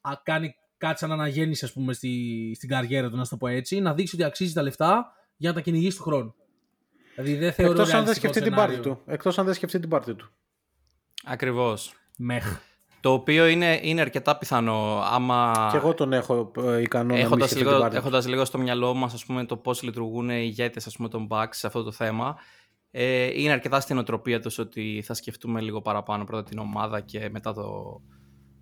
α, 0.00 0.12
κάνει 0.22 0.54
κάτι 0.76 0.98
σαν 0.98 1.12
αναγέννηση, 1.12 1.64
ας 1.64 1.72
πούμε, 1.72 1.92
στη, 1.92 2.52
στην 2.54 2.68
καριέρα 2.68 3.10
του, 3.10 3.16
να 3.16 3.24
σου 3.24 3.30
το 3.30 3.36
πω 3.36 3.46
έτσι, 3.46 3.80
να 3.80 3.94
δείξει 3.94 4.14
ότι 4.14 4.24
αξίζει 4.24 4.52
τα 4.52 4.62
λεφτά 4.62 5.12
για 5.36 5.48
να 5.48 5.54
τα 5.54 5.60
κυνηγήσει 5.60 5.96
του 5.96 6.02
χρόνου. 6.02 6.34
Δηλαδή 7.14 7.34
δεν 7.34 7.52
θεωρώ 7.52 7.70
Εκτός 7.72 7.88
αν 7.88 7.94
δεν 7.94 8.02
ρεαλιστικό 8.04 8.32
σκεφτεί 8.32 8.50
την 8.50 8.58
σενάριο. 8.58 8.82
πάρτη 8.82 8.88
του. 8.88 9.12
Εκτός 9.12 9.38
αν 9.38 9.44
δεν 9.44 9.54
σκεφτεί 9.54 9.78
την 9.78 9.88
πάρτη 9.88 10.14
του. 10.14 10.30
Ακριβώς. 11.24 11.94
Μεχ. 12.18 12.60
Το 13.00 13.12
οποίο 13.12 13.46
είναι, 13.46 13.80
είναι 13.82 14.00
αρκετά 14.00 14.38
πιθανό 14.38 15.00
άμα... 15.04 15.68
Και 15.70 15.76
εγώ 15.76 15.94
τον 15.94 16.12
έχω 16.12 16.52
ε, 16.56 16.80
ικανό 16.80 17.08
να 17.08 17.14
μην 17.14 17.22
έχοντας 17.24 17.48
σκεφτεί 17.48 17.64
την 17.64 17.66
λίγο, 17.66 17.80
πάρτη 17.80 17.96
του. 17.96 18.02
έχοντας 18.02 18.26
λίγο 18.26 18.44
στο 18.44 18.58
μυαλό 18.58 18.94
μας 18.94 19.14
ας 19.14 19.24
πούμε, 19.24 19.44
το 19.44 19.56
πώς 19.56 19.82
λειτουργούν 19.82 20.30
οι 20.30 20.42
ηγέτες 20.44 20.86
ας 20.86 20.96
πούμε, 20.96 21.08
των 21.08 21.26
Bucks 21.30 21.48
σε 21.50 21.66
αυτό 21.66 21.82
το 21.82 21.92
θέμα 21.92 22.36
ε, 22.96 23.40
είναι 23.40 23.52
αρκετά 23.52 23.80
στην 23.80 23.98
οτροπία 23.98 24.40
τους 24.40 24.58
ότι 24.58 25.02
θα 25.04 25.14
σκεφτούμε 25.14 25.60
λίγο 25.60 25.82
παραπάνω 25.82 26.24
πρώτα 26.24 26.42
την 26.42 26.58
ομάδα 26.58 27.00
και 27.00 27.28
μετά 27.30 27.52
το, 27.52 28.00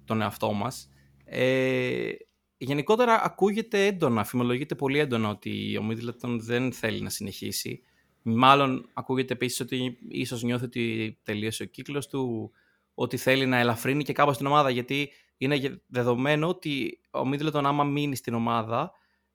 τον 0.04 0.20
εαυτό 0.20 0.52
μας. 0.52 0.88
Ε, 1.24 2.10
γενικότερα 2.56 3.24
ακούγεται 3.24 3.86
έντονα, 3.86 4.24
φημολογείται 4.24 4.74
πολύ 4.74 4.98
έντονα 4.98 5.28
ότι 5.28 5.76
ο 5.76 5.86
Middleton 5.90 6.38
δεν 6.40 6.72
θέλει 6.72 7.00
να 7.00 7.10
συνεχίσει. 7.10 7.82
Μάλλον 8.22 8.88
ακούγεται 8.92 9.32
επίσης 9.32 9.60
ότι 9.60 9.98
ίσως 10.08 10.42
νιώθει 10.42 10.64
ότι 10.64 11.18
τελείωσε 11.22 11.62
ο 11.62 11.66
κύκλος 11.66 12.06
του, 12.08 12.50
ότι 12.94 13.16
θέλει 13.16 13.46
να 13.46 13.58
ελαφρύνει 13.58 14.04
και 14.04 14.12
κάπως 14.12 14.36
την 14.36 14.46
ομάδα 14.46 14.70
γιατί 14.70 15.10
είναι 15.36 15.54
γε- 15.54 15.80
δεδομένο 15.86 16.48
ότι 16.48 17.00
ο 17.10 17.20
Middleton 17.20 17.62
άμα 17.64 17.84
μείνει 17.84 18.16
στην 18.16 18.34
ομάδα 18.34 18.92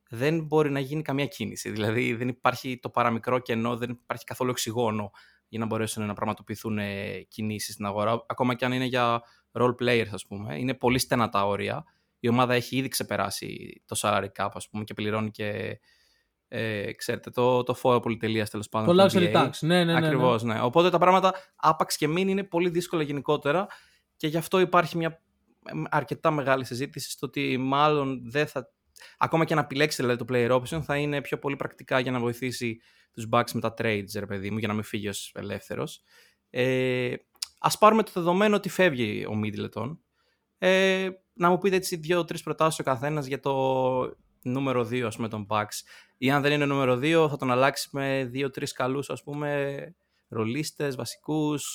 δεν 0.10 0.44
μπορεί 0.44 0.72
να 0.72 0.80
γίνει 0.80 1.02
καμία 1.02 1.26
κίνηση. 1.26 1.70
Δηλαδή 1.70 2.14
δεν 2.14 2.28
υπάρχει 2.28 2.80
το 2.80 2.90
παραμικρό 2.90 3.40
κενό, 3.40 3.78
δεν 3.78 3.90
υπάρχει 3.90 4.24
καθόλου 4.24 4.50
οξυγόνο 4.50 5.12
για 5.48 5.60
να 5.60 5.66
μπορέσουν 5.66 6.06
να 6.06 6.14
πραγματοποιηθούν 6.14 6.78
ε, 6.78 7.20
κινήσεις 7.28 7.74
στην 7.74 7.86
αγορά. 7.86 8.26
Ακόμα 8.28 8.56
και 8.56 8.66
αν 8.66 8.72
είναι 8.72 8.86
για 8.86 9.22
role 9.52 9.76
players 9.80 10.10
ας 10.12 10.26
πούμε. 10.28 10.60
Είναι 10.60 10.74
πολύ 10.74 11.00
στενά 11.00 11.30
τα 11.30 11.48
όρια. 11.48 11.86
Η 12.20 12.30
ομάδα 12.30 12.54
έχει 12.54 12.78
ήδη 12.78 12.88
ξεπεράσει 12.88 13.82
το 13.86 13.96
salary 14.02 14.28
cap 14.38 14.50
ας 14.54 14.70
πούμε 14.70 14.84
και 14.84 14.94
πληρώνει 14.94 15.32
και 15.32 15.80
ε, 16.48 16.92
ξέρετε, 16.92 17.30
το, 17.30 17.64
το 17.64 17.74
φόρο 17.74 18.00
πολυτελείας 18.00 18.50
τέλος 18.50 18.70
πάντων. 18.70 18.96
Το 18.96 19.08
του 19.08 19.18
luxury 19.18 19.34
NBA. 19.34 19.36
tax. 19.36 19.50
Ναι, 19.60 19.84
ναι, 19.84 19.94
ναι. 19.94 20.00
ναι. 20.00 20.06
Ακριβώς, 20.06 20.44
ναι. 20.44 20.62
Οπότε 20.62 20.90
τα 20.90 20.98
πράγματα 20.98 21.34
άπαξ 21.56 21.98
και 21.98 22.08
μην 22.08 22.28
είναι 22.28 22.44
πολύ 22.44 22.70
δύσκολα 22.70 23.04
γενικότερα 23.04 23.68
και 24.16 24.28
γι' 24.28 24.38
αυτό 24.38 24.60
υπάρχει 24.60 24.98
μια 24.98 25.22
εμ, 25.66 25.84
αρκετά 25.90 26.32
μεγάλη 26.32 26.66
συζήτηση 26.66 27.12
στο 27.12 27.28
ότι 27.28 27.58
μάλλον 27.58 28.32
δεν 28.32 28.48
θα... 28.48 28.72
Ακόμα 29.18 29.46
και 29.46 29.56
να 29.56 29.62
επιλέξει 29.62 30.02
δηλαδή, 30.02 30.26
το 30.26 30.26
player 30.30 30.62
option 30.62 30.82
θα 30.84 30.98
είναι 30.98 31.22
πιο 31.22 31.40
πολύ 31.40 31.56
πρακτικά 31.56 32.00
για 32.00 32.12
να 32.12 32.20
βοηθήσει 32.20 32.80
τους 33.14 33.28
Bucks 33.32 33.52
με 33.54 33.62
τα 33.62 33.74
trades, 33.78 34.12
ρε 34.16 34.26
παιδί 34.26 34.52
μου, 34.52 34.58
για 34.58 34.68
να 34.68 34.74
μην 34.74 34.84
φύγει 34.84 35.08
ως 35.08 35.32
ελεύθερος. 35.36 36.02
Ε, 36.50 37.14
ας 37.60 37.78
πάρουμε 37.78 38.04
το 38.04 38.12
δεδομένο 38.14 38.56
ότι 38.56 38.70
φεύγει 38.70 39.26
ο 39.26 39.40
Middleton. 39.44 39.98
Ε, 40.58 41.10
να 41.34 41.50
μου 41.50 41.58
πείτε 41.58 41.76
έτσι 41.76 41.96
δύο-τρεις 41.96 42.44
προτάσεις 42.44 42.80
ο 42.80 42.84
καθένας 42.84 43.26
για 43.26 43.40
το 43.40 43.54
νούμερο 44.42 44.82
2 44.82 45.02
ας 45.02 45.16
πούμε 45.16 45.28
των 45.28 45.48
Bucks 45.50 45.82
ή 46.18 46.32
αν 46.32 46.42
δεν 46.42 46.52
είναι 46.52 46.66
νούμερο 46.66 47.00
2 47.02 47.28
θα 47.30 47.38
τον 47.38 47.52
αλλάξει 47.52 47.90
με 47.92 48.28
δύο-τρεις 48.32 48.72
καλούς 48.72 49.10
ας 49.10 49.24
πούμε 49.24 49.96
ρολίστες, 50.28 50.96
βασικούς, 50.96 51.66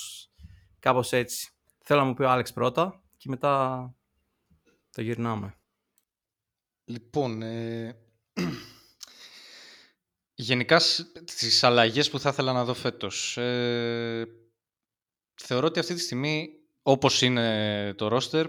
κάπως 0.79 1.11
έτσι. 1.11 1.51
Θέλω 1.83 1.99
να 1.99 2.05
μου 2.05 2.13
πει 2.13 2.23
ο 2.23 2.29
Άλεξ 2.29 2.53
πρώτα 2.53 3.01
και 3.17 3.29
μετά 3.29 3.95
το 4.91 5.01
γυρνάμε. 5.01 5.57
Λοιπόν, 6.85 7.41
ε, 7.41 7.97
γενικά 10.33 10.79
σ- 10.79 11.23
τις 11.23 11.63
αλλαγές 11.63 12.09
που 12.09 12.19
θα 12.19 12.29
ήθελα 12.29 12.53
να 12.53 12.63
δω 12.63 12.73
φέτος. 12.73 13.37
Ε, 13.37 14.27
θεωρώ 15.35 15.67
ότι 15.67 15.79
αυτή 15.79 15.93
τη 15.93 15.99
στιγμή, 15.99 16.49
όπως 16.81 17.21
είναι 17.21 17.93
το 17.97 18.17
roster, 18.17 18.45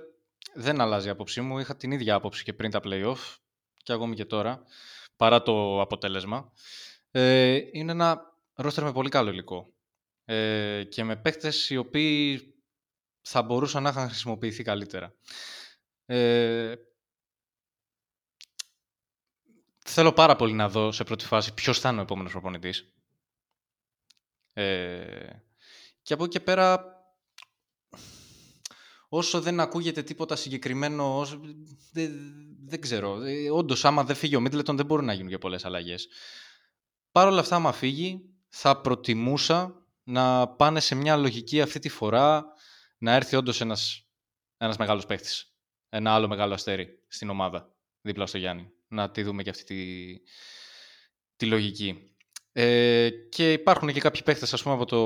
δεν 0.54 0.80
αλλάζει 0.80 1.06
η 1.06 1.10
άποψή 1.10 1.40
μου. 1.40 1.58
Είχα 1.58 1.76
την 1.76 1.90
ίδια 1.90 2.14
άποψη 2.14 2.44
και 2.44 2.52
πριν 2.52 2.70
τα 2.70 2.80
play-off 2.84 3.36
και 3.84 3.92
ακόμη 3.92 4.14
και 4.14 4.24
τώρα, 4.24 4.62
παρά 5.16 5.42
το 5.42 5.80
αποτέλεσμα. 5.80 6.52
Ε, 7.10 7.60
είναι 7.72 7.92
ένα 7.92 8.20
roster 8.54 8.82
με 8.82 8.92
πολύ 8.92 9.08
καλό 9.08 9.30
υλικό 9.30 9.72
ε, 10.24 10.84
και 10.84 11.04
με 11.04 11.16
παίχτες 11.16 11.70
οι 11.70 11.76
οποίοι 11.76 12.54
θα 13.20 13.42
μπορούσαν 13.42 13.82
να 13.82 13.88
είχαν 13.88 14.08
χρησιμοποιηθεί 14.08 14.62
καλύτερα. 14.62 15.14
Ε, 16.06 16.74
θέλω 19.84 20.12
πάρα 20.12 20.36
πολύ 20.36 20.52
να 20.52 20.68
δω 20.68 20.92
σε 20.92 21.04
πρώτη 21.04 21.24
φάση 21.24 21.54
ποιος 21.54 21.80
θα 21.80 21.88
είναι 21.88 21.98
ο 21.98 22.02
επόμενος 22.02 22.32
προπονητής. 22.32 22.92
Ε, 24.52 25.30
και 26.02 26.12
από 26.12 26.24
εκεί 26.24 26.32
και 26.32 26.40
πέρα, 26.40 26.93
όσο 29.16 29.40
δεν 29.40 29.60
ακούγεται 29.60 30.02
τίποτα 30.02 30.36
συγκεκριμένο, 30.36 31.18
όσο, 31.18 31.40
δεν, 31.92 32.12
δεν 32.66 32.80
ξέρω. 32.80 33.22
Ε, 33.22 33.50
όντως, 33.50 33.84
άμα 33.84 34.04
δεν 34.04 34.16
φύγει 34.16 34.36
ο 34.36 34.40
Μίτλετον, 34.40 34.76
δεν 34.76 34.86
μπορούν 34.86 35.04
να 35.04 35.12
γίνουν 35.12 35.30
και 35.30 35.38
πολλές 35.38 35.64
αλλαγές. 35.64 36.08
Παρ' 37.12 37.26
όλα 37.26 37.40
αυτά, 37.40 37.56
άμα 37.56 37.72
φύγει, 37.72 38.20
θα 38.48 38.80
προτιμούσα 38.80 39.86
να 40.04 40.48
πάνε 40.48 40.80
σε 40.80 40.94
μια 40.94 41.16
λογική 41.16 41.60
αυτή 41.60 41.78
τη 41.78 41.88
φορά 41.88 42.44
να 42.98 43.12
έρθει 43.12 43.36
όντως 43.36 43.60
ένας, 43.60 44.06
ένας 44.56 44.76
μεγάλος 44.76 45.06
παίχτης. 45.06 45.54
Ένα 45.88 46.14
άλλο 46.14 46.28
μεγάλο 46.28 46.54
αστέρι 46.54 46.88
στην 47.08 47.30
ομάδα, 47.30 47.74
δίπλα 48.00 48.26
στο 48.26 48.38
Γιάννη. 48.38 48.70
Να 48.88 49.10
τη 49.10 49.22
δούμε 49.22 49.42
και 49.42 49.50
αυτή 49.50 49.64
τη, 49.64 50.20
τη 51.36 51.46
λογική. 51.46 52.14
Ε, 52.52 53.10
και 53.10 53.52
υπάρχουν 53.52 53.92
και 53.92 54.00
κάποιοι 54.00 54.22
παίχτες, 54.22 54.52
ας 54.52 54.62
πούμε, 54.62 54.74
από 54.74 54.84
το 54.84 55.00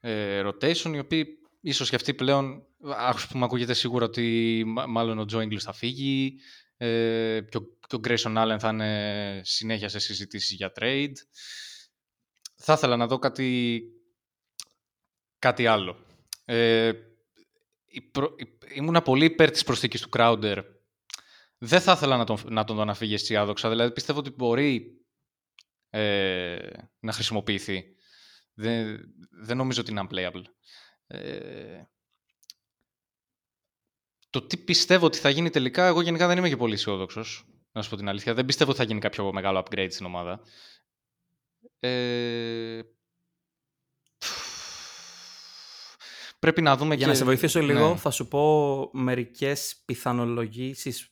ε, 0.00 0.42
rotation, 0.46 0.92
οι 0.94 0.98
οποίοι 0.98 1.41
ίσως 1.62 1.88
και 1.88 1.96
αυτοί 1.96 2.14
πλέον, 2.14 2.66
ας 2.96 3.26
πούμε 3.26 3.44
ακούγεται 3.44 3.74
σίγουρα 3.74 4.04
ότι 4.04 4.64
μάλλον 4.88 5.18
ο 5.18 5.24
Τζο 5.24 5.38
Ingles 5.38 5.60
θα 5.60 5.72
φύγει 5.72 6.34
ε, 6.76 7.40
και, 7.50 7.56
ο, 7.56 7.62
και 7.86 7.96
ο 7.96 8.00
Grayson 8.04 8.36
Allen 8.36 8.56
θα 8.58 8.68
είναι 8.68 9.40
συνέχεια 9.44 9.88
σε 9.88 9.98
συζητήσεις 9.98 10.52
για 10.52 10.72
trade. 10.80 11.12
Θα 12.54 12.72
ήθελα 12.72 12.96
να 12.96 13.06
δω 13.06 13.18
κάτι, 13.18 13.82
κάτι 15.38 15.66
άλλο. 15.66 15.96
Ε, 16.44 16.92
ήμουνα 18.74 19.02
πολύ 19.02 19.24
υπέρ 19.24 19.50
της 19.50 19.64
προσθήκης 19.64 20.00
του 20.00 20.08
Crowder. 20.12 20.62
Δεν 21.58 21.80
θα 21.80 21.92
ήθελα 21.92 22.16
να 22.16 22.24
τον, 22.24 22.38
να 22.44 22.64
τον 22.64 22.76
δω 22.76 22.84
να 22.84 22.94
φύγει 22.94 23.14
αισιάδοξα. 23.14 23.68
Δηλαδή 23.68 23.92
πιστεύω 23.92 24.18
ότι 24.18 24.30
μπορεί 24.30 25.00
ε, 25.90 26.58
να 27.00 27.12
χρησιμοποιηθεί. 27.12 27.84
Δεν, 28.54 29.00
δεν 29.30 29.56
νομίζω 29.56 29.80
ότι 29.80 29.90
είναι 29.90 30.06
unplayable. 30.08 30.44
Ε, 31.12 31.86
το 34.30 34.42
τι 34.42 34.56
πιστεύω 34.56 35.06
ότι 35.06 35.18
θα 35.18 35.28
γίνει 35.30 35.50
τελικά, 35.50 35.86
εγώ 35.86 36.00
γενικά 36.00 36.26
δεν 36.26 36.38
είμαι 36.38 36.48
και 36.48 36.56
πολύ 36.56 36.74
αισιόδοξος. 36.74 37.46
Να 37.72 37.82
σου 37.82 37.90
πω 37.90 37.96
την 37.96 38.08
αλήθεια. 38.08 38.34
Δεν 38.34 38.44
πιστεύω 38.44 38.70
ότι 38.70 38.78
θα 38.78 38.84
γίνει 38.84 39.00
κάποιο 39.00 39.32
μεγάλο 39.32 39.58
upgrade 39.58 39.88
στην 39.90 40.06
ομάδα. 40.06 40.40
Ε, 41.80 42.80
πρέπει 46.38 46.62
να 46.62 46.76
δούμε 46.76 46.94
Για 46.94 47.06
να 47.06 47.14
σε 47.14 47.24
βοηθήσω 47.24 47.60
λίγο, 47.60 47.88
ναι. 47.88 47.96
θα 47.96 48.10
σου 48.10 48.28
πω 48.28 48.90
μερικές 48.92 49.82
πιθανολογήσεις 49.84 51.08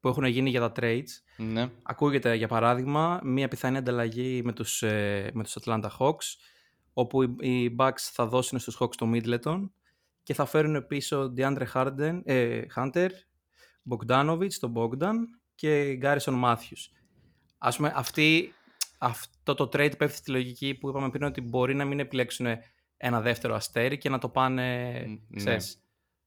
που 0.00 0.08
έχουν 0.08 0.24
γίνει 0.24 0.50
για 0.50 0.60
τα 0.60 0.72
trades. 0.76 1.08
Ναι. 1.36 1.70
Ακούγεται, 1.82 2.34
για 2.34 2.48
παράδειγμα, 2.48 3.20
μία 3.22 3.48
πιθανή 3.48 3.76
ανταλλαγή 3.76 4.42
με 4.44 4.52
τους, 4.52 4.82
ε, 4.82 5.30
με 5.34 5.42
τους 5.42 5.56
Atlanta 5.60 5.88
Hawks, 5.98 6.34
όπου 6.98 7.22
οι 7.22 7.76
Bucks 7.78 7.98
θα 7.98 8.26
δώσουν 8.26 8.58
στους 8.58 8.76
Hawks 8.80 8.94
το 8.96 9.10
Middleton 9.12 9.70
και 10.22 10.34
θα 10.34 10.44
φέρουν 10.44 10.86
πίσω 10.86 11.32
DeAndre 11.36 11.66
Harden, 11.74 12.20
ε, 12.24 12.62
Hunter, 12.76 13.08
Bogdanovic, 13.90 14.52
τον 14.60 14.72
Bogdan 14.76 15.14
και 15.54 15.98
Garrison 16.02 16.42
Matthews. 16.44 16.90
Ας 17.58 17.76
πούμε, 17.76 17.92
αυτή, 17.94 18.54
αυτό 18.98 19.54
το 19.54 19.64
trade 19.64 19.98
πέφτει 19.98 20.16
στη 20.16 20.30
λογική 20.30 20.74
που 20.74 20.88
είπαμε 20.88 21.10
πριν 21.10 21.22
ότι 21.22 21.40
μπορεί 21.40 21.74
να 21.74 21.84
μην 21.84 22.00
επιλέξουν 22.00 22.46
ένα 22.96 23.20
δεύτερο 23.20 23.54
αστέρι 23.54 23.98
και 23.98 24.08
να 24.08 24.18
το 24.18 24.28
πάνε, 24.28 24.92
ναι. 25.28 25.56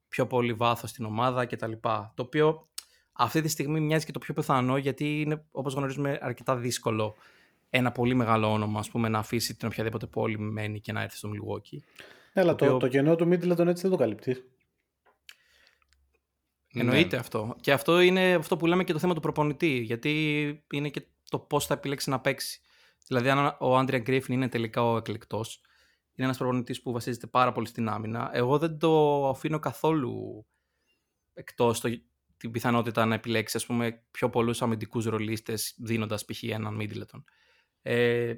πιο 0.07 0.27
πολύ 0.27 0.53
βάθος 0.53 0.89
στην 0.89 1.05
ομάδα 1.05 1.45
κτλ. 1.45 1.71
Το 1.81 2.11
οποίο 2.15 2.67
αυτή 3.13 3.41
τη 3.41 3.47
στιγμή 3.47 3.79
μοιάζει 3.79 4.05
και 4.05 4.11
το 4.11 4.19
πιο 4.19 4.33
πιθανό 4.33 4.77
γιατί 4.77 5.21
είναι, 5.21 5.45
όπως 5.51 5.73
γνωρίζουμε, 5.73 6.19
αρκετά 6.21 6.55
δύσκολο 6.55 7.15
ένα 7.69 7.91
πολύ 7.91 8.13
μεγάλο 8.13 8.51
όνομα 8.51 8.79
ας 8.79 8.89
πούμε, 8.89 9.09
να 9.09 9.19
αφήσει 9.19 9.55
την 9.55 9.67
οποιαδήποτε 9.67 10.05
πόλη 10.05 10.39
μένει 10.39 10.79
και 10.79 10.91
να 10.91 11.01
έρθει 11.01 11.17
στο 11.17 11.29
Milwaukee. 11.29 11.79
Ναι, 12.33 12.41
αλλά 12.41 12.55
το, 12.55 12.77
το 12.77 12.87
κενό 12.87 13.15
του 13.15 13.25
Middleton 13.25 13.67
έτσι 13.67 13.81
δεν 13.81 13.91
το 13.91 13.97
καλύπτει. 13.97 14.43
Εννοείται 16.73 17.15
ναι. 17.15 17.21
αυτό. 17.21 17.55
Και 17.61 17.71
αυτό 17.71 17.99
είναι 17.99 18.33
αυτό 18.33 18.57
που 18.57 18.65
λέμε 18.65 18.83
και 18.83 18.93
το 18.93 18.99
θέμα 18.99 19.13
του 19.13 19.19
προπονητή. 19.19 19.79
Γιατί 19.79 20.63
είναι 20.71 20.89
και 20.89 21.05
το 21.29 21.39
πώς 21.39 21.65
θα 21.65 21.73
επιλέξει 21.73 22.09
να 22.09 22.19
παίξει. 22.19 22.61
Δηλαδή, 23.07 23.29
αν 23.29 23.55
ο 23.59 23.77
Άντρια 23.77 23.99
Γκρίφιν 23.99 24.33
είναι 24.33 24.49
τελικά 24.49 24.83
ο 24.83 24.97
εκλεκτός, 24.97 25.61
είναι 26.15 26.25
ένας 26.25 26.37
προπονητής 26.37 26.81
που 26.81 26.91
βασίζεται 26.91 27.27
πάρα 27.27 27.51
πολύ 27.51 27.67
στην 27.67 27.89
άμυνα. 27.89 28.29
Εγώ 28.33 28.57
δεν 28.57 28.77
το 28.77 29.27
αφήνω 29.29 29.59
καθόλου 29.59 30.45
εκτός 31.33 31.81
την 32.37 32.51
πιθανότητα 32.51 33.05
να 33.05 33.15
επιλέξει 33.15 33.57
ας 33.57 33.65
πούμε, 33.65 34.03
πιο 34.11 34.29
πολλούς 34.29 34.61
αμυντικούς 34.61 35.05
ρολίστες 35.05 35.75
δίνοντας 35.77 36.25
π.χ. 36.25 36.43
έναν 36.43 36.77
Middleton. 36.81 37.23
Ε, 37.81 38.35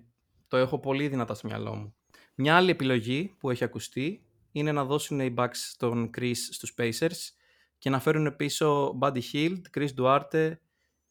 το 0.47 0.57
έχω 0.57 0.79
πολύ 0.79 1.07
δυνατά 1.07 1.33
στο 1.33 1.47
μυαλό 1.47 1.75
μου. 1.75 1.95
Μια 2.35 2.55
άλλη 2.55 2.69
επιλογή 2.69 3.35
που 3.39 3.49
έχει 3.49 3.63
ακουστεί 3.63 4.21
είναι 4.51 4.71
να 4.71 4.85
δώσουν 4.85 5.19
οι 5.19 5.33
Bucks 5.37 5.73
τον 5.77 6.09
Chris 6.17 6.35
στους 6.51 6.73
Pacers 6.77 7.33
και 7.77 7.89
να 7.89 7.99
φέρουν 7.99 8.35
πίσω 8.35 8.97
Buddy 9.01 9.21
Hield, 9.33 9.61
Chris 9.77 9.89
Duarte 9.97 10.51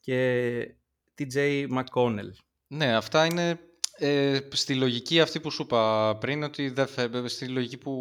και 0.00 0.74
TJ 1.18 1.66
McConnell. 1.68 2.30
Ναι, 2.66 2.94
αυτά 2.96 3.24
είναι 3.24 3.60
ε, 3.96 4.38
στη 4.52 4.74
λογική 4.74 5.20
αυτή 5.20 5.40
που 5.40 5.50
σου 5.50 5.62
είπα 5.62 6.16
πριν, 6.20 6.42
ότι 6.42 6.68
δεν, 6.68 6.88
στη 7.28 7.48
λογική 7.48 7.76
που 7.76 7.92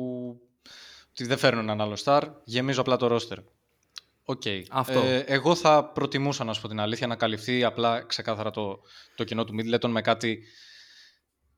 ότι 1.10 1.26
δεν 1.26 1.38
φέρνουν 1.38 1.64
έναν 1.64 1.82
άλλο 1.82 1.98
star, 2.04 2.22
γεμίζω 2.44 2.82
απλά 2.82 2.98
το 2.98 3.16
roster. 3.16 3.38
Okay. 4.32 4.64
Αυτό. 4.70 5.00
Ε, 5.00 5.20
εγώ 5.20 5.56
θα 5.56 5.92
προτιμούσα, 5.92 6.44
να 6.44 6.54
σου 6.54 6.62
πω 6.62 6.68
την 6.68 6.80
αλήθεια, 6.80 7.08
να 7.08 7.16
καλυφθεί 7.16 7.64
απλά 7.64 8.02
ξεκάθαρα 8.02 8.52
το, 8.52 8.80
το 9.16 9.24
κοινό 9.24 9.44
του 9.44 9.56
Middleton 9.60 9.90
με 9.90 10.02
κάτι, 10.02 10.44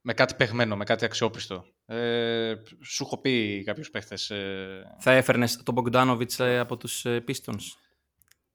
με 0.01 0.13
κάτι 0.13 0.35
παιγμένο, 0.35 0.75
με 0.75 0.83
κάτι 0.83 1.05
αξιόπιστο. 1.05 1.65
Ε, 1.85 2.53
σου 2.83 3.03
έχω 3.03 3.21
πει 3.21 3.63
κάποιους 3.65 3.89
παίχτες... 3.89 4.29
Ε... 4.29 4.95
Θα 4.99 5.11
έφερνες 5.11 5.63
τον 5.63 5.75
Bogdanovic 5.77 6.39
ε, 6.39 6.59
από 6.59 6.77
τους 6.77 7.05
ε, 7.05 7.23
Pistons; 7.27 7.63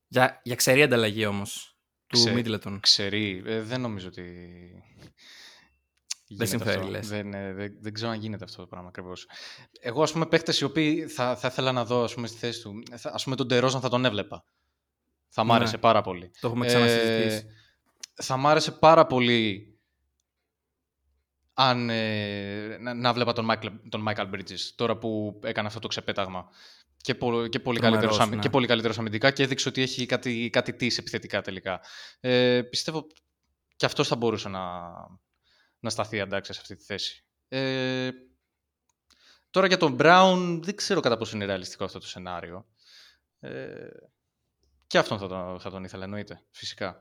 Για, 0.09 0.41
για 0.43 0.55
ξερή 0.55 0.83
ανταλλαγή 0.83 1.27
όμως 1.27 1.77
του 2.07 2.19
Ξε, 2.19 2.35
Middleton. 2.37 2.79
Ξερή. 2.81 3.43
Ε, 3.47 3.62
δεν 3.62 3.81
νομίζω 3.81 4.09
ότι... 4.09 4.23
Δεν 6.29 6.47
συμφέρει, 6.47 6.89
λες. 6.89 7.09
Δεν, 7.09 7.31
δεν, 7.31 7.77
δεν, 7.81 7.93
ξέρω 7.93 8.11
αν 8.11 8.18
γίνεται 8.18 8.45
αυτό 8.45 8.61
το 8.61 8.66
πράγμα 8.66 8.89
ακριβώς. 8.89 9.29
Εγώ, 9.81 10.03
ας 10.03 10.12
πούμε, 10.12 10.27
παίχτε 10.27 10.55
οι 10.61 10.64
οποίοι 10.64 11.07
θα, 11.07 11.37
θα 11.37 11.49
ήθελα 11.49 11.72
να 11.72 11.85
δω 11.85 12.03
ας 12.03 12.14
πούμε, 12.14 12.27
στη 12.27 12.37
θέση 12.37 12.62
του. 12.62 12.83
Α 13.03 13.22
πούμε, 13.22 13.37
τον 13.37 13.49
Τερόζαν 13.49 13.81
θα 13.81 13.89
τον 13.89 14.05
έβλεπα. 14.05 14.45
Θα 15.29 15.45
μ' 15.45 15.53
άρεσε 15.53 15.74
ναι. 15.74 15.81
πάρα 15.81 16.01
πολύ. 16.01 16.31
Το 16.41 16.47
έχουμε 16.49 16.66
ξανασυζητήσει. 16.66 17.37
Ε, 17.37 18.22
θα 18.22 18.37
μ' 18.37 18.47
άρεσε 18.47 18.72
πάρα 18.72 19.07
πολύ 19.07 19.70
αν 21.55 21.91
ε, 21.91 22.77
να, 22.81 22.95
να 22.95 23.12
βλέπα 23.12 23.33
τον 23.33 23.49
Michael, 23.51 23.72
τον 23.89 24.05
Michael 24.09 24.31
Bridges 24.35 24.61
τώρα 24.74 24.97
που 24.97 25.41
έκανε 25.45 25.66
αυτό 25.66 25.81
το 25.81 25.89
ξεπέταγμα. 25.89 26.49
Και, 26.97 27.14
πο, 27.14 27.47
και, 27.47 27.61
πολύ 27.61 27.79
καλύτερος, 27.79 28.29
ναι. 28.29 28.37
και 28.37 28.51
πολύ 28.51 28.66
καλύτερος 28.66 28.99
αμυντικά 28.99 29.31
και 29.31 29.43
έδειξε 29.43 29.68
ότι 29.68 29.83
έχει 29.83 30.07
κάτι, 30.07 30.51
κάτι 30.53 30.74
της 30.74 30.99
επιθετικά 30.99 31.41
τελικά. 31.41 31.81
Ε, 32.20 32.62
πιστεύω 32.62 33.07
και 33.77 33.87
αυτός 33.87 34.09
θα 34.09 34.16
μπορούσε 34.16 34.49
να, 34.49 34.61
να 35.81 35.91
σταθεί 35.91 36.20
αντάξει 36.20 36.53
σε 36.53 36.61
αυτή 36.61 36.77
τη 36.77 36.85
θέση. 36.85 37.24
Ε, 37.49 38.11
τώρα 39.51 39.66
για 39.66 39.77
τον 39.77 39.97
Brown 40.01 40.61
δεν 40.62 40.77
ξέρω 40.77 41.01
κατά 41.01 41.16
πόσο 41.16 41.37
είναι 41.37 41.45
ρεαλιστικό 41.45 41.85
αυτό 41.85 41.99
το 41.99 42.07
σενάριο. 42.07 42.66
Ε, 43.41 43.89
και 44.87 44.99
αυτόν 44.99 45.18
θα 45.18 45.29
τον, 45.29 45.61
θα 45.61 45.70
τον 45.70 45.85
ήθελα 45.85 46.05
εννοείται, 46.05 46.43
φυσικά. 46.51 47.01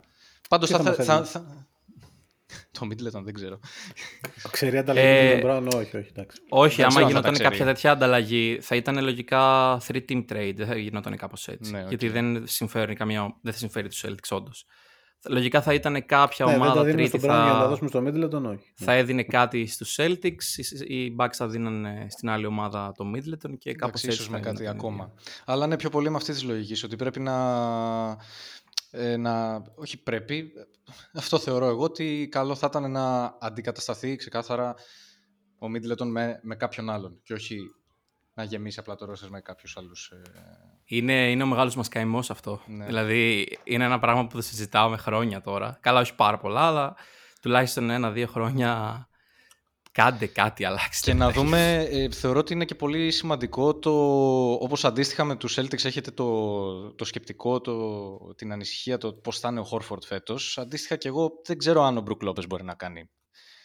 Πάντως 0.49 0.69
θα, 0.69 0.93
θα, 0.93 1.23
θα, 1.23 1.67
το 2.79 2.87
Middleton 2.87 3.23
δεν 3.23 3.33
ξέρω. 3.33 3.59
Ξέρει 4.51 4.77
ανταλλαγή 4.77 5.07
ε, 5.07 5.35
με 5.35 5.41
τον 5.41 5.49
Brown, 5.49 5.75
όχι, 5.75 5.97
όχι. 5.97 6.09
Εντάξει. 6.09 6.41
Όχι, 6.49 6.83
άμα 6.83 7.01
γινόταν 7.01 7.37
κάποια 7.37 7.65
τέτοια 7.65 7.91
ανταλλαγή, 7.91 8.59
θα 8.61 8.75
ήταν 8.75 9.03
λογικά 9.03 9.77
3-team 9.87 10.25
trade, 10.29 10.53
δεν 10.55 10.67
θα 10.67 10.77
γινόταν 10.77 11.17
κάπως 11.17 11.47
έτσι. 11.47 11.71
Ναι, 11.71 11.85
okay. 11.85 11.87
Γιατί 11.87 12.09
δεν, 12.09 12.47
συμφέρει 12.47 12.95
καμία, 12.95 13.37
δεν 13.41 13.53
θα 13.53 13.59
συμφέρει 13.59 13.87
τους 13.87 14.03
Celtics 14.05 14.29
όντως. 14.29 14.65
Λογικά 15.29 15.61
θα 15.61 15.73
ήταν 15.73 16.05
κάποια 16.05 16.45
ναι, 16.45 16.53
ομάδα 16.53 16.83
δεν 16.83 16.95
τρίτη. 16.95 17.19
Θα... 17.19 17.43
Για 17.43 17.53
να 17.53 17.59
τα 17.59 17.67
δώσουμε 17.67 17.89
στο 17.89 18.03
Middleton, 18.05 18.43
όχι. 18.43 18.73
Θα 18.75 18.93
έδινε 18.93 19.23
κάτι 19.23 19.65
στους 19.65 19.99
Celtics, 19.99 20.43
οι 20.87 21.15
Bucks 21.19 21.33
θα 21.33 21.47
δίνανε 21.47 22.07
στην 22.09 22.29
άλλη 22.29 22.45
ομάδα 22.45 22.91
το 22.97 23.05
Middleton 23.15 23.57
και 23.57 23.73
κάπως 23.73 24.03
έτσι. 24.03 24.15
Ίσως 24.15 24.29
με 24.29 24.39
κάτι 24.39 24.67
ακόμα. 24.67 25.13
Αλλά 25.45 25.65
είναι 25.65 25.77
πιο 25.77 25.89
πολύ 25.89 26.09
με 26.09 26.15
αυτής 26.15 26.35
της 26.35 26.43
λογικής, 26.43 26.83
ότι 26.83 26.95
πρέπει 26.95 27.19
να, 27.19 27.35
ε, 28.91 29.17
να... 29.17 29.63
Όχι 29.75 30.03
πρέπει, 30.03 30.51
αυτό 31.13 31.39
θεωρώ 31.39 31.67
εγώ 31.67 31.83
ότι 31.83 32.27
καλό 32.31 32.55
θα 32.55 32.67
ήταν 32.69 32.91
να 32.91 33.37
αντικατασταθεί 33.39 34.15
ξεκάθαρα 34.15 34.75
ο 35.59 35.67
Middleton 35.75 36.07
με, 36.07 36.39
με 36.43 36.55
κάποιον 36.55 36.89
άλλον 36.89 37.19
και 37.23 37.33
όχι 37.33 37.57
να 38.35 38.43
γεμίσει 38.43 38.79
απλά 38.79 38.95
το 38.95 39.05
ρόστερ 39.05 39.29
με 39.29 39.41
κάποιους 39.41 39.77
άλλους. 39.77 40.11
Ε... 40.11 40.21
Είναι, 40.85 41.31
είναι 41.31 41.43
ο 41.43 41.45
μεγάλος 41.45 41.75
μας 41.75 41.87
καημός 41.87 42.29
αυτό. 42.29 42.61
Ναι. 42.67 42.85
Δηλαδή, 42.85 43.47
είναι 43.63 43.83
ένα 43.83 43.99
πράγμα 43.99 44.27
που 44.27 44.35
το 44.35 44.41
συζητάω 44.41 44.89
με 44.89 44.97
χρόνια 44.97 45.41
τώρα. 45.41 45.77
Καλά, 45.81 45.99
όχι 45.99 46.15
πάρα 46.15 46.37
πολλά, 46.37 46.61
αλλά 46.61 46.95
τουλάχιστον 47.41 47.89
ένα-δύο 47.89 48.27
χρόνια 48.27 49.07
κάντε 49.91 50.27
κάτι, 50.27 50.65
αλλάξτε. 50.65 51.11
Και 51.11 51.17
να 51.17 51.31
δούμε, 51.31 51.87
ε, 51.89 52.11
θεωρώ 52.11 52.39
ότι 52.39 52.53
είναι 52.53 52.65
και 52.65 52.75
πολύ 52.75 53.11
σημαντικό 53.11 53.75
το, 53.75 53.91
όπως 54.51 54.85
αντίστοιχα 54.85 55.23
με 55.23 55.35
τους 55.35 55.59
Celtics 55.59 55.85
έχετε 55.85 56.11
το, 56.11 56.93
το 56.93 57.05
σκεπτικό, 57.05 57.61
το, 57.61 58.17
την 58.33 58.51
ανησυχία, 58.51 58.97
το 58.97 59.13
πώς 59.13 59.39
θα 59.39 59.49
είναι 59.49 59.59
ο 59.59 59.63
Χόρφορντ 59.63 60.03
φέτος. 60.03 60.57
Αντίστοιχα 60.57 60.95
και 60.95 61.07
εγώ 61.07 61.31
δεν 61.45 61.57
ξέρω 61.57 61.83
αν 61.83 61.97
ο 61.97 62.01
Μπρουκ 62.01 62.21
Λόπες 62.21 62.47
μπορεί 62.47 62.63
να 62.63 62.73
κάνει 62.73 63.09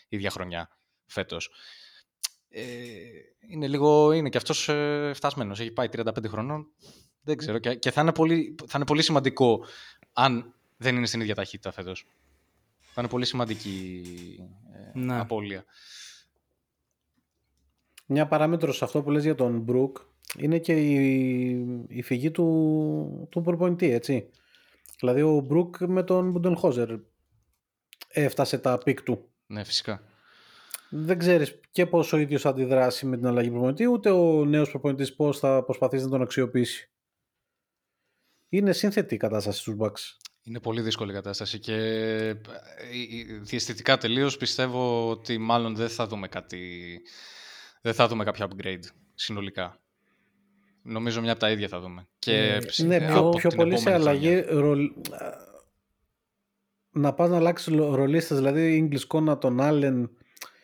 ίδια 0.08 0.30
χρονιά 0.30 0.68
φέτος 1.06 1.46
ε, 1.46 1.79
είναι 3.48 3.68
λίγο, 3.68 4.12
είναι 4.12 4.28
και 4.28 4.36
αυτός 4.36 4.68
ε, 4.68 5.12
φτασμένος, 5.14 5.60
έχει 5.60 5.70
πάει 5.70 5.88
35 5.92 6.12
χρονών, 6.26 6.66
δεν 7.22 7.36
ξέρω 7.36 7.58
και, 7.58 7.74
και 7.74 7.90
θα, 7.90 8.00
είναι 8.00 8.12
πολύ, 8.12 8.54
θα 8.66 8.72
είναι 8.74 8.86
πολύ 8.86 9.02
σημαντικό 9.02 9.64
αν 10.12 10.54
δεν 10.76 10.96
είναι 10.96 11.06
στην 11.06 11.20
ίδια 11.20 11.34
ταχύτητα 11.34 11.70
φέτος. 11.70 12.06
Θα 12.80 13.00
είναι 13.00 13.10
πολύ 13.10 13.24
σημαντική 13.24 14.02
ε, 14.94 14.98
ναι. 14.98 15.18
απώλεια. 15.18 15.64
Μια 18.06 18.26
παράμετρο 18.26 18.72
σε 18.72 18.84
αυτό 18.84 19.02
που 19.02 19.10
λες 19.10 19.24
για 19.24 19.34
τον 19.34 19.60
Μπρουκ 19.60 19.96
είναι 20.38 20.58
και 20.58 20.72
η, 20.72 21.84
η 21.88 22.02
φυγή 22.02 22.30
του, 22.30 23.28
του 23.30 23.40
προπονητή, 23.40 23.90
έτσι. 23.90 24.30
Δηλαδή 24.98 25.22
ο 25.22 25.40
Μπρουκ 25.40 25.76
με 25.80 26.02
τον 26.02 26.30
Μπουντενχόζερ 26.30 26.88
έφτασε 28.08 28.58
τα 28.58 28.78
peak 28.78 29.02
του. 29.02 29.28
Ναι, 29.46 29.64
φυσικά. 29.64 30.02
Δεν 30.90 31.18
ξέρεις 31.18 31.60
και 31.70 31.86
πώς 31.86 32.12
ο 32.12 32.16
ίδιος 32.16 32.42
θα 32.42 32.48
αντιδράσει 32.48 33.06
με 33.06 33.16
την 33.16 33.26
αλλαγή 33.26 33.50
προπονητή, 33.50 33.86
ούτε 33.86 34.10
ο 34.10 34.44
νέος 34.44 34.70
προπονητής 34.70 35.14
πώς 35.14 35.38
θα 35.38 35.64
προσπαθήσει 35.64 36.04
να 36.04 36.10
τον 36.10 36.22
αξιοποιήσει. 36.22 36.90
Είναι 38.48 38.72
σύνθετη 38.72 39.14
η 39.14 39.18
κατάσταση 39.18 39.58
στους 39.58 39.74
Bucks. 39.78 40.30
Είναι 40.42 40.60
πολύ 40.60 40.80
δύσκολη 40.80 41.10
η 41.10 41.14
κατάσταση 41.14 41.58
και 41.58 41.74
ε, 41.74 42.34
διαισθητικά 43.40 43.98
τελείως 43.98 44.36
πιστεύω 44.36 45.10
ότι 45.10 45.38
μάλλον 45.38 45.74
δεν 45.74 45.88
θα 45.88 46.06
δούμε 46.06 46.28
κάτι, 46.28 47.00
δεν 47.80 47.94
θα 47.94 48.08
δούμε 48.08 48.24
κάποιο 48.24 48.48
upgrade 48.50 48.84
συνολικά. 49.14 49.80
Νομίζω 50.82 51.20
μια 51.20 51.30
από 51.30 51.40
τα 51.40 51.50
ίδια 51.50 51.68
θα 51.68 51.80
δούμε. 51.80 52.08
Και 52.18 52.60
ε, 52.78 52.82
ναι, 52.82 53.06
πιο, 53.06 53.28
πιο 53.28 53.50
πολύ 53.50 53.78
σε 53.78 53.92
αλλαγή 53.92 54.44
να 56.92 57.12
πας 57.12 57.28
να 57.28 57.36
αλλάξει 57.36 57.74
ρολίστες, 57.74 58.36
δηλαδή 58.36 58.88
English 58.90 59.06
Kona, 59.16 59.40
τον 59.40 59.58
Allen, 59.60 60.08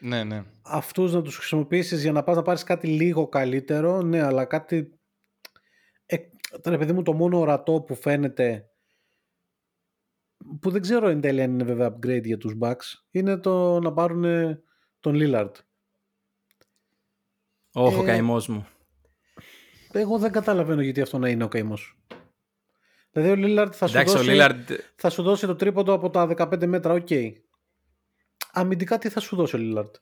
ναι, 0.01 0.24
ναι. 0.24 0.44
αυτούς 0.62 1.12
να 1.12 1.22
τους 1.22 1.36
χρησιμοποιήσεις 1.36 2.03
για 2.03 2.12
να 2.12 2.22
πας 2.22 2.36
να 2.36 2.42
πάρεις 2.42 2.62
κάτι 2.62 2.86
λίγο 2.86 3.28
καλύτερο, 3.28 4.03
ναι, 4.03 4.22
αλλά 4.22 4.44
κάτι... 4.44 4.99
Ε, 6.07 6.16
τώρα 6.62 6.78
παιδί 6.78 6.92
μου 6.92 7.03
το 7.03 7.12
μόνο 7.12 7.38
ορατό 7.38 7.80
που 7.80 7.94
φαίνεται 7.94 8.70
που 10.61 10.70
δεν 10.70 10.80
ξέρω 10.80 11.09
εν 11.09 11.20
τέλει 11.20 11.42
αν 11.42 11.51
είναι 11.51 11.64
βέβαια 11.64 11.97
upgrade 11.97 12.24
για 12.24 12.38
τους 12.38 12.55
Bucks 12.61 13.05
είναι 13.11 13.36
το 13.36 13.80
να 13.80 13.92
πάρουν 13.92 14.24
τον 15.01 15.14
Lillard. 15.14 15.53
Όχι, 17.72 17.97
ε, 17.97 17.99
ο 17.99 18.03
καημός 18.03 18.49
μου. 18.49 18.66
Εγώ 19.92 20.18
δεν 20.18 20.32
καταλαβαίνω 20.32 20.82
γιατί 20.82 21.01
αυτό 21.01 21.18
να 21.18 21.28
είναι 21.28 21.44
ο 21.44 21.49
καημός. 21.49 21.99
Δηλαδή 23.11 23.30
ο 23.30 23.34
Λίλαρντ 23.34 23.72
θα, 23.76 23.86
σου 23.86 24.05
δώσει, 24.05 24.36
θα 24.97 25.11
σου 25.11 25.22
δώσει 25.22 25.47
το 25.47 25.57
τρίποντο 25.57 25.92
από 25.92 26.11
τα 26.11 26.28
15 26.36 26.66
μέτρα, 26.66 26.92
οκ. 26.92 27.07
Okay. 27.09 27.32
Αμυντικά 28.59 28.98
τι 28.98 29.09
θα 29.09 29.20
σου 29.20 29.36
δώσει 29.36 29.57
ο 29.57 29.59
Λίλαρντ. 29.59 29.94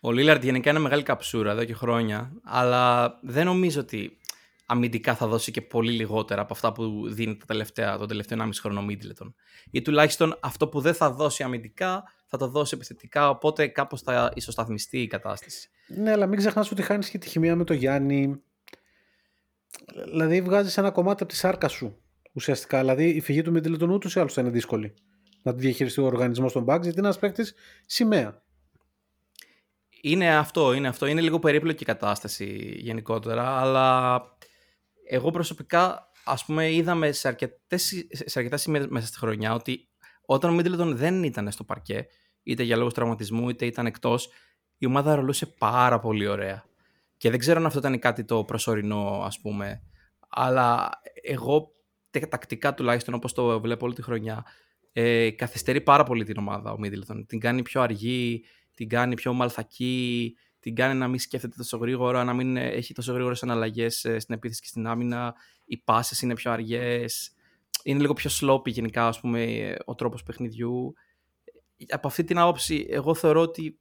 Ο 0.00 0.12
Λίλαρντ 0.12 0.44
γενικά 0.44 0.70
είναι 0.70 0.78
μεγάλη 0.78 1.02
καψούρα 1.02 1.50
εδώ 1.50 1.64
και 1.64 1.74
χρόνια, 1.74 2.32
αλλά 2.44 3.18
δεν 3.22 3.46
νομίζω 3.46 3.80
ότι 3.80 4.18
αμυντικά 4.66 5.14
θα 5.14 5.26
δώσει 5.26 5.50
και 5.50 5.60
πολύ 5.60 5.92
λιγότερα 5.92 6.40
από 6.40 6.52
αυτά 6.52 6.72
που 6.72 7.08
δίνει 7.08 7.36
τα 7.36 7.44
τελευταία, 7.46 7.98
τον 7.98 8.08
τελευταίο 8.08 8.38
1,5 8.40 8.50
χρόνο 8.60 8.82
Μίτλετον. 8.82 9.34
Ή 9.70 9.82
τουλάχιστον 9.82 10.38
αυτό 10.40 10.68
που 10.68 10.80
δεν 10.80 10.94
θα 10.94 11.10
δώσει 11.10 11.42
αμυντικά 11.42 12.04
θα 12.26 12.38
το 12.38 12.48
δώσει 12.48 12.74
επιθετικά, 12.74 13.28
οπότε 13.28 13.66
κάπως 13.66 14.02
θα 14.02 14.32
ισοσταθμιστεί 14.34 15.00
η 15.00 15.06
κατάσταση. 15.06 15.68
Ναι, 15.86 16.10
αλλά 16.10 16.26
μην 16.26 16.38
ξεχνάς 16.38 16.70
ότι 16.70 16.82
χάνεις 16.82 17.10
και 17.10 17.18
τη 17.18 17.28
χημεία 17.28 17.56
με 17.56 17.64
τον 17.64 17.76
Γιάννη. 17.76 18.42
Δηλαδή 20.04 20.40
βγάζεις 20.40 20.76
ένα 20.76 20.90
κομμάτι 20.90 21.22
από 21.22 21.32
τη 21.32 21.38
σάρκα 21.38 21.68
σου 21.68 22.02
ουσιαστικά. 22.32 22.78
Δηλαδή 22.78 23.08
η 23.08 23.20
φυγή 23.20 23.42
του 23.42 23.50
Μίτλετον 23.50 23.90
ούτως 23.90 24.14
ή 24.14 24.20
άλλως 24.20 24.32
θα 24.32 24.40
είναι 24.40 24.50
δύσκολη 24.50 24.94
να 25.46 25.54
τη 25.54 25.60
διαχειριστεί 25.60 26.00
ο 26.00 26.04
οργανισμός 26.04 26.52
των 26.52 26.62
Bucks 26.62 26.80
γιατί 26.82 26.88
είναι 26.88 27.06
ένας 27.06 27.18
παίκτης 27.18 27.54
σημαία. 27.86 28.42
Είναι 30.02 30.36
αυτό, 30.36 30.72
είναι 30.72 30.88
αυτό. 30.88 31.06
Είναι 31.06 31.20
λίγο 31.20 31.38
περίπλοκη 31.38 31.82
η 31.82 31.86
κατάσταση 31.86 32.74
γενικότερα, 32.78 33.60
αλλά 33.60 34.20
εγώ 35.08 35.30
προσωπικά 35.30 36.10
ας 36.24 36.44
πούμε 36.44 36.72
είδαμε 36.72 37.12
σε, 37.12 37.28
αρκετές, 37.28 38.06
σε 38.10 38.38
αρκετά 38.38 38.56
σημεία 38.56 38.86
μέσα 38.88 39.06
στη 39.06 39.18
χρονιά 39.18 39.54
ότι 39.54 39.88
όταν 40.26 40.50
ο 40.50 40.54
Μίτλετον 40.54 40.96
δεν 40.96 41.22
ήταν 41.22 41.50
στο 41.50 41.64
παρκέ, 41.64 42.06
είτε 42.42 42.62
για 42.62 42.76
λόγους 42.76 42.94
τραυματισμού 42.94 43.48
είτε 43.48 43.66
ήταν 43.66 43.86
εκτός, 43.86 44.28
η 44.78 44.86
ομάδα 44.86 45.14
ρολούσε 45.14 45.46
πάρα 45.46 45.98
πολύ 45.98 46.26
ωραία. 46.26 46.64
Και 47.16 47.30
δεν 47.30 47.38
ξέρω 47.38 47.58
αν 47.58 47.66
αυτό 47.66 47.78
ήταν 47.78 47.98
κάτι 47.98 48.24
το 48.24 48.44
προσωρινό, 48.44 49.22
ας 49.24 49.40
πούμε. 49.40 49.82
Αλλά 50.28 50.90
εγώ 51.22 51.70
τακτικά 52.28 52.74
τουλάχιστον 52.74 53.14
όπως 53.14 53.32
το 53.32 53.60
βλέπω 53.60 53.84
όλη 53.84 53.94
τη 53.94 54.02
χρονιά 54.02 54.44
ε, 54.98 55.30
καθυστερεί 55.30 55.80
πάρα 55.80 56.02
πολύ 56.02 56.24
την 56.24 56.38
ομάδα 56.38 56.72
ο 56.72 56.78
Μίδλτον. 56.78 57.26
Την 57.26 57.40
κάνει 57.40 57.62
πιο 57.62 57.80
αργή, 57.80 58.44
την 58.74 58.88
κάνει 58.88 59.14
πιο 59.14 59.32
μαλθακή, 59.32 60.36
την 60.60 60.74
κάνει 60.74 60.98
να 60.98 61.08
μην 61.08 61.18
σκέφτεται 61.18 61.54
τόσο 61.56 61.76
γρήγορα, 61.76 62.24
να 62.24 62.32
μην 62.32 62.56
έχει 62.56 62.94
τόσο 62.94 63.12
γρήγορες 63.12 63.42
αναλλαγές 63.42 64.04
ε, 64.04 64.18
στην 64.18 64.34
επίθεση 64.34 64.60
και 64.60 64.66
στην 64.66 64.86
άμυνα. 64.86 65.34
Οι 65.64 65.76
πάσες 65.76 66.22
είναι 66.22 66.34
πιο 66.34 66.50
αργές. 66.50 67.32
Είναι 67.82 68.00
λίγο 68.00 68.12
πιο 68.12 68.30
sloppy 68.40 68.68
γενικά 68.70 69.06
ας 69.06 69.20
πούμε, 69.20 69.74
ο 69.84 69.94
τρόπος 69.94 70.22
παιχνιδιού. 70.22 70.94
Από 71.88 72.06
αυτή 72.06 72.24
την 72.24 72.38
άποψη 72.38 72.86
εγώ 72.90 73.14
θεωρώ 73.14 73.40
ότι 73.40 73.78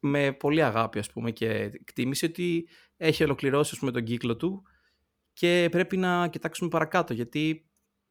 με 0.00 0.32
πολύ 0.32 0.62
αγάπη 0.62 0.98
ας 0.98 1.10
πούμε, 1.10 1.30
και 1.30 1.48
εκτίμηση 1.50 2.24
ότι 2.24 2.68
έχει 2.96 3.24
ολοκληρώσει 3.24 3.78
πούμε, 3.78 3.90
τον 3.90 4.04
κύκλο 4.04 4.36
του 4.36 4.62
και 5.32 5.68
πρέπει 5.70 5.96
να 5.96 6.28
κοιτάξουμε 6.28 6.70
παρακάτω 6.70 7.12
γιατί 7.12 7.69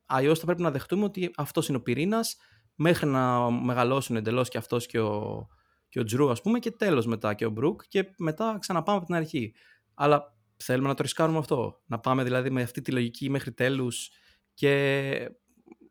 αλλιώς 0.10 0.40
θα 0.40 0.46
πρέπει 0.46 0.62
να 0.62 0.72
δεχτούμε 0.72 1.04
ότι 1.04 1.32
αυτός 1.36 1.68
είναι 1.68 1.78
ο 1.78 1.82
πυρήνας 1.82 2.38
μέχρι 2.76 3.08
να 3.08 3.52
μεγαλώσουν 3.52 4.16
εντελώς 4.16 4.50
και 4.50 4.58
αυτός 4.58 4.86
και 4.86 5.00
ο, 5.00 5.48
και 5.90 6.00
ο 6.00 6.04
Τζρου, 6.04 6.30
ας 6.30 6.42
πούμε, 6.42 6.60
και 6.60 6.72
τέλος 6.72 7.06
μετά 7.06 7.34
και 7.34 7.46
ο 7.46 7.50
Μπρουκ 7.50 7.82
και 7.88 8.06
μετά 8.18 8.58
ξαναπάμε 8.60 8.98
από 8.98 9.06
την 9.06 9.16
αρχή. 9.16 9.54
Αλλά 9.94 10.38
θέλουμε 10.58 10.88
να 10.88 10.94
το 10.94 11.04
ρισκάρουμε 11.04 11.38
αυτό. 11.38 11.82
Να 11.86 12.00
πάμε 12.00 12.24
δηλαδή 12.24 12.50
με 12.50 12.62
αυτή 12.62 12.82
τη 12.82 12.92
λογική 12.92 13.30
μέχρι 13.30 13.52
τέλους 13.52 14.10
και 14.54 15.32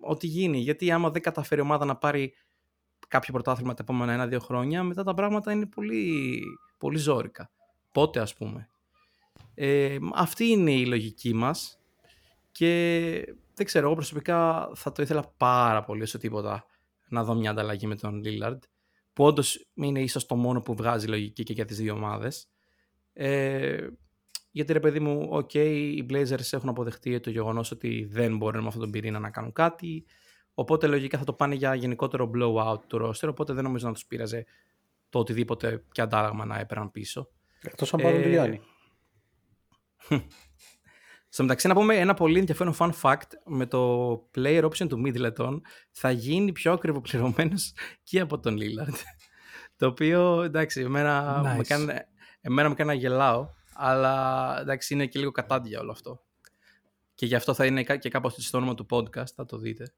ό,τι 0.01 0.27
γίνει. 0.27 0.59
Γιατί 0.59 0.91
άμα 0.91 1.11
δεν 1.11 1.23
καταφέρει 1.23 1.61
η 1.61 1.65
ομάδα 1.65 1.85
να 1.85 1.97
πάρει 1.97 2.33
κάποιο 3.09 3.33
πρωτάθλημα 3.33 3.75
τα 3.75 3.83
επόμενα 3.83 4.13
ένα-δύο 4.13 4.39
χρόνια, 4.41 4.83
μετά 4.83 5.03
τα 5.03 5.15
πράγματα 5.15 5.53
είναι 5.53 5.67
πολύ, 5.67 6.43
πολύ 6.79 6.99
ζώρικα. 6.99 7.51
Πότε 7.93 8.21
ας 8.21 8.35
πούμε. 8.35 8.69
Ε, 9.55 9.97
αυτή 10.15 10.45
είναι 10.45 10.73
η 10.73 10.87
λογική 10.87 11.35
μας 11.35 11.81
και 12.53 13.35
δεν 13.59 13.67
ξέρω, 13.67 13.87
εγώ 13.87 13.95
προσωπικά 13.95 14.71
θα 14.75 14.93
το 14.93 15.03
ήθελα 15.03 15.35
πάρα 15.37 15.85
πολύ 15.85 16.03
όσο 16.03 16.19
τίποτα 16.19 16.65
να 17.09 17.25
δω 17.25 17.35
μια 17.35 17.51
ανταλλαγή 17.51 17.87
με 17.87 17.97
τον 17.97 18.23
Λίλαρντ 18.23 18.63
που 19.13 19.25
όντως 19.25 19.69
είναι 19.75 20.01
ίσως 20.01 20.27
το 20.27 20.37
μόνο 20.37 20.61
που 20.61 20.75
βγάζει 20.75 21.07
λογική 21.07 21.43
και 21.43 21.53
για 21.53 21.65
τις 21.65 21.77
δύο 21.77 21.95
ομάδες. 21.95 22.49
Ε, 23.13 23.87
γιατί 24.51 24.73
ρε 24.73 24.81
παιδί 24.81 25.01
μου, 25.01 25.29
οκ, 25.31 25.51
okay, 25.53 25.93
οι 25.97 26.07
Blazers 26.11 26.53
έχουν 26.53 26.69
αποδεχτεί 26.69 27.21
το 27.21 27.31
γεγονός 27.31 27.71
ότι 27.71 28.09
δεν 28.11 28.37
μπορούν 28.37 28.61
με 28.61 28.67
αυτόν 28.67 28.83
τον 28.83 28.91
πυρήνα 28.91 29.19
να 29.19 29.31
κάνουν 29.31 29.53
κάτι. 29.53 30.05
Οπότε 30.55 30.87
λογικά 30.87 31.19
θα 31.19 31.25
το 31.25 31.33
πάνε 31.33 31.55
για 31.55 31.75
γενικότερο 31.75 32.31
blowout 32.35 32.81
του 32.87 33.07
roster, 33.07 33.29
οπότε 33.29 33.53
δεν 33.53 33.65
νομίζω 33.65 33.87
να 33.87 33.93
τους 33.93 34.07
πείραζε 34.07 34.47
το 35.09 35.19
οτιδήποτε 35.19 35.85
και 35.93 36.01
αντάλλαγμα 36.01 36.45
να 36.45 36.59
έπαιρναν 36.59 36.91
πίσω. 36.91 37.29
Εκτός 37.63 37.95
αν 37.95 38.01
πάρουν 38.03 38.23
ε... 38.23 38.29
Γιάννη. 38.29 38.61
Στο 41.29 41.43
μεταξύ 41.43 41.69
να 41.69 41.75
πούμε 41.75 41.97
ένα 41.97 42.15
πολύ 42.15 42.39
ενδιαφέρον 42.39 42.75
fun 42.79 42.91
fact 43.03 43.31
με 43.45 43.67
το 43.67 44.11
player 44.35 44.65
option 44.65 44.89
του 44.89 45.03
Middleton 45.07 45.61
θα 45.91 46.11
γίνει 46.11 46.53
πιο 46.53 46.73
ακριβοπληρωμένος 46.73 47.75
και 48.03 48.21
από 48.21 48.39
τον 48.39 48.57
Lillard. 48.57 48.95
το 49.77 49.87
οποίο 49.87 50.43
εντάξει 50.43 50.81
εμένα, 50.81 51.43
nice. 51.43 51.57
με 51.57 51.63
κάνει, 51.63 51.87
εμένα 52.41 52.69
με 52.69 52.75
κάνει 52.75 52.91
να 52.91 52.97
γελάω 52.97 53.49
αλλά 53.75 54.57
εντάξει 54.61 54.95
είναι 54.95 55.07
και 55.07 55.19
λίγο 55.19 55.31
κατάντια 55.31 55.81
όλο 55.81 55.91
αυτό. 55.91 56.23
Και 57.15 57.27
γι' 57.27 57.35
αυτό 57.35 57.55
θα 57.55 57.67
είναι 57.67 57.83
και 57.83 58.09
κάπως 58.09 58.35
στο 58.39 58.59
όνομα 58.59 58.75
του 58.75 58.87
podcast, 58.91 59.31
θα 59.35 59.45
το 59.45 59.59
δείτε. 59.59 59.93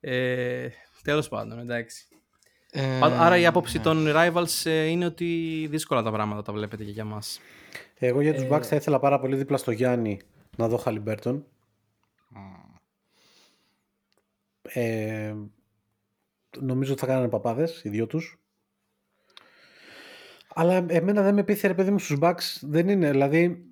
Ε, 0.00 0.68
τέλος 1.02 1.28
πάντων, 1.28 1.58
εντάξει. 1.58 2.06
Ε, 2.70 2.98
Άρα 3.02 3.38
η 3.38 3.46
άποψη 3.46 3.76
ναι. 3.76 3.82
των 3.82 4.06
Rivals 4.08 4.62
ε, 4.64 4.84
είναι 4.84 5.04
ότι 5.04 5.66
δύσκολα 5.70 6.02
τα 6.02 6.10
πράγματα 6.10 6.42
τα 6.42 6.52
βλέπετε 6.52 6.84
και 6.84 6.90
για 6.90 7.04
μας. 7.04 7.40
Εγώ 7.94 8.20
για 8.20 8.34
τους 8.34 8.42
ε... 8.42 8.48
Bucks 8.50 8.64
θα 8.64 8.76
ήθελα 8.76 8.98
πάρα 8.98 9.20
πολύ 9.20 9.36
δίπλα 9.36 9.56
στο 9.56 9.70
Γιάννη 9.70 10.20
να 10.56 10.68
δω 10.68 10.76
Χαλιμπέρτον. 10.76 11.46
Ε, 14.62 15.34
νομίζω 16.60 16.92
ότι 16.92 17.00
θα 17.00 17.06
κάνανε 17.06 17.28
παπάδες 17.28 17.84
οι 17.84 17.88
δυο 17.88 18.06
τους. 18.06 18.38
Αλλά 20.54 20.86
εμένα 20.88 21.22
δεν 21.22 21.34
με 21.34 21.44
πείθει 21.44 21.66
ρε 21.66 21.74
παιδί 21.74 21.90
μου 21.90 21.98
στους 21.98 22.18
Bucks. 22.20 22.58
Δεν 22.60 22.88
είναι, 22.88 23.10
δηλαδή 23.10 23.64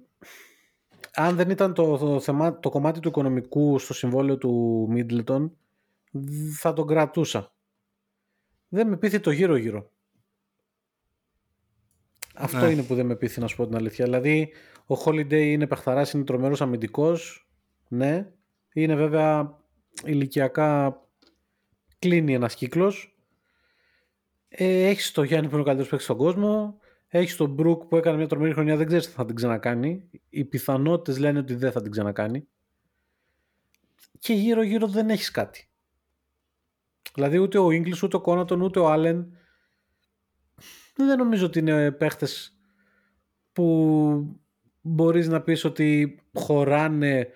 αν 1.15 1.37
δεν 1.37 1.51
ήταν 1.51 1.75
το, 1.75 1.99
το, 1.99 2.21
θέμα, 2.21 2.59
το 2.59 2.71
κομμάτι 2.71 3.01
του 3.01 3.09
οικονομικού 3.09 3.79
στο 3.79 3.95
συμβόλαιο 3.95 4.39
του 4.39 4.89
Middleton 4.93 5.51
θα 6.59 6.73
τον 6.73 6.87
κρατούσα. 6.87 7.53
Δεν 8.69 8.89
με 8.89 8.97
πείθει 8.97 9.21
το 9.21 9.31
γύρω-γύρω. 9.31 9.92
Αυτό 12.35 12.59
ναι. 12.59 12.71
είναι 12.71 12.83
που 12.83 12.95
δεν 12.95 13.07
με 13.07 13.17
πείθει 13.17 13.41
να 13.41 13.47
σου 13.47 13.57
πω 13.57 13.67
την 13.67 13.77
αλήθεια. 13.77 14.05
Δηλαδή, 14.05 14.53
ο 14.87 14.95
Holiday 15.05 15.33
είναι 15.33 15.67
παιχταράς, 15.67 16.13
είναι 16.13 16.25
τρομερός 16.25 16.61
αμυντικός. 16.61 17.49
Ναι. 17.89 18.33
Είναι 18.73 18.95
βέβαια 18.95 19.59
ηλικιακά 20.05 21.01
κλείνει 21.99 22.35
ένας 22.35 22.55
κύκλος. 22.55 23.17
Ε, 24.49 24.89
έχεις 24.89 25.13
το 25.13 25.23
Γιάννη 25.23 25.47
που 25.47 25.53
είναι 25.53 25.63
ο 25.63 25.65
καλύτερος 25.65 25.91
παίκτης 25.91 26.09
στον 26.09 26.17
κόσμο. 26.17 26.77
Έχεις 27.09 27.37
τον 27.37 27.51
Μπρουκ 27.51 27.85
που 27.85 27.97
έκανε 27.97 28.17
μια 28.17 28.27
τρομερή 28.27 28.53
χρονιά, 28.53 28.77
δεν 28.77 28.87
ξέρεις 28.87 29.07
τι 29.07 29.13
θα 29.13 29.25
την 29.25 29.35
ξανακάνει. 29.35 30.11
Οι 30.29 30.45
πιθανότητες 30.45 31.19
λένε 31.19 31.39
ότι 31.39 31.55
δεν 31.55 31.73
θα 31.73 31.83
την 31.83 31.91
ξανακάνει. 31.91 32.49
Και 34.19 34.33
γύρω-γύρω 34.33 34.87
δεν 34.87 35.11
έχεις 35.11 35.31
κάτι. 35.31 35.69
Δηλαδή 37.15 37.39
ούτε 37.39 37.59
ο 37.59 37.71
Ίγκλης, 37.71 38.03
ούτε 38.03 38.17
ο 38.17 38.21
Κόνατον, 38.21 38.61
ούτε 38.61 38.79
ο 38.79 38.91
Άλεν 38.91 39.37
δεν 41.07 41.19
νομίζω 41.19 41.47
ότι 41.47 41.59
είναι 41.59 41.93
παίχτες 41.93 42.57
που 43.53 44.39
μπορείς 44.81 45.29
να 45.29 45.43
πεις 45.43 45.65
ότι 45.65 46.21
χωράνε 46.35 47.29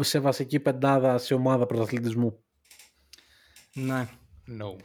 σε 0.00 0.18
βασική 0.18 0.60
πεντάδα 0.60 1.18
σε 1.18 1.34
ομάδα 1.34 1.66
πρωταθλητισμού. 1.66 2.44
Ναι. 3.74 4.08
No. 4.46 4.76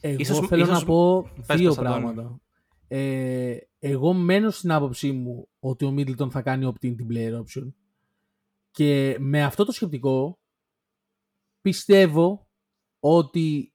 Εγώ 0.00 0.16
ίσως, 0.18 0.46
θέλω 0.46 0.62
ίσως... 0.62 0.80
να 0.80 0.86
πω 0.86 1.30
δύο 1.54 1.74
πράγματα. 1.74 2.40
Ε, 2.88 3.56
εγώ 3.78 4.12
μένω 4.12 4.50
στην 4.50 4.72
άποψή 4.72 5.12
μου 5.12 5.48
ότι 5.58 5.84
ο 5.84 5.94
Middleton 5.96 6.30
θα 6.30 6.42
κάνει 6.42 6.72
opt-in 6.72 6.96
την 6.96 7.06
player 7.10 7.32
option. 7.32 7.72
Και 8.70 9.16
με 9.20 9.42
αυτό 9.42 9.64
το 9.64 9.72
σκεπτικό 9.72 10.40
πιστεύω 11.60 12.48
ότι 13.00 13.72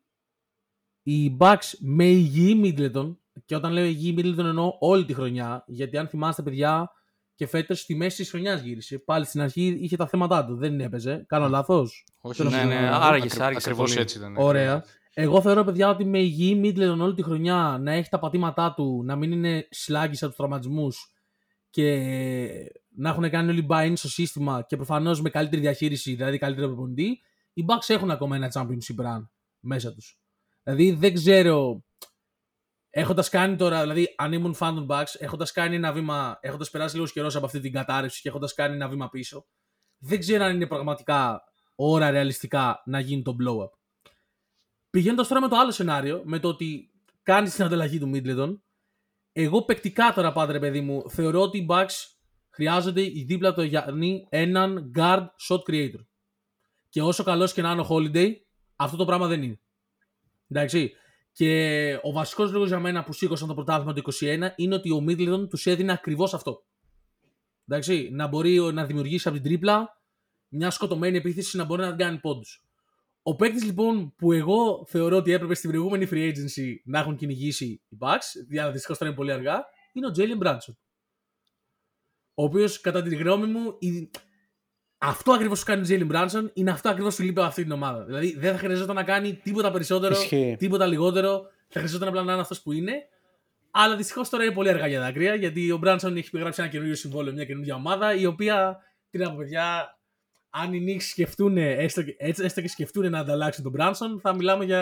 οι 1.03 1.37
Bucks 1.39 1.73
με 1.79 2.05
υγιή 2.05 2.61
Middleton 2.63 3.15
και 3.45 3.55
όταν 3.55 3.71
λέω 3.71 3.85
υγιή 3.85 4.15
Middleton 4.17 4.37
εννοώ 4.45 4.75
όλη 4.79 5.05
τη 5.05 5.13
χρονιά 5.13 5.63
γιατί 5.67 5.97
αν 5.97 6.07
θυμάστε 6.07 6.41
παιδιά 6.41 6.91
και 7.35 7.47
φέτος 7.47 7.79
στη 7.79 7.95
μέση 7.95 8.17
της 8.17 8.29
χρονιάς 8.29 8.61
γύρισε. 8.61 8.97
Πάλι 8.99 9.25
στην 9.25 9.41
αρχή 9.41 9.77
είχε 9.81 9.95
τα 9.95 10.07
θέματα 10.07 10.45
του. 10.45 10.55
Δεν 10.55 10.79
έπαιζε. 10.79 11.25
Κάνω 11.27 11.49
λάθος; 11.49 12.05
Όχι, 12.19 12.43
Ναι, 12.43 12.63
ναι, 12.63 12.89
άργησε, 12.93 13.43
άργησε 13.43 13.69
Ακριβώς 13.69 13.89
πολύ. 13.89 14.01
έτσι 14.01 14.17
ήταν. 14.17 14.35
Ωραία. 14.37 14.83
Εγώ 15.13 15.41
θεωρώ, 15.41 15.63
παιδιά, 15.63 15.89
ότι 15.89 16.05
με 16.05 16.19
υγιή 16.19 16.61
Middleton 16.63 16.97
όλη 16.99 17.13
τη 17.13 17.23
χρονιά 17.23 17.77
να 17.81 17.91
έχει 17.91 18.09
τα 18.09 18.19
πατήματά 18.19 18.73
του, 18.73 19.01
να 19.05 19.15
μην 19.15 19.31
είναι 19.31 19.67
σλάγκη 19.69 20.15
από 20.15 20.27
τους 20.27 20.35
τραυματισμούς 20.35 21.13
και 21.69 22.01
να 22.95 23.09
έχουν 23.09 23.29
κάνει 23.29 23.51
όλοι 23.51 23.65
buy-in 23.69 23.93
στο 23.95 24.09
σύστημα 24.09 24.65
και 24.67 24.75
προφανώς 24.75 25.21
με 25.21 25.29
καλύτερη 25.29 25.61
διαχείριση, 25.61 26.15
δηλαδή 26.15 26.37
καλύτερο 26.37 26.67
προπονητή, 26.67 27.19
οι 27.53 27.65
Bucks 27.67 27.93
έχουν 27.93 28.11
ακόμα 28.11 28.35
ένα 28.35 28.51
championship 28.53 29.05
run 29.05 29.27
μέσα 29.59 29.93
τους. 29.93 30.19
Δηλαδή 30.63 30.91
δεν 30.91 31.13
ξέρω. 31.13 31.84
Έχοντας 32.97 33.29
κάνει 33.29 33.55
τώρα, 33.55 33.81
δηλαδή 33.81 34.13
αν 34.17 34.33
ήμουν 34.33 34.55
fan 34.59 34.71
των 34.75 34.87
Bucks, 34.89 35.15
έχοντας 35.19 35.51
κάνει 35.51 35.75
ένα 35.75 35.91
βήμα, 35.91 36.37
έχοντας 36.41 36.69
περάσει 36.69 36.95
λίγος 36.95 37.11
καιρός 37.11 37.35
από 37.35 37.45
αυτή 37.45 37.59
την 37.59 37.71
κατάρρευση 37.71 38.21
και 38.21 38.29
έχοντας 38.29 38.53
κάνει 38.53 38.75
ένα 38.75 38.87
βήμα 38.87 39.09
πίσω, 39.09 39.45
δεν 39.97 40.19
ξέρω 40.19 40.43
αν 40.43 40.55
είναι 40.55 40.67
πραγματικά 40.67 41.43
ώρα 41.75 42.09
ρεαλιστικά 42.09 42.81
να 42.85 42.99
γίνει 42.99 43.21
το 43.21 43.35
blow-up. 43.39 43.69
Πηγαίνοντας 44.89 45.27
τώρα 45.27 45.41
με 45.41 45.47
το 45.47 45.55
άλλο 45.55 45.71
σενάριο, 45.71 46.21
με 46.25 46.39
το 46.39 46.47
ότι 46.47 46.91
κάνεις 47.23 47.55
την 47.55 47.63
ανταλλαγή 47.63 47.99
του 47.99 48.11
Middleton, 48.13 48.59
εγώ 49.31 49.65
παικτικά 49.65 50.13
τώρα 50.13 50.31
πάντα 50.31 50.51
ρε 50.51 50.59
παιδί 50.59 50.81
μου, 50.81 51.09
θεωρώ 51.09 51.41
ότι 51.41 51.57
οι 51.57 51.65
Bucks 51.69 51.93
χρειάζονται 52.49 53.01
δίπλα 53.01 53.49
από 53.49 53.57
το 53.57 53.63
Γιάννη 53.63 54.27
έναν 54.29 54.91
guard 54.95 55.25
shot 55.47 55.59
creator. 55.69 56.05
Και 56.89 57.01
όσο 57.01 57.23
καλός 57.23 57.53
και 57.53 57.61
να 57.61 57.71
είναι 57.71 57.81
ο 57.81 57.87
Holiday, 57.89 58.31
αυτό 58.75 58.97
το 58.97 59.05
πράγμα 59.05 59.27
δεν 59.27 59.43
είναι. 59.43 59.59
Εντάξει. 60.47 60.93
Και 61.35 61.99
ο 62.01 62.11
βασικός 62.11 62.51
λόγος 62.51 62.67
για 62.67 62.79
μένα 62.79 63.03
που 63.03 63.13
σήκωσαν 63.13 63.47
το 63.47 63.53
πρωτάθλημα 63.53 63.93
το 63.93 64.01
21 64.19 64.49
είναι 64.55 64.75
ότι 64.75 64.91
ο 64.91 65.03
Middleton 65.07 65.49
τους 65.49 65.65
έδινε 65.65 65.91
ακριβώς 65.91 66.33
αυτό. 66.33 66.63
Εντάξει. 67.67 68.09
Να 68.11 68.27
μπορεί 68.27 68.59
να 68.59 68.85
δημιουργήσει 68.85 69.27
από 69.27 69.37
την 69.37 69.45
τρίπλα 69.45 70.01
μια 70.47 70.69
σκοτωμένη 70.69 71.17
επίθεση 71.17 71.57
να 71.57 71.63
μπορεί 71.63 71.81
να 71.81 71.87
την 71.87 71.97
κάνει 71.97 72.17
πόντους. 72.17 72.65
Ο 73.21 73.35
παίκτης 73.35 73.63
λοιπόν 73.63 74.13
που 74.15 74.31
εγώ 74.31 74.85
θεωρώ 74.87 75.17
ότι 75.17 75.31
έπρεπε 75.31 75.53
στην 75.53 75.69
προηγούμενη 75.69 76.07
free 76.11 76.31
agency 76.31 76.73
να 76.83 76.99
έχουν 76.99 77.15
κυνηγήσει 77.15 77.65
οι 77.65 77.97
Bucks, 77.99 78.57
αλλά 78.59 78.71
δυστυχώς 78.71 78.97
τώρα 78.97 79.09
είναι 79.09 79.19
πολύ 79.19 79.31
αργά, 79.31 79.65
είναι 79.93 80.07
ο 80.07 80.11
Jalen 80.15 80.47
Branson. 80.47 80.75
Ο 82.33 82.43
οποίος 82.43 82.81
κατά 82.81 83.01
τη 83.01 83.15
γνώμη 83.15 83.45
μου, 83.45 83.75
η... 83.79 84.09
αυτό 85.05 85.31
ακριβώς 85.31 85.59
που 85.59 85.65
κάνει 85.65 85.81
ο 85.81 85.85
Jalen 85.89 86.15
Branson 86.15 86.49
είναι 86.53 86.71
αυτό 86.71 86.89
ακριβώς 86.89 87.15
που 87.15 87.21
λείπει 87.21 87.39
από 87.39 87.47
αυτή 87.47 87.61
την 87.63 87.71
ομάδα. 87.71 88.03
Δηλαδή 88.03 88.35
δεν 88.37 88.51
θα 88.51 88.57
χρειαζόταν 88.57 88.95
να 88.95 89.03
κάνει 89.03 89.33
τίποτα 89.43 89.71
περισσότερο, 89.71 90.13
Ισχύει. 90.13 90.55
τίποτα 90.59 90.85
λιγότερο. 90.85 91.41
Θα 91.67 91.79
χρειαζόταν 91.79 92.07
απλά 92.07 92.23
να 92.23 92.31
είναι 92.31 92.41
αυτός 92.41 92.61
που 92.61 92.71
είναι. 92.71 92.93
Αλλά 93.71 93.95
δυστυχώς 93.95 94.29
τώρα 94.29 94.43
είναι 94.43 94.53
πολύ 94.53 94.69
αργά 94.69 94.87
για 94.87 94.99
δάκρυα 94.99 95.35
γιατί 95.35 95.71
ο 95.71 95.79
Branson 95.83 96.11
έχει 96.15 96.27
υπογράψει 96.27 96.61
ένα 96.61 96.69
καινούριο 96.71 96.95
συμβόλαιο, 96.95 97.33
μια 97.33 97.45
καινούργια 97.45 97.75
ομάδα 97.75 98.15
η 98.15 98.25
οποία, 98.25 98.77
τι 99.09 99.17
να 99.17 99.29
πω 99.29 99.35
παιδιά, 99.37 99.97
αν 100.49 100.73
οι 100.73 100.83
Knicks 100.87 101.01
σκεφτούν, 101.03 101.57
έστω, 101.57 102.01
και- 102.03 102.15
έτσι- 102.17 102.43
έστω 102.43 102.61
και 102.61 102.67
σκεφτούν 102.67 103.09
να 103.09 103.19
ανταλλάξουν 103.19 103.63
τον 103.63 103.73
Branson, 103.77 104.19
θα 104.21 104.35
μιλάμε 104.35 104.65
για. 104.65 104.81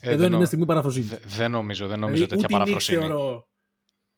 Ε, 0.00 0.06
Εδώ 0.08 0.16
δεν 0.16 0.18
είναι 0.18 0.28
νο- 0.28 0.36
μια 0.36 0.46
στιγμή 0.46 0.66
παραφροσύνη. 0.66 1.04
Δε- 1.04 1.16
Δεν 1.36 1.50
νομίζω, 1.50 1.86
δεν 1.86 1.98
νομίζω 1.98 2.24
Δηλαδή, 2.24 2.42
τέτοια 2.42 2.58
ούτε 2.58 2.70
οι 2.70 2.72
Knicks 2.74 2.80
παραφροσύνη. 2.80 2.98
θεωρώ. 3.06 3.48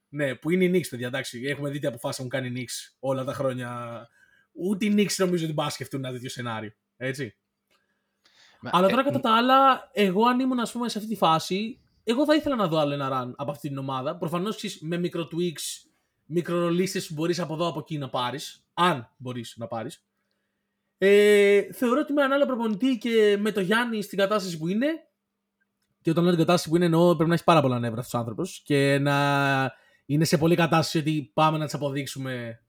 Ναι, 0.08 0.34
που 0.34 0.50
είναι 0.50 0.64
οι 0.64 0.70
Knicks, 0.74 0.88
παιδιά. 0.90 1.06
Εντάξει, 1.06 1.42
έχουμε 1.46 1.70
δει 1.70 1.78
τι 1.78 1.86
αποφάσεις 1.86 2.18
έχουν 2.18 2.30
κάνει 2.30 2.48
οι 2.48 2.52
Knicks 2.56 2.94
όλα 2.98 3.24
τα 3.24 3.32
χρόνια. 3.32 3.68
Ούτε 4.52 4.84
οι 4.84 4.94
Knicks 4.96 5.14
νομίζω 5.16 5.44
ότι 5.44 5.54
πάνε 5.54 5.68
να 5.68 5.74
σκεφτούν 5.74 6.04
ένα 6.04 6.12
τέτοιο 6.12 6.28
σενάριο. 6.28 6.70
Έτσι. 6.96 7.36
Μα, 8.60 8.70
Αλλά 8.72 8.86
ε, 8.86 8.90
τώρα 8.90 9.04
κατά 9.04 9.20
τα 9.20 9.36
άλλα, 9.36 9.90
εγώ 9.92 10.26
αν 10.26 10.40
ήμουν 10.40 10.58
ας 10.60 10.72
πούμε, 10.72 10.88
σε 10.88 10.98
αυτή 10.98 11.10
τη 11.10 11.16
φάση, 11.16 11.80
εγώ 12.04 12.24
θα 12.24 12.34
ήθελα 12.34 12.56
να 12.56 12.68
δω 12.68 12.78
άλλο 12.78 12.92
ένα 12.92 13.08
run 13.12 13.32
από 13.36 13.50
αυτή 13.50 13.68
την 13.68 13.78
ομάδα. 13.78 14.16
Προφανώς 14.16 14.78
με 14.80 14.98
μικρο 14.98 15.28
tweaks, 15.32 15.90
μικρορολίστες 16.24 17.06
που 17.06 17.14
μπορείς 17.14 17.40
από 17.40 17.54
εδώ 17.54 17.68
από 17.68 17.78
εκεί 17.78 17.98
να 17.98 18.08
πάρεις. 18.08 18.66
Αν 18.74 19.14
μπορείς 19.16 19.54
να 19.56 19.66
πάρεις. 19.66 20.04
Ε, 20.98 21.72
θεωρώ 21.72 22.00
ότι 22.00 22.12
με 22.12 22.20
έναν 22.22 22.32
άλλο 22.32 22.46
προπονητή 22.46 22.98
και 22.98 23.36
με 23.40 23.52
το 23.52 23.60
Γιάννη 23.60 24.02
στην 24.02 24.18
κατάσταση 24.18 24.58
που 24.58 24.68
είναι. 24.68 24.86
Και 26.00 26.10
όταν 26.10 26.24
λέω 26.24 26.32
την 26.32 26.40
κατάσταση 26.40 26.68
που 26.68 26.76
είναι, 26.76 26.84
εννοώ 26.84 27.06
πρέπει 27.14 27.28
να 27.28 27.34
έχεις 27.34 27.46
πάρα 27.46 27.60
πολλά 27.60 27.78
νεύρα 27.78 27.98
αυτός 28.00 28.14
ο 28.14 28.18
άνθρωπος 28.18 28.62
και 28.64 28.98
να 28.98 29.74
είναι 30.06 30.24
σε 30.24 30.38
πολλή 30.38 30.54
κατάσταση 30.54 30.98
ότι 30.98 31.30
πάμε 31.34 31.58
να 31.58 31.64
της 31.64 31.74
αποδείξουμε 31.74 32.62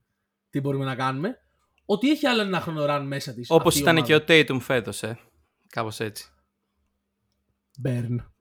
τι 0.49 0.59
μπορούμε 0.59 0.85
να 0.85 0.95
κάνουμε. 0.95 1.42
Ότι 1.85 2.09
έχει 2.09 2.27
άλλο 2.27 2.41
ένα 2.41 2.59
χρόνο 2.59 2.85
run 2.89 3.03
μέσα 3.05 3.33
της. 3.33 3.47
Όπως 3.49 3.79
ήταν 3.79 4.03
και 4.03 4.15
ο 4.15 4.23
Tatum 4.27 4.57
φέτος, 4.59 5.03
ε. 5.03 5.19
Κάπως 5.69 5.99
έτσι. 5.99 6.27
Μπέρν. 7.79 8.33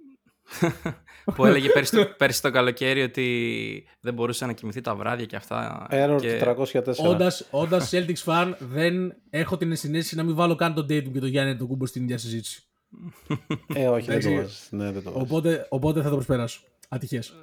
που 1.35 1.47
έλεγε 1.47 1.69
πέρσι 1.69 1.97
το, 1.97 2.07
πέρσι 2.19 2.43
το 2.43 2.51
καλοκαίρι 2.51 3.03
ότι 3.03 3.89
δεν 4.01 4.15
μπορούσε 4.15 4.47
να 4.47 4.53
κοιμηθεί 4.53 4.81
τα 4.81 4.95
βράδια 4.95 5.27
και 5.27 5.37
αυτά. 5.37 5.87
Error 5.91 6.19
και... 6.21 6.55
404. 6.57 6.95
Όντας, 6.97 7.49
όντας 7.51 7.91
Celtics 7.93 8.25
fan, 8.25 8.53
δεν 8.59 9.15
έχω 9.31 9.57
την 9.57 9.77
συνέστηση 9.77 10.17
να 10.17 10.23
μην 10.23 10.35
βάλω 10.35 10.55
καν 10.55 10.75
τον 10.75 10.85
Tatum 10.85 11.11
και 11.13 11.21
τον 11.21 11.29
Γιάννη 11.29 11.57
τον 11.57 11.67
Κούμπο 11.67 11.87
στην 11.87 12.03
ίδια 12.03 12.19
συζήτηση. 12.19 12.63
Ε, 13.75 13.89
όχι, 13.89 14.07
δεν 14.07 14.21
το 14.21 14.29
Εντάξει. 14.29 14.37
βάζεις. 14.37 14.69
Ναι, 14.71 14.93
δεν 14.93 15.03
το 15.03 15.13
βάζεις. 15.13 15.31
Οπότε, 15.31 15.67
οπότε 15.69 16.03
θα 16.03 16.09
το 16.09 16.15
προσπεράσω. 16.15 16.61
Ατυχές. 16.89 17.35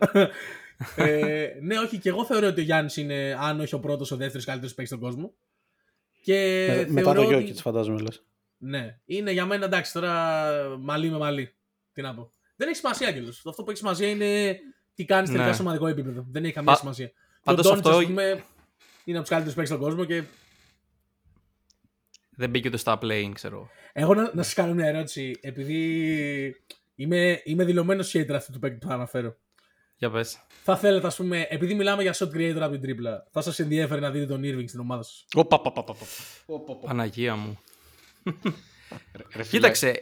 ε, 0.96 1.48
ναι, 1.62 1.78
όχι, 1.80 1.98
και 1.98 2.10
εγώ 2.10 2.26
θεωρώ 2.26 2.48
ότι 2.48 2.60
ο 2.62 2.64
Γιάννη 2.64 2.92
είναι, 2.96 3.38
αν 3.40 3.60
όχι 3.60 3.76
ο 3.76 3.80
πρώτος, 3.80 4.12
ο 4.12 4.16
δεύτερος 4.16 4.46
καλύτερος 4.46 4.74
παίκτης 4.74 4.98
στον 4.98 5.10
κόσμο. 5.10 5.34
Και 6.22 6.66
Με- 6.70 6.74
θεωρώ 6.76 6.94
μετά 6.94 7.14
το 7.14 7.38
ότι- 7.38 7.52
Jokic, 7.52 7.56
φαντάζομαι 7.62 8.02
λες. 8.02 8.24
Ναι, 8.58 9.00
είναι 9.06 9.32
για 9.32 9.46
μένα 9.46 9.66
εντάξει 9.66 9.94
τώρα 9.94 10.42
μαλλί 10.80 11.10
με 11.10 11.18
μαλλί. 11.18 11.56
Τι 11.94 12.02
να 12.02 12.16
πω. 12.16 12.32
Δεν 12.56 12.68
έχει 12.68 12.78
σημασία 12.78 13.12
κιόλας. 13.12 13.42
Αυτό 13.46 13.64
που 13.64 13.70
έχει 13.70 13.80
σημασία 13.80 14.10
είναι 14.10 14.60
τι 14.94 15.06
κάνεις 15.06 15.30
τελικά 15.30 15.48
Ναι. 15.50 15.54
σε 15.56 15.62
ομαδικό 15.62 15.88
επίπεδο. 15.88 16.26
Δεν 16.32 16.44
έχει 16.44 16.54
καμία 16.54 16.72
Πα- 16.74 16.78
σημασία. 16.80 17.08
Και 17.08 17.14
ο 17.40 17.42
πάντως 17.44 17.68
Doncic, 17.68 17.74
αυτό- 17.74 17.90
ας 17.90 18.06
πούμε, 18.06 18.24
είναι 19.04 19.18
από 19.18 19.28
τους 19.28 19.30
καλύτερους 19.30 19.54
παίκτες 19.56 19.68
στον 19.68 19.80
κόσμο 19.80 20.06
και 20.06 20.24
Δεν 22.30 22.50
μπήκε 22.50 22.68
ούτε 22.68 22.78
στα 22.78 23.00
playing, 23.02 23.32
ξέρω. 23.34 23.56
εγώ. 23.56 23.70
Εγώ 23.94 24.14
να, 24.14 24.32
να 24.34 24.44
σας 24.44 24.54
κάνω 24.54 24.74
μια 24.74 24.86
ερώτηση. 24.88 25.36
Επειδή 25.42 26.56
είμαι, 26.96 27.42
είμαι 27.44 27.64
δηλωμένος 27.66 28.12
hater 28.16 28.32
αυτού 28.34 28.52
του 28.52 28.60
παίκτη 28.60 28.78
που 28.78 28.88
θα 28.88 28.94
αναφέρω. 28.94 29.38
Για 30.00 30.10
πες. 30.10 30.40
Θα 30.64 30.78
θέλετε, 30.78 31.08
ας 31.08 31.16
πούμε, 31.16 31.48
επειδή 31.50 31.74
μιλάμε 31.74 32.02
για 32.02 32.14
shot 32.18 32.28
creator 32.36 32.58
από 32.62 32.72
την 32.72 32.82
τρίπλα, 32.82 33.28
θα 33.32 33.42
σας 33.42 33.60
ενδιαφέρει 33.60 34.02
να 34.02 34.10
δείτε 34.12 34.26
τον 34.26 34.42
Irving 34.44 34.64
στην 34.68 34.80
ομάδα 34.80 35.04
σας; 35.04 35.26
Οπα, 35.36 35.62
πα, 35.62 35.72
πα, 35.72 35.84
πα, 35.84 35.94
πα. 35.94 36.06
Οπα, 36.46 36.76
πα. 36.76 36.88
Παναγία 36.88 37.36
μου. 37.36 37.58
Ρε- 38.24 39.24
ρε 39.36 39.44
φίλε, 39.44 39.44
Κοίταξε, 39.44 40.02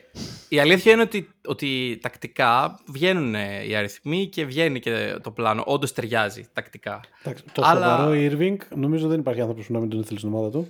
η 0.50 0.60
αλήθεια 0.60 0.92
είναι 0.92 1.02
ότι, 1.02 1.30
ότι 1.46 2.00
τακτικά 2.02 2.80
βγαίνουν 2.88 3.36
ε, 3.36 3.64
οι 3.68 3.76
αριθμοί 3.76 4.28
και 4.28 4.46
βγαίνει 4.46 4.80
και 4.80 5.18
το 5.24 5.32
πλάνο. 5.32 5.64
Όντως 5.66 5.94
ταιριάζει 5.94 6.48
τακτικά. 6.54 7.00
Εντάξει, 7.24 7.44
το 7.52 7.62
Αλλά- 7.66 7.98
σοβαρό 7.98 8.12
Irving, 8.16 8.58
νομίζω 8.76 9.08
δεν 9.08 9.20
υπάρχει 9.20 9.42
άνθρωπος 9.42 9.66
που 9.66 9.74
να 9.74 9.80
μην 9.80 9.90
τον 9.90 10.00
ήθελε 10.00 10.18
στην 10.20 10.32
ομάδα 10.34 10.50
του. 10.50 10.68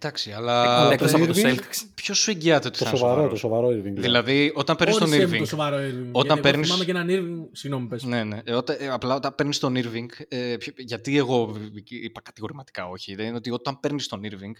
Εντάξει, 0.00 0.32
αλλά. 0.32 0.88
Εκτός 0.92 1.10
το 1.10 1.16
από 1.16 1.26
το 1.26 1.32
Irving- 1.36 1.44
Celtics. 1.46 1.88
Ποιος 1.94 2.18
σου 2.18 2.30
εγγυάται 2.30 2.68
ότι 2.68 2.78
Το 2.78 2.84
θα 2.84 2.90
είναι 2.90 2.98
σοβαρό, 2.98 3.16
σοβαρός; 3.20 3.40
το 3.40 3.48
σοβαρό 3.48 3.68
Irving. 3.68 3.92
Δηλαδή, 4.00 4.52
όταν 4.54 4.76
παίρνεις 4.76 4.96
τον 4.96 5.08
Όρισε 5.08 5.26
μου 5.26 5.32
Irving. 5.32 5.38
το 5.38 5.44
σοβαρό 5.46 5.76
Irving. 5.76 6.08
Όταν 6.12 6.24
γιατί 6.26 6.40
παίρνεις- 6.40 6.68
Εγώ 6.70 6.84
θυμάμαι 6.84 6.84
και 6.84 6.90
έναν 6.90 7.06
Irving. 7.08 7.48
Συγγνώμη, 7.52 7.86
πες. 7.88 8.02
Ναι, 8.02 8.24
ναι. 8.24 8.40
Ε, 8.44 8.54
όταν, 8.54 8.76
ε, 8.80 8.88
απλά 8.88 9.14
όταν 9.14 9.34
παίρνεις 9.34 9.58
τον 9.58 9.74
Irving. 9.76 10.06
Ε, 10.28 10.56
ποιο- 10.58 10.72
γιατί 10.76 11.16
εγώ 11.18 11.56
είπα 11.88 12.20
κατηγορηματικά 12.20 12.88
όχι. 12.88 13.14
Δεν 13.14 13.26
είναι 13.26 13.36
ότι 13.36 13.50
όταν 13.50 13.80
παίρνεις 13.80 14.06
τον 14.08 14.20
Irving, 14.24 14.52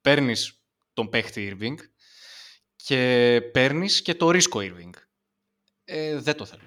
παίρνεις 0.00 0.60
τον 0.92 1.08
παίχτη 1.08 1.56
Irving 1.60 1.74
και 2.76 3.40
παίρνεις 3.52 4.02
και 4.02 4.14
το 4.14 4.30
ρίσκο 4.30 4.60
Irving. 4.62 4.90
Ε, 5.84 6.18
δεν 6.18 6.36
το 6.36 6.44
θέλω. 6.44 6.62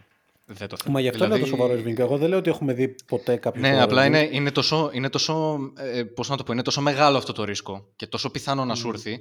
Δεν 0.49 0.67
το 0.67 0.77
θέλω. 0.77 0.93
Μα 0.93 0.99
γι' 0.99 1.07
αυτό 1.07 1.25
είναι 1.25 1.39
το 1.39 1.45
σοβαρό 1.45 1.73
Irving. 1.73 1.97
Εγώ 1.99 2.17
δεν 2.17 2.29
λέω 2.29 2.37
ότι 2.37 2.49
έχουμε 2.49 2.73
δει 2.73 2.95
ποτέ 3.07 3.35
κάποιο. 3.35 3.61
Ναι, 3.61 3.67
σοβαρό 3.67 3.83
απλά 3.85 4.03
Irving. 4.03 4.07
είναι, 4.07 4.29
είναι 4.31 4.51
τόσο, 4.51 4.89
είναι 4.93 5.09
τόσο, 5.09 5.57
ε, 5.77 6.03
πώς 6.03 6.29
να 6.29 6.37
το 6.37 6.43
πω, 6.43 6.53
είναι 6.53 6.61
τόσο 6.61 6.81
μεγάλο 6.81 7.17
αυτό 7.17 7.33
το 7.33 7.43
ρίσκο 7.43 7.87
και 7.95 8.07
τόσο 8.07 8.29
πιθανό 8.31 8.65
να 8.65 8.75
σου 8.75 8.89
έρθει 8.89 9.19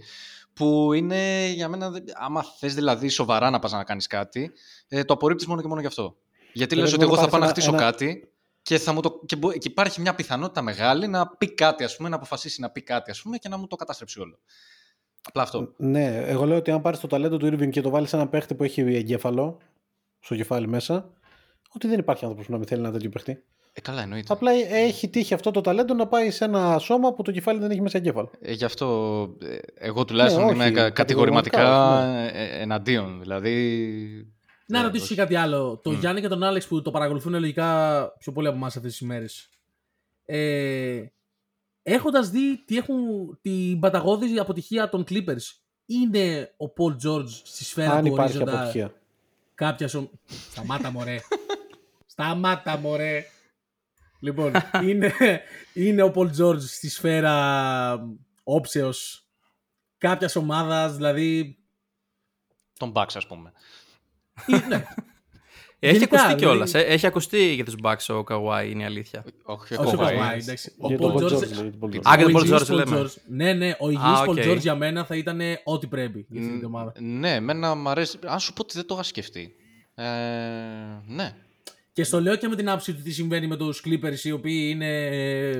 που 0.52 0.92
είναι 0.92 1.46
για 1.54 1.68
μένα, 1.68 1.90
δεν- 1.90 2.04
άμα 2.14 2.44
θες 2.58 2.74
δηλαδή 2.74 3.08
σοβαρά 3.08 3.50
να 3.50 3.58
πας 3.58 3.72
να 3.72 3.84
κάνεις 3.84 4.06
κάτι, 4.06 4.52
ε, 4.88 5.04
το 5.04 5.14
απορρίπτεις 5.14 5.46
μόνο 5.46 5.60
και 5.60 5.68
μόνο 5.68 5.80
γι' 5.80 5.86
αυτό. 5.86 6.16
Γιατί 6.52 6.74
Και 6.74 6.80
λες 6.80 6.90
πρέπει 6.90 7.04
ότι 7.04 7.12
να 7.12 7.18
εγώ 7.18 7.30
θα 7.30 7.30
πάρεις 7.30 7.30
πάω 7.30 7.40
να 7.40 7.44
ένα- 7.46 7.54
χτίσω 7.54 7.70
ένα- 7.74 8.18
κάτι 8.18 8.28
και, 8.62 8.78
θα 8.78 8.92
μου 8.92 9.00
το, 9.00 9.20
και, 9.26 9.36
μπο- 9.36 9.52
και 9.52 9.68
υπάρχει 9.68 10.00
μια 10.00 10.14
πιθανότητα 10.14 10.62
μεγάλη 10.62 11.06
να 11.08 11.26
πει 11.28 11.54
κάτι, 11.54 11.84
ας 11.84 11.96
πούμε, 11.96 12.08
να 12.08 12.16
αποφασίσει 12.16 12.60
να 12.60 12.70
πει 12.70 12.82
κάτι, 12.82 13.10
ας 13.10 13.22
πούμε, 13.22 13.36
και 13.36 13.48
να 13.48 13.56
μου 13.56 13.66
το 13.66 13.76
καταστρέψει 13.76 14.20
όλο. 14.20 14.38
Απλά 15.28 15.42
αυτό. 15.42 15.72
Ναι, 15.76 16.16
εγώ 16.26 16.46
λέω 16.46 16.56
ότι 16.56 16.70
αν 16.70 16.80
πάρεις 16.82 17.00
το 17.00 17.06
ταλέντο 17.06 17.36
του 17.36 17.46
Irving 17.46 17.70
και 17.70 17.80
το 17.80 17.90
βάλεις 17.90 18.08
σε 18.08 18.16
ένα 18.16 18.28
παίχτη 18.28 18.54
που 18.54 18.64
έχει 18.64 18.80
εγκέφαλο 18.80 19.58
στο 20.26 20.36
κεφάλι 20.36 20.68
μέσα, 20.68 21.10
ότι 21.74 21.88
δεν 21.88 21.98
υπάρχει 21.98 22.22
άνθρωπος 22.22 22.46
που 22.46 22.52
να 22.52 22.58
μην 22.58 22.66
θέλει 22.66 22.80
ένα 22.80 22.90
τέτοιο 22.92 23.08
παίχτη. 23.10 23.42
Ε, 23.72 23.80
καλά, 23.80 24.02
εννοείται. 24.02 24.32
Απλά 24.32 24.50
έχει 24.70 25.08
τύχει 25.08 25.34
αυτό 25.34 25.50
το 25.50 25.60
ταλέντο 25.60 25.94
να 25.94 26.06
πάει 26.06 26.30
σε 26.30 26.44
ένα 26.44 26.78
σώμα 26.78 27.12
που 27.14 27.22
το 27.22 27.32
κεφάλι 27.32 27.60
δεν 27.60 27.70
έχει 27.70 27.80
μέσα 27.80 27.98
εγκέφαλο. 27.98 28.30
Ε, 28.40 28.52
γι' 28.52 28.64
αυτό 28.64 28.86
ε, 29.42 29.56
εγώ 29.74 30.04
τουλάχιστον 30.04 30.44
Ναι, 30.44 30.52
είμαι 30.52 30.64
όχι, 30.64 30.72
κα- 30.72 30.90
κατηγορηματικά, 30.90 31.56
κατηγορηματικά 31.58 32.28
όχι, 32.28 32.36
ε, 32.38 32.60
εναντίον. 32.62 33.20
Δηλαδή, 33.20 34.32
Να 34.66 34.78
Ναι, 34.78 34.84
ρωτήσω 34.84 35.04
όχι. 35.04 35.14
και 35.14 35.20
κάτι 35.20 35.34
άλλο. 35.34 35.80
Το 35.82 35.90
Μμ. 35.90 35.98
Γιάννη 35.98 36.20
και 36.20 36.28
τον 36.28 36.42
Άλεξ 36.42 36.66
που 36.66 36.82
το 36.82 36.90
παρακολουθούν 36.90 37.32
λογικά 37.38 38.12
πιο 38.18 38.32
πολύ 38.32 38.46
από 38.46 38.56
εμάς 38.56 38.76
αυτές 38.76 38.90
τις 38.90 39.00
ημέρε. 39.00 39.24
Ε, 40.24 41.02
Έχοντας 41.82 42.30
δει 42.30 42.64
τι 42.64 42.76
έχουν, 42.76 42.96
την 43.42 43.80
παταγώδη 43.80 44.38
αποτυχία 44.38 44.88
των 44.88 45.04
Clippers, 45.08 45.54
είναι 45.86 46.54
ο 46.56 46.64
Paul 46.66 47.06
George 47.08 47.28
στη 47.28 47.64
σφαίρα 47.64 47.92
Αν 47.92 48.00
του 48.00 48.06
υπάρχει 48.06 48.36
ορίζοντα 48.36 48.58
αποτυχία. 48.58 48.92
Κάποια 49.56 49.88
σο... 49.88 50.10
Σταμάτα 50.50 50.90
μωρέ. 50.90 51.18
Σταμάτα 52.12 52.76
μωρέ. 52.76 53.24
Λοιπόν, 54.20 54.52
είναι, 54.82 55.12
είναι 55.74 56.02
ο 56.02 56.12
Paul 56.14 56.30
George 56.38 56.60
στη 56.60 56.88
σφαίρα 56.88 58.08
όψεως 58.42 59.26
κάποιας 59.98 60.36
ομάδας, 60.36 60.96
δηλαδή. 60.96 61.58
Τον 62.78 62.92
Bucks, 62.94 63.12
ας 63.14 63.26
πούμε. 63.26 63.52
ή- 64.46 64.66
ναι, 64.68 64.84
Έχει 65.78 65.94
Γενικά, 65.96 66.16
ακουστεί 66.16 66.34
δηλαδή- 66.34 66.68
κιόλας. 66.68 66.74
έχει 66.74 67.06
ακουστεί 67.06 67.54
για 67.54 67.64
τους 67.64 67.74
Bucks 67.82 68.14
ο 68.14 68.24
Kawhi, 68.28 68.70
είναι 68.70 68.82
η 68.82 68.84
αλήθεια. 68.86 69.24
Όχι, 69.42 69.74
όχι 69.74 69.96
ο 69.96 70.00
ακόμα. 70.02 70.32
Kawhi, 70.34 70.38
εντάξει. 70.42 70.72
Ο 70.78 70.86
Για 70.88 70.96
Paul 70.96 71.00
τον 71.00 71.12
Paul 71.14 71.16
George 71.16 71.32
George, 71.32 71.50
λέει, 71.62 71.70
τον 71.70 71.78
Paul 71.80 71.94
George. 71.96 72.00
Α, 72.10 72.16
και 72.16 72.22
τον 72.22 72.34
Ο 72.34 72.38
Paul 72.38 72.44
υγιής 72.44 72.62
George 72.62 72.74
λέμε. 72.74 73.08
Ναι, 73.28 73.52
ναι, 73.52 73.76
ο 73.78 73.90
υγιής 73.90 74.04
Α, 74.04 74.22
Paul 74.26 74.28
οκ. 74.28 74.36
George 74.44 74.58
για 74.58 74.74
μένα 74.74 75.04
θα 75.04 75.16
ήταν 75.16 75.40
ό,τι 75.64 75.86
πρέπει 75.86 76.26
για 76.28 76.40
αυτή 76.42 76.56
την 76.56 76.66
ομάδα. 76.66 76.92
Ναι, 77.00 77.34
εμένα 77.34 77.74
μου 77.74 77.88
αρέσει. 77.88 78.18
Αν 78.26 78.40
σου 78.40 78.52
πω 78.52 78.62
ότι 78.62 78.72
δεν 78.76 78.86
το 78.86 78.94
είχα 78.94 79.02
σκεφτεί. 79.02 79.54
Ε, 79.94 80.04
ναι. 81.06 81.32
Και 81.92 82.04
στο 82.04 82.20
λέω 82.20 82.36
και 82.36 82.48
με 82.48 82.56
την 82.56 82.68
άποψη 82.68 82.92
του 82.94 83.02
τι 83.02 83.10
συμβαίνει 83.12 83.46
με 83.46 83.56
τους 83.56 83.82
Clippers 83.86 84.18
οι 84.24 84.30
οποίοι 84.30 84.68
είναι... 84.72 85.06
ε, 85.06 85.52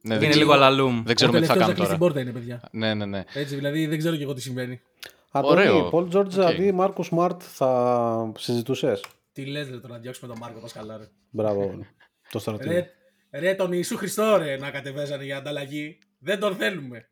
ναι 0.00 0.14
είναι 0.14 0.18
δεν, 0.28 0.36
λίγο 0.36 0.52
αλαλούμ. 0.52 1.02
δεν 1.04 1.14
ξέρουμε 1.14 1.38
ο 1.38 1.40
τι 1.40 1.46
θα 1.46 1.52
τελευταίος 1.52 1.56
να 1.56 1.58
κάνουν 1.58 1.74
κλείσει 1.74 1.88
την 1.90 1.98
τώρα. 1.98 1.98
πόρτα 1.98 2.20
είναι, 2.20 2.30
παιδιά. 2.32 2.60
Ναι, 2.70 2.94
ναι, 2.94 3.04
ναι. 3.04 3.24
Έτσι, 3.34 3.54
δηλαδή 3.54 3.86
δεν 3.86 3.98
ξέρω 3.98 4.16
και 4.16 4.22
εγώ 4.22 4.32
τι 4.34 4.40
συμβαίνει. 4.40 4.80
Αντώνη, 5.38 5.68
Ωραίο. 5.68 5.90
Paul 5.92 6.08
George 6.12 6.24
Οκ. 6.24 6.30
δηλαδή 6.30 6.72
Μάρκο 6.72 7.02
Σμαρτ 7.02 7.40
θα 7.44 8.32
συζητούσες; 8.38 9.04
Τι 9.32 9.46
λες 9.46 9.70
ρε 9.70 9.76
τώρα 9.76 9.94
να 9.94 10.00
διώξουμε 10.00 10.32
τον 10.32 10.38
Μάρκο 10.40 10.60
Πασκαλά 10.60 10.96
ρε. 10.96 11.08
Μπράβο. 11.30 11.78
το 12.30 12.38
στρατηγό. 12.38 12.72
ρε. 12.72 12.90
Ρε 13.30 13.54
τον 13.54 13.72
Ιησού 13.72 13.96
Χριστό 13.96 14.36
ρε 14.36 14.56
να 14.56 14.70
κατεβέζανε 14.70 15.24
για 15.24 15.36
ανταλλαγή. 15.36 15.98
Δεν 16.18 16.38
τον 16.40 16.54
θέλουμε. 16.56 17.08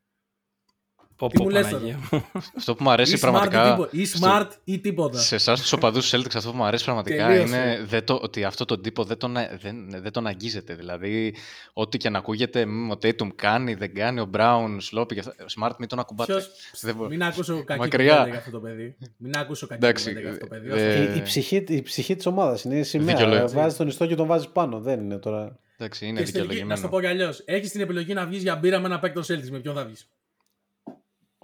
Πω, 1.17 1.27
Τι 1.27 1.37
πω, 1.37 1.43
μου 1.43 1.49
λες 1.49 1.65
Παναγία 1.67 1.99
μου. 2.11 2.25
Αυτό 2.57 2.75
που 2.75 2.83
μου 2.83 2.89
αρέσει 2.89 3.11
Ή 3.11 3.13
smart, 3.15 3.17
ή, 3.17 3.21
πραγματικά. 3.21 3.71
τίποτα. 3.71 3.89
ή 3.91 4.05
στο- 4.05 4.19
smart 4.27 4.47
ή 4.63 4.79
τίποτα. 4.79 5.19
Σε 5.19 5.35
εσάς 5.35 5.61
τους 5.61 5.71
οπαδούς 5.73 6.09
του 6.09 6.17
Celtics, 6.21 6.35
αυτό 6.35 6.51
που 6.51 6.57
μου 6.57 6.63
αρέσει 6.63 6.83
πραγματικά 6.83 7.27
Τελείωσε. 7.27 7.55
είναι 7.55 7.83
δεν 7.87 8.03
το, 8.05 8.19
ότι 8.23 8.43
αυτό 8.43 8.65
τον 8.65 8.81
τύπο 8.81 9.03
δεν 9.03 9.17
τον, 9.17 9.37
α- 9.37 9.57
δεν, 9.61 9.75
δεν 10.01 10.11
τον 10.11 10.27
αγγίζεται. 10.27 10.73
Δηλαδή, 10.75 11.35
ό,τι 11.73 11.97
και 11.97 12.09
να 12.09 12.17
ακούγεται, 12.17 12.65
μ, 12.65 12.91
ο 12.91 12.93
Tatum 13.01 13.27
κάνει, 13.35 13.73
δεν 13.73 13.93
κάνει, 13.93 14.19
ο 14.19 14.29
Brown, 14.33 14.77
Sloppy 14.91 15.13
και 15.13 15.19
αυτά. 15.19 15.35
Smart, 15.59 15.71
μην 15.79 15.87
τον 15.87 15.99
ακουμπάτε. 15.99 16.31
Ποιος... 16.33 16.49
Δεν 16.81 16.95
μπο- 16.95 17.07
Μην 17.07 17.23
ακούσω 17.23 17.63
κακή 17.63 17.79
Μακριά. 17.79 18.09
κουβέντα 18.11 18.27
για 18.29 18.37
αυτό 18.37 18.51
το 18.51 18.59
παιδί. 18.59 18.95
Μην 19.17 19.37
ακούσω 19.37 19.67
κακή 19.67 19.85
Εντάξει, 19.85 20.03
κουβέντα 20.03 20.21
για 20.21 20.31
αυτό 20.31 20.47
το 20.47 20.55
παιδί. 20.55 20.69
ε, 20.69 20.99
Όσο- 21.01 21.13
Η, 21.13 21.17
η 21.17 21.21
ψυχή, 21.21 21.63
η 21.67 21.81
ψυχή 21.81 22.15
της 22.15 22.25
ομάδας 22.25 22.63
είναι 22.63 22.75
η 22.75 22.83
σημαία. 22.83 23.15
Δικαιολογεί. 23.15 23.53
Βάζεις 23.55 23.77
τον 23.77 23.87
ιστό 23.87 24.05
και 24.05 24.15
τον 24.15 24.27
βάζεις 24.27 24.47
πάνω. 24.47 24.79
Δεν 24.79 24.99
είναι 24.99 25.17
τώρα. 25.17 25.59
Εντάξει, 25.77 26.05
είναι 26.05 26.19
Και 26.19 26.25
στην 26.25 26.41
τελική, 26.41 26.63
να 26.63 26.75
σου 26.75 26.81
το 26.81 26.87
δικαιολογημένο. 26.87 26.89
πω 26.89 26.99
κι 26.99 27.23
αλλιώς. 27.23 27.55
Έχεις 27.57 27.71
την 27.71 27.81
επιλογή 27.81 28.13
να 28.13 28.25
βγεις 28.25 28.41
για 28.41 28.55
μπύρα 28.55 28.79
με 28.79 28.85
ένα 28.85 28.99
παίκτο 28.99 29.21
Celtics. 29.21 29.49
Με 29.51 29.59
ποιον 29.59 29.75
θα 29.75 29.85
βγεις; 29.85 30.07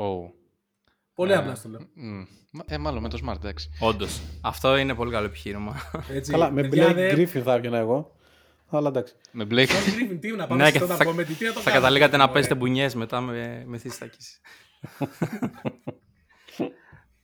Oh. 0.04 0.32
Πολύ 1.14 1.32
Ε, 1.32 1.36
απλά 1.36 1.56
στο 1.56 1.70
λέω. 1.70 1.80
μ, 1.94 2.60
Ε, 2.68 2.78
μάλλον 2.78 3.02
με 3.02 3.10
το 3.10 3.20
Smart, 3.26 3.36
εντάξει. 3.36 3.70
Όντως. 3.80 4.22
Αυτό 4.42 4.78
είναι 4.78 4.96
πολύ 4.96 5.12
καλό 5.12 5.26
επιχείρημα. 5.26 5.76
Έτσι, 6.18 6.32
Καλά, 6.32 6.52
με 6.52 6.62
παιδιά, 6.62 6.92
Blake 6.92 6.94
δε- 6.94 7.14
Griffin 7.16 7.42
θα 7.44 7.54
έβγαινα 7.54 7.78
εγώ. 7.78 8.16
Αλλά 8.70 8.88
εντάξει. 8.88 9.14
Με 9.32 9.48
Blake. 9.50 9.54
Blake 9.54 10.12
Griffin, 10.12 10.18
τι 10.22 10.32
να 10.32 10.48
πάμε 10.48 10.64
ναι, 10.64 10.70
στο 10.70 10.80
και 10.80 10.86
να 10.86 10.96
θα, 10.96 11.04
πούμε, 11.04 11.24
τι 11.24 11.32
να 11.32 11.38
το 11.40 11.46
θα 11.46 11.54
κάνουμε, 11.54 11.72
καταλήγατε 11.72 12.12
να 12.18 12.22
μωρέ. 12.24 12.34
παίζετε 12.34 12.56
μπουνιές 12.56 12.96
μετά 12.96 13.22
με, 13.22 13.64
με 13.68 13.78
θύστακης. 13.78 14.40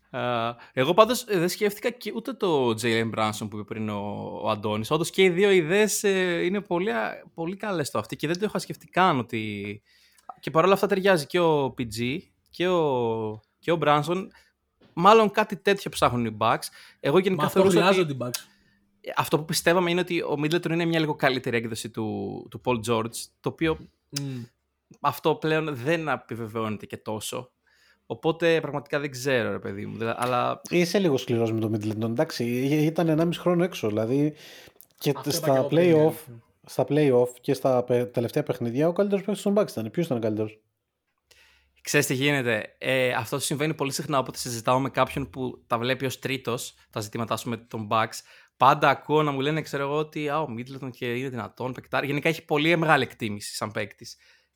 Α, 0.10 0.56
εγώ 0.74 0.94
πάντως 0.94 1.24
δεν 1.24 1.50
σκέφτηκα 1.50 1.90
και 1.90 2.12
ούτε 2.16 2.34
το 2.34 2.70
Jalen 2.82 3.10
Branson 3.18 3.48
που 3.50 3.58
είπε 3.58 3.64
πριν 3.64 3.90
ο, 3.90 4.30
ο 4.44 4.50
Αντώνης. 4.50 4.92
Όντως 4.92 5.10
και 5.10 5.24
οι 5.24 5.30
δύο 5.30 5.52
ιδέες 5.52 6.04
είναι 6.44 6.62
πολύ, 6.62 6.92
α- 6.92 7.24
πολύ 7.34 7.56
καλές 7.56 7.92
το 7.92 8.00
αυτή 8.00 8.16
και 8.16 8.28
δεν 8.28 8.40
το 8.40 8.46
είχα 8.46 8.60
σκεφτεί 8.60 8.88
καν 8.88 9.20
ότι. 9.20 9.82
Και 10.40 10.52
παρόλα 10.52 10.74
αυτά 10.74 10.88
ταιριάζει 10.88 11.26
και 11.26 11.40
ο 11.40 11.74
PG 11.78 12.18
και 12.58 12.68
ο, 12.68 13.42
και 13.60 13.72
ο 13.72 13.78
Branson. 13.82 14.28
Μάλλον 14.94 15.32
κάτι 15.32 15.56
τέτοιο 15.58 15.92
ψάχνουν 15.92 16.26
οι 16.26 16.38
Bucks. 16.40 16.64
Εγώ 17.00 17.16
Μα 17.16 17.22
γενικά 17.22 17.46
αυτό 17.46 17.60
θεωρούσα 17.60 17.78
ότι 17.78 17.88
χρειάζονται 17.88 18.14
οι 18.14 18.18
Bucks. 18.20 18.40
αυτό 19.16 19.38
που 19.40 19.46
πιστεύαμε 19.46 19.92
είναι 19.92 20.00
ότι 20.00 20.22
ο 20.22 20.36
Middleton 20.44 20.70
είναι 20.70 20.86
μια 20.86 21.00
λίγο 21.00 21.16
καλύτερη 21.16 21.58
έκδοση 21.58 21.90
του, 21.90 22.48
του 22.50 22.62
Paul 22.66 22.80
George, 22.90 23.16
το 23.40 23.50
οποίο 23.50 23.78
Μμ. 24.10 24.44
αυτό 25.00 25.36
πλέον 25.36 25.76
δεν 25.76 26.08
επιβεβαιώνεται 26.08 26.86
και 26.86 26.98
τόσο. 26.98 27.52
Οπότε 28.06 28.60
πραγματικά 28.62 29.00
δεν 29.00 29.12
ξέρω, 29.12 29.52
ρε 29.52 29.60
παιδί 29.60 29.86
μου. 29.86 29.98
Δηλαδή, 29.98 30.16
Αλλά 30.20 30.62
Είσαι 30.70 31.00
λίγο 31.00 31.18
σκληρός 31.18 31.52
με 31.52 31.60
το 31.60 31.72
Middleton. 31.74 32.02
Εντάξει, 32.10 32.44
ή- 32.46 32.86
ήταν 32.86 33.20
1,5 33.20 33.30
χρόνο 33.40 33.64
έξω. 33.64 33.88
Δηλαδή 33.88 34.34
και 34.98 35.10
Αυτό 35.16 35.30
είπα 35.30 35.40
και 35.40 35.46
στα 35.46 35.56
εγώ 35.56 35.68
πριν, 35.68 35.80
playoff, 35.84 36.14
δηλαδή. 36.26 36.42
στα 36.66 36.86
playoff 36.90 37.30
και 37.42 37.54
στα 37.54 37.84
πε- 37.84 38.12
τελευταία 38.14 38.44
παιχνίδια 38.44 38.88
ο 38.88 38.94
καλύτερος 38.94 39.24
παίκτης 39.26 39.44
των 39.44 39.54
Bucks 39.58 39.70
ήταν. 39.70 39.92
Ποιος 39.92 40.06
ήταν 40.06 40.18
ο 40.18 40.22
καλύτερος; 40.22 40.60
Ξέρεις 41.88 42.06
τι 42.06 42.14
γίνεται; 42.14 42.76
Ε, 42.78 43.14
αυτό 43.14 43.40
συμβαίνει 43.40 43.74
πολύ 43.74 43.92
συχνά 43.92 44.20
όποτε 44.20 44.38
συζητάω 44.38 44.80
με 44.80 44.90
κάποιον 44.90 45.30
που 45.30 45.64
τα 45.68 45.78
βλέπει 45.78 46.06
ως 46.06 46.20
τρίτος 46.20 46.74
τα 46.90 47.00
ζητήματα 47.00 47.34
ας 47.34 47.44
πούμε, 47.44 47.58
των 47.58 47.88
Bucks. 47.92 48.20
Πάντα 48.58 48.90
ακούω 48.90 49.24
να 49.24 49.32
μου 49.32 49.40
λένε, 49.40 49.62
ξέρω 49.62 49.84
εγώ, 49.84 49.98
ότι 49.98 50.30
α, 50.30 50.40
ο 50.40 50.48
Middleton 50.58 50.90
και 50.92 51.14
είναι 51.14 51.30
δυνατόν, 51.30 51.74
παικτάρι. 51.74 52.08
Γενικά 52.08 52.30
έχει 52.30 52.46
πολύ 52.46 52.76
μεγάλη 52.78 53.04
εκτίμηση 53.04 53.56
σαν 53.56 53.72
παίκτη. 53.72 54.08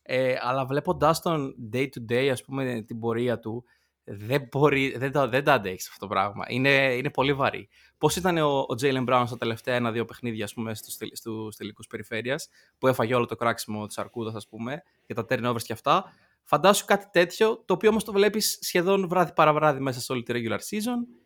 Ε, 0.01 0.35
αλλά 0.41 0.65
βλέποντάς 0.65 1.21
τον 1.21 1.55
day 1.73 1.87
to 1.87 2.11
day, 2.11 2.27
ας 2.27 2.43
πούμε, 2.43 2.81
την 2.81 2.99
πορεία 2.99 3.39
του, 3.39 3.63
δεν, 4.03 4.47
μπορεί, 4.51 4.97
δεν, 4.97 5.11
το, 5.11 5.27
δεν 5.27 5.43
τα 5.43 5.53
αντέχεις 5.53 5.87
αυτό 5.87 5.99
το 5.99 6.07
πράγμα. 6.07 6.45
Είναι, 6.47 6.69
είναι 6.69 7.09
πολύ 7.09 7.33
βαρύ. 7.33 7.69
Πώς 7.97 8.15
ήταν 8.15 8.37
ο, 8.37 8.59
ο 8.59 8.75
Jalen 8.81 9.05
Brown 9.07 9.23
στα 9.27 9.37
τελευταία 9.37 9.75
ένα-δύο 9.75 10.05
παιχνίδια, 10.05 10.43
ας 10.43 10.53
πούμε, 10.53 10.75
στους, 10.75 10.97
τελ- 10.97 11.15
στους 11.15 11.55
τελικούς 11.55 11.87
περιφέρειας, 11.87 12.49
που 12.77 12.87
έφαγε 12.87 13.15
όλο 13.15 13.25
το 13.25 13.35
κράξιμο 13.35 13.85
της 13.85 13.97
Αρκούδας, 13.97 14.35
ας 14.35 14.47
πούμε, 14.47 14.83
και 15.05 15.13
τα 15.13 15.25
turnovers 15.29 15.61
και 15.63 15.73
αυτά. 15.73 16.13
Φαντάσου 16.43 16.85
κάτι 16.85 17.05
τέτοιο, 17.11 17.63
το 17.65 17.73
οποίο 17.73 17.89
όμως 17.89 18.03
το 18.03 18.11
βλέπεις 18.11 18.57
σχεδόν 18.61 19.07
βράδυ 19.07 19.33
παραβράδυ 19.33 19.79
μέσα 19.79 19.99
σε 19.99 20.11
όλη 20.11 20.23
τη 20.23 20.33
regular 20.35 20.59
season 20.59 21.21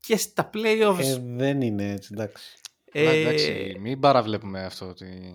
και 0.00 0.16
στα 0.16 0.50
playoffs. 0.54 0.98
Ε, 0.98 1.18
δεν 1.22 1.60
είναι 1.60 1.92
έτσι, 1.92 2.10
εντάξει. 2.12 2.44
Αλλά 2.94 3.10
ε, 3.10 3.20
εντάξει, 3.20 3.76
μην 3.80 4.00
παραβλέπουμε 4.00 4.64
αυτό 4.64 4.86
ότι 4.86 5.34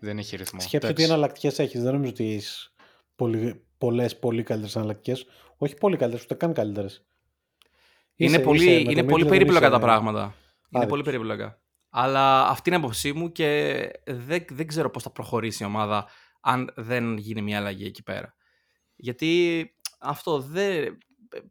δεν 0.00 0.18
έχει 0.18 0.36
ρυθμό. 0.36 0.60
Σκέψτε 0.60 0.78
τι 0.78 0.86
Εντάξει. 0.86 1.12
εναλλακτικές 1.12 1.58
έχεις. 1.58 1.82
Δεν 1.82 1.92
νομίζω 1.92 2.10
ότι 2.10 2.32
έχεις 2.32 2.74
πολλές 3.78 4.18
πολύ 4.18 4.42
καλύτερες 4.42 4.76
εναλλακτικές. 4.76 5.26
Όχι 5.56 5.74
πολύ 5.74 5.96
καλύτερες, 5.96 6.24
ούτε 6.24 6.34
καν 6.34 6.52
καλύτερες. 6.52 7.06
είναι 8.16 8.38
πολύ, 8.38 8.86
είναι 8.90 9.04
πολύ 9.04 9.24
περίπλοκα 9.24 9.70
τα 9.70 9.78
πράγματα. 9.78 10.20
Είναι 10.20 10.34
άδικος. 10.70 10.88
πολύ 10.88 11.02
περίπλοκα. 11.02 11.60
Αλλά 11.90 12.48
αυτή 12.48 12.68
είναι 12.68 12.78
η 12.78 12.80
άποψή 12.82 13.12
μου 13.12 13.32
και 13.32 13.90
δεν, 14.06 14.44
δεν 14.48 14.66
ξέρω 14.66 14.90
πώς 14.90 15.02
θα 15.02 15.10
προχωρήσει 15.10 15.62
η 15.62 15.66
ομάδα 15.66 16.06
αν 16.44 16.72
δεν 16.76 17.16
γίνει 17.16 17.42
μια 17.42 17.58
αλλαγή 17.58 17.84
εκεί 17.84 18.02
πέρα. 18.02 18.34
Γιατί 18.96 19.70
αυτό 19.98 20.38
δεν 20.40 20.98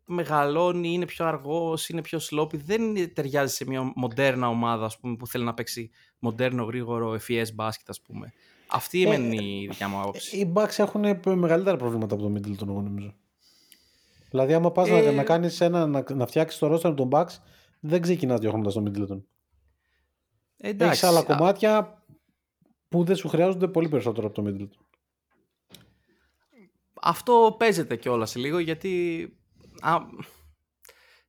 μεγαλώνει, 0.05 0.93
είναι 0.93 1.05
πιο 1.05 1.25
αργός, 1.25 1.89
είναι 1.89 2.01
πιο 2.01 2.19
σλόπι, 2.19 2.57
δεν 2.57 3.13
ταιριάζει 3.13 3.53
σε 3.53 3.65
μια 3.65 3.91
μοντέρνα 3.95 4.47
ομάδα 4.47 4.85
ας 4.85 4.99
πούμε, 4.99 5.15
που 5.15 5.27
θέλει 5.27 5.43
να 5.43 5.53
παίξει 5.53 5.89
μοντέρνο, 6.19 6.63
γρήγορο, 6.63 7.19
FES 7.27 7.45
μπάσκετ 7.53 7.89
ας 7.89 8.01
πούμε. 8.01 8.33
Αυτή 8.67 9.03
Ε, 9.03 9.13
είναι 9.13 9.35
η 9.43 9.67
δικιά 9.69 9.87
μου 9.87 9.99
άποψη. 9.99 10.37
Οι 10.37 10.51
Bucks 10.55 10.77
έχουν 10.77 11.05
μεγαλύτερα 11.39 11.77
προβλήματα 11.77 12.15
από 12.15 12.23
το 12.23 12.33
Middleton, 12.35 12.67
εγώ 12.67 12.81
νομίζω. 12.81 13.13
Δηλαδή, 14.29 14.53
άμα 14.53 14.71
πας 14.71 14.89
να, 14.89 14.97
Ε, 14.97 15.11
να, 15.11 15.23
κάνεις 15.23 15.61
ένα, 15.61 15.87
να, 15.87 16.03
να 16.13 16.25
φτιάξεις 16.25 16.59
το 16.59 16.73
roster 16.73 16.83
με 16.89 16.93
τον 16.93 17.09
Bucks, 17.11 17.37
δεν 17.79 18.01
ξεκινάς 18.01 18.39
διώχνοντα 18.39 18.71
τον 18.71 18.87
Middleton. 18.87 19.21
Εντάξει, 20.57 20.91
Έχεις 20.93 21.03
άλλα 21.03 21.19
α- 21.19 21.23
κομμάτια 21.23 22.00
που 22.91 23.03
δεν 23.03 23.15
σου 23.15 23.27
χρειάζονται 23.27 23.67
πολύ 23.67 23.89
περισσότερο 23.89 24.27
από 24.27 24.41
το 24.41 24.47
Middleton. 24.47 24.85
Αυτό 27.01 27.55
παίζεται 27.59 27.95
κιόλας 27.95 28.35
λίγο 28.35 28.59
γιατί. 28.59 29.25
Α, 29.79 29.97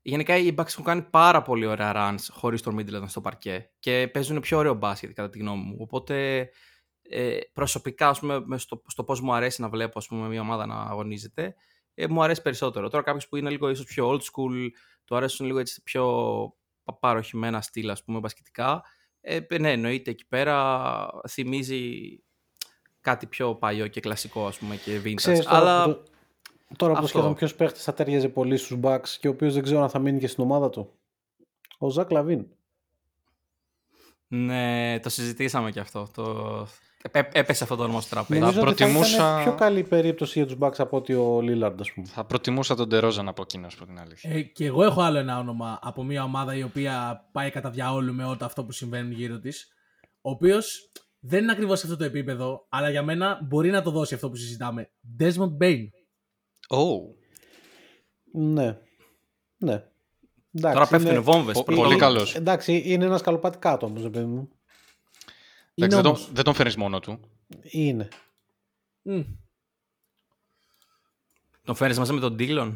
γενικά 0.03 0.37
οι 0.37 0.55
Bucks 0.59 0.67
έχουν 0.69 0.85
κάνει 0.85 1.03
πάρα 1.03 1.43
πολύ 1.43 1.67
ωραία 1.67 1.93
runs 1.95 2.27
χωρίς 2.31 2.63
τον 2.63 2.79
Middleton 2.79 3.05
στο 3.07 3.21
παρκέ 3.21 3.71
και 3.79 4.09
παίζουν 4.13 4.41
πιο 4.41 4.59
ωραίο 4.59 4.75
μπάσκετ 4.75 5.13
κατά 5.13 5.31
τη 5.31 5.39
γνώμη 5.39 5.63
μου. 5.63 5.77
Οπότε 5.79 6.49
ε, 7.03 7.39
προσωπικά, 7.53 8.09
ας 8.09 8.19
πούμε, 8.21 8.43
με 8.47 8.59
στο, 8.59 8.83
στο 8.87 9.05
πώς 9.05 9.21
μου 9.21 9.33
αρέσει 9.35 9.61
να 9.61 9.69
βλέπω 9.69 9.99
ας 9.99 10.07
πούμε, 10.07 10.29
μια 10.29 10.41
ομάδα 10.41 10.67
να 10.67 10.75
αγωνίζεται, 10.75 11.55
ε, 11.95 12.07
μου 12.07 12.23
αρέσει 12.23 12.43
περισσότερο. 12.43 12.89
Τώρα 12.89 13.03
κάποιος 13.03 13.29
που 13.29 13.37
είναι 13.37 13.51
λίγο 13.51 13.69
ίσως 13.69 13.85
πιο 13.85 14.11
old 14.11 14.21
school, 14.21 14.69
του 15.05 15.17
αρέσουν 15.17 15.47
λίγο 15.47 15.59
έτσι 15.59 15.83
πιο 15.83 16.05
πα- 16.83 16.99
παροχημένα 16.99 17.61
στυλ, 17.61 17.91
ας 17.91 18.05
πούμε, 18.05 18.19
μπασκετικά. 18.19 18.83
Ε, 19.25 19.41
ναι, 19.59 19.73
εννοείται 19.73 20.11
εκεί 20.11 20.27
πέρα 20.27 21.07
θυμίζει 21.29 22.19
κάτι 23.01 23.27
πιο 23.27 23.55
παλιό 23.55 23.87
και 23.87 24.01
κλασικό, 24.01 24.47
ας 24.47 24.59
πούμε, 24.59 24.77
και 24.77 25.01
vintage. 25.05 25.15
Ξέρεις, 25.15 25.45
τώρα, 25.45 25.57
Αλλά... 25.57 25.85
που 25.85 25.91
το, 25.93 26.05
τώρα 26.77 26.93
που 26.93 26.99
το 26.99 27.05
αυτό. 27.05 27.07
σκέφτομαι 27.07 27.35
ποιος 27.35 27.55
παίχτης 27.55 27.83
θα 27.83 27.95
ταιριάζει 27.95 28.29
πολύ 28.29 28.57
στους 28.57 28.79
Bucks 28.83 29.09
και 29.21 29.29
ο 29.29 29.31
οποίος 29.31 29.55
δεν 29.55 29.63
ξέρω 29.63 29.83
αν 29.83 29.91
θα 29.91 29.99
μείνει 29.99 30.19
και 30.19 30.27
στην 30.27 30.45
ομάδα 30.45 30.71
του; 30.71 30.93
Ο 31.79 31.91
Ζακ 31.91 32.11
Λαβίν. 32.11 32.47
Ναι, 34.29 35.01
το 35.01 35.09
συζητήσαμε 35.09 35.71
και 35.71 35.81
αυτό. 35.81 36.09
Το... 36.15 36.67
Έ- 37.11 37.29
έπεσε 37.33 37.63
αυτό 37.63 37.77
το 37.77 37.83
όνομα 37.83 38.01
στο 38.01 38.11
τραπέζι. 38.15 38.41
Νομίζω 38.41 38.61
ότι 38.61 38.69
θα 38.71 38.75
προτιμούσα- 38.77 39.15
ήταν 39.17 39.43
πιο 39.43 39.55
καλή 39.55 39.83
περίπτωση 39.83 40.39
για 40.39 40.47
τους 40.49 40.57
Bucks 40.61 40.79
από 40.79 40.97
ότι 40.97 41.15
ο 41.15 41.39
Lillard, 41.39 41.75
ας 41.81 41.93
πούμε. 41.93 42.07
Θα 42.07 42.25
προτιμούσα 42.25 42.75
τον 42.75 42.89
Τερόζα 42.89 43.23
να 43.23 43.33
πω 43.33 43.43
εκείνο 43.43 43.67
από 43.77 43.87
την 43.87 43.99
αλήθεια. 43.99 44.31
Ε, 44.31 44.41
και 44.43 44.65
εγώ 44.65 44.85
έχω 44.85 45.01
άλλο 45.01 45.19
ένα 45.19 45.39
όνομα 45.39 45.79
από 45.83 46.05
μια 46.05 46.23
ομάδα 46.23 46.55
η 46.55 46.63
οποία 46.63 47.25
πάει 47.33 47.51
κατά 47.51 47.71
διαόλου 47.71 48.15
με 48.15 48.25
όλα 48.25 48.37
αυτό 48.41 48.65
που 48.65 48.73
συμβαίνουν 48.73 49.13
γύρω 49.13 49.39
της. 49.39 49.69
Ο 50.21 50.31
οποίος 50.31 50.91
δεν 51.21 51.43
είναι 51.43 51.53
ακριβώς 51.53 51.79
σε 51.79 51.87
αυτό 51.87 51.99
το 51.99 52.05
επίπεδο, 52.05 52.67
αλλά 52.69 52.91
για 52.91 53.03
μένα 53.03 53.39
μπορεί 53.49 53.71
να 53.71 53.83
το 53.83 53.91
δώσει 53.91 54.15
αυτό 54.15 54.31
που 54.31 54.37
συζητάμε. 54.37 54.91
Desmond 55.21 55.57
Bain. 55.63 55.83
Oh, 56.69 56.99
Ναι. 58.33 58.79
Ναι. 59.57 59.85
Εντάξει, 60.55 60.77
Τώρα 60.77 60.87
πέφτουν 60.87 61.11
είναι- 61.11 61.19
βόμβες. 61.21 61.55
Πο- 61.55 61.63
πρωτοβουλίες. 61.65 61.99
πολύ 62.01 62.13
καλός. 62.13 62.35
Εντάξει, 62.35 62.83
είναι 62.85 63.05
ένας 63.05 63.23
καλοπάτι 63.23 63.59
κάτω 63.59 63.87
όμως, 63.87 64.03
ρε 64.03 64.09
παιδί 64.11 64.25
μου. 64.25 64.49
Είναι 65.75 65.87
εντάξει, 65.87 65.97
δεν, 66.03 66.07
όμως. 66.07 66.25
τον, 66.25 66.35
δεν 66.35 66.45
τον 66.45 66.55
φέρνεις 66.55 66.77
μόνο 66.77 67.01
του. 67.01 67.21
Είναι. 67.63 68.09
Μμ. 69.03 69.21
Τον 71.65 71.75
φέρνεις 71.75 71.99
μαζί 71.99 72.13
με 72.13 72.21
τον 72.21 72.37
Dillon. 72.39 72.73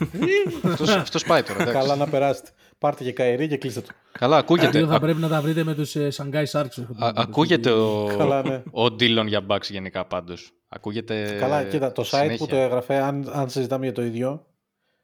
αυτός, 0.70 0.88
αυτός 0.88 1.24
πάει 1.24 1.42
τώρα. 1.42 1.62
εντάξει. 1.62 1.72
Καλά 1.80 1.96
να 1.96 2.06
περάσετε. 2.08 2.50
Πάρτε 2.78 3.04
και 3.04 3.12
καηρή 3.12 3.48
και 3.48 3.56
κλείστε 3.56 3.80
το. 3.80 3.88
Καλά, 4.12 4.36
ακούγεται. 4.36 4.78
Λίγο 4.78 4.90
θα 4.90 4.96
α- 4.96 5.00
πρέπει 5.00 5.20
να 5.20 5.28
τα 5.28 5.40
βρείτε 5.40 5.64
με 5.64 5.74
τους 5.74 5.96
ε, 5.96 6.08
Shanghai 6.16 6.44
Sharks. 6.44 6.78
έχω 6.78 6.92
την 6.92 7.02
α- 7.02 7.06
εντύπωση. 7.08 7.12
ακούγεται 7.28 7.70
ο, 7.70 8.14
Καλά, 8.18 8.42
ναι. 8.42 8.62
ο 8.70 8.90
Ντίλον 8.90 9.26
για 9.26 9.46
Bucks 9.48 9.62
γενικά 9.70 10.04
πάντως. 10.06 10.52
Ακούγεται 10.68 11.36
Καλά, 11.40 11.64
κοίτα, 11.64 11.92
το 11.92 12.02
site 12.02 12.06
συνέχεια. 12.06 12.36
που 12.36 12.46
το 12.46 12.56
έγραφε, 12.56 12.96
αν, 12.96 13.30
αν 13.32 13.50
συζητάμε 13.50 13.84
για 13.84 13.94
το 13.94 14.02
ίδιο, 14.02 14.46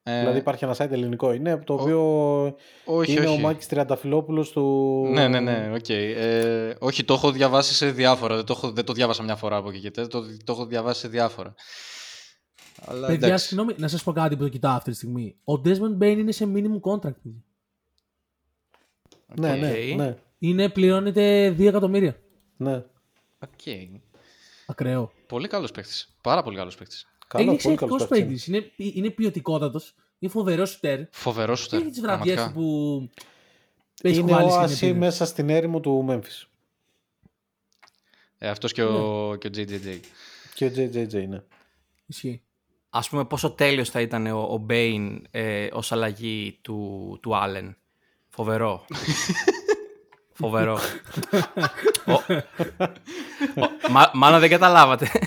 Ε, 0.04 0.18
δηλαδή 0.20 0.38
υπάρχει 0.38 0.64
ένα 0.64 0.74
site 0.78 0.90
ελληνικό, 0.90 1.32
είναι 1.32 1.56
το 1.56 1.74
οποίο 1.74 2.00
όχι, 2.84 3.12
είναι 3.12 3.26
όχι. 3.26 3.36
ο 3.36 3.38
Μάκης 3.40 3.66
Τριανταφυλόπουλος 3.66 4.50
του... 4.52 4.62
Ναι, 5.12 5.28
ναι, 5.28 5.40
ναι, 5.40 5.72
οκ. 5.74 5.88
Ε, 5.88 6.74
όχι, 6.78 7.04
το 7.04 7.14
έχω 7.14 7.30
διαβάσει 7.32 7.74
σε 7.74 7.90
διάφορα. 7.90 8.36
Δεν 8.36 8.44
το, 8.44 8.52
έχω, 8.56 8.70
δεν 8.72 8.84
το 8.84 8.92
διάβασα 8.92 9.22
μια 9.22 9.36
φορά 9.36 9.56
από 9.56 9.68
εκεί 9.68 9.80
και 9.80 9.90
τέτοια. 9.90 10.08
Το, 10.10 10.22
το 10.44 10.52
έχω 10.52 10.66
διαβάσει 10.66 11.00
σε 11.00 11.08
διάφορα. 11.08 11.54
Αλλά 12.84 13.06
Παιδιά, 13.06 13.26
εντάξει. 13.26 13.46
συγγνώμη, 13.46 13.74
να 13.76 13.88
σας 13.88 14.02
πω 14.02 14.12
κάτι 14.12 14.36
που 14.36 14.42
το 14.42 14.48
κοιτάω 14.48 14.74
αυτή 14.76 14.90
τη 14.90 14.96
στιγμή. 14.96 15.36
Ο 15.44 15.52
Desmond 15.64 16.02
Bane 16.02 16.16
είναι 16.18 16.32
σε 16.32 16.48
minimum 16.54 16.90
contract. 16.90 17.16
παιδιά. 19.34 19.54
ναι, 19.54 19.54
ναι, 19.54 19.68
Οκ. 19.90 19.96
ναι, 19.96 20.16
Είναι, 20.38 20.68
πληρώνεται 20.68 21.48
2 21.58 21.66
εκατομμύρια. 21.66 22.16
ναι. 22.56 22.84
Οκ. 23.38 23.60
Ακραίο. 24.66 25.12
Πολύ 25.26 25.48
καλός 25.48 25.70
παίχτη. 25.70 25.92
Πάρα 26.20 26.42
πολύ 26.42 26.56
καλός 26.56 26.76
παίχτη. 26.76 26.96
Καλό, 27.32 27.50
είναι 27.52 27.60
πολύ 27.62 27.76
καλός 27.76 28.00
εξαιρετικό 28.02 28.26
παίκτης 28.26 28.46
είναι. 28.46 28.60
παίκτης. 28.60 28.86
Είναι, 28.86 28.92
είναι 28.96 29.10
ποιοτικότατος. 29.10 29.94
Είναι 30.18 30.30
φοβερός 30.32 30.70
σουτέρ. 30.70 31.00
Φοβερός 31.10 31.60
σου 31.60 31.68
Και 31.68 31.76
έχει 31.76 31.84
τις 31.90 32.00
βραδιές 32.00 32.44
του 32.44 32.50
που. 32.52 33.10
έχει 34.02 34.18
Είναι 34.18 34.22
κουβάλει 34.32 34.46
ο 34.46 34.50
στην 34.50 34.62
Ασί 34.62 34.74
επίδεση. 34.74 34.98
μέσα 34.98 35.24
στην 35.26 35.48
έρημο 35.50 35.80
του 35.80 36.06
Memphis. 36.08 36.46
Ε, 38.38 38.48
Αυτός 38.48 38.72
και, 38.72 38.82
ο, 38.82 39.36
και 39.40 39.46
ο 39.46 39.50
JJJ. 39.54 40.00
Και 40.54 40.64
ο 40.64 40.72
JJJ, 40.76 41.26
ναι. 41.28 41.42
Ισχύει. 42.06 42.42
Ας 42.90 43.08
πούμε 43.08 43.24
πόσο 43.24 43.50
τέλειος 43.50 43.90
θα 43.90 44.00
ήταν 44.00 44.26
ο, 44.26 44.38
ο 44.40 44.66
Bane 44.68 45.18
ε, 45.30 45.68
ως 45.72 45.92
αλλαγή 45.92 46.58
του, 46.62 47.18
του 47.22 47.30
Allen. 47.34 47.74
Φοβερό. 48.28 48.84
Φοβερό. 50.42 50.78
ο, 52.06 52.12
ο, 52.12 53.90
μα- 53.90 54.10
μάλλον 54.14 54.40
δεν 54.40 54.50
καταλάβατε. 54.50 55.08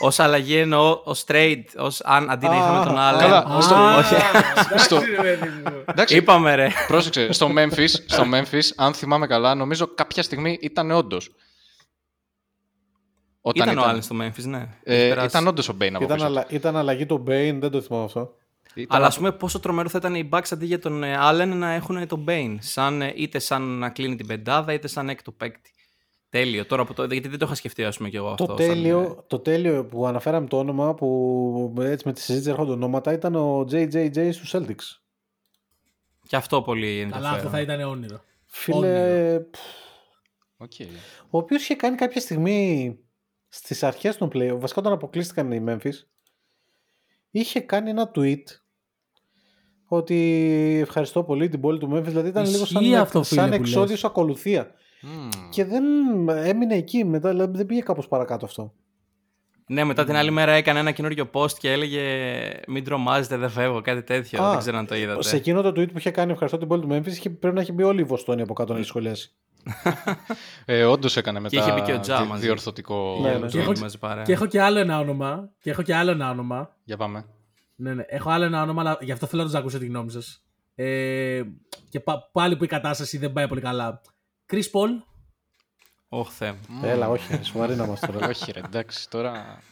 ως 0.00 0.18
αλλαγή 0.18 0.56
εννοώ 0.56 1.00
ως 1.04 1.24
trade, 1.28 1.62
ως 1.76 2.00
αν 2.00 2.30
αντί 2.30 2.46
να 2.46 2.56
είχαμε 2.56 2.84
τον 2.84 2.94
Allen. 2.94 3.18
Καλά, 3.18 3.38
Α, 3.56 3.60
στο- 3.60 3.74
εντάξει, 3.74 4.84
στο- 4.84 5.00
ρε 5.20 5.36
παιδί 5.36 5.48
μου. 5.48 5.82
Εντάξει, 5.86 6.16
Είπαμε 6.16 6.54
ρε. 6.54 6.68
πρόσεξε. 6.86 7.32
Στο 7.32 7.50
Memphis, 7.56 7.88
στο 8.06 8.24
Memphis, 8.32 8.60
αν 8.76 8.94
θυμάμαι 8.94 9.26
καλά, 9.26 9.54
νομίζω 9.54 9.86
κάποια 9.94 10.22
στιγμή 10.22 10.58
ήταν 10.60 10.90
όντως. 10.90 11.30
Όταν 13.40 13.68
Ήταν, 13.72 13.78
ο 13.84 13.90
Allen 13.90 14.02
στο 14.02 14.16
Memphis, 14.20 14.42
ναι. 14.44 14.68
Έχει 14.82 15.00
Ε, 15.04 15.08
περάσει. 15.08 15.26
ήταν 15.26 15.46
όντως 15.46 15.68
ο 15.68 15.76
Bane 15.80 15.92
από 15.94 16.04
Ήταν, 16.04 16.16
πίσω. 16.16 16.26
αλλα... 16.26 16.46
ήταν 16.48 16.76
αλλαγή 16.76 17.06
του 17.06 17.24
Bane, 17.28 17.56
δεν 17.60 17.70
το 17.70 17.80
θυμάμαι 17.80 18.04
αυτό. 18.04 18.34
Ήταν 18.74 18.96
Αλλά 18.96 19.06
ας 19.06 19.16
από- 19.16 19.24
πούμε 19.24 19.36
πόσο 19.38 19.60
τρομερό 19.60 19.88
θα 19.88 19.98
ήταν 19.98 20.14
οι 20.14 20.28
Bucks 20.32 20.48
αντί 20.52 20.66
για 20.66 20.78
τον 20.78 21.02
ε, 21.02 21.16
Allen 21.20 21.52
να 21.54 21.70
έχουν 21.70 22.06
τον 22.08 22.24
Bane. 22.28 22.56
Σαν, 22.60 23.02
ε, 23.02 23.12
είτε 23.16 23.38
σαν 23.38 23.62
να 23.62 23.88
κλείνει 23.90 24.16
την 24.16 24.26
πεντάδα 24.26 24.72
είτε 24.72 24.88
σαν 24.88 25.08
έκτο 25.08 25.30
παίκτη. 25.32 25.70
Τέλειο. 26.30 26.66
Τώρα 26.66 26.84
που 26.84 26.92
το, 26.92 27.04
γιατί 27.04 27.28
δεν 27.28 27.38
το 27.38 27.44
είχα 27.44 27.54
σκεφτεί 27.54 27.84
ας 27.84 27.96
πούμε 27.96 28.08
κι 28.08 28.16
εγώ 28.16 28.28
αυτό. 28.28 28.46
Το 28.46 28.56
σαν, 28.56 28.66
τέλειο, 28.68 29.00
ε, 29.00 29.22
το 29.26 29.38
τέλειο 29.38 29.84
που 29.84 30.06
αναφέραμε 30.06 30.46
το 30.46 30.58
όνομα 30.58 30.94
που 30.94 31.74
έτσι 31.78 32.06
με 32.06 32.12
τη 32.12 32.20
συζήτηση 32.20 32.50
έρχονται 32.50 32.72
ονόματα 32.72 33.12
ήταν 33.12 33.34
ο 33.34 33.60
JJJ 33.70 34.28
στους 34.32 34.54
Celtics. 34.54 35.00
Και 36.26 36.36
αυτό 36.36 36.62
πολύ 36.62 36.86
Καλά, 36.86 37.02
ενδιαφέρον. 37.02 37.34
αυτό 37.36 37.48
θα 37.48 37.60
ήταν 37.60 37.80
όνειρο. 37.80 38.20
Φίλε, 38.46 39.40
πφ, 39.40 39.58
Οκ. 40.56 40.72
ο 41.30 41.38
οποίος 41.38 41.62
είχε 41.62 41.74
κάνει 41.74 41.96
κάποια 41.96 42.20
στιγμή 42.20 42.98
στις 43.48 43.82
αρχές 43.82 44.16
των 44.16 44.30
play, 44.32 44.56
βασικά 44.58 44.80
όταν 44.80 44.92
αποκλείστηκαν 44.92 45.52
οι 45.52 45.64
Memphis, 45.68 45.92
είχε 47.30 47.60
κάνει 47.60 47.90
ένα 47.90 48.10
tweet 48.14 48.42
ότι 49.88 50.78
ευχαριστώ 50.82 51.24
πολύ 51.24 51.48
την 51.48 51.60
πόλη 51.60 51.78
του 51.78 51.90
Memphis, 51.94 52.02
δηλαδή 52.02 52.28
ήταν 52.28 52.44
λίγο 52.44 52.62
Ισχύει 52.62 52.90
σαν, 52.90 52.94
αυτό, 52.94 53.22
φίλε, 53.22 53.40
σαν 53.40 53.50
που 53.50 53.54
εξόδιος 53.54 54.04
ακολουθία. 54.04 54.74
Μμμ. 55.02 55.28
Και 55.50 55.64
δεν 55.64 55.84
έμεινε 56.28 56.74
εκεί 56.74 57.04
μετά, 57.04 57.28
δηλαδή 57.30 57.56
δεν 57.56 57.66
πήγε 57.66 57.80
κάπως 57.80 58.08
παρακάτω 58.08 58.44
αυτό. 58.44 58.72
Ναι, 59.70 59.84
μετά 59.84 60.04
την 60.04 60.16
άλλη 60.16 60.30
μέρα 60.30 60.52
έκανε 60.52 60.78
ένα 60.78 60.90
καινούριο 60.90 61.30
post 61.32 61.52
και 61.52 61.72
έλεγε 61.72 62.02
Μην 62.66 62.84
τρομάζετε, 62.84 63.36
δεν 63.36 63.48
φεύγω, 63.50 63.80
κάτι 63.80 64.02
τέτοιο. 64.02 64.42
Α, 64.42 64.50
δεν 64.50 64.58
ξέρω 64.58 64.78
αν 64.78 64.86
το 64.86 64.94
είδατε. 64.94 65.22
Σε 65.22 65.36
εκείνο 65.36 65.62
το 65.62 65.68
tweet 65.68 65.92
που 65.92 65.98
είχε 65.98 66.10
κάνει 66.10 66.30
ευχαριστώ 66.32 66.58
την 66.58 66.68
πόλη 66.68 66.82
του 66.82 66.88
Memphis 66.90 67.06
είχε- 67.06 67.30
πρέπει 67.30 67.54
να 67.54 67.60
έχει 67.60 67.72
μπει 67.72 67.82
όλη 67.82 68.00
η 68.00 68.04
Βοστόνη 68.04 68.42
από 68.42 68.52
κάτω 68.54 68.72
να 68.72 68.78
έχει 68.78 68.88
σχολιάσει. 68.88 69.32
Ε, 70.64 70.84
Όντως 70.84 71.16
έκανε 71.16 71.40
μετά 71.40 71.56
είχε 71.60 71.72
μπει 71.72 71.80
και 71.82 71.92
ο 71.92 72.00
Τζα 72.00 72.18
δι- 72.18 72.28
μαζί. 72.28 72.42
διορθωτικό. 72.44 73.18
Ναι, 73.22 73.32
ναι. 73.38 73.46
Και 73.46 73.58
έχω- 73.58 73.72
μαζί 73.80 73.98
παρέα. 73.98 74.22
Και 74.22 74.32
έχω 74.32 74.46
και 74.46 74.60
άλλο 74.62 74.78
ένα 74.78 74.98
όνομα. 74.98 75.50
Και 75.60 75.70
έχω 75.70 75.82
και 75.82 75.94
άλλο 75.94 76.10
ένα 76.10 76.30
όνομα. 76.30 76.76
Για 76.84 76.96
πάμε. 76.96 77.24
Ναι, 77.76 77.94
ναι. 77.94 78.04
Έχω 78.08 78.30
άλλο 78.30 78.44
ένα 78.44 78.62
όνομα, 78.62 78.80
αλλά 78.80 78.98
γι' 79.00 79.12
αυτό 79.12 79.26
θέλω 79.26 79.42
να 79.42 79.48
σα 79.48 79.58
ακούσω 79.58 79.78
τη 79.78 79.86
γνώμη 79.86 80.10
σας. 80.10 80.42
Ε, 80.74 81.42
και 81.88 82.00
πα- 82.00 82.28
πάλι 82.32 82.56
που 82.56 82.64
η 82.64 82.66
κατάσταση 82.66 83.18
δεν 83.18 83.32
πάει 83.32 83.48
πολύ 83.48 83.60
καλά. 83.60 84.00
Chris 84.52 84.56
Paul. 84.72 84.88
Ωχ, 86.08 86.30
Θεέ 86.32 86.52
μου. 86.68 86.80
Έλα, 86.84 87.08
όχι, 87.08 87.44
σοβαρή 87.44 87.74
να 87.74 87.84
είμαστε 87.84 88.06
τώρα. 88.06 88.28
Όχι, 88.28 88.52
ρε, 88.52 88.60
εντάξει, 88.64 89.10
τώρα. 89.10 89.62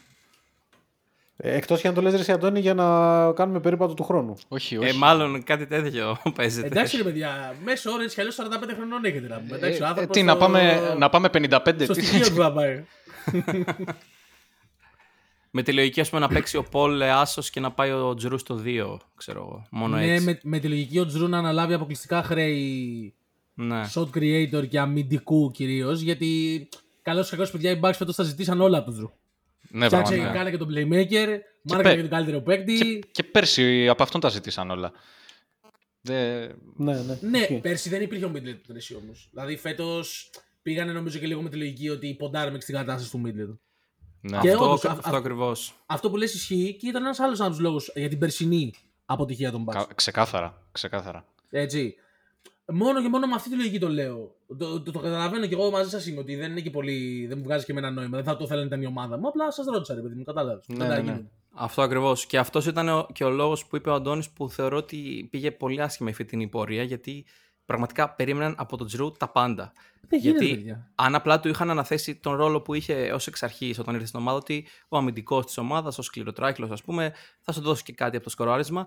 Ε, 1.36 1.56
Εκτός 1.56 1.80
και 1.80 1.88
αν 1.88 1.94
το 1.94 2.02
λες 2.02 2.12
ρε 2.14 2.18
εσύ, 2.20 2.32
Αντώνη 2.32 2.60
για 2.60 2.74
να 2.74 2.84
κάνουμε 3.32 3.60
περίπατο 3.60 3.94
του 3.94 4.04
χρόνου. 4.04 4.34
Όχι, 4.48 4.76
όχι. 4.76 4.88
Ε, 4.88 4.92
μάλλον 4.92 5.42
κάτι 5.42 5.66
τέτοιο 5.66 6.16
παίζεται. 6.36 6.66
Εντάξει, 6.66 6.96
ρε 6.96 7.02
παιδιά, 7.02 7.54
μέσω 7.64 7.90
όρο 7.90 8.02
έτσι 8.02 8.14
κι 8.14 8.20
αλλιώ 8.20 8.32
45 8.36 8.70
χρονών 8.76 9.04
έχετε 9.04 9.28
να 9.28 9.40
πούμε. 9.40 9.56
Εντάξει, 9.56 9.80
ο 9.82 9.84
Ε, 9.84 9.86
ε, 9.86 9.88
άνθρωπος 9.90 10.16
τι, 10.16 10.22
στο- 10.22 10.28
να, 10.32 10.36
πάμε, 10.36 10.94
να 10.98 11.08
πάμε 11.08 11.28
55. 11.32 11.82
Στο 11.84 11.92
τι- 11.92 12.04
στοιχείο 12.04 12.28
του 12.28 12.34
θα 12.34 12.52
πάει. 12.52 12.84
Με 15.50 15.62
τη 15.62 15.72
λογική, 15.72 16.00
ας 16.00 16.08
πούμε, 16.08 16.20
να 16.20 16.28
παίξει 16.28 16.56
ο 16.56 16.62
Πολ 16.62 17.02
Άσος 17.02 17.50
και 17.50 17.60
να 17.60 17.72
πάει 17.72 17.90
ο 17.90 18.14
Τζρου 18.14 18.38
στο 18.38 18.62
2, 18.64 18.96
ξέρω 19.14 19.40
εγώ. 19.40 19.66
Μόνο 19.70 19.96
ναι, 19.96 20.12
έτσι. 20.12 20.24
με, 20.24 20.40
με 20.42 20.58
τη 20.58 20.68
λογική 20.68 20.98
ο 20.98 21.06
Τζρου 21.06 21.28
να 21.28 21.38
αναλάβει 21.38 21.72
αποκλειστικά 21.74 22.22
χρέη 22.22 23.14
Ναι. 23.58 23.82
shot 23.94 24.08
creator 24.14 24.68
και 24.68 24.78
αμυντικού 24.78 25.50
κυρίως. 25.50 26.00
Γιατί 26.00 26.68
καλώ 27.02 27.20
ή 27.20 27.24
κακός 27.30 27.50
παιδιά 27.50 27.70
οι 27.70 27.80
Bucks 27.82 27.92
φέτος 27.94 28.14
θα 28.14 28.22
ζητήσαν 28.22 28.60
όλα 28.60 28.76
από 28.78 28.86
τον 28.86 28.94
Τζρου. 28.94 29.10
Ναι, 29.70 29.86
Φτιάξε, 29.86 30.12
πραγματικά. 30.14 30.38
κάνε 30.38 30.50
και 30.50 30.56
τον 30.56 30.68
playmaker, 30.70 31.38
μάρκα 31.62 31.82
πέ- 31.88 31.94
και 31.94 32.00
τον 32.00 32.10
καλύτερο 32.10 32.40
παίκτη. 32.40 32.78
Και, 32.78 32.98
και 33.12 33.22
πέρσι 33.22 33.88
από 33.88 34.02
αυτόν 34.02 34.20
τα 34.20 34.28
ζήτησαν 34.28 34.70
όλα. 34.70 34.92
Δεν... 36.00 36.54
Ναι, 36.76 36.94
ναι. 37.02 37.18
Ναι, 37.20 37.38
ισχύει. 37.38 37.58
πέρσι 37.62 37.88
δεν 37.88 38.02
υπήρχε 38.02 38.24
ο 38.24 38.32
Middleton 38.34 38.74
εσύ 38.76 38.94
όμως. 38.94 39.28
Δηλαδή 39.30 39.56
φέτος 39.56 40.30
πήγανε 40.62 40.92
νομίζω 40.92 41.18
και 41.18 41.26
λίγο 41.26 41.42
με 41.42 41.48
τη 41.48 41.56
λογική 41.56 41.88
ότι 41.88 42.14
ποντάρουμε 42.14 42.56
και 42.56 42.62
στην 42.62 42.74
κατάσταση 42.74 43.10
του 43.10 43.22
Middleton. 43.26 43.58
Ναι. 44.20 44.38
Και 44.38 44.50
Αυτό, 44.50 44.64
όντως, 44.64 44.84
α- 44.84 44.90
αυτό 44.90 45.14
α- 45.14 45.18
ακριβώς. 45.18 45.74
Αυτό 45.86 46.10
που 46.10 46.16
λες 46.16 46.34
ισχύει 46.34 46.76
και 46.80 46.88
ήταν 46.88 47.04
ένας 47.04 47.18
άλλος 47.20 47.40
από 47.40 47.54
του 47.56 47.62
λόγου 47.62 47.80
για 47.94 48.08
την 48.08 48.18
περσινή 48.18 48.72
αποτυχία 49.04 49.50
των 49.50 49.64
Bucks. 49.68 49.72
Κα- 49.72 49.88
ξεκάθαρα, 49.94 50.62
ξεκάθαρα. 50.72 51.26
Έτσι. 51.50 51.94
Μόνο 52.72 53.02
και 53.02 53.08
μόνο 53.08 53.26
με 53.26 53.34
αυτή 53.34 53.50
τη 53.50 53.56
λογική 53.56 53.78
το 53.78 53.88
λέω. 53.88 54.34
Το, 54.58 54.80
το, 54.82 54.92
το 54.92 54.98
καταλαβαίνω 54.98 55.46
και 55.46 55.54
εγώ 55.54 55.70
μαζί 55.70 55.90
σας 55.90 56.06
είμαι 56.06 56.20
ότι 56.20 56.36
δεν 56.36 56.50
είναι 56.50 56.60
και 56.60 56.70
πολύ. 56.70 57.26
Δεν 57.28 57.38
μου 57.38 57.44
βγάζει 57.44 57.64
και 57.64 57.72
εμένα 57.72 57.90
νόημα. 57.90 58.16
Δεν 58.16 58.24
θα 58.24 58.36
το 58.36 58.46
θέλω 58.46 58.60
να 58.60 58.66
ήταν 58.66 58.82
η 58.82 58.86
ομάδα 58.86 59.18
μου. 59.18 59.28
Απλά 59.28 59.50
σας 59.50 59.66
ρώτησα, 59.66 59.94
ρε 59.94 60.00
παιδί 60.00 60.14
μου, 60.14 60.24
κατάλαβες. 60.24 60.64
Ναι, 60.68 60.86
ναι, 60.88 60.98
ναι. 61.00 61.20
Αυτό 61.54 61.82
ακριβώς. 61.82 62.26
Και 62.26 62.38
αυτός 62.38 62.66
ήταν 62.66 62.88
ο- 62.88 63.06
και 63.12 63.24
ο 63.24 63.30
λόγος 63.30 63.66
που 63.66 63.76
είπε 63.76 63.90
ο 63.90 63.94
Αντώνης 63.94 64.30
που 64.30 64.48
θεωρώ 64.50 64.76
ότι 64.76 65.28
πήγε 65.30 65.50
πολύ 65.50 65.82
άσχημα 65.82 66.10
η 66.10 66.12
φετινή 66.12 66.46
πορεία 66.48 66.82
γιατί 66.82 67.24
πραγματικά 67.64 68.10
περίμεναν 68.10 68.54
από 68.58 68.76
τον 68.76 68.86
Τζρου 68.86 69.12
τα 69.12 69.28
πάντα. 69.28 69.72
Δεν 70.08 70.20
γίνεται, 70.20 70.44
γιατί 70.44 70.56
παιδιά. 70.56 70.90
αν 70.94 71.14
απλά 71.14 71.40
του 71.40 71.48
είχαν 71.48 71.70
αναθέσει 71.70 72.14
τον 72.14 72.34
ρόλο 72.36 72.60
που 72.60 72.74
είχε 72.74 73.10
ως 73.14 73.26
εξ 73.26 73.42
αρχής 73.42 73.78
όταν 73.78 73.94
ήρθε 73.94 74.06
στην 74.06 74.20
ομάδα, 74.20 74.36
ότι 74.36 74.66
ο 74.88 74.96
αμυντικός 74.96 75.46
της 75.46 75.58
ομάδας, 75.58 75.98
ο 75.98 76.02
σκληροτράχυλος, 76.02 76.70
ας 76.70 76.82
πούμε, 76.82 77.12
θα 77.40 77.52
σου 77.52 77.60
δώσει 77.60 77.82
και 77.82 77.92
κάτι 77.92 78.16
από 78.16 78.24
το 78.24 78.30
σκοράρισμα. 78.30 78.86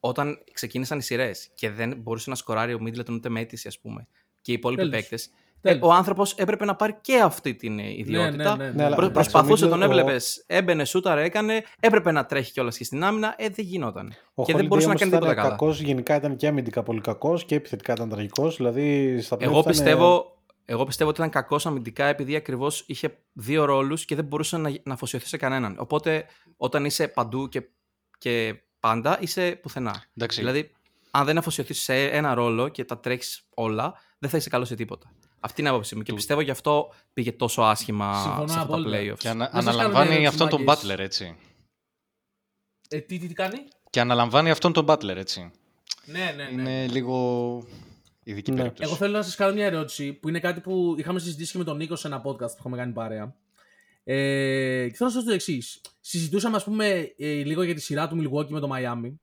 Όταν 0.00 0.38
ξεκίνησαν 0.52 0.98
οι 0.98 1.02
σειρές 1.02 1.50
και 1.54 1.70
δεν 1.70 1.94
μπορούσε 1.98 2.30
να 2.30 2.36
σκοράρει 2.36 2.74
ο 2.74 2.80
Μίτλετον 2.80 3.14
ούτε 3.14 3.28
με 3.28 3.40
αίτηση, 3.40 3.68
ας 3.68 3.78
πούμε, 3.80 4.06
και 4.40 4.50
οι 4.50 4.54
υπόλοιποι 4.54 4.82
Τέλος. 4.82 4.96
παίκτες, 5.00 5.30
Τέλος. 5.60 5.80
ο 5.82 5.92
άνθρωπος 5.92 6.32
έπρεπε 6.34 6.64
να 6.64 6.76
πάρει 6.76 6.98
και 7.00 7.20
αυτή 7.20 7.54
την 7.54 7.78
ε, 7.78 7.90
ιδιότητα. 7.96 8.56
ναι, 8.56 8.64
ναι, 8.64 8.70
Ναι, 8.70 8.84
αλλά 8.84 8.96
Προ- 8.96 9.08
εντάξει, 9.10 9.30
προσπαθούσε, 9.30 9.64
ο 9.64 9.68
τον 9.68 9.78
Middleton- 9.78 9.82
έβλεπες, 9.82 10.44
έμπαινε, 10.46 10.84
σούταρε, 10.84 11.22
έκανε. 11.24 11.62
Έπρεπε 11.80 12.12
να 12.12 12.26
τρέχει 12.26 12.52
κιόλας 12.52 12.76
και 12.76 12.84
στην 12.84 13.04
άμυνα. 13.04 13.34
Ε, 13.38 13.48
δεν 13.48 13.64
γινόταν. 13.64 14.12
Ο 14.34 14.44
και 14.44 14.52
δεν 14.52 14.64
Holiday 14.64 14.68
μπορούσε 14.68 14.86
να 14.86 14.92
όμως 14.92 15.00
κάνει 15.02 15.12
ήταν 15.14 15.20
τίποτα 15.28 15.34
καλά. 15.42 15.48
κακός, 15.50 15.80
γενικά 15.80 16.14
ήταν 16.16 16.36
και 16.36 16.46
αμυντικά 16.46 16.82
πολύ 16.82 17.00
κακός 17.00 17.44
και 17.44 17.54
επιθετικά 17.54 17.92
ήταν 17.92 18.08
τραγικός. 18.08 18.56
Δηλαδή 18.56 19.20
στα 19.20 19.36
Εγώ 19.40 19.50
playoffs 19.52 19.60
ήταν, 19.60 19.70
πιστεύω, 19.72 20.36
Εγώ 20.64 20.84
πιστεύω 20.84 21.10
ότι 21.10 21.18
ήταν 21.18 21.30
κακός 21.32 21.66
αμυντικά 21.66 22.04
επειδή 22.04 22.36
ακριβώς 22.36 22.84
είχε 22.86 23.18
δύο 23.32 23.64
ρόλους 23.64 24.04
και 24.04 24.14
δεν 24.14 24.24
μπορούσε 24.24 24.56
να, 24.56 24.72
να 24.82 24.94
αφοσιωθεί 24.94 25.26
σε 25.26 25.36
κανέναν. 25.36 25.76
Οπότε 25.78 26.24
όταν 26.56 26.84
είσαι 26.84 27.08
παντού 27.08 27.48
και, 27.48 27.62
και 28.18 28.54
πάντα, 28.80 29.18
είσαι 29.20 29.50
πουθενά. 29.62 30.04
Εντάξει. 30.16 30.38
Δηλαδή, 30.40 30.72
αν 31.10 31.24
δεν 31.24 31.38
αφοσιωθείς 31.38 31.80
σε 31.82 32.04
ένα 32.04 32.34
ρόλο 32.34 32.68
και 32.68 32.84
τα 32.84 32.98
τρέχεις 32.98 33.42
όλα, 33.54 33.94
δεν 34.18 34.30
θα 34.30 34.36
είσαι 34.36 34.48
καλός 34.48 34.68
σε 34.68 34.74
τίποτα. 34.74 35.12
Αυτή 35.40 35.60
είναι 35.60 35.70
η 35.70 35.72
άποψή 35.72 35.94
μου. 35.94 36.02
Και 36.02 36.08
Του- 36.10 36.16
πιστεύω 36.16 36.40
γι' 36.40 36.50
αυτό 36.50 36.94
πήγε 37.12 37.32
τόσο 37.32 37.62
άσχημα 37.62 38.22
Συμφωνώ 38.22 38.46
σε 38.46 38.58
αυτά 38.58 38.66
τα 38.66 38.74
απόλυτα. 38.78 38.98
playoffs. 39.14 39.18
Και 39.18 39.28
ανα- 39.28 39.50
Να 39.52 39.62
σας 39.62 39.64
κάνω 39.64 39.76
μια 39.76 39.84
αναλαμβάνει 39.84 40.08
ερώτηση, 40.22 40.26
αυτόν 40.26 40.48
τον 40.48 40.62
μάγκες. 40.62 40.84
Butler, 40.92 40.98
έτσι. 40.98 41.36
Ε, 42.88 43.00
τι, 43.00 43.18
τι, 43.18 43.26
τι 43.28 43.34
κάνει; 43.34 43.58
Και 43.90 44.00
αναλαμβάνει 44.00 44.50
αυτόν 44.50 44.72
τον 44.72 44.84
Butler, 44.88 45.16
έτσι. 45.16 45.50
Ναι, 46.04 46.32
ναι, 46.36 46.44
ναι. 46.44 46.50
Είναι 46.62 46.86
λίγο 46.86 47.16
ειδική 48.22 48.50
Ναι. 48.50 48.56
περίπτωση. 48.56 48.88
Εγώ 48.88 48.98
θέλω 48.98 49.16
να 49.16 49.22
σας 49.22 49.34
κάνω 49.34 49.52
μια 49.54 49.66
ερώτηση 49.66 50.12
που 50.12 50.28
είναι 50.28 50.40
κάτι 50.40 50.60
που 50.60 50.94
είχαμε 50.98 51.18
συζητήσει 51.18 51.52
και 51.52 51.58
με 51.58 51.64
τον 51.64 51.76
Νίκο 51.76 51.96
σε 51.96 52.06
ένα 52.06 52.20
podcast 52.24 52.38
που 52.50 52.56
είχαμε 52.58 52.76
κάνει 52.76 52.92
παρέα. 52.92 53.34
Ε, 54.10 54.88
και 54.88 54.96
θέλω 54.96 55.10
να 55.10 55.16
σας 55.16 55.24
το 55.24 55.32
εξής. 55.32 55.80
Συζητούσαμε, 56.00 56.56
ας 56.56 56.64
πούμε, 56.64 57.14
ε, 57.16 57.32
λίγο 57.32 57.62
για 57.62 57.74
τη 57.74 57.80
σειρά 57.80 58.08
του 58.08 58.16
Milwaukee 58.16 58.48
με 58.48 58.60
το 58.60 58.68
Miami 58.72 59.14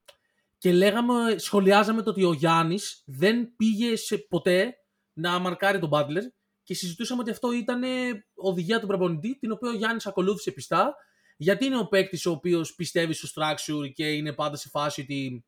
και 0.57 0.72
λέγαμε, 0.72 1.38
σχολιάζαμε 1.38 2.02
το 2.02 2.10
ότι 2.10 2.24
ο 2.24 2.34
Γιάννης 2.34 3.03
δεν 3.06 3.56
πήγε 3.56 3.95
σε 3.95 4.18
ποτέ 4.18 4.76
να 5.14 5.40
μαρκάρει 5.40 5.80
τον 5.80 5.90
Butler 5.94 6.22
και 6.64 6.74
συζητούσαμε 6.74 7.22
ότι 7.22 7.32
αυτό 7.32 7.52
ήταν 7.52 7.84
ε, 7.84 8.26
οδηγία 8.36 8.80
του 8.80 8.88
προπονητή, 8.88 9.38
την 9.40 9.52
οποία 9.52 9.70
ο 9.70 9.74
Γιάννης 9.74 10.06
ακολούθησε 10.06 10.52
πιστά, 10.52 10.95
γιατί 11.38 11.66
είναι 11.66 11.78
ο 11.78 11.88
παίκτης 11.88 12.26
ο 12.26 12.32
οποίος 12.32 12.76
πιστεύει 12.76 13.14
στο 13.14 13.28
structure 13.36 13.91
και 13.94 14.12
είναι 14.12 14.34
πάντα 14.34 14.56
σε 14.56 14.70
φάση 14.70 15.02
ότι 15.02 15.44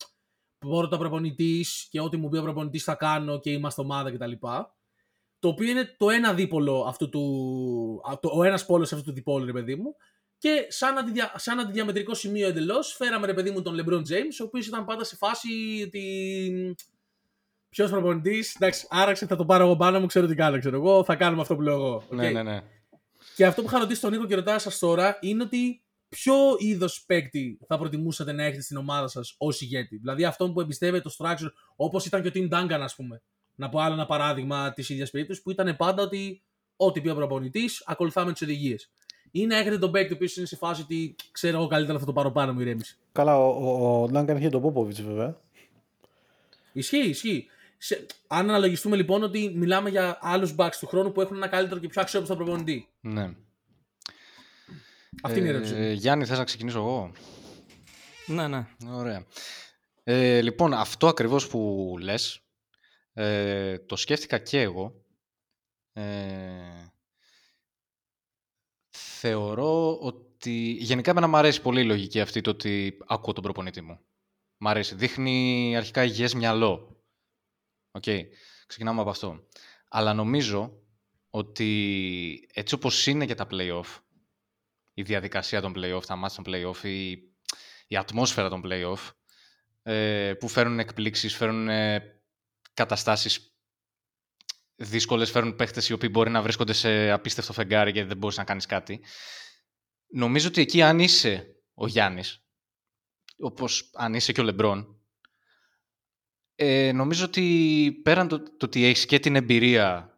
μπορώ 0.66 0.88
το 0.88 0.98
προπονητής 0.98 1.88
και 1.90 2.00
ό,τι 2.00 2.18
μου 2.18 2.30
πει 2.30 2.38
ο 2.38 2.42
προπονητής 2.42 2.84
θα 2.84 2.96
κάνω 2.96 3.40
και 3.40 3.52
είμαστε 3.52 3.82
ομάδα 3.82 4.12
κτλ. 4.12 4.32
Το 5.40 5.48
οποίο 5.48 5.70
είναι 5.70 5.96
το 5.98 6.10
ένα 6.10 6.34
δίπολο 6.34 6.86
αυτού 6.88 7.10
του. 7.10 8.02
α, 8.12 8.20
Το, 8.20 8.30
ο 8.34 8.44
ένας 8.44 8.66
πόλος 8.66 8.94
αυτού 8.94 9.06
του 9.06 9.14
διπόλου, 9.14 9.46
ρε 9.46 9.52
παιδί 9.52 9.76
μου. 9.76 9.96
Και 10.38 10.66
σαν, 10.70 10.98
αντιδια, 10.98 11.32
σαν 11.36 11.60
αντιδιαμετρικό 11.60 12.14
σημείο 12.14 12.48
εντελώς, 12.48 12.94
φέραμε 12.96 13.26
ρε 13.26 13.34
παιδί 13.34 13.52
μου 13.52 13.62
τον 13.62 13.76
LeBron 13.80 14.00
James, 14.00 14.38
ο 14.42 14.44
οποίος 14.44 14.68
ήταν 14.68 14.86
πάντα 14.86 15.04
σε 15.04 15.16
φάση 15.16 15.48
ότι. 15.86 16.76
Ποιος 17.70 17.90
προπονητής, 17.90 18.56
εντάξει, 18.56 18.88
άραξε, 18.90 19.26
θα 19.26 19.36
το 19.36 19.46
πάρω 19.46 19.64
εγώ 19.64 19.76
πάνω 19.76 20.00
μου, 20.00 20.06
ξέρω 20.06 20.28
τι 20.28 20.36
κάνω, 20.36 20.60
ξέρω 20.60 20.76
εγώ, 20.76 21.04
θα 21.04 21.16
κάνουμε 21.16 21.42
αυτό 21.42 21.56
που 21.56 21.62
λέω 21.62 21.74
εγώ. 21.74 22.04
Ναι, 22.10 22.28
Οκ. 22.28 22.34
ναι, 22.34 22.44
ναι. 22.44 22.62
Και 23.36 23.46
αυτό 23.46 23.62
που 23.62 23.68
είχα 23.68 23.80
ρωτήσει 23.80 24.02
τον 24.02 24.12
Νίκο 24.12 24.26
και 24.26 24.36
ρωτάω 24.36 24.60
σας 24.60 24.80
τώρα 24.80 25.18
είναι 25.22 25.44
ότι 25.44 25.82
ποιο 26.10 26.36
είδος 26.58 27.04
παίκτη 27.06 27.60
θα 27.68 27.78
προτιμούσατε 27.78 28.32
να 28.32 28.44
έχετε 28.44 28.62
στην 28.62 28.78
ομάδα 28.78 29.08
σας 29.08 29.36
ως 29.38 29.62
ηγέτη; 29.62 29.98
Δηλαδή 29.98 30.26
αυτόν 30.26 30.54
που 30.54 30.62
εμπιστεύεται 30.62 31.10
το 31.10 31.16
structure, 31.18 31.52
όπως 31.76 32.06
ήταν 32.06 32.22
και 32.22 32.28
ο 32.28 32.32
Tim 32.34 32.50
Duncan, 32.54 32.80
ας 32.82 32.96
πούμε. 32.96 33.22
Να 33.60 33.70
πω 33.70 33.80
άλλο 33.80 33.94
ένα 33.94 34.06
παράδειγμα 34.06 34.74
της 34.74 34.90
ίδιας 34.90 35.10
περίπτωσης 35.10 35.44
που 35.44 35.52
ήταν 35.52 35.76
πάντα 35.76 36.04
ότι 36.04 36.42
ό,τι 36.76 37.02
πει 37.02 37.10
ο 37.10 37.16
προπονητής, 37.16 37.84
ακολουθάμε 37.86 38.32
τις 38.32 38.42
οδηγίες. 38.42 38.90
Ή 39.32 39.46
να 39.46 39.58
έχετε 39.58 39.78
τον 39.78 39.92
παίκτη 39.92 40.14
ο 40.14 40.16
οποίος 40.16 40.36
είναι 40.38 40.46
σε 40.46 40.56
φάση 40.56 40.82
ότι 40.82 41.16
ξέρω 41.32 41.58
εγώ 41.58 41.68
καλύτερα 41.68 42.00
θα 42.00 42.06
το 42.06 42.14
πάρω 42.14 42.32
πάνω 42.32 42.54
μου 42.54 42.60
ηρέμηση. 42.60 42.98
Καλά, 43.12 43.38
ο, 43.40 43.48
ο, 43.48 44.02
ο 44.04 44.08
Ντάγκαν 44.08 44.38
είχε 44.38 44.50
τον 44.50 44.62
Πόποβιτ 44.62 45.02
βέβαια. 45.02 45.38
Ισχύει, 46.74 47.10
ισχύει. 47.10 47.48
Σε, 47.78 48.06
αν 48.28 48.50
αναλογιστούμε 48.50 48.96
λοιπόν 48.96 49.24
ότι 49.24 49.52
μιλάμε 49.56 49.90
για 49.90 50.18
άλλους 50.22 50.56
backs 50.58 50.76
του 50.80 50.88
χρόνου 50.88 51.12
που 51.12 51.22
έχουν 51.22 51.36
ένα 51.36 51.48
καλύτερο 51.48 51.80
και 51.80 51.88
πιο 51.88 52.02
αξιόπιστο 52.02 52.36
προπονητή. 52.36 52.88
ναι. 53.02 53.34
Αυτή 55.22 55.40
είναι 55.40 55.48
η 55.48 55.52
ερώτηση. 55.52 55.74
Ε, 55.76 55.92
Γιάννη, 55.92 56.26
θες 56.26 56.38
να 56.38 56.44
ξεκινήσω 56.44 56.78
εγώ; 56.78 57.12
Ναι, 58.26 58.48
ναι. 58.48 58.68
Ωραία. 58.92 59.26
Ε, 60.04 60.42
λοιπόν, 60.42 60.74
αυτό 60.74 61.08
ακριβώς 61.08 61.48
που 61.48 61.96
λες, 62.02 62.42
ε, 63.20 63.78
το 63.80 63.96
σκέφτηκα 63.96 64.38
και 64.38 64.62
εγώ. 64.62 65.06
Ε, 65.94 66.92
θεωρώ 68.90 69.98
ότι... 70.00 70.78
Γενικά 70.80 71.12
εμένα 71.12 71.28
μου 71.28 71.38
αρέσει 71.38 71.62
πολύ 71.62 71.82
η 71.82 71.86
λογική 71.86 72.22
αυτή 72.22 72.42
το 72.42 72.50
ότι 72.50 72.98
ακούω 73.08 73.34
τον 73.34 73.44
προπονητή 73.44 73.82
μου. 73.82 74.00
Μ' 74.58 74.68
αρέσει. 74.68 74.96
Δείχνει 74.96 75.74
αρχικά 75.78 76.04
υγιές 76.04 76.34
μυαλό. 76.34 77.02
Οκ. 77.92 78.04
Ξεκινάμε 78.68 79.02
από 79.02 79.10
αυτό. 79.10 79.48
Αλλά 79.88 80.14
νομίζω 80.14 80.82
ότι 81.30 82.50
έτσι 82.54 82.76
όπως 82.76 83.08
είναι 83.08 83.26
και 83.26 83.36
τα 83.36 83.48
play-off, 83.52 84.02
η 84.94 85.02
διαδικασία 85.02 85.62
των 85.62 85.74
play-off, 85.76 86.06
τα 86.06 86.16
ματς 86.16 86.44
των 86.44 86.54
play-off, 86.54 86.84
η, 86.84 87.12
η 87.88 87.98
ατμόσφαιρα 87.98 88.50
των 88.50 88.62
play-off, 88.66 89.12
ε, 89.84 90.34
που 90.34 90.48
φέρνουν 90.48 90.80
εκπλήξεις, 90.80 91.36
φέρνουν 91.36 91.70
ε, 91.70 92.17
καταστάσεις 92.78 93.52
δύσκολες, 94.76 95.32
φέρνουν 95.32 95.56
παίχτες 95.56 95.90
οι 95.90 95.94
οποίοι 95.94 96.10
μπορεί 96.12 96.30
να 96.30 96.42
βρίσκονται 96.42 96.74
σε 96.74 97.12
απίστευτο 97.12 97.54
φεγγάρι 97.54 97.92
και 97.92 98.06
δεν 98.06 98.18
μπορείς 98.18 98.38
να 98.38 98.44
κάνεις 98.44 98.66
κάτι. 98.66 99.02
Νομίζω 100.08 100.48
ότι 100.48 100.62
εκεί 100.62 100.82
αν 100.82 101.00
είσαι 101.00 101.56
ο 101.74 101.88
Γιάννης, 101.88 102.46
όπως 103.38 103.90
αν 103.94 104.14
είσαι 104.14 104.32
και 104.32 104.42
ο 104.42 104.44
Λεμπρόν, 104.44 105.02
ε, 106.56 106.92
νομίζω 106.92 107.26
ότι 107.26 108.00
πέραν 108.04 108.28
το, 108.28 108.44
το 108.44 108.66
ότι 108.66 108.86
έχεις 108.86 109.06
και 109.06 109.20
την 109.20 109.36
εμπειρία 109.36 110.18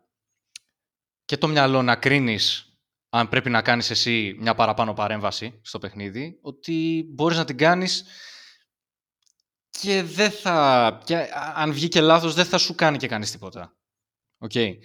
και 1.26 1.38
το 1.38 1.48
μυαλό 1.48 1.82
να 1.82 1.96
κρίνεις 1.96 2.64
αν 3.10 3.30
πρέπει 3.30 3.50
να 3.50 3.62
κάνεις 3.62 3.90
εσύ 3.90 4.36
μια 4.40 4.56
παραπάνω 4.56 4.94
παρέμβαση 4.94 5.60
στο 5.62 5.80
παιχνίδι, 5.80 6.40
ότι 6.42 7.06
μπορείς 7.10 7.38
να 7.38 7.46
την 7.46 7.58
κάνεις 7.58 8.06
και 9.82 10.04
δεν 10.04 10.32
θα... 10.32 11.00
Και 11.04 11.16
α- 11.16 11.54
αν 11.56 11.74
βγει 11.74 11.88
και 11.88 12.02
λάθος 12.02 12.34
δεν 12.34 12.46
θα 12.46 12.58
σου 12.58 12.76
κάνει 12.76 12.98
και 12.98 13.08
κανείς 13.08 13.32
τίποτα. 13.32 13.76
Οκ. 14.38 14.56
Ε, 14.56 14.78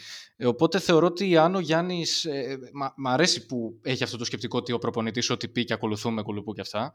Οπότε 0.45 0.79
θεωρώ 0.79 1.07
ότι 1.07 1.37
αν 1.37 1.55
ο 1.55 1.59
Γιάννης... 1.59 2.25
Ε, 2.25 2.59
μ' 2.73 3.03
μ' 3.03 3.09
αρέσει 3.09 3.47
που 3.47 3.81
έχει 3.83 4.03
αυτό 4.03 4.17
το 4.17 4.25
σκεπτικό 4.25 4.59
ότι 4.59 4.73
ο 4.73 4.79
προπονητής 4.79 5.31
ό,τι 5.31 5.49
πει 5.49 5.65
και 5.65 5.73
ακολουθούμε 5.73 6.23
κουλουπου 6.23 6.53
και 6.53 6.61
αυτά. 6.61 6.95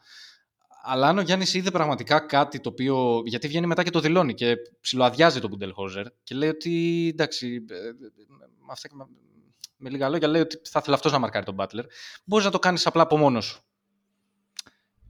Αλλά 0.83 1.07
αν 1.07 1.17
ο 1.17 1.21
Γιάννης 1.21 1.53
είδε 1.53 1.71
πραγματικά 1.71 2.19
κάτι 2.19 2.59
το 2.59 2.69
οποίο... 2.69 3.21
Γιατί 3.25 3.47
βγαίνει 3.47 3.67
μετά 3.67 3.83
και 3.83 3.89
το 3.89 3.99
δηλώνει 3.99 4.33
και 4.33 4.55
ψιλοαδειάζει 4.81 5.39
τον 5.39 5.49
Μπουντενχόλζερ 5.49 6.05
και 6.23 6.35
λέει 6.35 6.49
ότι 6.49 7.07
εντάξει, 7.11 7.65
ε, 7.69 7.75
ε, 7.75 7.91
με, 8.37 8.71
αυτά, 8.71 8.87
και 8.87 8.95
με, 8.95 9.05
με 9.77 9.89
λίγα 9.89 10.09
λόγια 10.09 10.27
λέει 10.27 10.41
ότι 10.41 10.59
θα 10.63 10.79
ήθελε 10.79 10.95
αυτός 10.95 11.11
να 11.11 11.19
μαρκάρει 11.19 11.45
τον 11.45 11.55
Butler. 11.59 11.83
Μπορείς 12.23 12.45
να 12.45 12.51
το 12.51 12.59
κάνεις 12.59 12.85
απλά 12.85 13.01
από 13.01 13.17
μόνος 13.17 13.45
σου. 13.45 13.61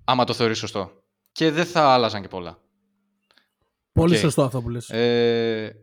Άμα 0.03 0.23
το 0.23 0.33
θεωρείς 0.33 0.57
σωστό. 0.57 1.03
Και 1.31 1.51
δεν 1.51 1.65
θα 1.65 1.93
άλλαζαν 1.93 2.21
και 2.21 2.27
πολλά. 2.27 2.61
Πολύ 3.91 4.13
οκ. 4.15 4.19
σωστό 4.19 4.43
αυτό 4.43 4.61
που 4.61 4.69
λες. 4.69 4.89
Ε, 4.89 5.75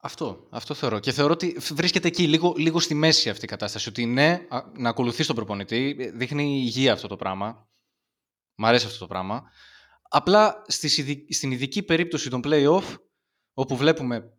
αυτό, 0.00 0.46
αυτό 0.50 0.74
θεωρώ. 0.74 0.98
Και 0.98 1.12
θεωρώ 1.12 1.32
ότι 1.32 1.56
βρίσκεται 1.72 2.08
εκεί, 2.08 2.26
λίγο, 2.28 2.54
λίγο 2.56 2.80
στη 2.80 2.94
μέση 2.94 3.30
αυτή 3.30 3.44
η 3.44 3.48
κατάσταση. 3.48 3.88
Ότι 3.88 4.06
ναι, 4.06 4.46
α, 4.48 4.60
να 4.76 4.88
ακολουθείς 4.88 5.26
τον 5.26 5.36
προπονητή, 5.36 5.96
ε, 5.98 6.10
δείχνει 6.10 6.44
υγεία 6.58 6.92
αυτό 6.92 7.08
το 7.08 7.16
πράγμα. 7.16 7.68
Μ' 8.54 8.64
αρέσει 8.66 8.86
αυτό 8.86 8.98
το 8.98 9.06
πράγμα. 9.06 9.42
Απλά 10.08 10.62
στις 10.66 10.98
ειδι- 10.98 11.32
στην 11.34 11.50
ειδική 11.50 11.82
περίπτωση 11.82 12.30
των 12.30 12.40
play-off, 12.44 12.96
όπου 13.54 13.76
βλέπουμε 13.76 14.32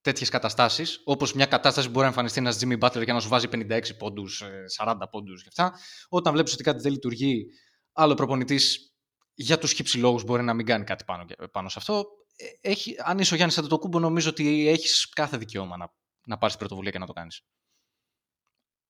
τέτοιες 0.00 0.28
καταστάσεις, 0.28 1.00
όπως 1.04 1.32
μια 1.34 1.46
κατάσταση 1.46 1.86
που 1.86 1.92
μπορεί 1.92 2.04
να 2.04 2.10
εμφανιστεί 2.10 2.38
ένας 2.38 2.58
Jimmy 2.60 2.78
Butler 2.78 3.04
και 3.04 3.12
να 3.12 3.20
σου 3.20 3.28
βάζει 3.28 3.48
56 3.48 3.96
πόντους, 3.96 4.40
ε, 4.42 4.64
40 4.68 5.08
πόντους 5.08 5.42
και 5.42 5.48
αυτά, 5.48 5.78
όταν 6.08 6.32
βλέπεις 6.32 6.52
ότι 6.52 6.62
κάτι 6.62 6.82
δεν 6.82 6.92
λειτουργεί, 6.92 7.46
άλλο 7.92 8.14
προπονητής 8.14 8.93
για 9.34 9.58
τους 9.58 9.72
χύψη 9.72 9.98
λόγους 9.98 10.24
μπορεί 10.24 10.42
να 10.42 10.54
μην 10.54 10.66
κάνει 10.66 10.84
κάτι 10.84 11.04
πάνω, 11.04 11.24
πάνω 11.50 11.68
σε 11.68 11.78
αυτό. 11.78 12.06
Ε, 12.36 12.70
Έχει, 12.70 12.94
αν 12.98 13.18
είσαι 13.18 13.32
ο 13.32 13.36
Γιάννης 13.36 13.58
Αντετοκούμπο, 13.58 13.98
νομίζω 13.98 14.30
ότι 14.30 14.68
έχεις 14.68 15.08
κάθε 15.08 15.36
δικαίωμα 15.36 15.76
να, 15.76 15.94
να 16.26 16.38
πάρεις 16.38 16.56
πρωτοβουλία 16.56 16.90
και 16.90 16.98
να 16.98 17.06
το 17.06 17.12
κάνεις. 17.12 17.46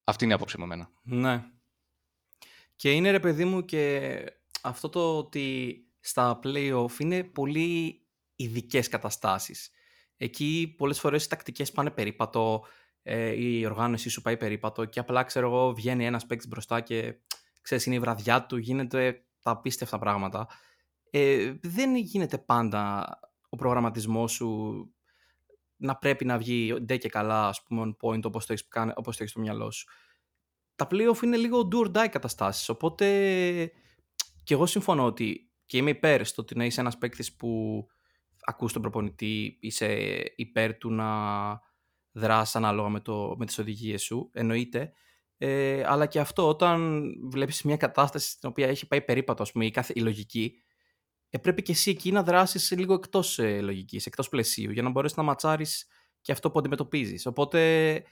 Αυτή 0.04 0.24
είναι 0.24 0.32
η 0.32 0.36
άποψη 0.36 0.58
μου 0.58 0.64
εμένα. 0.64 0.90
Ναι. 1.02 1.44
Και 2.76 2.92
είναι 2.92 3.10
ρε 3.10 3.20
παιδί 3.20 3.44
μου 3.44 3.64
και 3.64 4.24
αυτό 4.62 4.88
το 4.88 5.18
ότι 5.18 5.78
στα 6.00 6.40
play-off 6.42 6.98
είναι 6.98 7.24
πολύ 7.24 8.00
ειδικές 8.36 8.88
καταστάσεις. 8.88 9.70
Εκεί 10.16 10.74
πολλές 10.76 11.00
φορές 11.00 11.24
οι 11.24 11.28
τακτικές 11.28 11.72
πάνε 11.72 11.90
περίπατο, 11.90 12.66
ε, 13.02 13.30
η 13.30 13.66
οργάνωση 13.66 14.08
σου 14.08 14.22
πάει 14.22 14.36
περίπατο 14.36 14.84
και 14.84 15.00
απλά 15.00 15.22
ξέρω 15.22 15.46
εγώ 15.46 15.74
βγαίνει 15.74 16.06
ένας 16.06 16.26
παίκτης 16.26 16.48
μπροστά 16.48 16.80
και 16.80 17.14
ξέρεις 17.60 17.86
είναι 17.86 17.94
η 17.94 17.98
βραδιά 17.98 18.46
του, 18.46 18.56
γίνεται 18.56 19.24
τα 19.44 19.50
απίστευτα 19.50 19.98
πράγματα. 19.98 20.48
Ε, 21.10 21.54
δεν 21.62 21.96
γίνεται 21.96 22.38
πάντα 22.38 23.06
ο 23.48 23.56
προγραμματισμός 23.56 24.32
σου 24.32 24.74
να 25.76 25.96
πρέπει 25.96 26.24
να 26.24 26.38
βγει 26.38 26.80
ντε 26.80 26.96
και 26.96 27.08
καλά 27.08 27.48
ας 27.48 27.62
πούμε 27.62 27.82
on 27.82 28.08
point 28.08 28.22
όπως 28.22 28.46
το 28.46 28.52
έχεις, 28.52 28.68
κάνει- 28.68 28.92
όπως 28.96 29.16
το 29.16 29.22
έχεις 29.22 29.30
στο 29.30 29.40
μυαλό 29.40 29.70
σου 29.70 29.86
τα 30.76 30.86
playoff 30.90 31.22
είναι 31.22 31.36
λίγο 31.36 31.68
do 31.72 31.86
or 31.86 31.90
die 31.96 32.08
καταστάσεις, 32.10 32.68
οπότε 32.68 33.06
και 34.44 34.54
εγώ 34.54 34.66
συμφωνώ 34.66 35.04
ότι 35.04 35.50
και 35.66 35.76
είμαι 35.76 35.90
υπέρ 35.90 36.24
στο 36.24 36.42
ότι 36.42 36.56
να 36.56 36.64
είσαι 36.64 36.80
ένας 36.80 36.98
παίκτης 36.98 37.36
που 37.36 37.84
ακούς 38.44 38.72
τον 38.72 38.82
προπονητή, 38.82 39.58
είσαι 39.60 40.22
υπέρ 40.36 40.78
του 40.78 40.90
να 40.90 41.08
δράσει 42.12 42.58
ανάλογα 42.58 42.88
με, 42.88 43.00
το, 43.00 43.34
με 43.38 43.46
τις 43.46 43.58
οδηγίες 43.58 44.02
σου, 44.02 44.30
εννοείται. 44.32 44.92
Ε, 45.38 45.82
αλλά 45.86 46.06
και 46.06 46.20
αυτό 46.20 46.48
όταν 46.48 47.02
βλέπεις 47.30 47.62
μια 47.62 47.76
κατάσταση 47.76 48.30
στην 48.30 48.48
οποία 48.48 48.66
έχει 48.66 48.86
πάει 48.86 49.02
περίπατο, 49.02 49.42
ας 49.42 49.52
πούμε, 49.52 49.66
η, 49.66 49.70
κάθε, 49.70 49.92
η 49.96 50.00
λογική, 50.00 50.62
ε, 51.30 51.38
πρέπει 51.38 51.62
και 51.62 51.72
εσύ 51.72 51.90
εκεί 51.90 52.12
να 52.12 52.22
δράσεις 52.22 52.70
λίγο 52.70 52.94
εκτός 52.94 53.38
ε, 53.38 53.60
λογικής, 53.60 54.06
εκτός 54.06 54.28
πλαισίου, 54.28 54.70
για 54.70 54.82
να 54.82 54.90
μπορέσεις 54.90 55.16
να 55.16 55.22
ματσάρεις 55.22 55.86
και 56.20 56.32
αυτό 56.32 56.50
που 56.50 56.58
αντιμετωπίζεις. 56.58 57.26
Οπότε, 57.26 58.02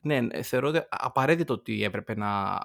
ναι, 0.00 0.42
θεωρώ 0.42 0.68
ότι 0.68 0.80
απαραίτητο 0.88 1.54
ότι 1.54 1.82
έπρεπε 1.82 2.14
να, 2.14 2.58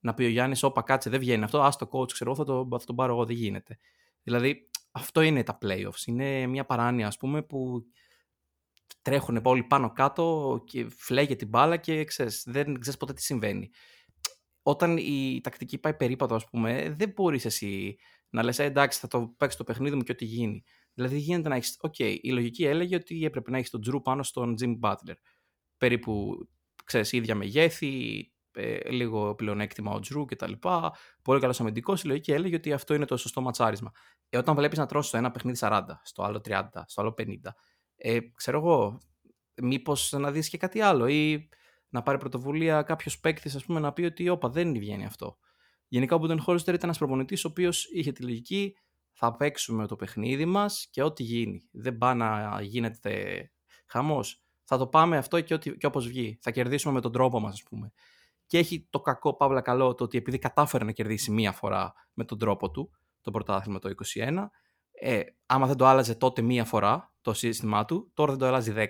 να 0.00 0.14
πει 0.14 0.24
ο 0.24 0.28
Γιάννης: 0.28 0.62
Όπα, 0.62 0.82
κάτσε, 0.82 1.10
δεν 1.10 1.20
βγαίνει 1.20 1.44
αυτό. 1.44 1.60
Α 1.60 1.70
το 1.78 1.88
coach, 1.92 2.12
ξέρω, 2.12 2.34
θα 2.34 2.44
το, 2.44 2.68
θα 2.70 2.84
το 2.84 2.94
πάρω 2.94 3.12
εγώ, 3.12 3.24
δεν 3.24 3.36
γίνεται. 3.36 3.78
Δηλαδή, 4.22 4.68
αυτό 4.90 5.20
είναι 5.20 5.42
τα 5.42 5.58
playoffs. 5.62 6.06
Είναι 6.06 6.46
μια 6.46 6.64
παράνοια, 6.64 7.06
ας 7.06 7.16
πούμε, 7.16 7.42
που 7.42 7.84
τρέχουν 9.02 9.40
όλοι 9.42 9.62
πάνω 9.62 9.92
κάτω 9.92 10.56
και 10.66 10.86
φλέγει 10.88 11.36
την 11.36 11.48
μπάλα 11.48 11.76
και 11.76 12.04
ξέρεις, 12.04 12.42
δεν 12.46 12.78
ξέρεις 12.80 12.98
ποτέ 12.98 13.12
τι 13.12 13.22
συμβαίνει. 13.22 13.70
Όταν 14.62 14.96
η 14.96 15.40
τακτική 15.42 15.78
πάει 15.78 15.94
περίπατο, 15.94 16.34
ας 16.34 16.44
πούμε, 16.44 16.94
δεν 16.98 17.12
μπορείς 17.16 17.44
εσύ 17.44 17.96
να 18.30 18.42
λες 18.42 18.58
«Ε, 18.58 18.64
εντάξει, 18.64 18.98
θα 18.98 19.08
το 19.08 19.34
παίξει 19.36 19.56
το 19.56 19.64
παιχνίδι 19.64 19.96
μου 19.96 20.02
και 20.02 20.12
ό,τι 20.12 20.24
γίνει. 20.24 20.64
Δηλαδή, 20.94 21.18
γίνεται 21.18 21.48
να 21.48 21.54
έχεις. 21.56 21.76
Ok, 21.80 21.94
okay, 21.98 22.16
η 22.20 22.30
λογική 22.30 22.64
έλεγε 22.64 22.94
ότι 22.94 23.24
έπρεπε 23.24 23.50
να 23.50 23.56
έχεις 23.56 23.70
τον 23.70 23.80
Jrue 23.80 24.02
πάνω 24.02 24.22
στον 24.22 24.54
Jimmy 24.60 24.78
Butler. 24.80 25.14
Περίπου, 25.76 26.36
ξέρεις, 26.84 27.12
ίδια 27.12 27.34
μεγέθη, 27.34 28.24
ε, 28.52 28.90
λίγο 28.90 29.34
πλεονέκτημα 29.34 29.92
ο 29.92 30.00
Jrue 30.00 30.24
κτλ. 30.24 30.52
Πολύ 31.22 31.40
καλός 31.40 31.60
αμυντικός. 31.60 32.02
Η 32.02 32.06
λογική 32.06 32.32
έλεγε 32.32 32.56
ότι 32.56 32.72
αυτό 32.72 32.94
είναι 32.94 33.04
το 33.04 33.16
σωστό 33.16 33.40
ματσάρισμα. 33.40 33.90
Ε, 34.28 34.38
όταν 34.38 34.54
βλέπεις 34.54 34.78
να 34.78 34.86
τρως 34.86 35.10
στο 35.10 35.16
ένα 35.16 35.30
παιχνίδι 35.30 35.58
40, 35.60 35.82
στο 36.02 36.22
άλλο 36.22 36.40
30, 36.40 36.68
στο 36.86 37.00
άλλο 37.00 37.14
50, 37.18 37.54
ε, 38.02 38.18
ξέρω 38.34 38.58
εγώ, 38.58 39.00
μήπως 39.62 40.12
να 40.12 40.30
δεις 40.30 40.48
και 40.48 40.58
κάτι 40.58 40.80
άλλο 40.80 41.06
ή 41.06 41.48
να 41.88 42.02
πάρει 42.02 42.18
πρωτοβουλία 42.18 42.82
κάποιος 42.82 43.20
παίκτης 43.20 43.66
να 43.66 43.92
πει 43.92 44.02
ότι 44.02 44.28
όπα 44.28 44.48
δεν 44.48 44.72
βγαίνει 44.72 45.04
αυτό. 45.04 45.38
Γενικά 45.88 46.14
ο 46.14 46.18
Μπουντενχόλζερ 46.18 46.74
ήταν 46.74 46.88
ένας 46.88 46.98
προπονητής 46.98 47.44
ο 47.44 47.48
οποίος 47.48 47.84
είχε 47.92 48.12
τη 48.12 48.22
λογική 48.22 48.76
θα 49.12 49.36
παίξουμε 49.36 49.86
το 49.86 49.96
παιχνίδι 49.96 50.44
μας 50.44 50.88
και 50.90 51.02
ό,τι 51.02 51.22
γίνει. 51.22 51.68
Δεν 51.72 51.98
πάει 51.98 52.14
να 52.14 52.60
γίνεται 52.62 53.44
χαμός. 53.86 54.44
Θα 54.64 54.78
το 54.78 54.86
πάμε 54.86 55.16
αυτό 55.16 55.40
και, 55.40 55.54
ό,τι, 55.54 55.76
και 55.76 55.86
όπως 55.86 56.08
βγει. 56.08 56.38
Θα 56.42 56.50
κερδίσουμε 56.50 56.94
με 56.94 57.00
τον 57.00 57.12
τρόπο 57.12 57.40
μας, 57.40 57.52
ας 57.52 57.62
πούμε. 57.62 57.92
Και 58.46 58.58
έχει 58.58 58.86
το 58.90 59.00
κακό, 59.00 59.36
παύλα 59.36 59.60
καλό, 59.60 59.94
το 59.94 60.04
ότι 60.04 60.18
επειδή 60.18 60.38
κατάφερε 60.38 60.84
να 60.84 60.92
κερδίσει 60.92 61.30
μία 61.30 61.52
φορά 61.52 61.92
με 62.12 62.24
τον 62.24 62.38
τρόπο 62.38 62.70
του, 62.70 62.90
το 63.20 63.30
πρωτάθλημα 63.30 63.78
το 63.78 63.90
21, 64.14 64.50
ε, 64.90 65.22
άμα 65.46 65.66
δεν 65.66 65.76
το 65.76 65.86
άλλαζε 65.86 66.14
τότε 66.14 66.42
μία 66.42 66.64
φορά 66.64 67.09
το 67.20 67.32
σύστημά 67.32 67.84
του, 67.84 68.10
τώρα 68.14 68.30
δεν 68.30 68.40
το 68.40 68.46
αλλάζει 68.46 68.72
10. 68.76 68.86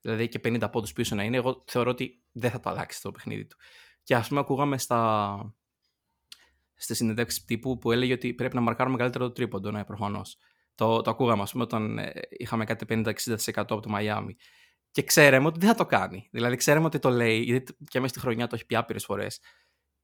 Δηλαδή 0.00 0.28
και 0.28 0.40
50 0.44 0.68
πόντους 0.72 0.92
πίσω 0.92 1.14
να 1.14 1.22
είναι, 1.22 1.36
εγώ 1.36 1.64
θεωρώ 1.66 1.90
ότι 1.90 2.22
δεν 2.32 2.50
θα 2.50 2.60
το 2.60 2.70
αλλάξει 2.70 3.02
το 3.02 3.10
παιχνίδι 3.10 3.46
του. 3.46 3.56
Και 4.02 4.14
ας 4.14 4.28
πούμε, 4.28 4.40
ακούγαμε 4.40 4.78
στα, 4.78 5.54
στη 6.74 6.94
συνέντευξη 6.94 7.44
τύπου 7.44 7.78
που 7.78 7.92
έλεγε 7.92 8.12
ότι 8.12 8.34
πρέπει 8.34 8.54
να 8.54 8.60
μαρκάρουμε 8.60 8.96
καλύτερο 8.96 9.24
το 9.24 9.32
τρίποντο. 9.32 9.70
Ναι, 9.70 9.84
προφανώς. 9.84 10.38
Το, 10.74 11.00
το 11.00 11.10
ακούγαμε, 11.10 11.42
ας 11.42 11.52
πούμε, 11.52 11.64
όταν 11.64 11.98
ε, 11.98 12.12
είχαμε 12.30 12.64
κάτι 12.64 12.84
50-60% 12.88 13.36
από 13.54 13.80
το 13.80 13.88
Μαϊάμι. 13.88 14.36
Και 14.90 15.02
ξέραμε 15.02 15.46
ότι 15.46 15.58
δεν 15.58 15.68
θα 15.68 15.74
το 15.74 15.86
κάνει. 15.86 16.28
Δηλαδή, 16.30 16.56
ξέραμε 16.56 16.86
ότι 16.86 16.98
το 16.98 17.10
λέει, 17.10 17.40
γιατί 17.40 17.76
και 17.88 18.00
μέσα 18.00 18.12
στη 18.12 18.20
χρονιά 18.20 18.46
το 18.46 18.54
έχει 18.54 18.66
πει 18.66 18.76
άπειρες 18.76 19.04
φορές. 19.04 19.40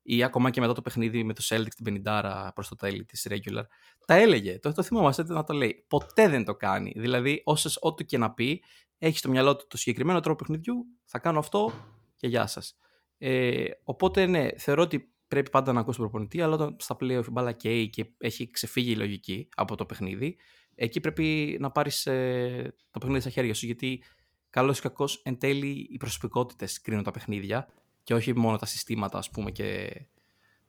Ή 0.03 0.23
ακόμα 0.23 0.51
και 0.51 0.61
μετά 0.61 0.73
το 0.73 0.83
παιχνίδι 0.83 1.25
με 1.25 1.33
το 1.33 1.43
Celtics 1.49 1.75
την 1.85 2.03
50 2.07 2.49
προς 2.55 2.69
το 2.69 2.77
τέλη 2.77 3.05
της 3.05 3.27
regular. 3.31 3.65
Τα 4.07 4.15
έλεγε. 4.15 4.59
Το, 4.59 4.73
το 4.73 4.83
θυμόμαστε 4.83 5.23
να 5.23 5.45
το 5.45 5.53
λέει. 5.53 5.85
Ποτέ 5.89 6.29
δεν 6.29 6.45
το 6.45 6.55
κάνει. 6.55 6.93
Δηλαδή, 6.97 7.43
όσες 7.45 7.79
ό,τι 7.81 8.05
και 8.05 8.19
να 8.19 8.33
πει, 8.33 8.63
έχει 8.99 9.19
στο 9.19 9.29
μυαλό 9.29 9.57
του 9.57 9.67
το 9.69 9.77
συγκεκριμένο 9.77 10.21
τρόπο 10.21 10.39
παιχνιδιού, 10.45 10.87
θα 11.05 11.19
κάνω 11.19 11.39
αυτό 11.39 11.73
και 12.17 12.27
γεια 12.27 12.47
σας. 12.47 12.77
Ε, 13.19 13.65
οπότε, 13.85 14.27
ναι, 14.27 14.49
θεωρώ 14.57 14.83
ότι 14.83 15.15
πρέπει 15.29 15.51
πάντα 15.51 15.73
να 15.73 15.81
ακούσει 15.81 15.99
τον 15.99 16.09
προπονητή, 16.09 16.41
αλλά 16.41 16.55
όταν 16.55 16.77
στα 16.79 16.97
playoff 17.01 17.25
η 17.27 17.31
μπάλα 17.31 17.53
καίει 17.53 17.89
και 17.89 18.07
έχει 18.19 18.51
ξεφύγει 18.51 18.91
η 18.91 18.97
λογική 18.97 19.49
από 19.55 19.77
το 19.77 19.87
παιχνίδι, 19.87 20.37
εκεί 20.75 21.01
πρέπει 21.01 21.57
να 21.61 21.71
πάρεις 21.71 22.07
ε, 22.07 22.75
το 22.91 22.99
παιχνίδι 22.99 23.21
στα 23.21 23.31
χέρια 23.31 23.55
σου. 23.55 23.67
Γιατί 23.67 24.03
καλός 24.51 24.79
ή 24.79 24.81
κακός 24.81 25.21
εν 25.25 25.39
τέλει 25.39 25.89
οι 25.91 25.97
προσωπικότητες 25.97 26.81
κρίνουν 26.81 27.05
τα 27.05 27.11
παιχνίδια 27.11 27.69
και 28.11 28.17
όχι 28.17 28.39
μόνο 28.39 28.57
τα 28.57 28.67
συστήματα, 28.67 29.19
ας 29.19 29.31
πούμε, 29.31 29.51
και 29.51 29.91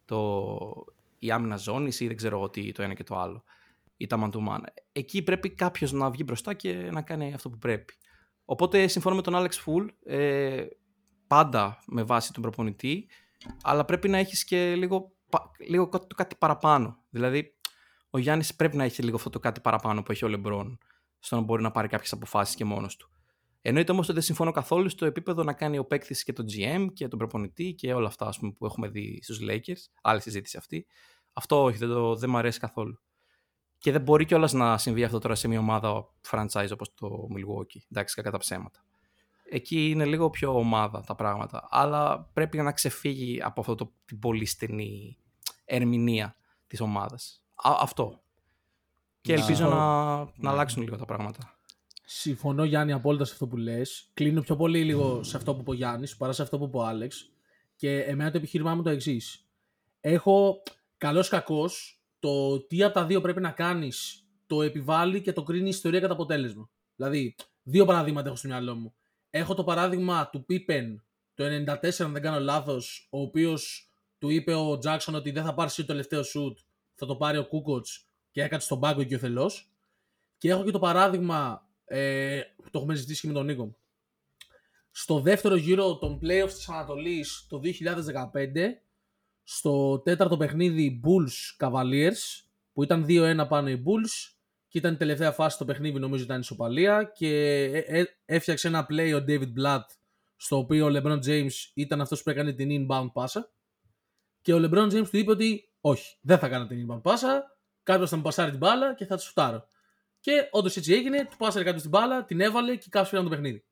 το, 0.06 0.86
η 1.20 1.32
άμυνα 1.32 1.56
ζώνης 1.56 2.00
ή 2.00 2.08
δεν 2.08 2.16
ξέρω 2.16 2.38
εγώ 2.38 2.50
τι 2.50 2.72
το 2.72 2.84
ένα 2.84 2.94
και 2.94 3.04
το 3.04 3.20
άλλο. 3.20 3.44
Ή 3.98 4.08
τα 4.08 4.18
man 4.22 4.36
to 4.36 4.48
man. 4.48 4.60
Εκεί 4.92 5.22
πρέπει 5.22 5.50
κάποιος 5.50 5.92
να 5.92 6.10
βγει 6.10 6.24
μπροστά 6.26 6.54
και 6.54 6.74
να 6.74 7.02
κάνει 7.02 7.34
αυτό 7.34 7.50
που 7.50 7.58
πρέπει. 7.58 7.94
Οπότε 8.46 8.88
συμφωνώ 8.88 9.16
με 9.16 9.22
τον 9.22 9.34
Alex 9.36 9.50
Full, 9.66 9.88
ε, 10.06 10.66
πάντα 11.28 11.84
με 11.88 12.04
βάση 12.04 12.34
τον 12.34 12.42
προπονητή, 12.42 13.08
αλλά 13.64 13.86
πρέπει 13.86 14.10
να 14.10 14.18
έχεις 14.18 14.44
και 14.44 14.76
λίγο, 14.76 15.12
λίγο 15.68 15.90
το 15.90 16.16
κάτι 16.16 16.36
παραπάνω. 16.36 16.98
Δηλαδή, 17.10 17.54
ο 18.10 18.18
Γιάννης 18.18 18.56
πρέπει 18.56 18.78
να 18.78 18.84
έχει 18.84 19.04
λίγο 19.04 19.16
αυτό 19.16 19.30
το 19.30 19.40
κάτι 19.40 19.60
παραπάνω 19.60 20.04
που 20.04 20.12
έχει 20.12 20.26
ο 20.26 20.28
Λεμπρόν, 20.28 20.78
στο 21.20 21.36
να 21.36 21.42
μπορεί 21.42 21.62
να 21.62 21.72
πάρει 21.72 21.88
κάποιες 21.88 22.14
αποφάσεις 22.14 22.56
και 22.56 22.66
μόνος 22.66 22.96
του. 22.96 23.10
Εννοείται 23.62 23.92
όμως 23.92 24.06
ότι 24.06 24.14
δεν 24.14 24.24
συμφωνώ 24.24 24.52
καθόλου 24.52 24.90
στο 24.90 25.06
επίπεδο 25.06 25.44
να 25.44 25.54
κάνει 25.54 25.78
ο 25.78 25.86
παίκτης 25.86 26.24
και 26.24 26.34
τον 26.34 26.46
GM 26.56 26.88
και 26.94 27.08
τον 27.08 27.20
προπονητή 27.20 27.74
και 27.74 27.94
όλα 27.94 28.08
αυτά 28.08 28.28
ας 28.28 28.40
πούμε, 28.40 28.52
που 28.52 28.66
έχουμε 28.66 28.88
δει 28.88 29.20
στους 29.24 29.40
Lakers. 29.50 29.92
Άλλη 30.02 30.22
συζήτηση 30.22 30.58
αυτή. 30.58 30.86
Αυτό 31.34 31.64
όχι, 31.64 31.78
δεν, 31.78 31.90
το, 31.90 32.16
δεν 32.16 32.30
μου 32.30 32.38
αρέσει 32.38 32.60
καθόλου. 32.60 33.00
Και 33.78 33.92
δεν 33.92 34.02
μπορεί 34.02 34.26
κιόλας 34.26 34.54
να 34.54 34.78
συμβεί 34.78 35.04
αυτό 35.04 35.20
τώρα 35.20 35.36
σε 35.36 35.48
μια 35.48 35.60
ομάδα 35.60 36.06
franchise 36.30 36.70
όπως 36.74 36.94
το 36.94 37.28
Milwaukee. 37.36 37.80
Εντάξει, 37.90 38.16
κακά 38.16 38.32
τα 38.32 38.38
ψέματα 38.38 38.84
εκεί 39.52 39.90
είναι 39.90 40.06
λίγο 40.06 40.30
πιο 40.30 40.58
ομάδα 40.58 41.02
τα 41.02 41.16
πράγματα. 41.16 41.68
Αλλά 41.70 42.30
πρέπει 42.34 42.58
να 42.58 42.72
ξεφύγει 42.72 43.42
από 43.42 43.60
αυτό 43.60 43.76
το, 43.76 43.94
την 44.06 44.20
πολύ 44.20 44.46
στενή 44.46 45.18
ερμηνεία 45.66 46.36
της 46.68 46.82
ομάδας. 46.82 47.44
αυτό. 47.64 48.22
Και 49.22 49.34
ελπίζω 49.34 49.70
να, 49.70 49.76
να, 49.76 50.32
να 50.36 50.52
αλλάξουν 50.52 50.84
λίγο 50.84 50.98
τα 50.98 51.06
πράγματα. 51.06 51.60
Συμφωνώ 52.14 52.64
Γιάννη 52.64 52.92
απόλυτα 52.92 53.26
σε 53.26 53.34
αυτό 53.34 53.48
που 53.48 53.58
λες. 53.58 54.10
Κλείνω 54.14 54.42
πιο 54.42 54.56
πολύ 54.56 54.84
λίγο 54.84 55.24
σε 55.24 55.38
αυτό 55.38 55.54
που 55.54 55.62
είπε 55.62 55.70
ο 55.70 55.74
Γιάννης 55.74 56.18
παρά 56.18 56.32
σε 56.32 56.42
αυτό 56.42 56.58
που 56.58 56.64
είπε 56.64 56.78
ο 56.78 56.84
Άλεξ. 56.86 57.32
Και 57.76 58.00
εμένα 58.00 58.32
το 58.32 58.38
επιχείρημά 58.38 58.76
μου 58.76 58.82
το 58.82 58.90
εξής. 58.90 59.48
Έχω 60.00 60.64
καλός 60.98 61.30
κακός 61.30 62.02
το 62.20 62.60
τι 62.60 62.84
από 62.84 62.94
τα 62.94 63.06
δύο 63.06 63.22
πρέπει 63.22 63.42
να 63.42 63.52
κάνεις 63.52 64.26
το 64.48 64.62
επιβάλλει 64.62 65.22
και 65.22 65.34
το 65.34 65.44
κρίνει 65.44 65.66
η 65.66 65.70
ιστορία 65.70 66.00
κατά 66.00 66.14
αποτέλεσμα. 66.14 66.70
Δηλαδή, 66.96 67.36
δύο 67.64 67.86
παραδείγματα 67.86 68.28
έχω 68.28 68.38
στο 68.38 68.48
μυαλό 68.48 68.76
μου. 68.76 68.94
Έχω 69.30 69.54
το 69.54 69.64
παράδειγμα 69.64 70.30
του 70.30 70.46
Πίπεν 70.46 71.04
το 71.34 71.44
94, 71.44 72.02
αν 72.02 72.14
δεν 72.14 72.22
κάνω 72.22 72.40
λάθος, 72.40 73.08
ο 73.12 73.22
οποίος 73.22 73.92
του 74.18 74.30
είπε 74.30 74.54
ο 74.54 74.78
Τζάξον 74.78 75.16
ότι 75.16 75.32
δεν 75.32 75.44
θα 75.44 75.54
πάρει 75.54 75.72
το 75.72 75.86
τελευταίο 75.86 76.24
σουτ, 76.24 76.58
θα 76.96 77.06
το 77.06 77.16
πάρει 77.16 77.38
ο 77.38 77.46
Κούκοτς 77.46 78.08
και 78.32 78.42
έκατσε 78.42 78.66
στον 78.66 78.80
πάγκο 78.80 79.04
και 79.04 79.16
ο 79.16 79.20
Θελός. 79.20 79.72
Και 80.38 80.50
έχω 80.50 80.64
και 80.64 80.72
το 80.72 80.80
παράδειγμα, 80.80 81.70
ε, 81.92 82.42
που 82.64 82.70
το 82.70 82.80
έχουμε 82.80 82.96
ζητήσει 82.96 83.22
και 83.22 83.28
με 83.28 83.34
τον 83.34 83.46
Νίκο. 83.46 83.76
Στο 84.92 85.20
δεύτερο 85.20 85.56
γύρο 85.56 85.98
των 85.98 86.20
playoffs 86.22 86.52
της 86.54 86.70
Ανατολής 86.70 87.46
το 87.50 87.62
2015, 87.64 88.82
στο 89.44 90.00
τέταρτο 90.00 90.38
παιχνίδι 90.38 91.02
Bulls 91.04 91.66
Cavaliers, 91.66 92.44
που 92.74 92.84
ήταν 92.84 93.06
2-1 93.08 93.46
πάνω 93.48 93.70
οι 93.70 93.84
Bulls, 93.86 94.36
και 94.68 94.78
ήταν 94.78 94.94
η 94.94 94.98
τελευταία 94.98 95.32
φάση 95.32 95.56
στο 95.56 95.66
παιχνίδι, 95.66 96.00
νομίζω 96.00 96.24
ήταν 96.24 96.40
ισοπαλία 96.40 97.04
και 97.16 97.64
ε, 97.74 98.00
ε, 98.00 98.06
έφτιαξε 98.26 98.68
ένα 98.68 98.88
play 98.90 99.22
ο 99.22 99.26
David 99.28 99.54
Blatt 99.60 99.86
στο 100.36 100.58
οποίο 100.58 100.86
ο 100.86 100.90
LeBron 100.94 101.20
James 101.26 101.52
ήταν 101.74 102.02
αυτός 102.02 102.24
που 102.24 102.30
έκανε 102.30 102.54
την 102.54 102.70
inbound 102.72 103.10
πάσα 103.14 103.52
και 104.42 104.54
ο 104.54 104.58
LeBron 104.58 104.92
James 104.94 105.10
του 105.10 105.18
είπε 105.18 105.32
ότι 105.32 105.70
όχι, 105.82 106.18
δεν 106.22 106.38
θα 106.38 106.50
κάνω 106.50 106.68
την 106.68 106.88
inbound 106.88 107.02
πάσα, 107.02 107.58
κάποιος 107.84 108.10
θα 108.10 108.16
μου 108.16 108.22
πασάρει 108.22 108.50
την 108.50 108.60
μπάλα 108.60 108.96
και 108.96 109.06
θα 109.06 109.16
τη 109.16 109.22
σουτάρω. 109.22 109.68
Και 110.22 110.48
όντως 110.52 110.78
έτσι 110.78 110.94
έγινε, 110.94 111.26
του 111.26 111.38
πάσαρε 111.38 111.64
κάποιος 111.64 111.82
την 111.82 111.92
μπάλα, 111.92 112.26
την 112.26 112.42
έβαλε 112.42 112.76
και 112.76 112.88
κάποιος 112.90 113.10
πήραν 113.10 113.24
το 113.26 113.30
παιχνίδι. 113.30 113.66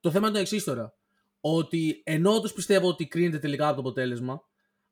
Το 0.00 0.10
θέμα 0.10 0.26
είναι 0.26 0.34
το 0.34 0.40
εξής 0.40 0.64
τώρα. 0.64 0.94
Ότι 1.40 2.02
ενώ 2.04 2.34
όντως 2.34 2.52
πιστεύω 2.52 2.88
ότι 2.88 3.06
κρίνεται 3.06 3.38
τελικά 3.38 3.66
από 3.66 3.74
το 3.74 3.80
αποτέλεσμα, 3.80 4.42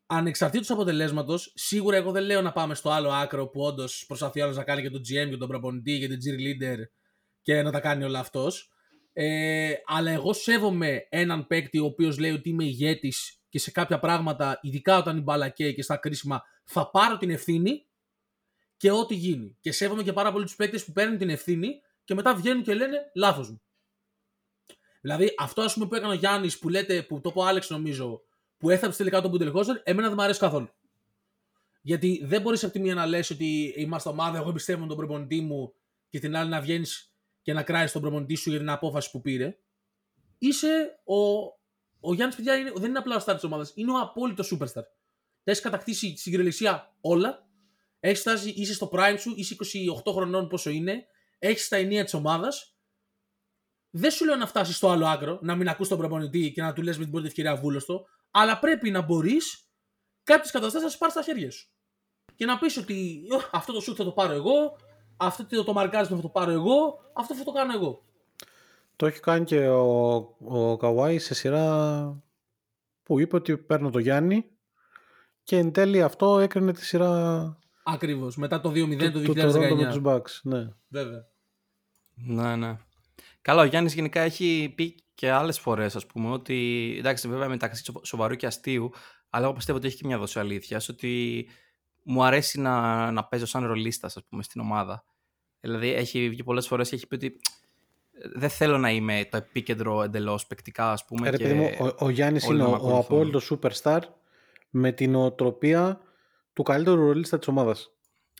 ανεξαρτήτως 0.06 0.70
αποτελέσματος, 0.70 1.52
σίγουρα 1.54 1.96
εγώ 1.96 2.10
δεν 2.10 2.22
λέω 2.22 2.42
να 2.42 2.52
πάμε 2.52 2.74
στο 2.74 2.90
άλλο 2.90 3.10
άκρο 3.10 3.48
που 3.48 3.60
όντως 3.60 4.04
προσπαθεί 4.06 4.40
άλλος 4.40 4.56
να 4.56 4.64
κάνει 4.64 4.82
και 4.82 4.90
τον 4.90 5.00
GM 5.00 5.30
και 5.30 5.36
τον 5.36 5.48
προπονητή 5.48 5.98
και 5.98 6.08
τον 6.08 6.16
cheerleader 6.16 6.78
και 7.42 7.62
να 7.62 7.70
τα 7.70 7.80
κάνει 7.80 8.04
όλα 8.04 8.18
αυτός. 8.18 8.72
Ε, 9.12 9.72
αλλά 9.86 10.10
εγώ 10.10 10.32
σέβομαι 10.32 11.06
έναν 11.08 11.46
παίκτη 11.46 11.78
ο 11.78 11.84
οποίος 11.84 12.18
λέει 12.18 12.30
ότι 12.30 12.48
είμαι 12.48 12.64
ηγέτης 12.64 13.40
και 13.48 13.58
σε 13.58 13.70
κάποια 13.70 13.98
πράγματα, 13.98 14.58
ειδικά 14.62 14.98
όταν 14.98 15.16
η 15.16 15.20
μπάλα 15.20 15.48
καίει 15.48 15.74
και 15.74 15.82
στα 15.82 15.96
κρίσιμα, 15.96 16.42
θα 16.64 16.90
πάρω 16.90 17.16
την 17.16 17.30
ευθύνη 17.30 17.86
και 18.80 18.90
ό,τι 18.90 19.14
γίνει. 19.14 19.56
Και 19.60 19.72
σέβομαι 19.72 20.02
και 20.02 20.12
πάρα 20.12 20.32
πολύ 20.32 20.44
τους 20.44 20.56
παίκτες 20.56 20.84
που 20.84 20.92
παίρνουν 20.92 21.18
την 21.18 21.30
ευθύνη 21.30 21.80
και 22.04 22.14
μετά 22.14 22.34
βγαίνουν 22.34 22.62
και 22.62 22.74
λένε 22.74 23.10
λάθος 23.14 23.50
μου. 23.50 23.62
Δηλαδή, 25.00 25.34
αυτό 25.38 25.62
ας 25.62 25.74
πούμε 25.74 25.86
που 25.86 25.94
έκανε 25.94 26.12
ο 26.12 26.16
Γιάννης 26.16 26.58
που 26.58 26.68
λέτε, 26.68 27.02
που 27.02 27.20
το 27.20 27.32
πω 27.32 27.42
Άλεξ 27.42 27.70
νομίζω, 27.70 28.22
που 28.58 28.70
έθαψε 28.70 28.96
τελικά 28.96 29.20
τον 29.20 29.30
Μπουντελχόζερ, 29.30 29.76
εμένα 29.82 30.06
δεν 30.06 30.16
μου 30.18 30.24
αρέσει 30.24 30.38
καθόλου. 30.38 30.68
Γιατί 31.82 32.20
δεν 32.24 32.40
μπορείς 32.40 32.64
από 32.64 32.72
τη 32.72 32.80
μία 32.80 32.94
να 32.94 33.06
λες 33.06 33.30
ότι 33.30 33.74
είμαστε 33.76 34.08
ομάδα, 34.08 34.38
εγώ 34.38 34.52
πιστεύω 34.52 34.86
τον 34.86 34.96
προπονητή 34.96 35.40
μου, 35.40 35.74
και 36.08 36.18
την 36.18 36.36
άλλη 36.36 36.50
να 36.50 36.60
βγαίνεις 36.60 37.12
και 37.42 37.52
να 37.52 37.62
κράει 37.62 37.88
τον 37.88 38.00
προπονητή 38.00 38.34
σου 38.34 38.50
για 38.50 38.58
την 38.58 38.70
απόφαση 38.70 39.10
που 39.10 39.20
πήρε. 39.20 39.58
Είσαι 40.38 41.00
ο. 41.04 41.14
Ο 42.02 42.14
Γιάννης, 42.14 42.36
παιδιά, 42.36 42.56
είναι, 42.56 42.72
δεν 42.74 42.88
είναι 42.88 42.98
απλά 42.98 43.16
ο 43.16 43.22
star 43.26 43.34
της 43.34 43.44
ομάδας, 43.44 43.72
είναι 43.74 43.92
ο 43.92 43.98
απόλυτος 43.98 44.56
superstar. 44.56 44.82
Έχεις 45.44 45.60
κατακτήσει 45.60 46.16
στην 46.16 46.30
κυριολεξία 46.30 46.94
όλα. 47.00 47.49
Έχεις 48.00 48.20
φτάσει, 48.20 48.50
είσαι 48.50 48.74
στο 48.74 48.90
prime 48.92 49.16
σου, 49.18 49.32
είσαι 49.36 49.56
28 50.06 50.12
χρονών 50.12 50.48
πόσο 50.48 50.70
είναι. 50.70 51.06
Έχεις 51.38 51.68
τα 51.68 51.76
ενία 51.76 52.04
της 52.04 52.14
ομάδας. 52.14 52.74
δεν 53.90 54.10
σου 54.10 54.24
λέω 54.24 54.36
να 54.36 54.46
φτάσεις 54.46 54.76
στο 54.76 54.88
άλλο 54.88 55.06
άκρο, 55.06 55.38
να 55.42 55.56
μην 55.56 55.68
ακούς 55.68 55.88
τον 55.88 55.98
προπονητή 55.98 56.52
και 56.52 56.62
να 56.62 56.72
του 56.72 56.82
λες 56.82 56.96
με 56.96 57.02
την 57.02 57.12
πρώτη 57.12 57.26
ευκαιρία 57.26 57.56
βούλωστο, 57.56 58.04
αλλά 58.30 58.58
πρέπει 58.58 58.90
να 58.90 59.00
μπορείς 59.00 59.70
κάποιες 60.24 60.50
καταστάσεις 60.50 60.84
να 60.84 60.90
σου 60.90 60.98
πάρεις 60.98 61.14
στα 61.14 61.24
χέρια 61.24 61.50
σου. 61.50 61.68
Και 62.34 62.44
να 62.44 62.58
πεις 62.58 62.76
ότι 62.76 63.22
«Ω, 63.30 63.48
αυτό 63.52 63.72
το 63.72 63.80
σουτ 63.80 63.94
θα 63.98 64.04
το 64.04 64.12
πάρω 64.12 64.32
εγώ, 64.32 64.76
αυτό 65.16 65.46
το, 65.46 65.64
το 65.64 65.72
μαρκάρισμα 65.72 66.16
θα 66.16 66.22
το 66.22 66.28
πάρω 66.28 66.50
εγώ, 66.50 66.98
αυτό 67.12 67.34
θα 67.34 67.44
το 67.44 67.52
κάνω 67.52 67.72
εγώ. 67.72 68.04
Το 68.96 69.06
έχει 69.06 69.20
κάνει 69.20 69.44
και 69.44 69.68
ο, 69.68 70.16
ο 70.38 70.76
Καουάι 70.76 71.18
σε 71.18 71.34
σειρά 71.34 72.22
που 73.02 73.20
είπε 73.20 73.36
ότι 73.36 73.58
παίρνω 73.58 73.90
το 73.90 73.98
Γιάννη 73.98 74.50
και 75.42 75.56
εν 75.56 75.72
τέλει 75.72 76.02
αυτό 76.02 76.38
έκρινε 76.38 76.72
τη 76.72 76.84
σειρά 76.84 77.58
Ακριβώς. 77.84 78.36
Μετά 78.36 78.60
το 78.60 78.70
2-0 78.70 79.10
του, 79.12 79.22
το 79.22 79.32
του 79.32 79.32
Toronto 79.40 79.58
με 79.58 79.68
2019. 79.68 79.92
τους 79.92 80.00
Bucks. 80.04 80.40
Ναι. 80.42 80.68
Βέβαια. 80.88 81.24
Ναι, 82.14 82.56
ναι. 82.56 82.76
Καλά, 83.42 83.62
ο 83.62 83.64
Γιάννης 83.64 83.94
γενικά 83.94 84.20
έχει 84.20 84.72
πει 84.76 84.94
και 85.14 85.30
άλλες 85.30 85.58
φορές, 85.58 85.96
ας 85.96 86.06
πούμε, 86.06 86.30
ότι 86.30 86.94
εντάξει, 86.98 87.28
βέβαια 87.28 87.48
μεταξύ 87.48 87.84
σοβα- 87.84 88.04
σοβαρού 88.04 88.34
και 88.34 88.46
αστείου, 88.46 88.90
αλλά 89.30 89.44
εγώ 89.44 89.54
πιστεύω 89.54 89.78
ότι 89.78 89.86
έχει 89.86 89.96
και 89.96 90.06
μια 90.06 90.18
δόση 90.18 90.38
αλήθειας, 90.38 90.88
ότι 90.88 91.46
μου 92.02 92.24
αρέσει 92.24 92.60
να, 92.60 93.10
να 93.10 93.24
παίζω 93.24 93.46
σαν 93.46 93.66
ρολίστας, 93.66 94.16
ας 94.16 94.24
πούμε, 94.28 94.42
στην 94.42 94.60
ομάδα. 94.60 95.04
Δηλαδή, 95.60 95.92
έχει 95.92 96.28
βγει 96.28 96.42
πολλές 96.44 96.66
φορές 96.66 96.88
και 96.88 96.94
έχει 96.94 97.06
πει 97.06 97.14
ότι 97.14 97.36
δεν 98.34 98.48
θέλω 98.48 98.78
να 98.78 98.90
είμαι 98.90 99.28
το 99.30 99.36
επίκεντρο 99.36 100.02
εντελώς 100.02 100.46
παικτικά, 100.46 100.92
ας 100.92 101.04
πούμε. 101.04 101.26
Ε, 101.28 101.30
Ρε 101.30 101.36
και 101.36 101.42
παιδί 101.42 101.54
μου, 101.54 101.70
ο, 101.80 102.04
ο 102.04 102.10
Γιάννης 102.10 102.46
όλοι 102.46 102.58
είναι 102.58 102.68
να 102.68 102.68
ο, 102.68 102.70
με 102.70 102.76
ο 102.76 102.86
ακολουθούν. 102.86 103.16
απόλυτος 103.16 103.52
superstar 103.82 104.00
με 104.70 104.92
την 104.92 105.14
οτροπία 105.14 106.00
του 106.52 106.62
καλύτερου 106.62 107.06
ρολίστα 107.06 107.38
της 107.38 107.48
ομάδας. 107.48 107.90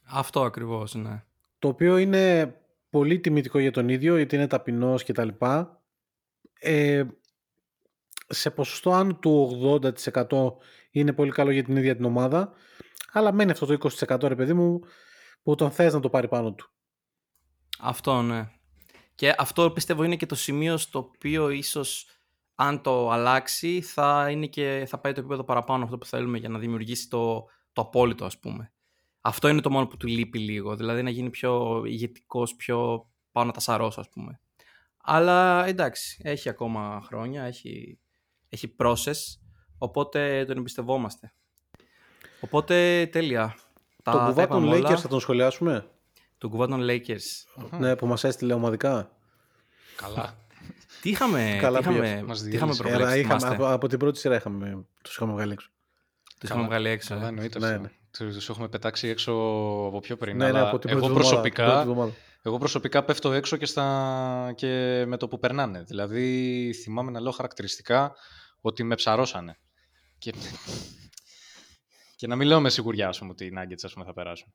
Αυτό 0.05 0.43
ακριβώς, 0.43 0.95
ναι. 0.95 1.25
Το 1.59 1.69
οποίο 1.69 1.97
είναι 1.97 2.55
πολύ 2.91 3.21
τιμητικό 3.21 3.59
για 3.59 3.71
τον 3.71 3.89
ίδιο, 3.89 4.17
γιατί 4.17 4.35
είναι 4.35 4.47
ταπεινός 4.47 5.05
και 5.05 5.13
τα 5.13 5.25
λοιπά. 5.25 5.83
Ε, 6.61 7.05
σε 8.27 8.51
ποσοστό 8.51 8.93
άνω 8.93 9.15
του 9.15 9.59
80% 10.27 10.53
είναι 10.91 11.13
πολύ 11.13 11.31
καλό 11.31 11.51
για 11.51 11.65
την 11.65 11.77
ίδια 11.77 11.97
την 11.97 12.05
ομάδα, 12.05 12.53
αλλά 13.13 13.33
μένει 13.33 13.51
αυτό 13.51 13.67
το 13.67 13.91
20% 14.07 14.29
ρε 14.29 14.35
παιδί 14.35 14.53
μου 14.53 14.81
που 15.43 15.55
τον 15.55 15.71
θες 15.71 15.93
να 15.93 16.01
το 16.01 16.11
πάρει 16.11 16.29
πάνω 16.29 16.53
του. 16.53 16.71
Αυτό, 17.81 18.23
ναι. 18.23 18.51
Και 19.15 19.35
αυτό 19.39 19.71
πιστεύω 19.71 20.03
είναι 20.03 20.17
και 20.17 20.27
το 20.27 20.35
σημείο 20.35 20.77
στο 20.77 20.99
οποίο 20.99 21.49
ίσως 21.49 22.07
αν 22.55 22.83
το 22.83 23.11
αλλάξει 23.11 23.81
θα, 23.81 24.29
είναι 24.31 24.47
και, 24.47 24.85
θα 24.89 24.99
πάει 24.99 25.13
το 25.13 25.21
επίπεδο 25.21 25.45
παραπάνω 25.45 25.85
αυτό 25.85 25.99
που 25.99 26.07
θέλουμε 26.07 26.39
για 26.39 26.49
να 26.49 26.59
δημιουργήσει 26.59 27.09
το, 27.09 27.47
το 27.73 27.81
απόλυτο 27.83 28.25
ας 28.25 28.39
πούμε. 28.39 28.73
Αυτό 29.21 29.49
είναι 29.49 29.61
το 29.61 29.71
μόνο 29.71 29.87
που 29.87 29.97
του 29.97 30.07
λείπει 30.07 30.39
λίγο, 30.39 30.77
δηλαδή 30.77 31.03
να 31.03 31.11
γίνει 31.11 31.31
πιο 31.31 31.83
ηγετικός, 31.85 32.55
πιο 32.55 33.07
πάνω 33.33 33.47
να 33.47 33.53
τα 33.53 33.61
σαρώσω 33.61 34.01
ας 34.01 34.09
πούμε. 34.09 34.41
Αλλά 35.03 35.67
εντάξει, 35.67 36.21
έχει 36.25 36.49
ακόμα 36.49 37.01
χρόνια, 37.05 37.43
έχει, 37.45 37.99
έχει 38.49 38.75
process, 38.79 39.17
οπότε 39.79 40.45
τον 40.45 40.57
εμπιστευόμαστε. 40.57 41.33
Οπότε 42.41 43.07
τέλεια. 43.13 43.57
Τα, 44.03 44.13
τον 44.13 44.21
τα 44.21 44.27
κουβά 44.27 44.47
των 44.47 44.63
είπαμε 44.63 44.77
όλα. 44.77 44.91
Lakers 44.91 45.01
θα 45.01 45.09
τον 45.09 45.21
σχολιάσουμε; 45.21 45.91
Τον 46.39 46.51
κουβά 46.51 46.67
των 46.67 46.81
Lakers. 46.83 47.69
Ναι, 47.79 47.97
που 47.97 48.07
μας 48.07 48.25
έστειλε 48.25 48.53
ομαδικά. 48.53 49.11
Καλά. 49.97 50.37
Τι 51.03 51.11
είχαμε, 51.11 51.57
Καλά 51.61 51.79
τι 51.79 51.83
είχαμε, 51.85 52.01
πήγες. 52.01 52.23
Μας 52.23 52.43
τι 52.43 52.51
είχαμε 52.55 52.73
διέλυσε. 52.73 52.83
προβλέψει, 52.83 53.13
Έλα, 53.13 53.21
είχαμε, 53.21 53.39
θυμάστε. 53.41 53.65
από, 53.65 53.75
από 53.75 53.89
την 53.89 53.99
πρώτη 53.99 54.19
σειρά 54.19 54.37
είχαμε, 54.37 54.85
τους 55.03 55.15
είχαμε 55.15 55.33
βγάλει 55.33 55.53
έξω. 55.53 55.71
Τους 56.41 56.49
είχαμε 56.49 56.65
βγάλει 56.67 56.89
έξω. 56.89 57.09
Καλά, 57.15 57.25
ε. 57.25 57.29
εννοείται 57.29 57.59
Ναι, 57.59 57.67
αυτό. 57.67 57.81
ναι. 57.81 57.91
Τους 58.19 58.35
τους 58.35 58.49
έχουμε 58.49 58.69
πετάξει 58.69 59.09
έξω 59.09 59.33
από 59.87 60.01
πιο 60.01 60.17
πριν. 60.17 60.37
Ναι, 60.37 60.45
ναι, 60.51 60.59
αλλά 60.59 60.69
από 60.69 60.79
την 60.79 60.91
εγώ, 60.91 60.99
πρώτη 60.99 61.13
εβδομάδα, 61.13 61.43
την 61.43 61.55
προσωπικά, 61.55 61.65
πρώτη 61.65 61.81
εβδομάδα. 61.91 62.13
εγώ 62.43 62.59
προσωπικά 62.59 63.05
πέφτω 63.05 63.33
έξω 63.33 63.57
και, 63.57 63.67
στα... 63.67 64.53
και 64.57 65.05
με 65.07 65.17
το 65.17 65.29
που 65.29 65.39
περνάνε. 65.39 65.83
Δηλαδή 65.83 66.73
θυμάμαι 66.83 67.11
να 67.11 67.21
λέω 67.21 67.31
χαρακτηριστικά 67.33 68.15
ότι 68.61 68.83
με 68.83 68.95
ψαρώσανε. 68.95 69.59
Και, 70.19 70.35
και 72.17 72.27
να 72.27 72.37
μην 72.37 72.47
λέω 72.47 72.61
με 72.61 72.71
σιγουριά 72.71 73.09
ας 73.09 73.19
πούμε, 73.19 73.31
ότι 73.31 73.45
οι 73.45 73.53
Nuggets 73.59 73.83
ας 73.83 73.93
πούμε, 73.93 74.05
θα 74.05 74.13
περάσουν. 74.13 74.55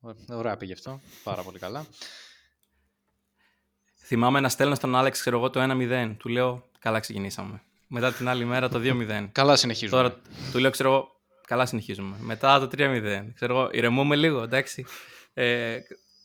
Ω- 0.00 0.36
Ωραία 0.36 0.56
πήγε 0.56 0.72
αυτό. 0.72 1.00
Πάρα 1.24 1.42
πολύ 1.42 1.58
καλά. 1.58 1.86
Θυμάμαι 4.04 4.40
να 4.40 4.48
στέλνω 4.48 4.74
στον 4.74 4.96
Άλεξ, 4.96 5.20
ξέρω 5.20 5.36
εγώ, 5.38 5.50
το 5.50 5.60
1-0. 5.62 6.14
Του 6.18 6.28
λέω, 6.28 6.70
καλά 6.78 7.00
ξεκινήσαμε. 7.00 7.62
Μετά 7.88 8.12
την 8.12 8.28
άλλη 8.28 8.44
μέρα 8.44 8.68
το 8.68 8.80
2-0. 8.84 9.28
Καλά 9.32 9.56
συνεχίζουμε. 9.56 10.00
Τώρα 10.02 10.16
του 10.52 10.58
λέω, 10.58 10.70
ξέρω 10.70 10.90
εγώ, 10.90 11.08
καλά 11.46 11.66
συνεχίζουμε. 11.66 12.16
Μετά 12.20 12.60
το 12.60 12.68
3-0. 12.78 13.24
Ξέρω 13.34 13.58
εγώ, 13.58 13.68
ηρεμούμε 13.72 14.16
λίγο, 14.16 14.42
εντάξει. 14.42 14.86
Ε, 15.34 15.78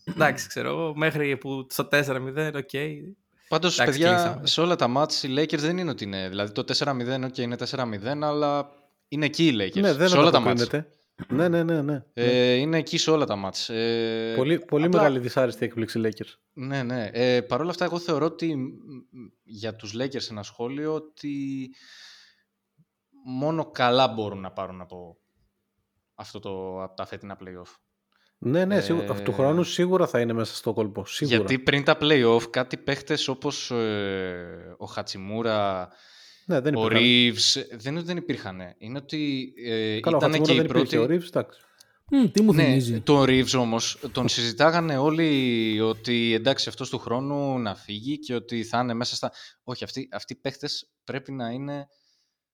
εντάξει, 0.03 0.47
ξέρω 0.47 0.69
εγώ, 0.69 0.93
μέχρι 0.95 1.37
που 1.37 1.67
στο 1.69 1.87
4-0, 1.91 2.51
οκ. 2.55 2.69
Πάντως, 3.47 3.79
Εντάξει, 3.79 3.99
παιδιά, 3.99 4.13
κλείσαμε. 4.13 4.47
σε 4.47 4.61
όλα 4.61 4.75
τα 4.75 4.87
ματς 4.87 5.23
οι 5.23 5.33
Lakers 5.37 5.57
δεν 5.57 5.77
είναι 5.77 5.89
ότι 5.89 6.03
είναι. 6.03 6.29
Δηλαδή 6.29 6.51
το 6.51 6.63
4-0, 6.77 7.25
ok, 7.25 7.37
είναι 7.37 7.55
4-0, 7.71 8.21
αλλά 8.21 8.69
είναι 9.07 9.25
εκεί 9.25 9.47
οι 9.47 9.55
Lakers. 9.59 9.81
Ναι, 9.81 9.93
δεν 9.93 10.09
σε 10.09 10.17
όλα 10.17 10.31
τα 10.31 10.39
μάτς. 10.39 10.69
Ανταποκρίνεται. 11.15 11.63
Ναι, 11.63 11.63
ναι, 11.63 11.81
ναι. 11.81 11.81
ναι. 11.81 12.03
Ε, 12.13 12.53
είναι 12.53 12.77
εκεί 12.77 12.97
σε 12.97 13.11
όλα 13.11 13.25
τα 13.25 13.35
μάτς. 13.35 13.69
Ε, 13.69 14.33
πολύ 14.37 14.59
πολύ 14.59 14.85
απλά- 14.85 15.01
μεγάλη 15.01 15.19
δυσάρεστη 15.19 15.65
έκπληξη 15.65 16.01
Lakers. 16.03 16.33
Ναι, 16.53 16.83
ναι. 16.83 17.09
Ε, 17.13 17.41
Παρ' 17.41 17.61
όλα 17.61 17.69
αυτά, 17.69 17.85
εγώ 17.85 17.99
θεωρώ 17.99 18.25
ότι 18.25 18.55
μ, 18.55 18.61
μ, 18.61 19.27
για 19.43 19.75
τους 19.75 19.93
Lakers 19.97 20.29
ένα 20.29 20.43
σχόλιο 20.43 20.93
ότι 20.93 21.69
μόνο 23.25 23.71
καλά 23.71 24.07
μπορούν 24.07 24.39
να 24.41 24.51
πάρουν 24.51 24.81
από 24.81 25.17
αυτό 26.15 26.39
το, 26.39 26.83
από 26.83 26.95
τα 26.95 27.05
φετινά 27.05 27.37
playoff. 27.41 27.75
Ναι, 28.37 28.65
ναι, 28.65 28.75
Ε, 28.75 28.81
σίγουρα, 28.81 29.21
του 29.21 29.33
χρόνου 29.33 29.63
σίγουρα 29.63 30.07
θα 30.07 30.19
είναι 30.19 30.33
μέσα 30.33 30.55
στο 30.55 30.73
κόλπο. 30.73 31.05
Σίγουρα. 31.05 31.37
Γιατί 31.37 31.59
πριν 31.59 31.83
τα 31.83 31.97
playoff 32.01 32.41
κάτι 32.49 32.77
παίχτες 32.77 33.27
όπως 33.27 33.71
ε, 33.71 34.75
ο 34.77 34.85
Χατσιμούρα, 34.85 35.89
ναι, 36.45 36.59
δεν 36.59 36.75
ο 36.75 36.85
υπήρχαν. 36.85 37.01
Reeves, 37.03 37.63
δεν 37.71 37.91
είναι 37.91 37.97
ότι 37.97 38.07
δεν 38.07 38.17
υπήρχαν. 38.17 38.59
Είναι 38.77 38.97
ότι 38.97 39.53
ε, 39.65 39.99
Καλά, 39.99 40.17
ο 40.17 40.19
ήταν 40.19 40.31
Χατσιμούρα 40.31 40.51
και 40.51 40.53
δεν 40.53 40.65
η 40.65 40.67
πρώτη... 40.67 40.95
υπήρχε. 40.95 41.13
Ο 41.13 41.17
Reeves, 41.17 41.27
εντάξει. 41.27 41.59
Μμ, 42.11 42.25
τι 42.31 42.41
μου 42.41 42.53
Ναι, 42.53 42.63
θυμίζει. 42.63 42.99
τον 42.99 43.23
Reeves 43.27 43.53
όμως 43.59 43.99
τον 44.11 44.27
συζητάγανε 44.27 44.97
όλοι 44.97 45.79
ότι 45.81 46.33
εντάξει 46.33 46.69
αυτός 46.69 46.89
του 46.89 46.97
χρόνου 46.99 47.59
να 47.59 47.75
φύγει 47.75 48.19
και 48.19 48.35
ότι 48.35 48.63
θα 48.63 48.79
είναι 48.79 48.93
μέσα 48.93 49.15
στα... 49.15 49.31
Όχι, 49.63 49.83
αυτοί, 49.83 50.07
αυτοί 50.11 50.33
οι 50.33 50.35
παίχτες 50.35 50.89
πρέπει 51.03 51.31
να 51.31 51.49
είναι 51.49 51.87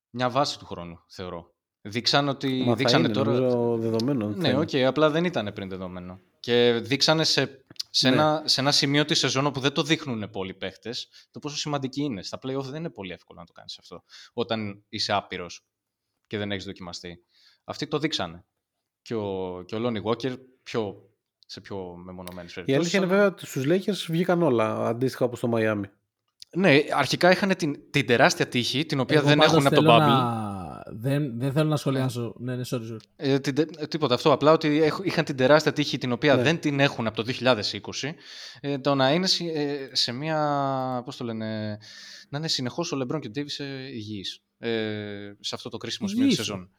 μια 0.10 0.30
βάση 0.30 0.60
του 0.60 0.66
χρόνου, 0.66 1.00
θεωρώ. 1.10 1.54
Δείξαν 1.82 2.28
ότι... 2.30 2.60
Μα 2.60 2.66
θα 2.66 2.76
δείξανε 2.76 3.06
είναι, 3.06 3.14
τώρα... 3.14 3.32
νομίζω, 3.32 3.78
δεδομένο. 3.78 4.26
ότι 4.26 4.36
θα 4.36 4.42
Ναι, 4.42 4.48
είναι. 4.48 4.58
οκ, 4.60 4.76
απλά 4.76 5.10
δεν 5.10 5.26
ήταν 5.26 5.52
πριν 5.54 5.70
δεδομένο. 5.70 6.20
Και 6.40 6.80
δείξανε 6.84 7.24
σε, 7.24 7.66
σε, 7.90 8.10
Ναι. 8.10 8.16
ένα, 8.16 8.42
σε 8.46 8.62
ένα 8.62 8.72
σημείο 8.72 9.06
τη 9.06 9.14
σεζόν 9.14 9.52
που 9.52 9.60
δεν 9.60 9.72
το 9.72 9.84
δείχνουν 9.84 10.30
πολλοί 10.30 10.54
παίχτες 10.54 11.08
το 11.32 11.40
πόσο 11.40 11.58
σημαντικοί 11.58 12.02
είναι. 12.02 12.24
Στα 12.24 12.38
playoff 12.42 12.64
δεν 12.64 12.76
είναι 12.76 12.90
πολύ 12.90 13.12
εύκολο 13.12 13.40
να 13.40 13.46
το 13.46 13.52
κάνεις 13.52 13.78
αυτό. 13.80 14.04
Όταν 14.34 14.86
είσαι 14.90 15.14
άπειρος 15.14 15.66
και 16.28 16.38
δεν 16.38 16.52
έχεις 16.52 16.66
δοκιμαστεί. 16.66 17.24
Αυτοί 17.64 17.88
το 17.88 18.00
δείξανε. 18.00 18.46
Και 19.02 19.16
ο, 19.16 19.64
και 19.66 19.76
ο 19.76 19.80
Lonnie 19.86 20.04
Walker 20.04 20.36
πιο, 20.64 21.10
σε 21.46 21.62
πιο 21.62 21.96
μεμονωμένες 21.96 22.52
Η 22.52 22.54
περιπτώσεις. 22.54 22.80
αλήθεια 22.80 23.00
είναι 23.00 23.08
βέβαια 23.08 23.26
ότι 23.28 23.46
στους 23.46 23.64
Lakers 23.68 24.06
βγήκαν 24.12 24.44
όλα 24.44 24.88
αντίστοιχα 24.88 25.26
όπως 25.26 25.40
το 25.40 25.52
Miami. 25.56 25.84
Ναι, 26.56 26.80
αρχικά 26.94 27.32
είχαν 27.32 27.56
την, 27.56 27.92
την 27.92 28.06
τεράστια 28.06 28.48
τύχη, 28.48 28.86
την 28.86 29.00
οποία 29.00 29.18
Εγώ 29.18 29.28
δεν 29.28 29.38
πάντως 29.38 29.54
έχουν 29.54 29.66
από 29.68 29.76
το 29.76 29.82
θέλω 29.82 29.94
Bubble. 29.96 30.00
να- 30.08 30.59
Δεν, 30.92 31.40
δεν 31.40 31.52
θέλω 31.52 31.70
να 31.70 31.76
σχολιάσω. 31.78 32.36
Ναι, 32.38 32.56
ναι, 32.56 32.62
sorry, 32.70 32.92
sorry. 32.92 32.98
Ε, 33.16 33.40
την, 33.40 33.56
τε- 33.56 33.88
τίποτα 33.88 34.14
αυτό. 34.14 34.32
Απλά 34.32 34.52
ότι 34.52 34.82
έχ- 34.84 35.00
είχαν 35.06 35.26
την 35.26 35.36
τεράστια 35.36 35.74
τύχη 35.74 35.98
την 35.98 36.12
οποία 36.12 36.36
Ναι. 36.36 36.42
δεν 36.42 36.60
την 36.60 36.80
έχουν 36.80 37.08
από 37.08 37.16
το 37.16 37.24
2020. 37.24 38.16
Ε, 38.62 38.78
το 38.78 38.96
να 38.96 39.12
είναι 39.12 39.28
σε, 39.28 39.44
ε, 39.46 39.90
σε 39.92 40.12
μια. 40.12 41.02
Πώς 41.06 41.18
το 41.18 41.24
λένε. 41.24 41.78
Να 42.30 42.38
είναι 42.38 42.48
συνεχώς 42.48 42.92
ο 42.92 42.96
Λεμπρόν 42.96 43.20
και 43.22 43.28
ο 43.28 43.32
Ντέιβις 43.32 43.60
υγιεί. 43.94 44.26
Ε, 44.58 45.32
σε 45.40 45.56
αυτό 45.56 45.70
το 45.70 45.78
κρίσιμο 45.78 46.08
σημείο 46.08 46.26
της 46.28 46.34
Υγιείς. 46.34 46.48
σεζόν. 46.48 46.70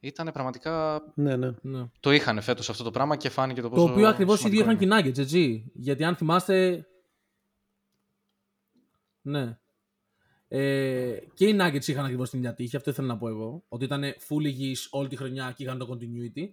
Ήταν 0.00 0.30
πραγματικά. 0.32 1.02
Ναι, 1.14 1.36
ναι. 1.36 1.50
Ναι. 1.62 1.84
Το 2.00 2.10
είχαν 2.12 2.40
φέτος 2.42 2.70
αυτό 2.70 2.82
το 2.84 2.90
πράγμα 2.90 3.16
και 3.16 3.28
φάνηκε 3.28 3.60
το 3.60 3.68
Το 3.68 3.74
πόσο. 3.74 3.92
οποίο 3.92 4.08
ακριβώς 4.08 4.38
ίδιο 4.44 4.50
σημαντικό 4.62 4.70
είχαν 4.86 4.98
είναι. 5.00 5.02
και 5.02 5.10
οι 5.10 5.12
Nuggets, 5.12 5.24
έτσι. 5.24 5.70
Γιατί 5.74 6.04
αν 6.04 6.16
θυμάστε. 6.16 6.86
Ναι. 9.22 9.58
Ε, 10.54 11.18
και 11.34 11.46
οι 11.46 11.56
Nuggets 11.60 11.86
είχαν 11.86 12.04
ακριβώς 12.04 12.30
την 12.30 12.38
ίδια 12.38 12.54
τύχη, 12.54 12.76
αυτό 12.76 12.90
ήθελα 12.90 13.06
να 13.06 13.18
πω 13.18 13.28
εγώ. 13.28 13.64
Ότι 13.68 13.84
ήταν 13.84 14.02
full 14.02 14.44
υγιείς 14.44 14.88
όλη 14.90 15.08
τη 15.08 15.16
χρονιά 15.16 15.52
και 15.56 15.62
είχαν 15.62 15.78
το 15.78 15.88
continuity. 15.92 16.48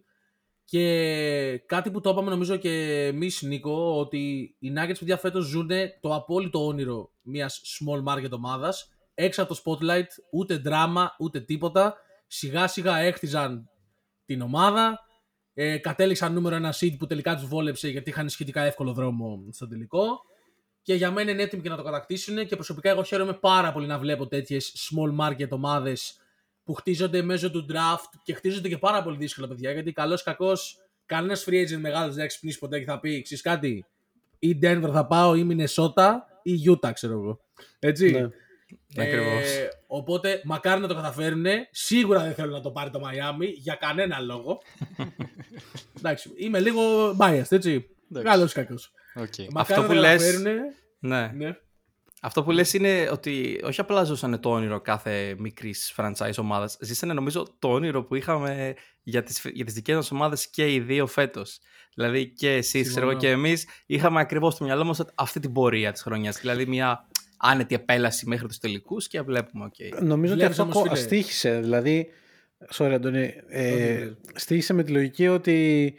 Και 0.66 1.64
κάτι 1.66 1.92
που 1.92 2.02
το 2.02 2.10
είπαμε 2.10 2.30
νομίζω 2.30 2.56
και 2.56 3.06
εμείς, 3.06 3.42
Νίκο, 3.42 4.00
ότι 4.00 4.56
οι 4.60 4.74
Nuggets 4.76 4.98
παιδιά 5.00 5.18
φέτος 5.18 5.46
ζουν 5.46 5.70
το 6.00 6.16
απόλυτο 6.16 6.66
όνειρο 6.66 7.12
μιας 7.22 7.62
small 7.62 8.14
market 8.14 8.32
ομάδας. 8.32 8.90
Έξω 9.14 9.44
από 9.44 9.56
το 9.56 9.62
spotlight, 9.66 10.08
ούτε 10.32 10.58
δράμα, 10.58 11.16
ούτε 11.20 11.40
τίποτα. 11.40 11.96
Σιγά 12.28 12.68
σιγά 12.68 12.98
έχτιζαν 12.98 13.70
την 14.26 14.42
ομάδα. 14.42 15.00
Ε, 15.54 15.78
κατέληξαν 15.78 16.34
νούμερο 16.34 16.56
ένα 16.56 16.74
seed 16.74 16.96
που 16.98 17.08
τελικά 17.08 17.36
τους 17.36 17.48
βόλεψε 17.48 17.90
γιατί 17.90 18.10
είχαν 18.10 18.30
σχετικά 18.30 18.62
εύκολο 18.62 18.94
δρόμο 18.94 19.46
στο 19.52 19.68
τελικό. 19.68 20.22
Και 20.90 20.96
για 20.96 21.12
μένα 21.12 21.32
είναι 21.32 21.42
έτοιμοι 21.42 21.62
και 21.62 21.70
να 21.70 21.76
το 21.76 21.84
κατακτήσουν. 21.84 22.48
Και 22.48 22.56
προσωπικά 22.56 22.90
εγώ 22.90 23.04
χαίρομαι 23.04 23.34
πάρα 23.34 23.72
πολύ 23.72 23.88
να 23.88 23.98
βλέπω 23.98 24.28
τέτοιες 24.28 24.74
small 24.76 25.26
market 25.26 25.50
ομάδες 25.50 26.20
που 26.64 26.74
χτίζονται 26.74 27.22
μέσω 27.22 27.52
του 27.52 27.66
draft 27.70 28.20
και 28.24 28.34
χτίζονται 28.34 28.68
και 28.68 28.78
πάρα 28.78 29.04
πολύ 29.04 29.18
δύσκολα 29.18 29.48
παιδιά. 29.48 29.72
Γιατί 29.72 29.92
καλός 29.92 30.22
ή 30.22 30.24
κακός, 30.24 30.78
κανένας 31.06 31.46
free 31.48 31.68
agent 31.68 31.80
μεγάλος 31.80 32.10
δεν 32.10 32.20
έχει 32.20 32.28
ξυπνήσει 32.28 32.60
ποτέ 32.60 32.80
και 32.80 32.86
θα 32.86 33.00
πει: 33.00 33.22
Ξέρεις 33.22 33.44
κάτι, 33.44 33.86
ή 34.40 34.60
Denver 34.62 34.90
θα 34.94 35.06
πάω 35.06 35.36
ή 35.36 35.48
Minnesota 35.50 36.14
ή 36.44 36.54
Utah, 36.68 36.92
ξέρω 36.94 37.14
εγώ. 37.14 37.40
Έτσι. 37.80 38.12
Ναι. 38.12 39.04
Ακριβώς. 39.04 39.56
Ε, 39.56 39.70
οπότε, 39.88 40.42
μακάρι 40.44 40.82
να 40.82 40.88
το 40.88 40.96
καταφέρουν. 40.96 41.46
Σίγουρα 41.72 42.24
δεν 42.24 42.34
θέλω 42.34 42.52
να 42.52 42.62
το 42.62 42.72
πάρει 42.72 42.90
το 42.90 43.02
Miami 43.04 43.54
για 43.56 43.76
κανένα 43.76 44.20
λόγο. 44.20 44.62
Εντάξει, 45.98 46.32
είμαι 46.38 46.60
λίγο 46.60 46.82
biased, 47.20 47.52
έτσι. 47.52 47.90
Εντάξει. 48.12 48.30
Καλός 48.30 48.52
ή 48.52 48.54
κακός. 48.54 48.92
Οκ. 49.22 49.52
Μακάρι 49.52 49.56
Αυτό 49.56 49.82
να 49.82 49.88
που 49.88 49.94
το 49.94 50.00
λες- 50.00 50.22
καταφέρουνε. 50.22 50.60
Ναι. 51.00 51.32
Ναι. 51.36 51.56
Αυτό 52.22 52.44
που 52.44 52.52
λες 52.52 52.74
είναι 52.74 53.10
ότι 53.12 53.60
όχι 53.64 53.82
απλά 53.82 54.04
ζούσαν 54.04 54.40
το 54.40 54.50
όνειρο 54.52 54.82
κάθε 54.82 55.36
μικρής 55.38 55.94
franchise 55.98 56.34
ομάδας, 56.38 56.78
ζήσανε 56.82 57.14
νομίζω 57.14 57.56
το 57.60 57.68
όνειρο 57.74 58.04
που 58.04 58.16
είχαμε 58.16 58.74
για 59.04 59.24
τις, 59.24 59.42
για 59.54 59.66
τις 59.66 59.74
δικές 59.74 59.96
μας 59.96 60.12
ομάδες 60.12 60.50
και 60.50 60.74
οι 60.74 60.80
δύο 60.80 61.08
φέτος. 61.08 61.60
Δηλαδή 61.96 62.28
και 62.34 62.52
εσείς, 62.54 62.88
ξέρω 62.90 63.10
εγώ, 63.10 63.20
Συμφωνώ. 63.20 63.20
και 63.20 63.30
εμείς 63.48 63.68
είχαμε 63.86 64.20
ακριβώς 64.20 64.54
στο 64.54 64.64
μυαλό 64.64 64.84
μας 64.84 65.02
αυτή 65.16 65.40
την 65.40 65.52
πορεία 65.54 65.92
της 65.92 66.02
χρονιάς. 66.02 66.40
Δηλαδή 66.40 66.66
μια 66.66 67.08
άνετη 67.38 67.76
επέλαση 67.76 68.28
μέχρι 68.28 68.48
τους 68.48 68.58
τελικούς 68.58 69.08
και 69.08 69.22
βλέπουμε, 69.22 69.66
οκ. 69.66 70.02
Νομίζω 70.04 70.34
ότι 70.34 70.42
Βλέπεις 70.42 70.60
αυτό 70.60 70.64
όμως, 70.64 70.76
κο- 70.76 70.82
φίλε- 70.96 70.98
στήχησε. 70.98 71.60
Δηλαδή, 71.60 72.08
sorry 72.74 72.92
Αντώνη, 72.94 73.34
ε, 73.50 73.74
Όχι, 73.74 74.16
στοίχισε 74.36 74.74
με 74.74 74.84
τη 74.84 74.92
λογική 74.92 75.28
ότι 75.28 75.94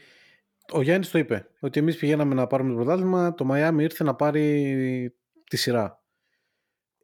ο 0.72 0.82
Γιάννης 0.82 1.10
το 1.10 1.18
είπε. 1.18 1.48
Ότι 1.60 1.78
εμείς 1.80 1.96
πηγαίναμε 1.96 2.34
να 2.34 2.46
πάρουμε 2.46 2.70
το 2.70 2.76
πρωτάθλημα, 2.76 3.34
το 3.34 3.48
Miami 3.50 3.76
ήρθε 3.80 4.04
να 4.04 4.14
πάρει 4.14 5.14
τη 5.48 5.56
σειρά. 5.56 6.02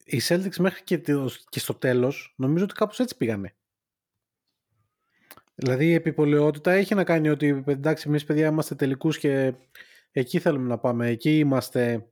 Οι 0.04 0.20
Celtics 0.28 0.56
μέχρι 0.56 0.82
και, 0.84 0.98
το- 0.98 1.30
και 1.48 1.58
στο 1.58 1.74
τέλος 1.74 2.34
νομίζω 2.36 2.64
ότι 2.64 2.74
κάπως 2.74 3.00
έτσι 3.00 3.16
πήγανε. 3.16 3.56
Δηλαδή 5.54 5.86
η 5.86 5.94
επιπολαιότητα 5.94 6.72
έχει 6.72 6.94
να 6.94 7.04
κάνει 7.04 7.28
ότι 7.28 7.64
εντάξει 7.66 8.08
εμείς 8.08 8.24
παιδιά 8.24 8.46
είμαστε 8.46 8.74
τελικούς 8.74 9.18
και 9.18 9.54
εκεί 10.12 10.38
θέλουμε 10.38 10.68
να 10.68 10.78
πάμε, 10.78 11.08
εκεί 11.08 11.38
είμαστε. 11.38 12.08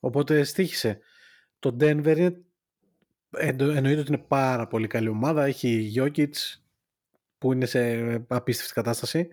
Οπότε 0.00 0.44
στήχησε. 0.44 0.98
Το 1.58 1.76
Denver 1.80 2.14
είναι 2.16 2.42
Εντο- 3.36 3.70
εννοείται 3.70 4.00
ότι 4.00 4.12
είναι 4.12 4.24
πάρα 4.28 4.66
πολύ 4.66 4.86
καλή 4.86 5.08
ομάδα. 5.08 5.44
Έχει 5.44 5.92
Jokic 5.96 6.30
που 7.38 7.52
είναι 7.52 7.66
σε 7.66 7.80
απίστευτη 8.28 8.72
κατάσταση, 8.72 9.28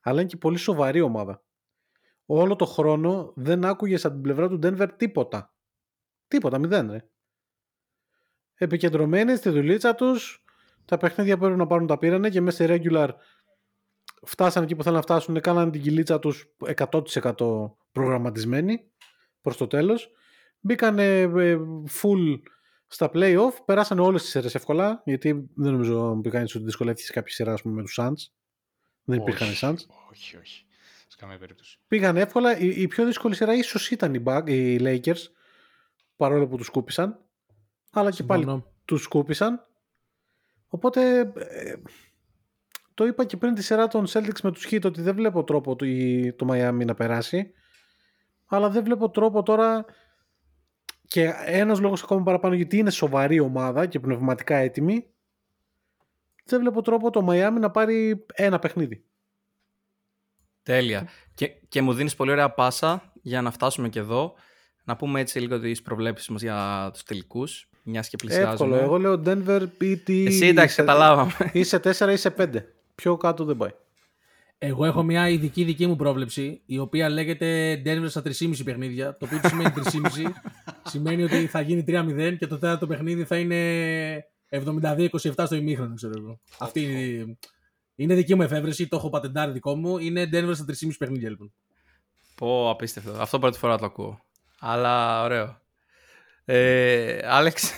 αλλά 0.00 0.20
είναι 0.20 0.28
και 0.28 0.36
πολύ 0.36 0.56
σοβαρή 0.56 1.00
ομάδα. 1.00 1.42
Όλο 2.26 2.56
το 2.56 2.64
χρόνο 2.64 3.32
δεν 3.36 3.64
άκουγες 3.64 4.04
από 4.04 4.14
την 4.14 4.22
πλευρά 4.22 4.48
του 4.48 4.58
Denver 4.62 4.88
τίποτα. 4.96 5.54
Τίποτα, 6.28 6.58
μηδέν 6.58 6.90
ρε. 6.90 7.08
Επικεντρωμένοι 8.54 9.36
στη 9.36 9.50
δουλίτσα 9.50 9.94
τους, 9.94 10.44
τα 10.84 10.96
παιχνίδια 10.96 11.38
που 11.38 11.44
έπρεπε 11.44 11.62
να 11.62 11.66
πάρουν 11.66 11.86
τα 11.86 11.98
πήρανε 11.98 12.28
και 12.28 12.40
μέσα 12.40 12.64
σε 12.64 12.74
regular 12.74 13.08
φτάσανε 14.22 14.64
εκεί 14.64 14.74
που 14.74 14.82
θέλουν 14.82 14.96
να 14.96 15.02
φτάσουν, 15.02 15.40
κάνανε 15.40 15.70
την 15.70 15.82
κυλίτσα 15.82 16.18
τους 16.18 16.54
100% 16.76 17.70
προγραμματισμένοι 17.92 18.90
προς 19.40 19.56
το 19.56 19.66
τέλος. 19.66 20.10
Μπήκανε 20.60 21.20
ε, 21.20 21.58
full 22.02 22.40
στα 22.86 23.10
play-off, 23.12 23.52
περάσανε 23.64 24.00
όλες 24.00 24.22
τις 24.22 24.30
σειρές 24.30 24.54
εύκολα, 24.54 25.02
γιατί 25.04 25.50
δεν 25.54 25.72
νομίζω 25.72 26.14
να 26.14 26.20
πει 26.20 26.30
κανείς 26.30 26.54
ότι 26.54 26.64
δυσκολεύτηκε 26.64 27.06
σε 27.06 27.12
κάποια 27.12 27.34
σειρά 27.34 27.52
ας 27.52 27.62
πούμε, 27.62 27.74
με 27.74 27.82
τους 27.82 27.98
Suns. 28.00 28.37
Δεν 29.08 29.20
υπήρχαν 29.20 29.46
οι 29.48 29.50
Όχι, 29.50 29.58
Suns. 29.66 29.76
Όχι, 30.10 30.36
όχι. 30.36 30.64
Σε 31.08 31.16
καμία 31.18 31.38
περίπτωση. 31.38 31.78
Πήγαν 31.88 32.16
εύκολα. 32.16 32.58
Η, 32.58 32.66
η 32.82 32.86
πιο 32.88 33.06
δύσκολη 33.06 33.34
σειρά 33.34 33.54
ίσως 33.54 33.90
ήταν 33.90 34.14
οι, 34.14 34.22
Buck- 34.26 34.48
οι 34.48 34.78
Lakers, 34.80 35.22
παρόλο 36.16 36.46
που 36.48 36.56
τους 36.56 36.66
σκούπισαν. 36.66 37.18
Αλλά 37.90 38.10
και 38.10 38.22
πάλι 38.22 38.42
Συμφωνώ. 38.42 38.66
τους 38.84 39.02
σκούπισαν. 39.02 39.66
Οπότε 40.68 41.18
ε, 41.36 41.74
το 42.94 43.06
είπα 43.06 43.24
και 43.24 43.36
πριν 43.36 43.54
τη 43.54 43.62
σειρά 43.62 43.88
των 43.88 44.06
Celtics 44.08 44.40
με 44.42 44.52
τους 44.52 44.66
Heat 44.70 44.84
ότι 44.84 45.00
δεν 45.02 45.14
βλέπω 45.14 45.44
τρόπο 45.44 45.76
το, 45.76 45.86
η- 45.86 46.32
το 46.32 46.46
Miami 46.50 46.84
να 46.84 46.94
περάσει. 46.94 47.52
Αλλά 48.46 48.70
δεν 48.70 48.84
βλέπω 48.84 49.10
τρόπο 49.10 49.42
τώρα 49.42 49.84
και 51.08 51.32
ένας 51.46 51.80
λόγος 51.80 52.02
ακόμα 52.02 52.22
παραπάνω 52.22 52.54
γιατί 52.54 52.76
είναι 52.78 52.90
σοβαρή 52.90 53.40
ομάδα 53.40 53.86
και 53.86 54.00
πνευματικά 54.00 54.56
έτοιμη 54.56 55.06
δεν 56.50 56.60
βλέπω 56.60 56.82
τρόπο 56.82 57.10
το 57.10 57.26
Miami 57.30 57.56
να 57.60 57.70
πάρει 57.70 58.26
ένα 58.34 58.58
παιχνίδι. 58.58 59.04
Τέλεια. 60.62 61.08
Και, 61.34 61.52
και 61.68 61.82
μου 61.82 61.92
δίνεις 61.92 62.14
πολύ 62.14 62.30
ωραία 62.30 62.50
πάσα 62.50 63.12
για 63.22 63.42
να 63.42 63.50
φτάσουμε 63.50 63.88
και 63.88 63.98
εδώ. 63.98 64.34
Να 64.84 64.96
πούμε 64.96 65.20
έτσι 65.20 65.38
λίγο 65.40 65.60
τις 65.60 65.82
προβλέψεις 65.82 66.28
μας 66.28 66.42
για 66.42 66.90
τους 66.92 67.02
τελικούς, 67.02 67.68
μιας 67.82 68.08
και 68.08 68.16
πλησιάζουμε. 68.16 68.76
Εύκολο. 68.76 68.76
Εγώ 68.76 68.98
λέω 68.98 69.22
Denver 69.26 69.68
ή 69.80 69.96
τι... 69.96 70.26
Εσύ 70.26 70.46
εντάξει, 70.46 70.74
σε- 70.74 70.82
καταλάβαμε. 70.82 71.32
Ή 71.52 71.62
σε 71.64 71.76
4 71.84 72.08
ή 72.12 72.16
σε 72.16 72.34
5. 72.38 72.48
Πιο 72.94 73.16
κάτω 73.16 73.44
δεν 73.44 73.56
πάει. 73.56 73.70
Εγώ 74.58 74.84
έχω 74.84 75.02
μια 75.02 75.28
ειδική 75.28 75.64
δική 75.64 75.86
μου 75.86 75.96
πρόβλεψη, 75.96 76.60
η 76.66 76.78
οποία 76.78 77.08
λέγεται 77.08 77.74
Denver 77.84 78.04
στα 78.08 78.22
3,5 78.24 78.50
παιχνίδια. 78.64 79.16
Το 79.16 79.24
οποίο 79.24 79.40
τι 79.40 79.48
σημαίνει 79.48 79.72
3,5. 79.76 80.32
σημαίνει 80.90 81.22
ότι 81.22 81.46
θα 81.46 81.60
γίνει 81.60 81.84
3-0 81.88 82.36
και 82.38 82.46
το 82.46 82.58
τέταρτο 82.58 82.86
παιχνίδι 82.86 83.24
θα 83.24 83.36
είναι 83.38 83.58
72-27 84.50 85.08
στο 85.44 85.54
ημίχρονο, 85.54 85.94
ξέρω 85.94 86.12
εγώ. 86.16 86.40
Αυτή 86.58 86.82
είναι, 86.82 87.36
είναι 87.94 88.14
δική 88.14 88.34
μου 88.34 88.42
εφεύρεση, 88.42 88.88
το 88.88 88.96
έχω 88.96 89.10
πατεντάρει 89.10 89.52
δικό 89.52 89.76
μου. 89.76 89.98
Είναι 89.98 90.28
Denver 90.32 90.50
στα 90.54 90.64
3,5 90.68 90.88
παιχνίδια, 90.98 91.28
λοιπόν. 91.30 91.52
Πω, 92.34 92.70
απίστευτο. 92.70 93.12
Αυτό 93.12 93.38
πρώτη 93.38 93.58
φορά 93.58 93.78
το 93.78 93.84
ακούω. 93.86 94.20
Αλλά 94.60 95.22
ωραίο. 95.22 95.60
Ε, 96.44 97.18
Άλεξ, 97.24 97.72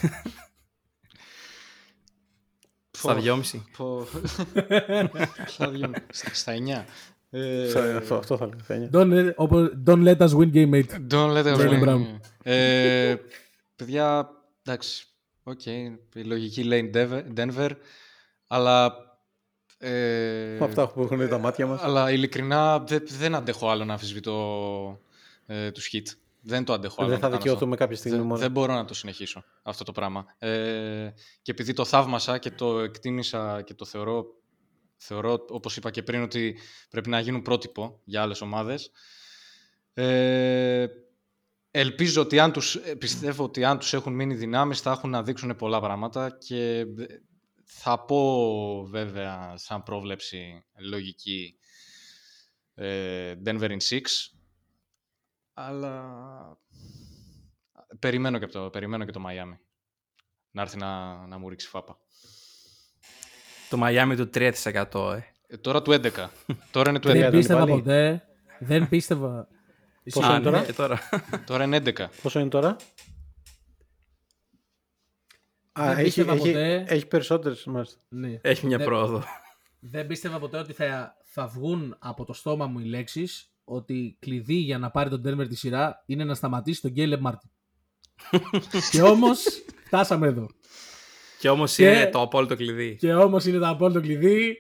στα 2.90 3.14
Πω, 3.14 3.20
δυόμιση. 3.20 3.64
πω. 3.76 4.06
Στα 5.46 5.68
δυο- 5.70 5.92
στα- 6.10 6.34
Στα 6.34 6.52
9. 6.52 6.84
αυτό, 7.96 8.14
αυτό 8.16 8.36
θα 8.36 8.46
λέω. 8.46 8.58
θα 8.62 8.74
είναι. 8.74 8.90
Don't, 8.92 9.12
let- 9.12 9.34
όπως- 9.36 9.70
don't 9.86 10.04
let 10.14 10.16
us 10.16 10.28
win 10.36 10.52
game 10.52 10.74
8. 10.74 10.84
Don't 11.10 11.32
let 11.36 11.44
it 11.44 11.56
Jalen 11.56 11.70
rain. 11.70 11.82
Brown. 11.84 12.18
Ε, 12.42 13.14
παιδιά, 13.76 14.28
εντάξει, 14.64 15.06
οκ, 15.42 15.66
η 15.66 15.98
λογική 16.24 16.62
λέει 16.62 16.90
Denver, 16.94 17.22
Denver, 17.36 17.70
αλλά... 18.46 18.94
Ε, 19.78 20.56
Με 20.58 20.64
αυτά 20.64 20.88
που 20.88 21.02
έχουν 21.02 21.28
τα 21.28 21.38
μάτια 21.38 21.66
μας. 21.66 21.82
Αλλά 21.82 22.10
ειλικρινά 22.10 22.78
δεν, 22.78 23.02
δεν 23.06 23.34
αντέχω 23.34 23.70
άλλο 23.70 23.84
να 23.84 23.92
αμφισβητώ 23.92 25.00
ε, 25.46 25.70
τους 25.70 25.90
Heat. 25.92 26.14
Δεν 26.42 26.64
το 26.64 26.72
αντέχω 26.72 26.94
άλλο. 26.98 27.08
Δεν 27.08 27.18
να 27.18 27.24
θα 27.24 27.28
κάνω 27.28 27.42
δικαιωθούμε 27.42 27.72
αυτό. 27.72 27.84
κάποια 27.84 27.96
στιγμή 27.96 28.18
Δεν, 28.18 28.26
μόνο. 28.26 28.40
δεν 28.40 28.50
μπορώ 28.50 28.74
να 28.74 28.84
το 28.84 28.94
συνεχίσω 28.94 29.44
αυτό 29.62 29.84
το 29.84 29.92
πράγμα. 29.92 30.26
Ε, 30.38 31.10
και 31.42 31.50
επειδή 31.50 31.72
το 31.72 31.84
θαύμασα 31.84 32.38
και 32.38 32.50
το 32.50 32.78
εκτίμησα 32.78 33.62
και 33.62 33.74
το 33.74 33.84
θεωρώ, 33.84 34.26
θεωρώ, 34.96 35.44
όπως 35.48 35.76
είπα 35.76 35.90
και 35.90 36.02
πριν, 36.02 36.22
ότι 36.22 36.58
πρέπει 36.90 37.08
να 37.08 37.20
γίνουν 37.20 37.42
πρότυπο 37.42 38.00
για 38.04 38.22
άλλες 38.22 38.40
ομάδες. 38.40 38.90
Ε, 39.94 40.86
ελπίζω 41.70 42.22
ότι 42.22 42.38
αν 42.38 42.52
τους, 42.52 42.74
ε, 42.74 42.94
πιστεύω 42.94 43.44
ότι 43.44 43.64
αν 43.64 43.78
τους 43.78 43.92
έχουν 43.92 44.12
μείνει 44.12 44.34
δυνάμεις 44.34 44.80
θα 44.80 44.90
έχουν 44.90 45.10
να 45.10 45.22
δείξουν 45.22 45.56
πολλά 45.56 45.80
πράγματα 45.80 46.36
και 46.38 46.78
ε, 46.78 46.86
θα 47.64 48.04
πω 48.04 48.84
βέβαια 48.90 49.52
σαν 49.56 49.82
πρόβλεψη 49.82 50.64
λογική 50.90 51.58
ε, 52.74 53.34
Denver 53.44 53.70
in 53.70 53.78
6 53.88 54.00
αλλά 55.52 56.04
περιμένω 57.98 58.38
και, 58.38 58.46
το, 58.46 58.70
περιμένω 58.70 59.04
και 59.04 59.12
το 59.12 59.22
Miami 59.26 59.58
να 60.50 60.62
έρθει 60.62 60.76
να, 60.76 61.26
να 61.26 61.38
μου 61.38 61.48
ρίξει 61.48 61.68
φάπα. 61.68 61.98
Το 63.70 63.78
Miami 63.82 64.14
του 64.16 64.30
3%. 64.34 65.14
Ε. 65.14 65.22
Ε, 65.46 65.56
τώρα 65.56 65.82
του 65.82 65.92
11. 65.92 66.10
τώρα 66.72 66.90
είναι 66.90 66.98
του 66.98 67.08
11. 67.08 67.12
Δεν 67.12 67.20
ήταν 67.20 67.30
πίστευα 67.30 67.60
πάλι. 67.60 67.70
ποτέ. 67.70 68.28
Δεν 68.58 68.88
πίστευα. 68.88 69.48
Πόσο 70.04 70.26
Α, 70.26 70.34
είναι 70.34 70.44
τώρα; 70.44 70.60
ναι, 70.60 70.66
και 70.66 70.72
τώρα. 70.72 71.00
τώρα 71.46 71.64
είναι 71.64 71.76
11. 71.84 72.06
Πόσο 72.22 72.40
είναι 72.40 72.48
τώρα; 72.48 72.76
Α, 75.72 75.84
Δεν 75.86 75.92
έχει, 75.94 76.02
πίστευα 76.04 76.32
έχει, 76.32 76.40
ποτέ. 76.46 76.84
έχει 76.88 77.06
περισσότερες 77.06 77.64
μάλιστα. 77.64 77.98
Ναι. 78.08 78.38
Έχει 78.42 78.66
μια 78.66 78.76
Δεν- 78.76 78.86
πρόοδο. 78.86 79.22
Δεν 79.80 80.06
πίστευα 80.06 80.38
ποτέ 80.38 80.58
ότι 80.58 80.72
θα, 80.72 81.16
θα 81.24 81.46
βγουν 81.46 81.96
από 81.98 82.24
το 82.24 82.32
στόμα 82.32 82.66
μου 82.66 82.78
οι 82.78 82.84
λέξεις 82.84 83.52
ότι 83.64 84.16
κλειδί 84.20 84.54
για 84.54 84.78
να 84.78 84.90
πάρει 84.90 85.10
τον 85.10 85.22
Denver 85.26 85.48
τη 85.48 85.54
σειρά 85.56 86.02
είναι 86.06 86.24
να 86.24 86.34
σταματήσει 86.34 86.80
τον 86.80 86.92
Caleb 86.96 87.20
Martin. 87.26 88.40
και 88.90 89.02
όμως 89.02 89.44
φτάσαμε 89.84 90.26
εδώ. 90.26 90.46
Και 91.38 91.48
όμως 91.48 91.74
Και- 91.74 91.90
είναι 91.90 92.06
το 92.10 92.20
απόλυτο 92.20 92.56
κλειδί. 92.56 92.96
Και 92.96 93.14
όμως 93.14 93.44
είναι 93.44 93.58
το 93.58 93.68
απόλυτο 93.68 94.00
κλειδί. 94.00 94.56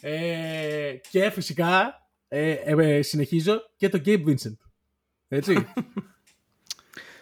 Ε, 0.00 0.94
και 1.10 1.30
φυσικά 1.30 2.01
ε, 2.34 2.50
ε, 2.52 2.96
ε, 2.96 3.02
συνεχίζω 3.02 3.62
και 3.76 3.88
το 3.88 4.00
Gabe 4.04 4.24
Vincent. 4.26 4.56
Έτσι. 5.28 5.52
Ναι. 5.52 5.62
Καλά. 5.62 5.72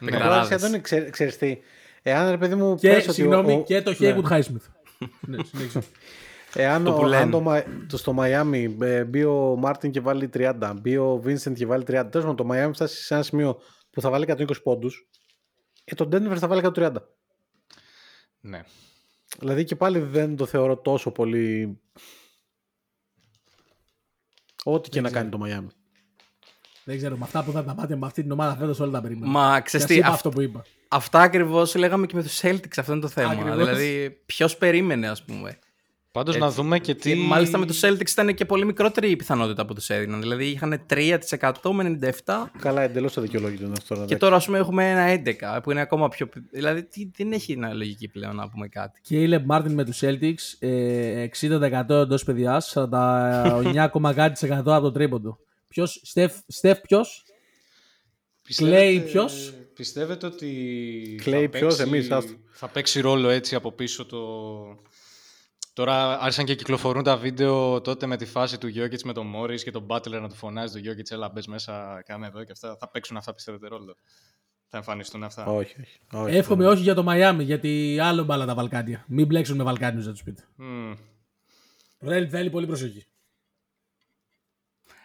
Απλά 0.01 0.19
Καράδες. 0.19 0.47
σχεδόν 0.61 0.81
ξέρ, 0.81 1.11
ξέρεις 1.11 1.37
τι. 1.39 1.59
Εάν 2.03 2.31
ρε 2.31 2.39
παιδί 2.39 2.55
μου 2.55 2.75
και 2.77 2.89
πες 2.89 3.05
ότι 3.05 3.15
συγγνώμη, 3.15 3.53
ο- 3.53 3.57
ο- 3.59 3.63
και 3.63 3.83
το 3.83 3.91
ναι. 3.91 3.97
Haywood 4.01 4.29
Highsmith. 4.33 4.67
ναι, 5.21 5.45
συνέχιζω. 5.45 5.81
Εάν 6.55 6.85
Το 6.85 6.95
ο- 6.95 6.99
που 6.99 7.05
λένε. 7.05 7.23
αν 7.23 7.31
το, 7.31 7.41
Μα- 7.41 7.65
το 7.89 7.97
στο 7.97 8.15
Miami 8.19 8.75
ε, 8.81 9.05
μπει 9.05 9.25
ο 9.25 9.57
Μάρτιν 9.59 9.91
και 9.91 10.01
βάλει 10.01 10.29
30, 10.35 10.75
μπει 10.81 10.97
ο 10.97 11.23
Vincent 11.25 11.53
και 11.55 11.67
βάλει 11.67 11.83
30, 11.87 11.87
τέλος 12.11 12.27
πάντων 12.27 12.37
το 12.37 12.47
Miami 12.51 12.71
φτάσει 12.73 13.03
σε 13.05 13.15
ένα 13.15 13.23
σημείο 13.23 13.61
που 13.91 14.01
θα 14.01 14.11
βάλει 14.11 14.25
120 14.29 14.63
πόντους, 14.63 15.09
ε, 15.85 15.95
το 15.95 16.09
Denver 16.13 16.37
θα 16.39 16.49
βάλει 16.49 16.61
130. 16.75 16.93
ναι. 18.41 18.61
Δηλαδή 19.39 19.65
και 19.65 19.77
πάλι 19.77 19.99
δεν 19.99 20.37
το 20.37 20.47
θεωρώ 20.47 20.77
τόσο 20.77 21.11
πολύ 21.11 21.79
ό,τι 24.65 24.89
και 24.89 25.01
να 25.01 25.11
κάνει 25.11 25.29
το 25.29 25.39
Miami. 25.45 25.67
Δεν 26.85 26.97
ξέρω, 26.97 27.17
με 27.17 27.25
αυτά 27.25 27.45
που 27.45 27.53
θα 27.53 27.65
τα 27.65 27.75
πάτε 27.75 27.97
με 27.97 28.07
αυτή 28.07 28.23
την 28.23 28.31
ομάδα 28.33 28.57
φέτος 28.57 28.81
όλα 28.81 28.91
τα 28.91 29.01
περίμενα. 29.01 29.31
Μα 29.33 29.57
Και 29.57 29.63
ξέρεις 29.65 29.85
ας 29.87 29.93
τι, 29.93 29.97
είπα 29.99 30.07
αυ- 30.07 30.15
αυτό 30.15 30.29
που 30.29 30.41
είπα. 30.41 30.65
αυτά 30.89 31.21
ακριβώς 31.21 31.75
λέγαμε 31.75 32.07
και 32.07 32.17
με 32.17 32.23
τους 32.23 32.41
Celtics. 32.43 32.77
Αυτό 32.77 32.93
είναι 32.93 33.01
το 33.01 33.09
θέμα. 33.09 33.31
Ακριβώς. 33.31 33.57
Δηλαδή, 33.57 34.11
ποιος 34.27 34.57
περίμενε, 34.57 35.09
ας 35.09 35.25
πούμε. 35.25 35.59
Πάντως 36.13 36.35
Έτσι. 36.35 36.47
να 36.47 36.53
δούμε 36.53 36.79
και 36.79 36.95
τι... 36.95 37.11
Και 37.13 37.17
μάλιστα 37.17 37.59
με 37.59 37.67
του 37.67 37.75
Celtics 37.81 38.11
ήταν 38.11 38.35
και 38.35 38.45
πολύ 38.45 38.65
μικρότερη 38.65 39.11
η 39.11 39.17
πιθανότητα 39.17 39.67
που 39.67 39.75
τους 39.75 39.91
έδιναν. 39.91 40.21
Δηλαδή 40.21 40.45
είχαν 40.47 40.87
3% 40.91 41.19
με 41.73 41.99
97% 42.25 42.35
Καλά, 42.59 42.83
εντελώς 42.83 43.17
αδικαιολόγητο 43.19 43.65
είναι 43.65 43.73
αυτό 43.79 43.95
τώρα. 43.95 44.07
και 44.07 44.15
εντάξει. 44.15 44.17
τώρα 44.19 44.37
ας 44.37 44.45
πούμε 44.47 44.59
έχουμε 44.59 44.91
ένα 44.91 45.23
11% 45.59 45.63
που 45.63 45.71
είναι 45.71 45.81
ακόμα 45.81 46.09
πιο. 46.09 46.29
Δηλαδή 46.51 46.83
τι- 46.85 47.11
δεν 47.17 47.33
έχει 47.33 47.57
να 47.57 47.75
λογική 47.75 48.09
πλέον 48.09 48.37
να 48.37 48.49
πούμε 48.49 48.69
κάτι. 48.69 49.01
Caleb 49.11 49.43
Μάρτιν 49.45 49.73
με 49.75 49.85
τους 49.85 49.99
Celtics, 50.03 50.55
ε, 50.59 51.23
60% 51.23 51.91
εντός 51.91 52.25
παιδιάς, 52.25 52.69
49,1% 52.69 54.75
από 54.75 54.81
το 54.81 54.93
τρίποντο. 54.93 55.39
Ποιος, 55.69 56.01
Στεφ, 56.05 56.33
Στεφ 56.47 56.81
ποιος, 56.81 57.25
Clay 58.59 59.03
ποιος; 59.07 59.53
Πιστεύετε 59.75 60.27
ότι 60.27 61.21
Clay 61.25 61.31
θα 61.43 61.49
ποιος, 61.49 61.77
παίξει- 61.77 61.81
εμείς, 61.81 62.11
άστο. 62.11 62.33
θα 62.51 62.69
παίξει 62.69 63.01
ρόλο 63.01 63.29
έτσι 63.29 63.55
από 63.55 63.73
πίσω 63.73 64.07
το... 64.07 64.19
Τώρα 65.73 66.21
άρχισαν 66.21 66.45
και 66.45 66.55
κυκλοφορούν 66.55 67.03
τα 67.03 67.17
βίντεο 67.17 67.81
τότε 67.81 68.07
με 68.07 68.17
τη 68.17 68.27
φάση 68.27 68.59
του 68.59 68.67
Γιώκητς 68.67 69.03
με 69.03 69.13
τον 69.13 69.27
Μόρις 69.27 69.65
και 69.65 69.71
τον 69.71 69.87
Butler 69.89 70.21
να 70.21 70.29
του 70.29 70.35
φωνάζει 70.35 70.73
τον 70.73 70.83
Γιώκητς 70.83 71.11
έλα 71.11 71.29
μπες 71.29 71.47
μέσα 71.47 72.03
κάνε 72.07 72.27
εδώ 72.27 72.45
και 72.45 72.53
αυτά. 72.53 72.77
Θα 72.77 72.89
παίξουν 72.89 73.17
αυτά 73.17 73.35
πιστεύετε 73.35 73.69
ρόλο. 73.69 73.97
Θα 74.69 74.77
εμφανιστούν 74.77 75.25
αυτά; 75.25 75.45
Όχι, 75.45 75.81
όχι. 75.81 75.99
όχι 76.13 76.37
Εύχομαι 76.37 76.67
όχι 76.67 76.83
για 76.83 76.95
το 76.95 77.03
Μαϊάμι, 77.03 77.45
γιατί 77.45 77.99
άλλο 78.03 78.25
μπάλα 78.25 78.47
τα 78.47 78.55
Βαλκάνια. 78.55 79.05
Μην 79.09 79.27
μπλέξουν 79.27 79.57
με 79.57 79.65
Βαλκάνιους, 79.65 80.07
να 80.07 80.13
τους 80.13 80.23
πείτε. 80.23 80.45
Μμμ. 80.57 80.95
Θέλει, 81.99 82.29
θέλει 82.29 82.51
πολύ 82.51 82.67
προσοχή. 82.67 83.07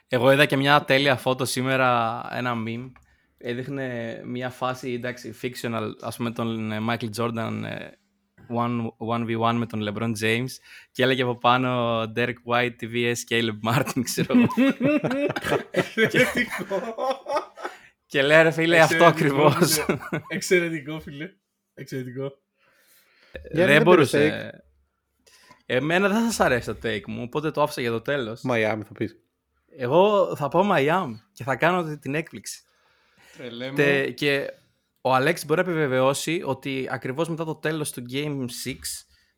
Εγώ 0.08 0.32
είδα 0.32 0.46
και 0.46 0.58
μια 0.58 0.84
τέλεια 0.84 1.16
φώτο 1.16 1.46
σήμερα, 1.46 2.22
ένα 2.32 2.54
meme. 2.68 2.92
Έδειχνε 3.38 4.22
μια 4.26 4.50
φάση, 4.50 4.92
εντάξει, 4.92 5.36
fictional, 5.42 5.92
ας 6.02 6.18
πούμε 6.18 6.32
τον 6.32 6.72
ε, 6.72 6.80
Michael 6.90 7.10
Jordan 7.18 7.62
ε, 7.66 7.88
one- 8.50 8.94
1v1 8.98 9.54
με 9.54 9.66
τον 9.66 9.88
LeBron 9.90 10.12
James 10.24 10.50
και 10.92 11.04
έλεγε 11.04 11.22
από 11.22 11.38
πάνω 11.38 12.02
Derek 12.16 12.34
White 12.48 12.72
TVS 12.82 13.14
Caleb 13.30 13.60
Martin, 13.74 14.02
ξέρω 14.04 14.34
εγώ. 14.34 14.48
και 18.06 18.22
λέει 18.22 18.42
ρε 18.44 18.52
φίλε 18.52 18.80
αυτό 18.80 18.96
Εξαιρετικό, 19.06 19.46
ακριβώς. 19.46 19.80
φίλε. 19.84 19.98
Εξαιρετικό, 20.28 21.00
φίλε. 21.00 21.30
Εξαιρετικό. 21.74 22.32
Για 23.52 23.66
δεν 23.66 23.78
να 23.78 23.84
μπορούσε. 23.84 24.50
Εμένα 25.66 26.08
δεν 26.08 26.18
θα 26.18 26.26
σας 26.26 26.40
αρέσει 26.40 26.74
το 26.74 26.78
take 26.84 27.04
μου, 27.08 27.22
οπότε 27.24 27.52
το 27.52 27.62
άφησα 27.62 27.82
για 27.82 27.92
το 27.92 28.02
τέλος. 28.02 28.42
Μαϊάμι 28.42 28.84
θα 28.84 28.92
πεις. 28.94 29.16
Εγώ 29.78 30.36
θα 30.36 30.48
πάω 30.48 30.70
Miami 30.72 31.14
και 31.34 31.44
θα 31.44 31.56
κάνω 31.56 31.98
την 31.98 32.16
έκπληξη. 32.16 32.64
Τρελέ 33.38 33.70
μου. 33.70 33.76
Τε- 33.76 34.14
και 34.14 34.54
ο 35.08 35.14
Αλέξ 35.14 35.46
μπορεί 35.46 35.64
να 35.64 35.70
επιβεβαιώσει 35.70 36.42
ότι 36.46 36.88
ακριβώς 36.92 37.30
μετά 37.30 37.46
το 37.46 37.56
τέλος 37.56 37.92
του 37.92 38.04
Game 38.12 38.40
6 38.40 38.46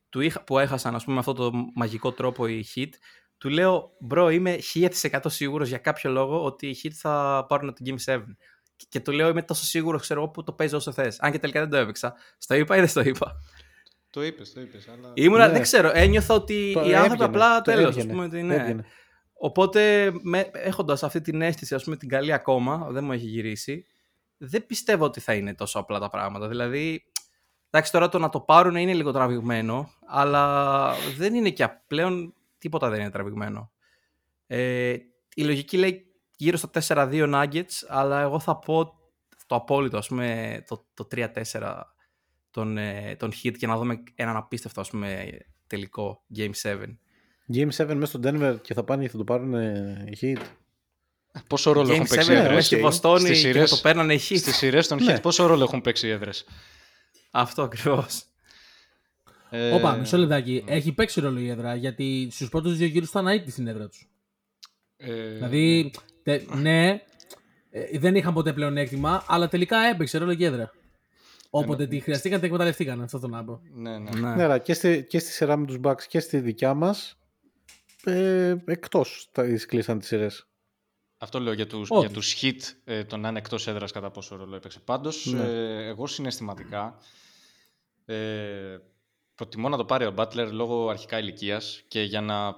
του 0.09 0.21
είχα, 0.21 0.43
που 0.43 0.59
έχασαν 0.59 0.95
ας 0.95 1.03
πούμε 1.03 1.13
με 1.13 1.19
αυτό 1.19 1.33
το 1.33 1.51
μαγικό 1.75 2.11
τρόπο 2.11 2.47
οι 2.47 2.65
Heat 2.75 2.89
του 3.37 3.49
λέω 3.49 3.91
bro 3.99 4.29
είμαι 4.29 4.57
1000% 4.73 5.19
σίγουρος 5.25 5.67
για 5.67 5.77
κάποιο 5.77 6.11
λόγο 6.11 6.43
ότι 6.43 6.67
οι 6.67 6.77
Heat 6.83 6.91
θα 6.93 7.45
πάρουν 7.47 7.73
το 7.73 7.81
Game 7.85 8.13
7 8.13 8.23
και, 8.75 8.85
και 8.89 8.99
του 8.99 9.11
λέω 9.11 9.29
είμαι 9.29 9.41
τόσο 9.41 9.63
σίγουρος 9.63 10.01
ξέρω 10.01 10.21
εγώ 10.21 10.29
που 10.29 10.43
το 10.43 10.51
παίζω 10.51 10.77
όσο 10.77 10.91
θες 10.91 11.19
αν 11.19 11.31
και 11.31 11.39
τελικά 11.39 11.59
δεν 11.59 11.69
το 11.69 11.77
έπαιξα 11.77 12.15
στο 12.37 12.55
είπα 12.55 12.75
ή 12.75 12.79
δεν 12.79 12.87
στο 12.87 13.01
είπα 13.01 13.35
Το 14.09 14.23
είπες, 14.23 14.53
το 14.53 14.61
είπες. 14.61 14.87
Αλλά... 14.87 15.11
Ήμουνα, 15.13 15.47
Ναι. 15.47 15.53
δεν 15.53 15.61
ξέρω, 15.61 15.91
ένιωθα 15.93 16.33
ότι 16.33 16.71
Το 16.73 16.89
οι 16.89 16.95
άνθρωποι 16.95 17.23
έβγαινε, 17.23 17.23
απλά 17.23 17.61
το 17.61 17.71
τέλος, 17.71 17.85
έβγαινε, 17.85 18.11
ας 18.11 18.15
πούμε, 18.15 18.25
ότι 18.25 18.43
ναι. 18.43 18.55
έβγαινε. 18.55 18.85
Οπότε 19.33 20.11
με, 20.21 20.49
έχοντας 20.53 21.03
αυτή 21.03 21.21
την 21.21 21.41
αίσθηση, 21.41 21.75
ας 21.75 21.83
πούμε 21.83 21.95
την 21.97 22.09
καλή 22.09 22.33
ακόμα, 22.33 22.87
δεν 22.91 23.03
μου 23.03 23.11
έχει 23.11 23.25
γυρίσει, 23.25 23.85
δεν 24.37 24.65
πιστεύω 24.65 25.05
ότι 25.05 25.19
θα 25.19 25.33
είναι 25.33 25.53
τόσο 25.53 25.79
απλά 25.79 25.99
τα 25.99 26.09
πράγματα. 26.09 26.47
Δηλαδή, 26.47 27.03
εντάξει 27.69 27.91
τώρα 27.91 28.09
το 28.09 28.19
να 28.19 28.29
το 28.29 28.39
πάρουν 28.39 28.75
είναι 28.75 28.93
λίγο 28.93 29.11
τραβηγμένο, 29.11 29.91
αλλά 30.05 30.93
δεν 31.17 31.35
είναι 31.35 31.49
και 31.49 31.67
πλέον 31.87 32.33
τίποτα 32.57 32.89
δεν 32.89 32.99
είναι 32.99 33.09
τραβηγμένο. 33.09 33.71
Ε, 34.47 34.95
η 35.33 35.43
λογική 35.43 35.77
λέει 35.77 36.05
γύρω 36.37 36.57
στα 36.57 36.69
4-2 36.87 37.33
Nuggets, 37.33 37.85
αλλά 37.87 38.21
εγώ 38.21 38.39
θα 38.39 38.57
πω 38.57 38.93
το 39.47 39.55
απόλυτο, 39.55 39.97
ας 39.97 40.07
πούμε, 40.07 40.63
το, 40.67 40.85
το 40.93 41.07
3-4 41.11 41.81
των, 42.51 42.77
ε, 42.77 43.15
των 43.19 43.31
Heat 43.43 43.57
και 43.57 43.67
να 43.67 43.77
δούμε 43.77 44.03
έναν 44.15 44.35
απίστευτο, 44.35 44.81
ας 44.81 44.89
πούμε, 44.89 45.27
τελικό 45.67 46.23
Game 46.35 46.51
7. 46.61 46.75
Game 47.53 47.69
7 47.69 47.93
μέσα 47.95 48.05
στο 48.05 48.19
Denver 48.23 48.57
και 48.61 48.73
θα 48.73 48.83
πάνε 48.83 49.03
και 49.03 49.09
θα 49.09 49.17
το 49.17 49.23
πάρουν 49.23 49.53
ε, 49.53 50.05
οι 50.09 50.17
Heat. 50.21 50.41
Πόσο 51.47 51.71
ρόλο 51.71 51.87
Game 51.89 51.91
έχουν 51.91 52.05
7 52.05 52.09
παίξει 52.09 52.31
οι 52.31 52.35
έδρες, 52.35 52.41
μέσα 52.41 52.49
έδρες; 52.49 52.65
στη 52.65 52.75
οκ. 52.75 52.81
Βοστόνη 52.81 53.19
Στις 53.19 53.29
και 53.41 53.47
θα 53.47 53.53
σειρές- 53.53 53.69
το 53.69 53.77
παίρνανε 53.77 54.13
οι 54.13 54.19
Heat. 54.29 54.37
Στις 54.37 54.55
σειρές 54.55 54.87
των 54.87 55.03
Ναι. 55.03 55.15
Heat 55.15 55.21
πόσο 55.21 55.45
ρόλο 55.45 55.63
έχουν 55.63 55.81
παίξει 55.81 56.07
οι 56.07 56.09
έδρες; 56.09 56.45
Αυτό 57.31 57.61
ακριβώς. 57.61 58.21
Ε, 59.49 59.71
Όπα, 59.71 59.95
μισό 59.95 60.17
λεπτάκι. 60.17 60.63
Έχει 60.67 60.91
παίξει 60.91 61.19
ρόλο 61.21 61.39
η 61.39 61.49
έδρα 61.49 61.75
γιατί 61.75 62.27
στους 62.31 62.49
πρώτους 62.49 62.77
δύο 62.77 62.87
γύρους 62.87 63.09
ήταν 63.09 63.27
αίτητη 63.27 63.51
στην 63.51 63.67
έδρα 63.67 63.87
τους. 63.87 64.07
ε, 64.97 65.27
Δηλαδή, 65.33 65.91
τε- 66.23 66.55
ναι, 66.55 66.87
ε, 67.69 67.99
δεν 67.99 68.15
είχαν 68.15 68.33
ποτέ 68.33 68.53
πλεονέκτημα, 68.53 69.23
αλλά 69.27 69.47
τελικά 69.47 69.77
έπαιξε 69.79 70.17
ρόλο 70.17 70.33
και 70.35 70.43
η 70.43 70.45
έδρα. 70.45 70.71
Όποτε 71.49 71.87
τη 71.87 71.99
χρειαστήκαν, 71.99 72.37
την 72.37 72.45
εκμεταλλευτήκαν. 72.47 73.01
Αυτό 73.01 73.19
το 73.19 73.27
να 73.27 73.43
πω. 73.43 73.61
Ναι, 73.73 73.97
ναι. 73.97 74.35
Ναι, 74.35 74.43
αλλά 74.43 74.57
και 74.57 74.73
στη, 74.73 75.05
και 75.09 75.19
στη 75.19 75.31
σειρά 75.31 75.57
με 75.57 75.65
τους 75.65 75.77
Bucks 75.83 76.03
και 76.07 76.19
στη 76.19 76.39
δικιά 76.39 76.73
μας 76.73 77.17
ε, 78.03 78.55
εκτός 78.65 79.29
τα 79.31 79.43
τις 79.43 79.65
κλείσαν 79.65 79.99
τις 79.99 80.07
σειρές. 80.07 80.46
Αυτό 81.17 81.39
λέω 81.39 81.53
για 81.53 81.67
τους, 81.67 81.89
Όχι. 81.91 82.05
για 82.05 82.13
τους 82.15 82.35
hit, 82.41 82.59
ε, 82.83 83.03
το 83.03 83.17
να 83.17 83.29
είναι 83.29 83.37
εκτός 83.37 83.67
έδρας 83.67 83.91
κατά 83.91 84.11
πόσο 84.11 84.35
ρόλο 84.35 84.55
έπαιξε. 84.55 84.79
Πάντως, 84.79 85.25
Ναι. 85.25 85.43
ε, 85.43 85.87
εγώ 85.87 86.07
συναισθηματικά 86.07 86.97
ε, 88.05 88.77
προτιμώ 89.35 89.69
να 89.69 89.77
το 89.77 89.85
πάρει 89.85 90.05
ο 90.05 90.13
Butler 90.17 90.49
λόγω 90.51 90.89
αρχικά 90.89 91.19
ηλικίας 91.19 91.83
και 91.87 92.01
για 92.01 92.21
να 92.21 92.55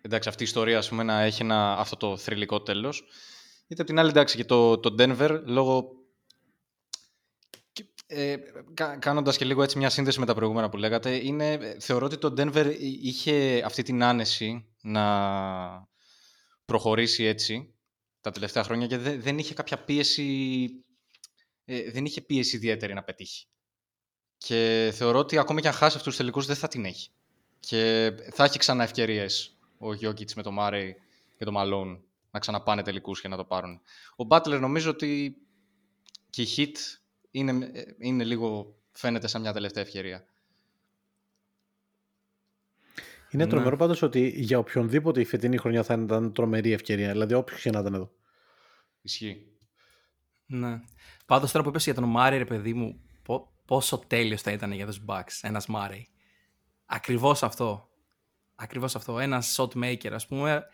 εντάξει, 0.00 0.28
αυτή 0.28 0.42
η 0.42 0.46
ιστορία 0.46 0.78
ας 0.78 0.88
πούμε, 0.88 1.02
να 1.02 1.20
έχει 1.20 1.42
ένα, 1.42 1.78
αυτό 1.78 1.96
το 1.96 2.16
θρηλυκό 2.16 2.62
τέλος. 2.62 3.04
Είτε 3.66 3.80
απ' 3.82 3.88
την 3.88 3.98
άλλη, 3.98 4.08
εντάξει, 4.08 4.36
και 4.36 4.44
το, 4.44 4.78
το 4.78 4.94
Denver 4.98 5.40
λόγω 5.44 5.90
και, 7.72 7.84
ε, 8.06 8.36
κα, 8.74 8.96
κάνοντας 8.96 9.36
και 9.36 9.44
λίγο 9.44 9.62
έτσι 9.62 9.78
μια 9.78 9.90
σύνδεση 9.90 10.20
με 10.20 10.26
τα 10.26 10.34
προηγούμενα 10.34 10.68
που 10.68 10.76
λέγατε, 10.76 11.14
είναι, 11.26 11.52
ε, 11.52 11.76
θεωρώ 11.80 12.06
ότι 12.06 12.18
το 12.18 12.34
Denver 12.36 12.76
είχε 12.78 13.62
αυτή 13.64 13.82
την 13.82 14.02
άνεση 14.02 14.66
να 14.82 15.92
προχωρήσει 16.64 17.24
έτσι 17.24 17.74
τα 18.20 18.30
τελευταία 18.30 18.64
χρόνια 18.64 18.86
και 18.86 18.98
δεν, 18.98 19.20
δεν 19.20 19.38
είχε 19.38 19.54
κάποια 19.54 19.84
πίεση, 19.84 20.68
ε, 21.64 21.90
δεν 21.90 22.04
είχε 22.04 22.20
πίεση 22.20 22.56
ιδιαίτερη 22.56 22.94
να 22.94 23.02
πετύχει. 23.02 23.46
Και 24.36 24.90
θεωρώ 24.94 25.18
ότι 25.18 25.38
ακόμα 25.38 25.60
και 25.60 25.68
αν 25.68 25.74
χάσει 25.74 25.96
αυτούς 25.96 26.02
τους 26.02 26.16
τελικούς 26.16 26.46
δεν 26.46 26.56
θα 26.56 26.68
την 26.68 26.84
έχει. 26.84 27.10
Και 27.60 28.12
θα 28.32 28.44
έχει 28.44 28.58
ξανά 28.58 28.82
ευκαιρίες 28.82 29.58
ο 29.78 29.92
Γιώκητς 29.92 30.34
με 30.34 30.42
τον 30.42 30.54
Μάρεϊ 30.54 30.96
και 31.38 31.44
τον 31.44 31.52
Μαλόν 31.52 32.04
να 32.30 32.38
ξαναπάνε 32.38 32.82
τελικούς 32.82 33.20
και 33.20 33.28
να 33.28 33.36
το 33.36 33.44
πάρουν. 33.44 33.80
Ο 34.16 34.24
Μπάτλερ 34.24 34.60
νομίζω 34.60 34.90
ότι 34.90 35.36
και 36.30 36.42
η 36.42 36.48
Hit 36.56 36.76
είναι, 37.30 37.70
ε, 37.72 37.82
είναι 37.98 38.24
λίγο, 38.24 38.76
φαίνεται 38.92 39.26
σαν 39.26 39.40
μια 39.40 39.52
τελευταία 39.52 39.82
ευκαιρία. 39.82 40.26
Είναι 43.34 43.44
Ναι. 43.44 43.50
τρομερό 43.50 43.76
πάντως 43.76 44.02
ότι 44.02 44.28
για 44.36 44.58
οποιονδήποτε 44.58 45.20
η 45.20 45.24
φετινή 45.24 45.56
χρονιά 45.56 45.82
θα 45.82 45.94
ήταν 45.94 46.32
τρομερή 46.32 46.72
ευκαιρία. 46.72 47.10
Δηλαδή 47.10 47.34
όποιος 47.34 47.60
και 47.60 47.70
να 47.70 47.78
ήταν 47.78 47.94
εδώ. 47.94 48.10
Ισχύει. 49.02 49.46
Ναι. 50.46 50.80
Πάντως 51.26 51.50
τώρα 51.52 51.64
που 51.64 51.70
είπες 51.70 51.84
για 51.84 51.94
τον 51.94 52.04
Μάρι, 52.04 52.38
ρε 52.38 52.44
παιδί 52.44 52.72
μου, 52.74 53.00
πο- 53.22 53.52
πόσο 53.64 53.98
τέλειος 54.06 54.42
θα 54.42 54.50
ήταν 54.50 54.72
για 54.72 54.86
τους 54.86 55.00
Bucks 55.08 55.38
ένας 55.42 55.66
Μάρι. 55.66 56.08
Ακριβώς 56.86 57.42
αυτό. 57.42 57.88
Ακριβώς 58.54 58.94
αυτό. 58.96 59.18
Ένας 59.18 59.56
shot 59.58 59.68
maker, 59.84 60.10
ας 60.12 60.26
πούμε, 60.26 60.64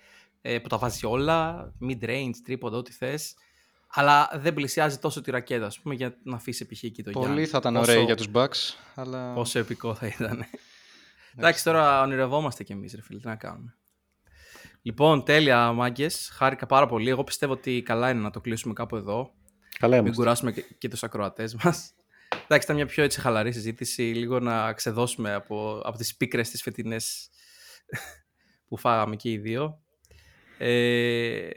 ε, 0.41 0.59
που 0.59 0.69
τα 0.69 0.79
βάζει 0.79 1.07
όλα, 1.07 1.73
mid 1.89 2.05
range, 2.05 2.35
τρίποντα, 2.45 2.77
ό,τι 2.77 2.93
θες. 2.93 3.35
Αλλά 3.93 4.31
δεν 4.35 4.55
πλησιάζει 4.55 4.99
τόσο 4.99 5.21
τη 5.21 5.31
ρακέτα, 5.31 5.67
ας 5.67 5.81
πούμε, 5.81 5.95
για 5.95 6.17
να 6.23 6.37
αφήσει 6.37 6.67
π.χ. 6.67 6.83
εκεί 6.83 7.03
το 7.03 7.11
Πολύ 7.11 7.25
Γιάννη. 7.27 7.47
θα 7.47 7.59
ήταν 7.59 7.75
Πόσο- 7.75 7.91
ωραίο 7.91 8.03
για 8.05 8.17
τους 8.17 8.27
Bucks, 8.33 8.75
αλλά... 8.95 9.33
Πόσο 9.33 9.59
επικό 9.59 9.95
θα 9.95 10.07
ήταν. 10.07 10.45
Εντάξει, 11.37 11.65
τώρα 11.65 12.03
ονειρευόμαστε 12.03 12.65
κι 12.65 12.73
εμείς, 12.73 12.95
ρε 12.95 13.03
φίλε, 13.03 13.19
τι 13.19 13.27
να 13.27 13.37
κάνουμε. 13.37 13.75
Λοιπόν, 14.83 15.25
τέλεια, 15.25 15.73
μάγκες. 15.73 16.31
Χάρηκα 16.33 16.67
πάρα 16.67 16.87
πολύ. 16.87 17.11
Εγώ 17.11 17.25
πιστεύω 17.25 17.53
ότι 17.53 17.83
καλά 17.83 18.11
είναι 18.11 18.21
να 18.21 18.31
το 18.31 18.41
κλείσουμε 18.41 18.73
κάπου 18.73 18.97
εδώ. 18.97 19.33
Καλά 19.79 19.95
Μην 19.95 20.05
είμαστε. 20.05 20.23
κουράσουμε 20.23 20.53
και, 20.53 20.65
και 20.79 20.89
τους 20.89 21.03
ακροατές 21.03 21.55
μας. 21.55 21.95
Εντάξει, 22.43 22.65
ήταν 22.65 22.77
μια 22.77 22.87
πιο 22.87 23.05
έτσι 23.05 23.21
χαλαρή 23.21 23.53
συζήτηση, 23.53 24.03
λίγο 24.03 24.41
να 24.41 24.73
ξεδώσουμε 24.73 25.33
από, 25.33 25.81
από 25.85 25.97
τις 25.97 26.17
πίκρες 26.17 26.51
τις 26.51 26.63
φετινές 26.63 27.31
που 28.69 28.77
φάγαμε 28.77 29.17
και 29.17 29.31
οι 29.31 29.39
δύο. 29.39 29.81
Ε, 30.59 31.49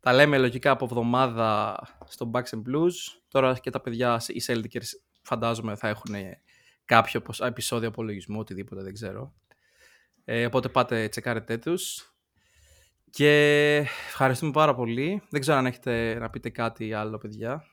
τα 0.00 0.12
λέμε 0.12 0.38
λογικά 0.38 0.70
από 0.70 0.84
εβδομάδα 0.84 1.78
στο 2.08 2.30
Bucks 2.34 2.48
and 2.50 2.62
Blues. 2.70 2.92
Τώρα 3.28 3.58
και 3.58 3.70
τα 3.70 3.80
παιδιά, 3.80 4.22
οι 4.26 4.42
Celtics 4.46 4.86
φαντάζομαι 5.22 5.76
θα 5.76 5.88
έχουν 5.88 6.14
κάποιο 6.84 7.20
ποσ- 7.20 7.42
επεισόδιο 7.44 7.88
απολογισμού, 7.88 8.38
οτιδήποτε 8.38 8.82
δεν 8.82 8.92
ξέρω. 8.92 9.34
Ε, 10.24 10.46
οπότε 10.46 10.68
πάτε 10.68 11.08
τσεκάρετε 11.08 11.58
τους. 11.58 12.06
Και 13.10 13.76
ευχαριστούμε 14.06 14.52
πάρα 14.52 14.74
πολύ. 14.74 15.22
Δεν 15.30 15.40
ξέρω 15.40 15.58
αν 15.58 15.66
έχετε 15.66 16.14
να 16.18 16.30
πείτε 16.30 16.50
κάτι 16.50 16.92
άλλο, 16.92 17.18
παιδιά. 17.18 17.64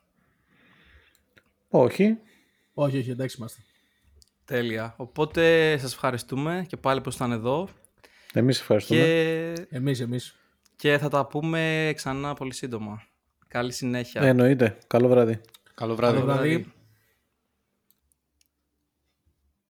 Όχι. 1.67 2.17
Όχι, 2.73 2.97
όχι, 2.97 3.09
εντάξει 3.09 3.35
είμαστε. 3.39 3.61
Τέλεια. 4.45 4.93
Οπότε 4.97 5.77
σας 5.77 5.93
ευχαριστούμε 5.93 6.65
και 6.67 6.77
πάλι 6.77 7.01
που 7.01 7.09
ήσταν 7.09 7.31
εδώ. 7.31 7.69
Εμείς 8.33 8.59
ευχαριστούμε. 8.59 8.99
Και... 8.99 9.53
Εμείς, 9.69 9.99
εμείς. 9.99 10.35
και 10.75 10.97
θα 10.97 11.09
τα 11.09 11.27
πούμε 11.27 11.91
ξανά 11.95 12.33
πολύ 12.33 12.53
σύντομα. 12.53 13.03
Καλή 13.47 13.71
συνέχεια. 13.71 14.21
Ε, 14.21 14.27
εννοείται. 14.27 14.77
Καλό 14.87 15.07
βράδυ. 15.07 15.41
Καλό 15.73 15.95
βράδυ. 15.95 16.17
Καλό 16.19 16.25
βράδυ. 16.33 16.73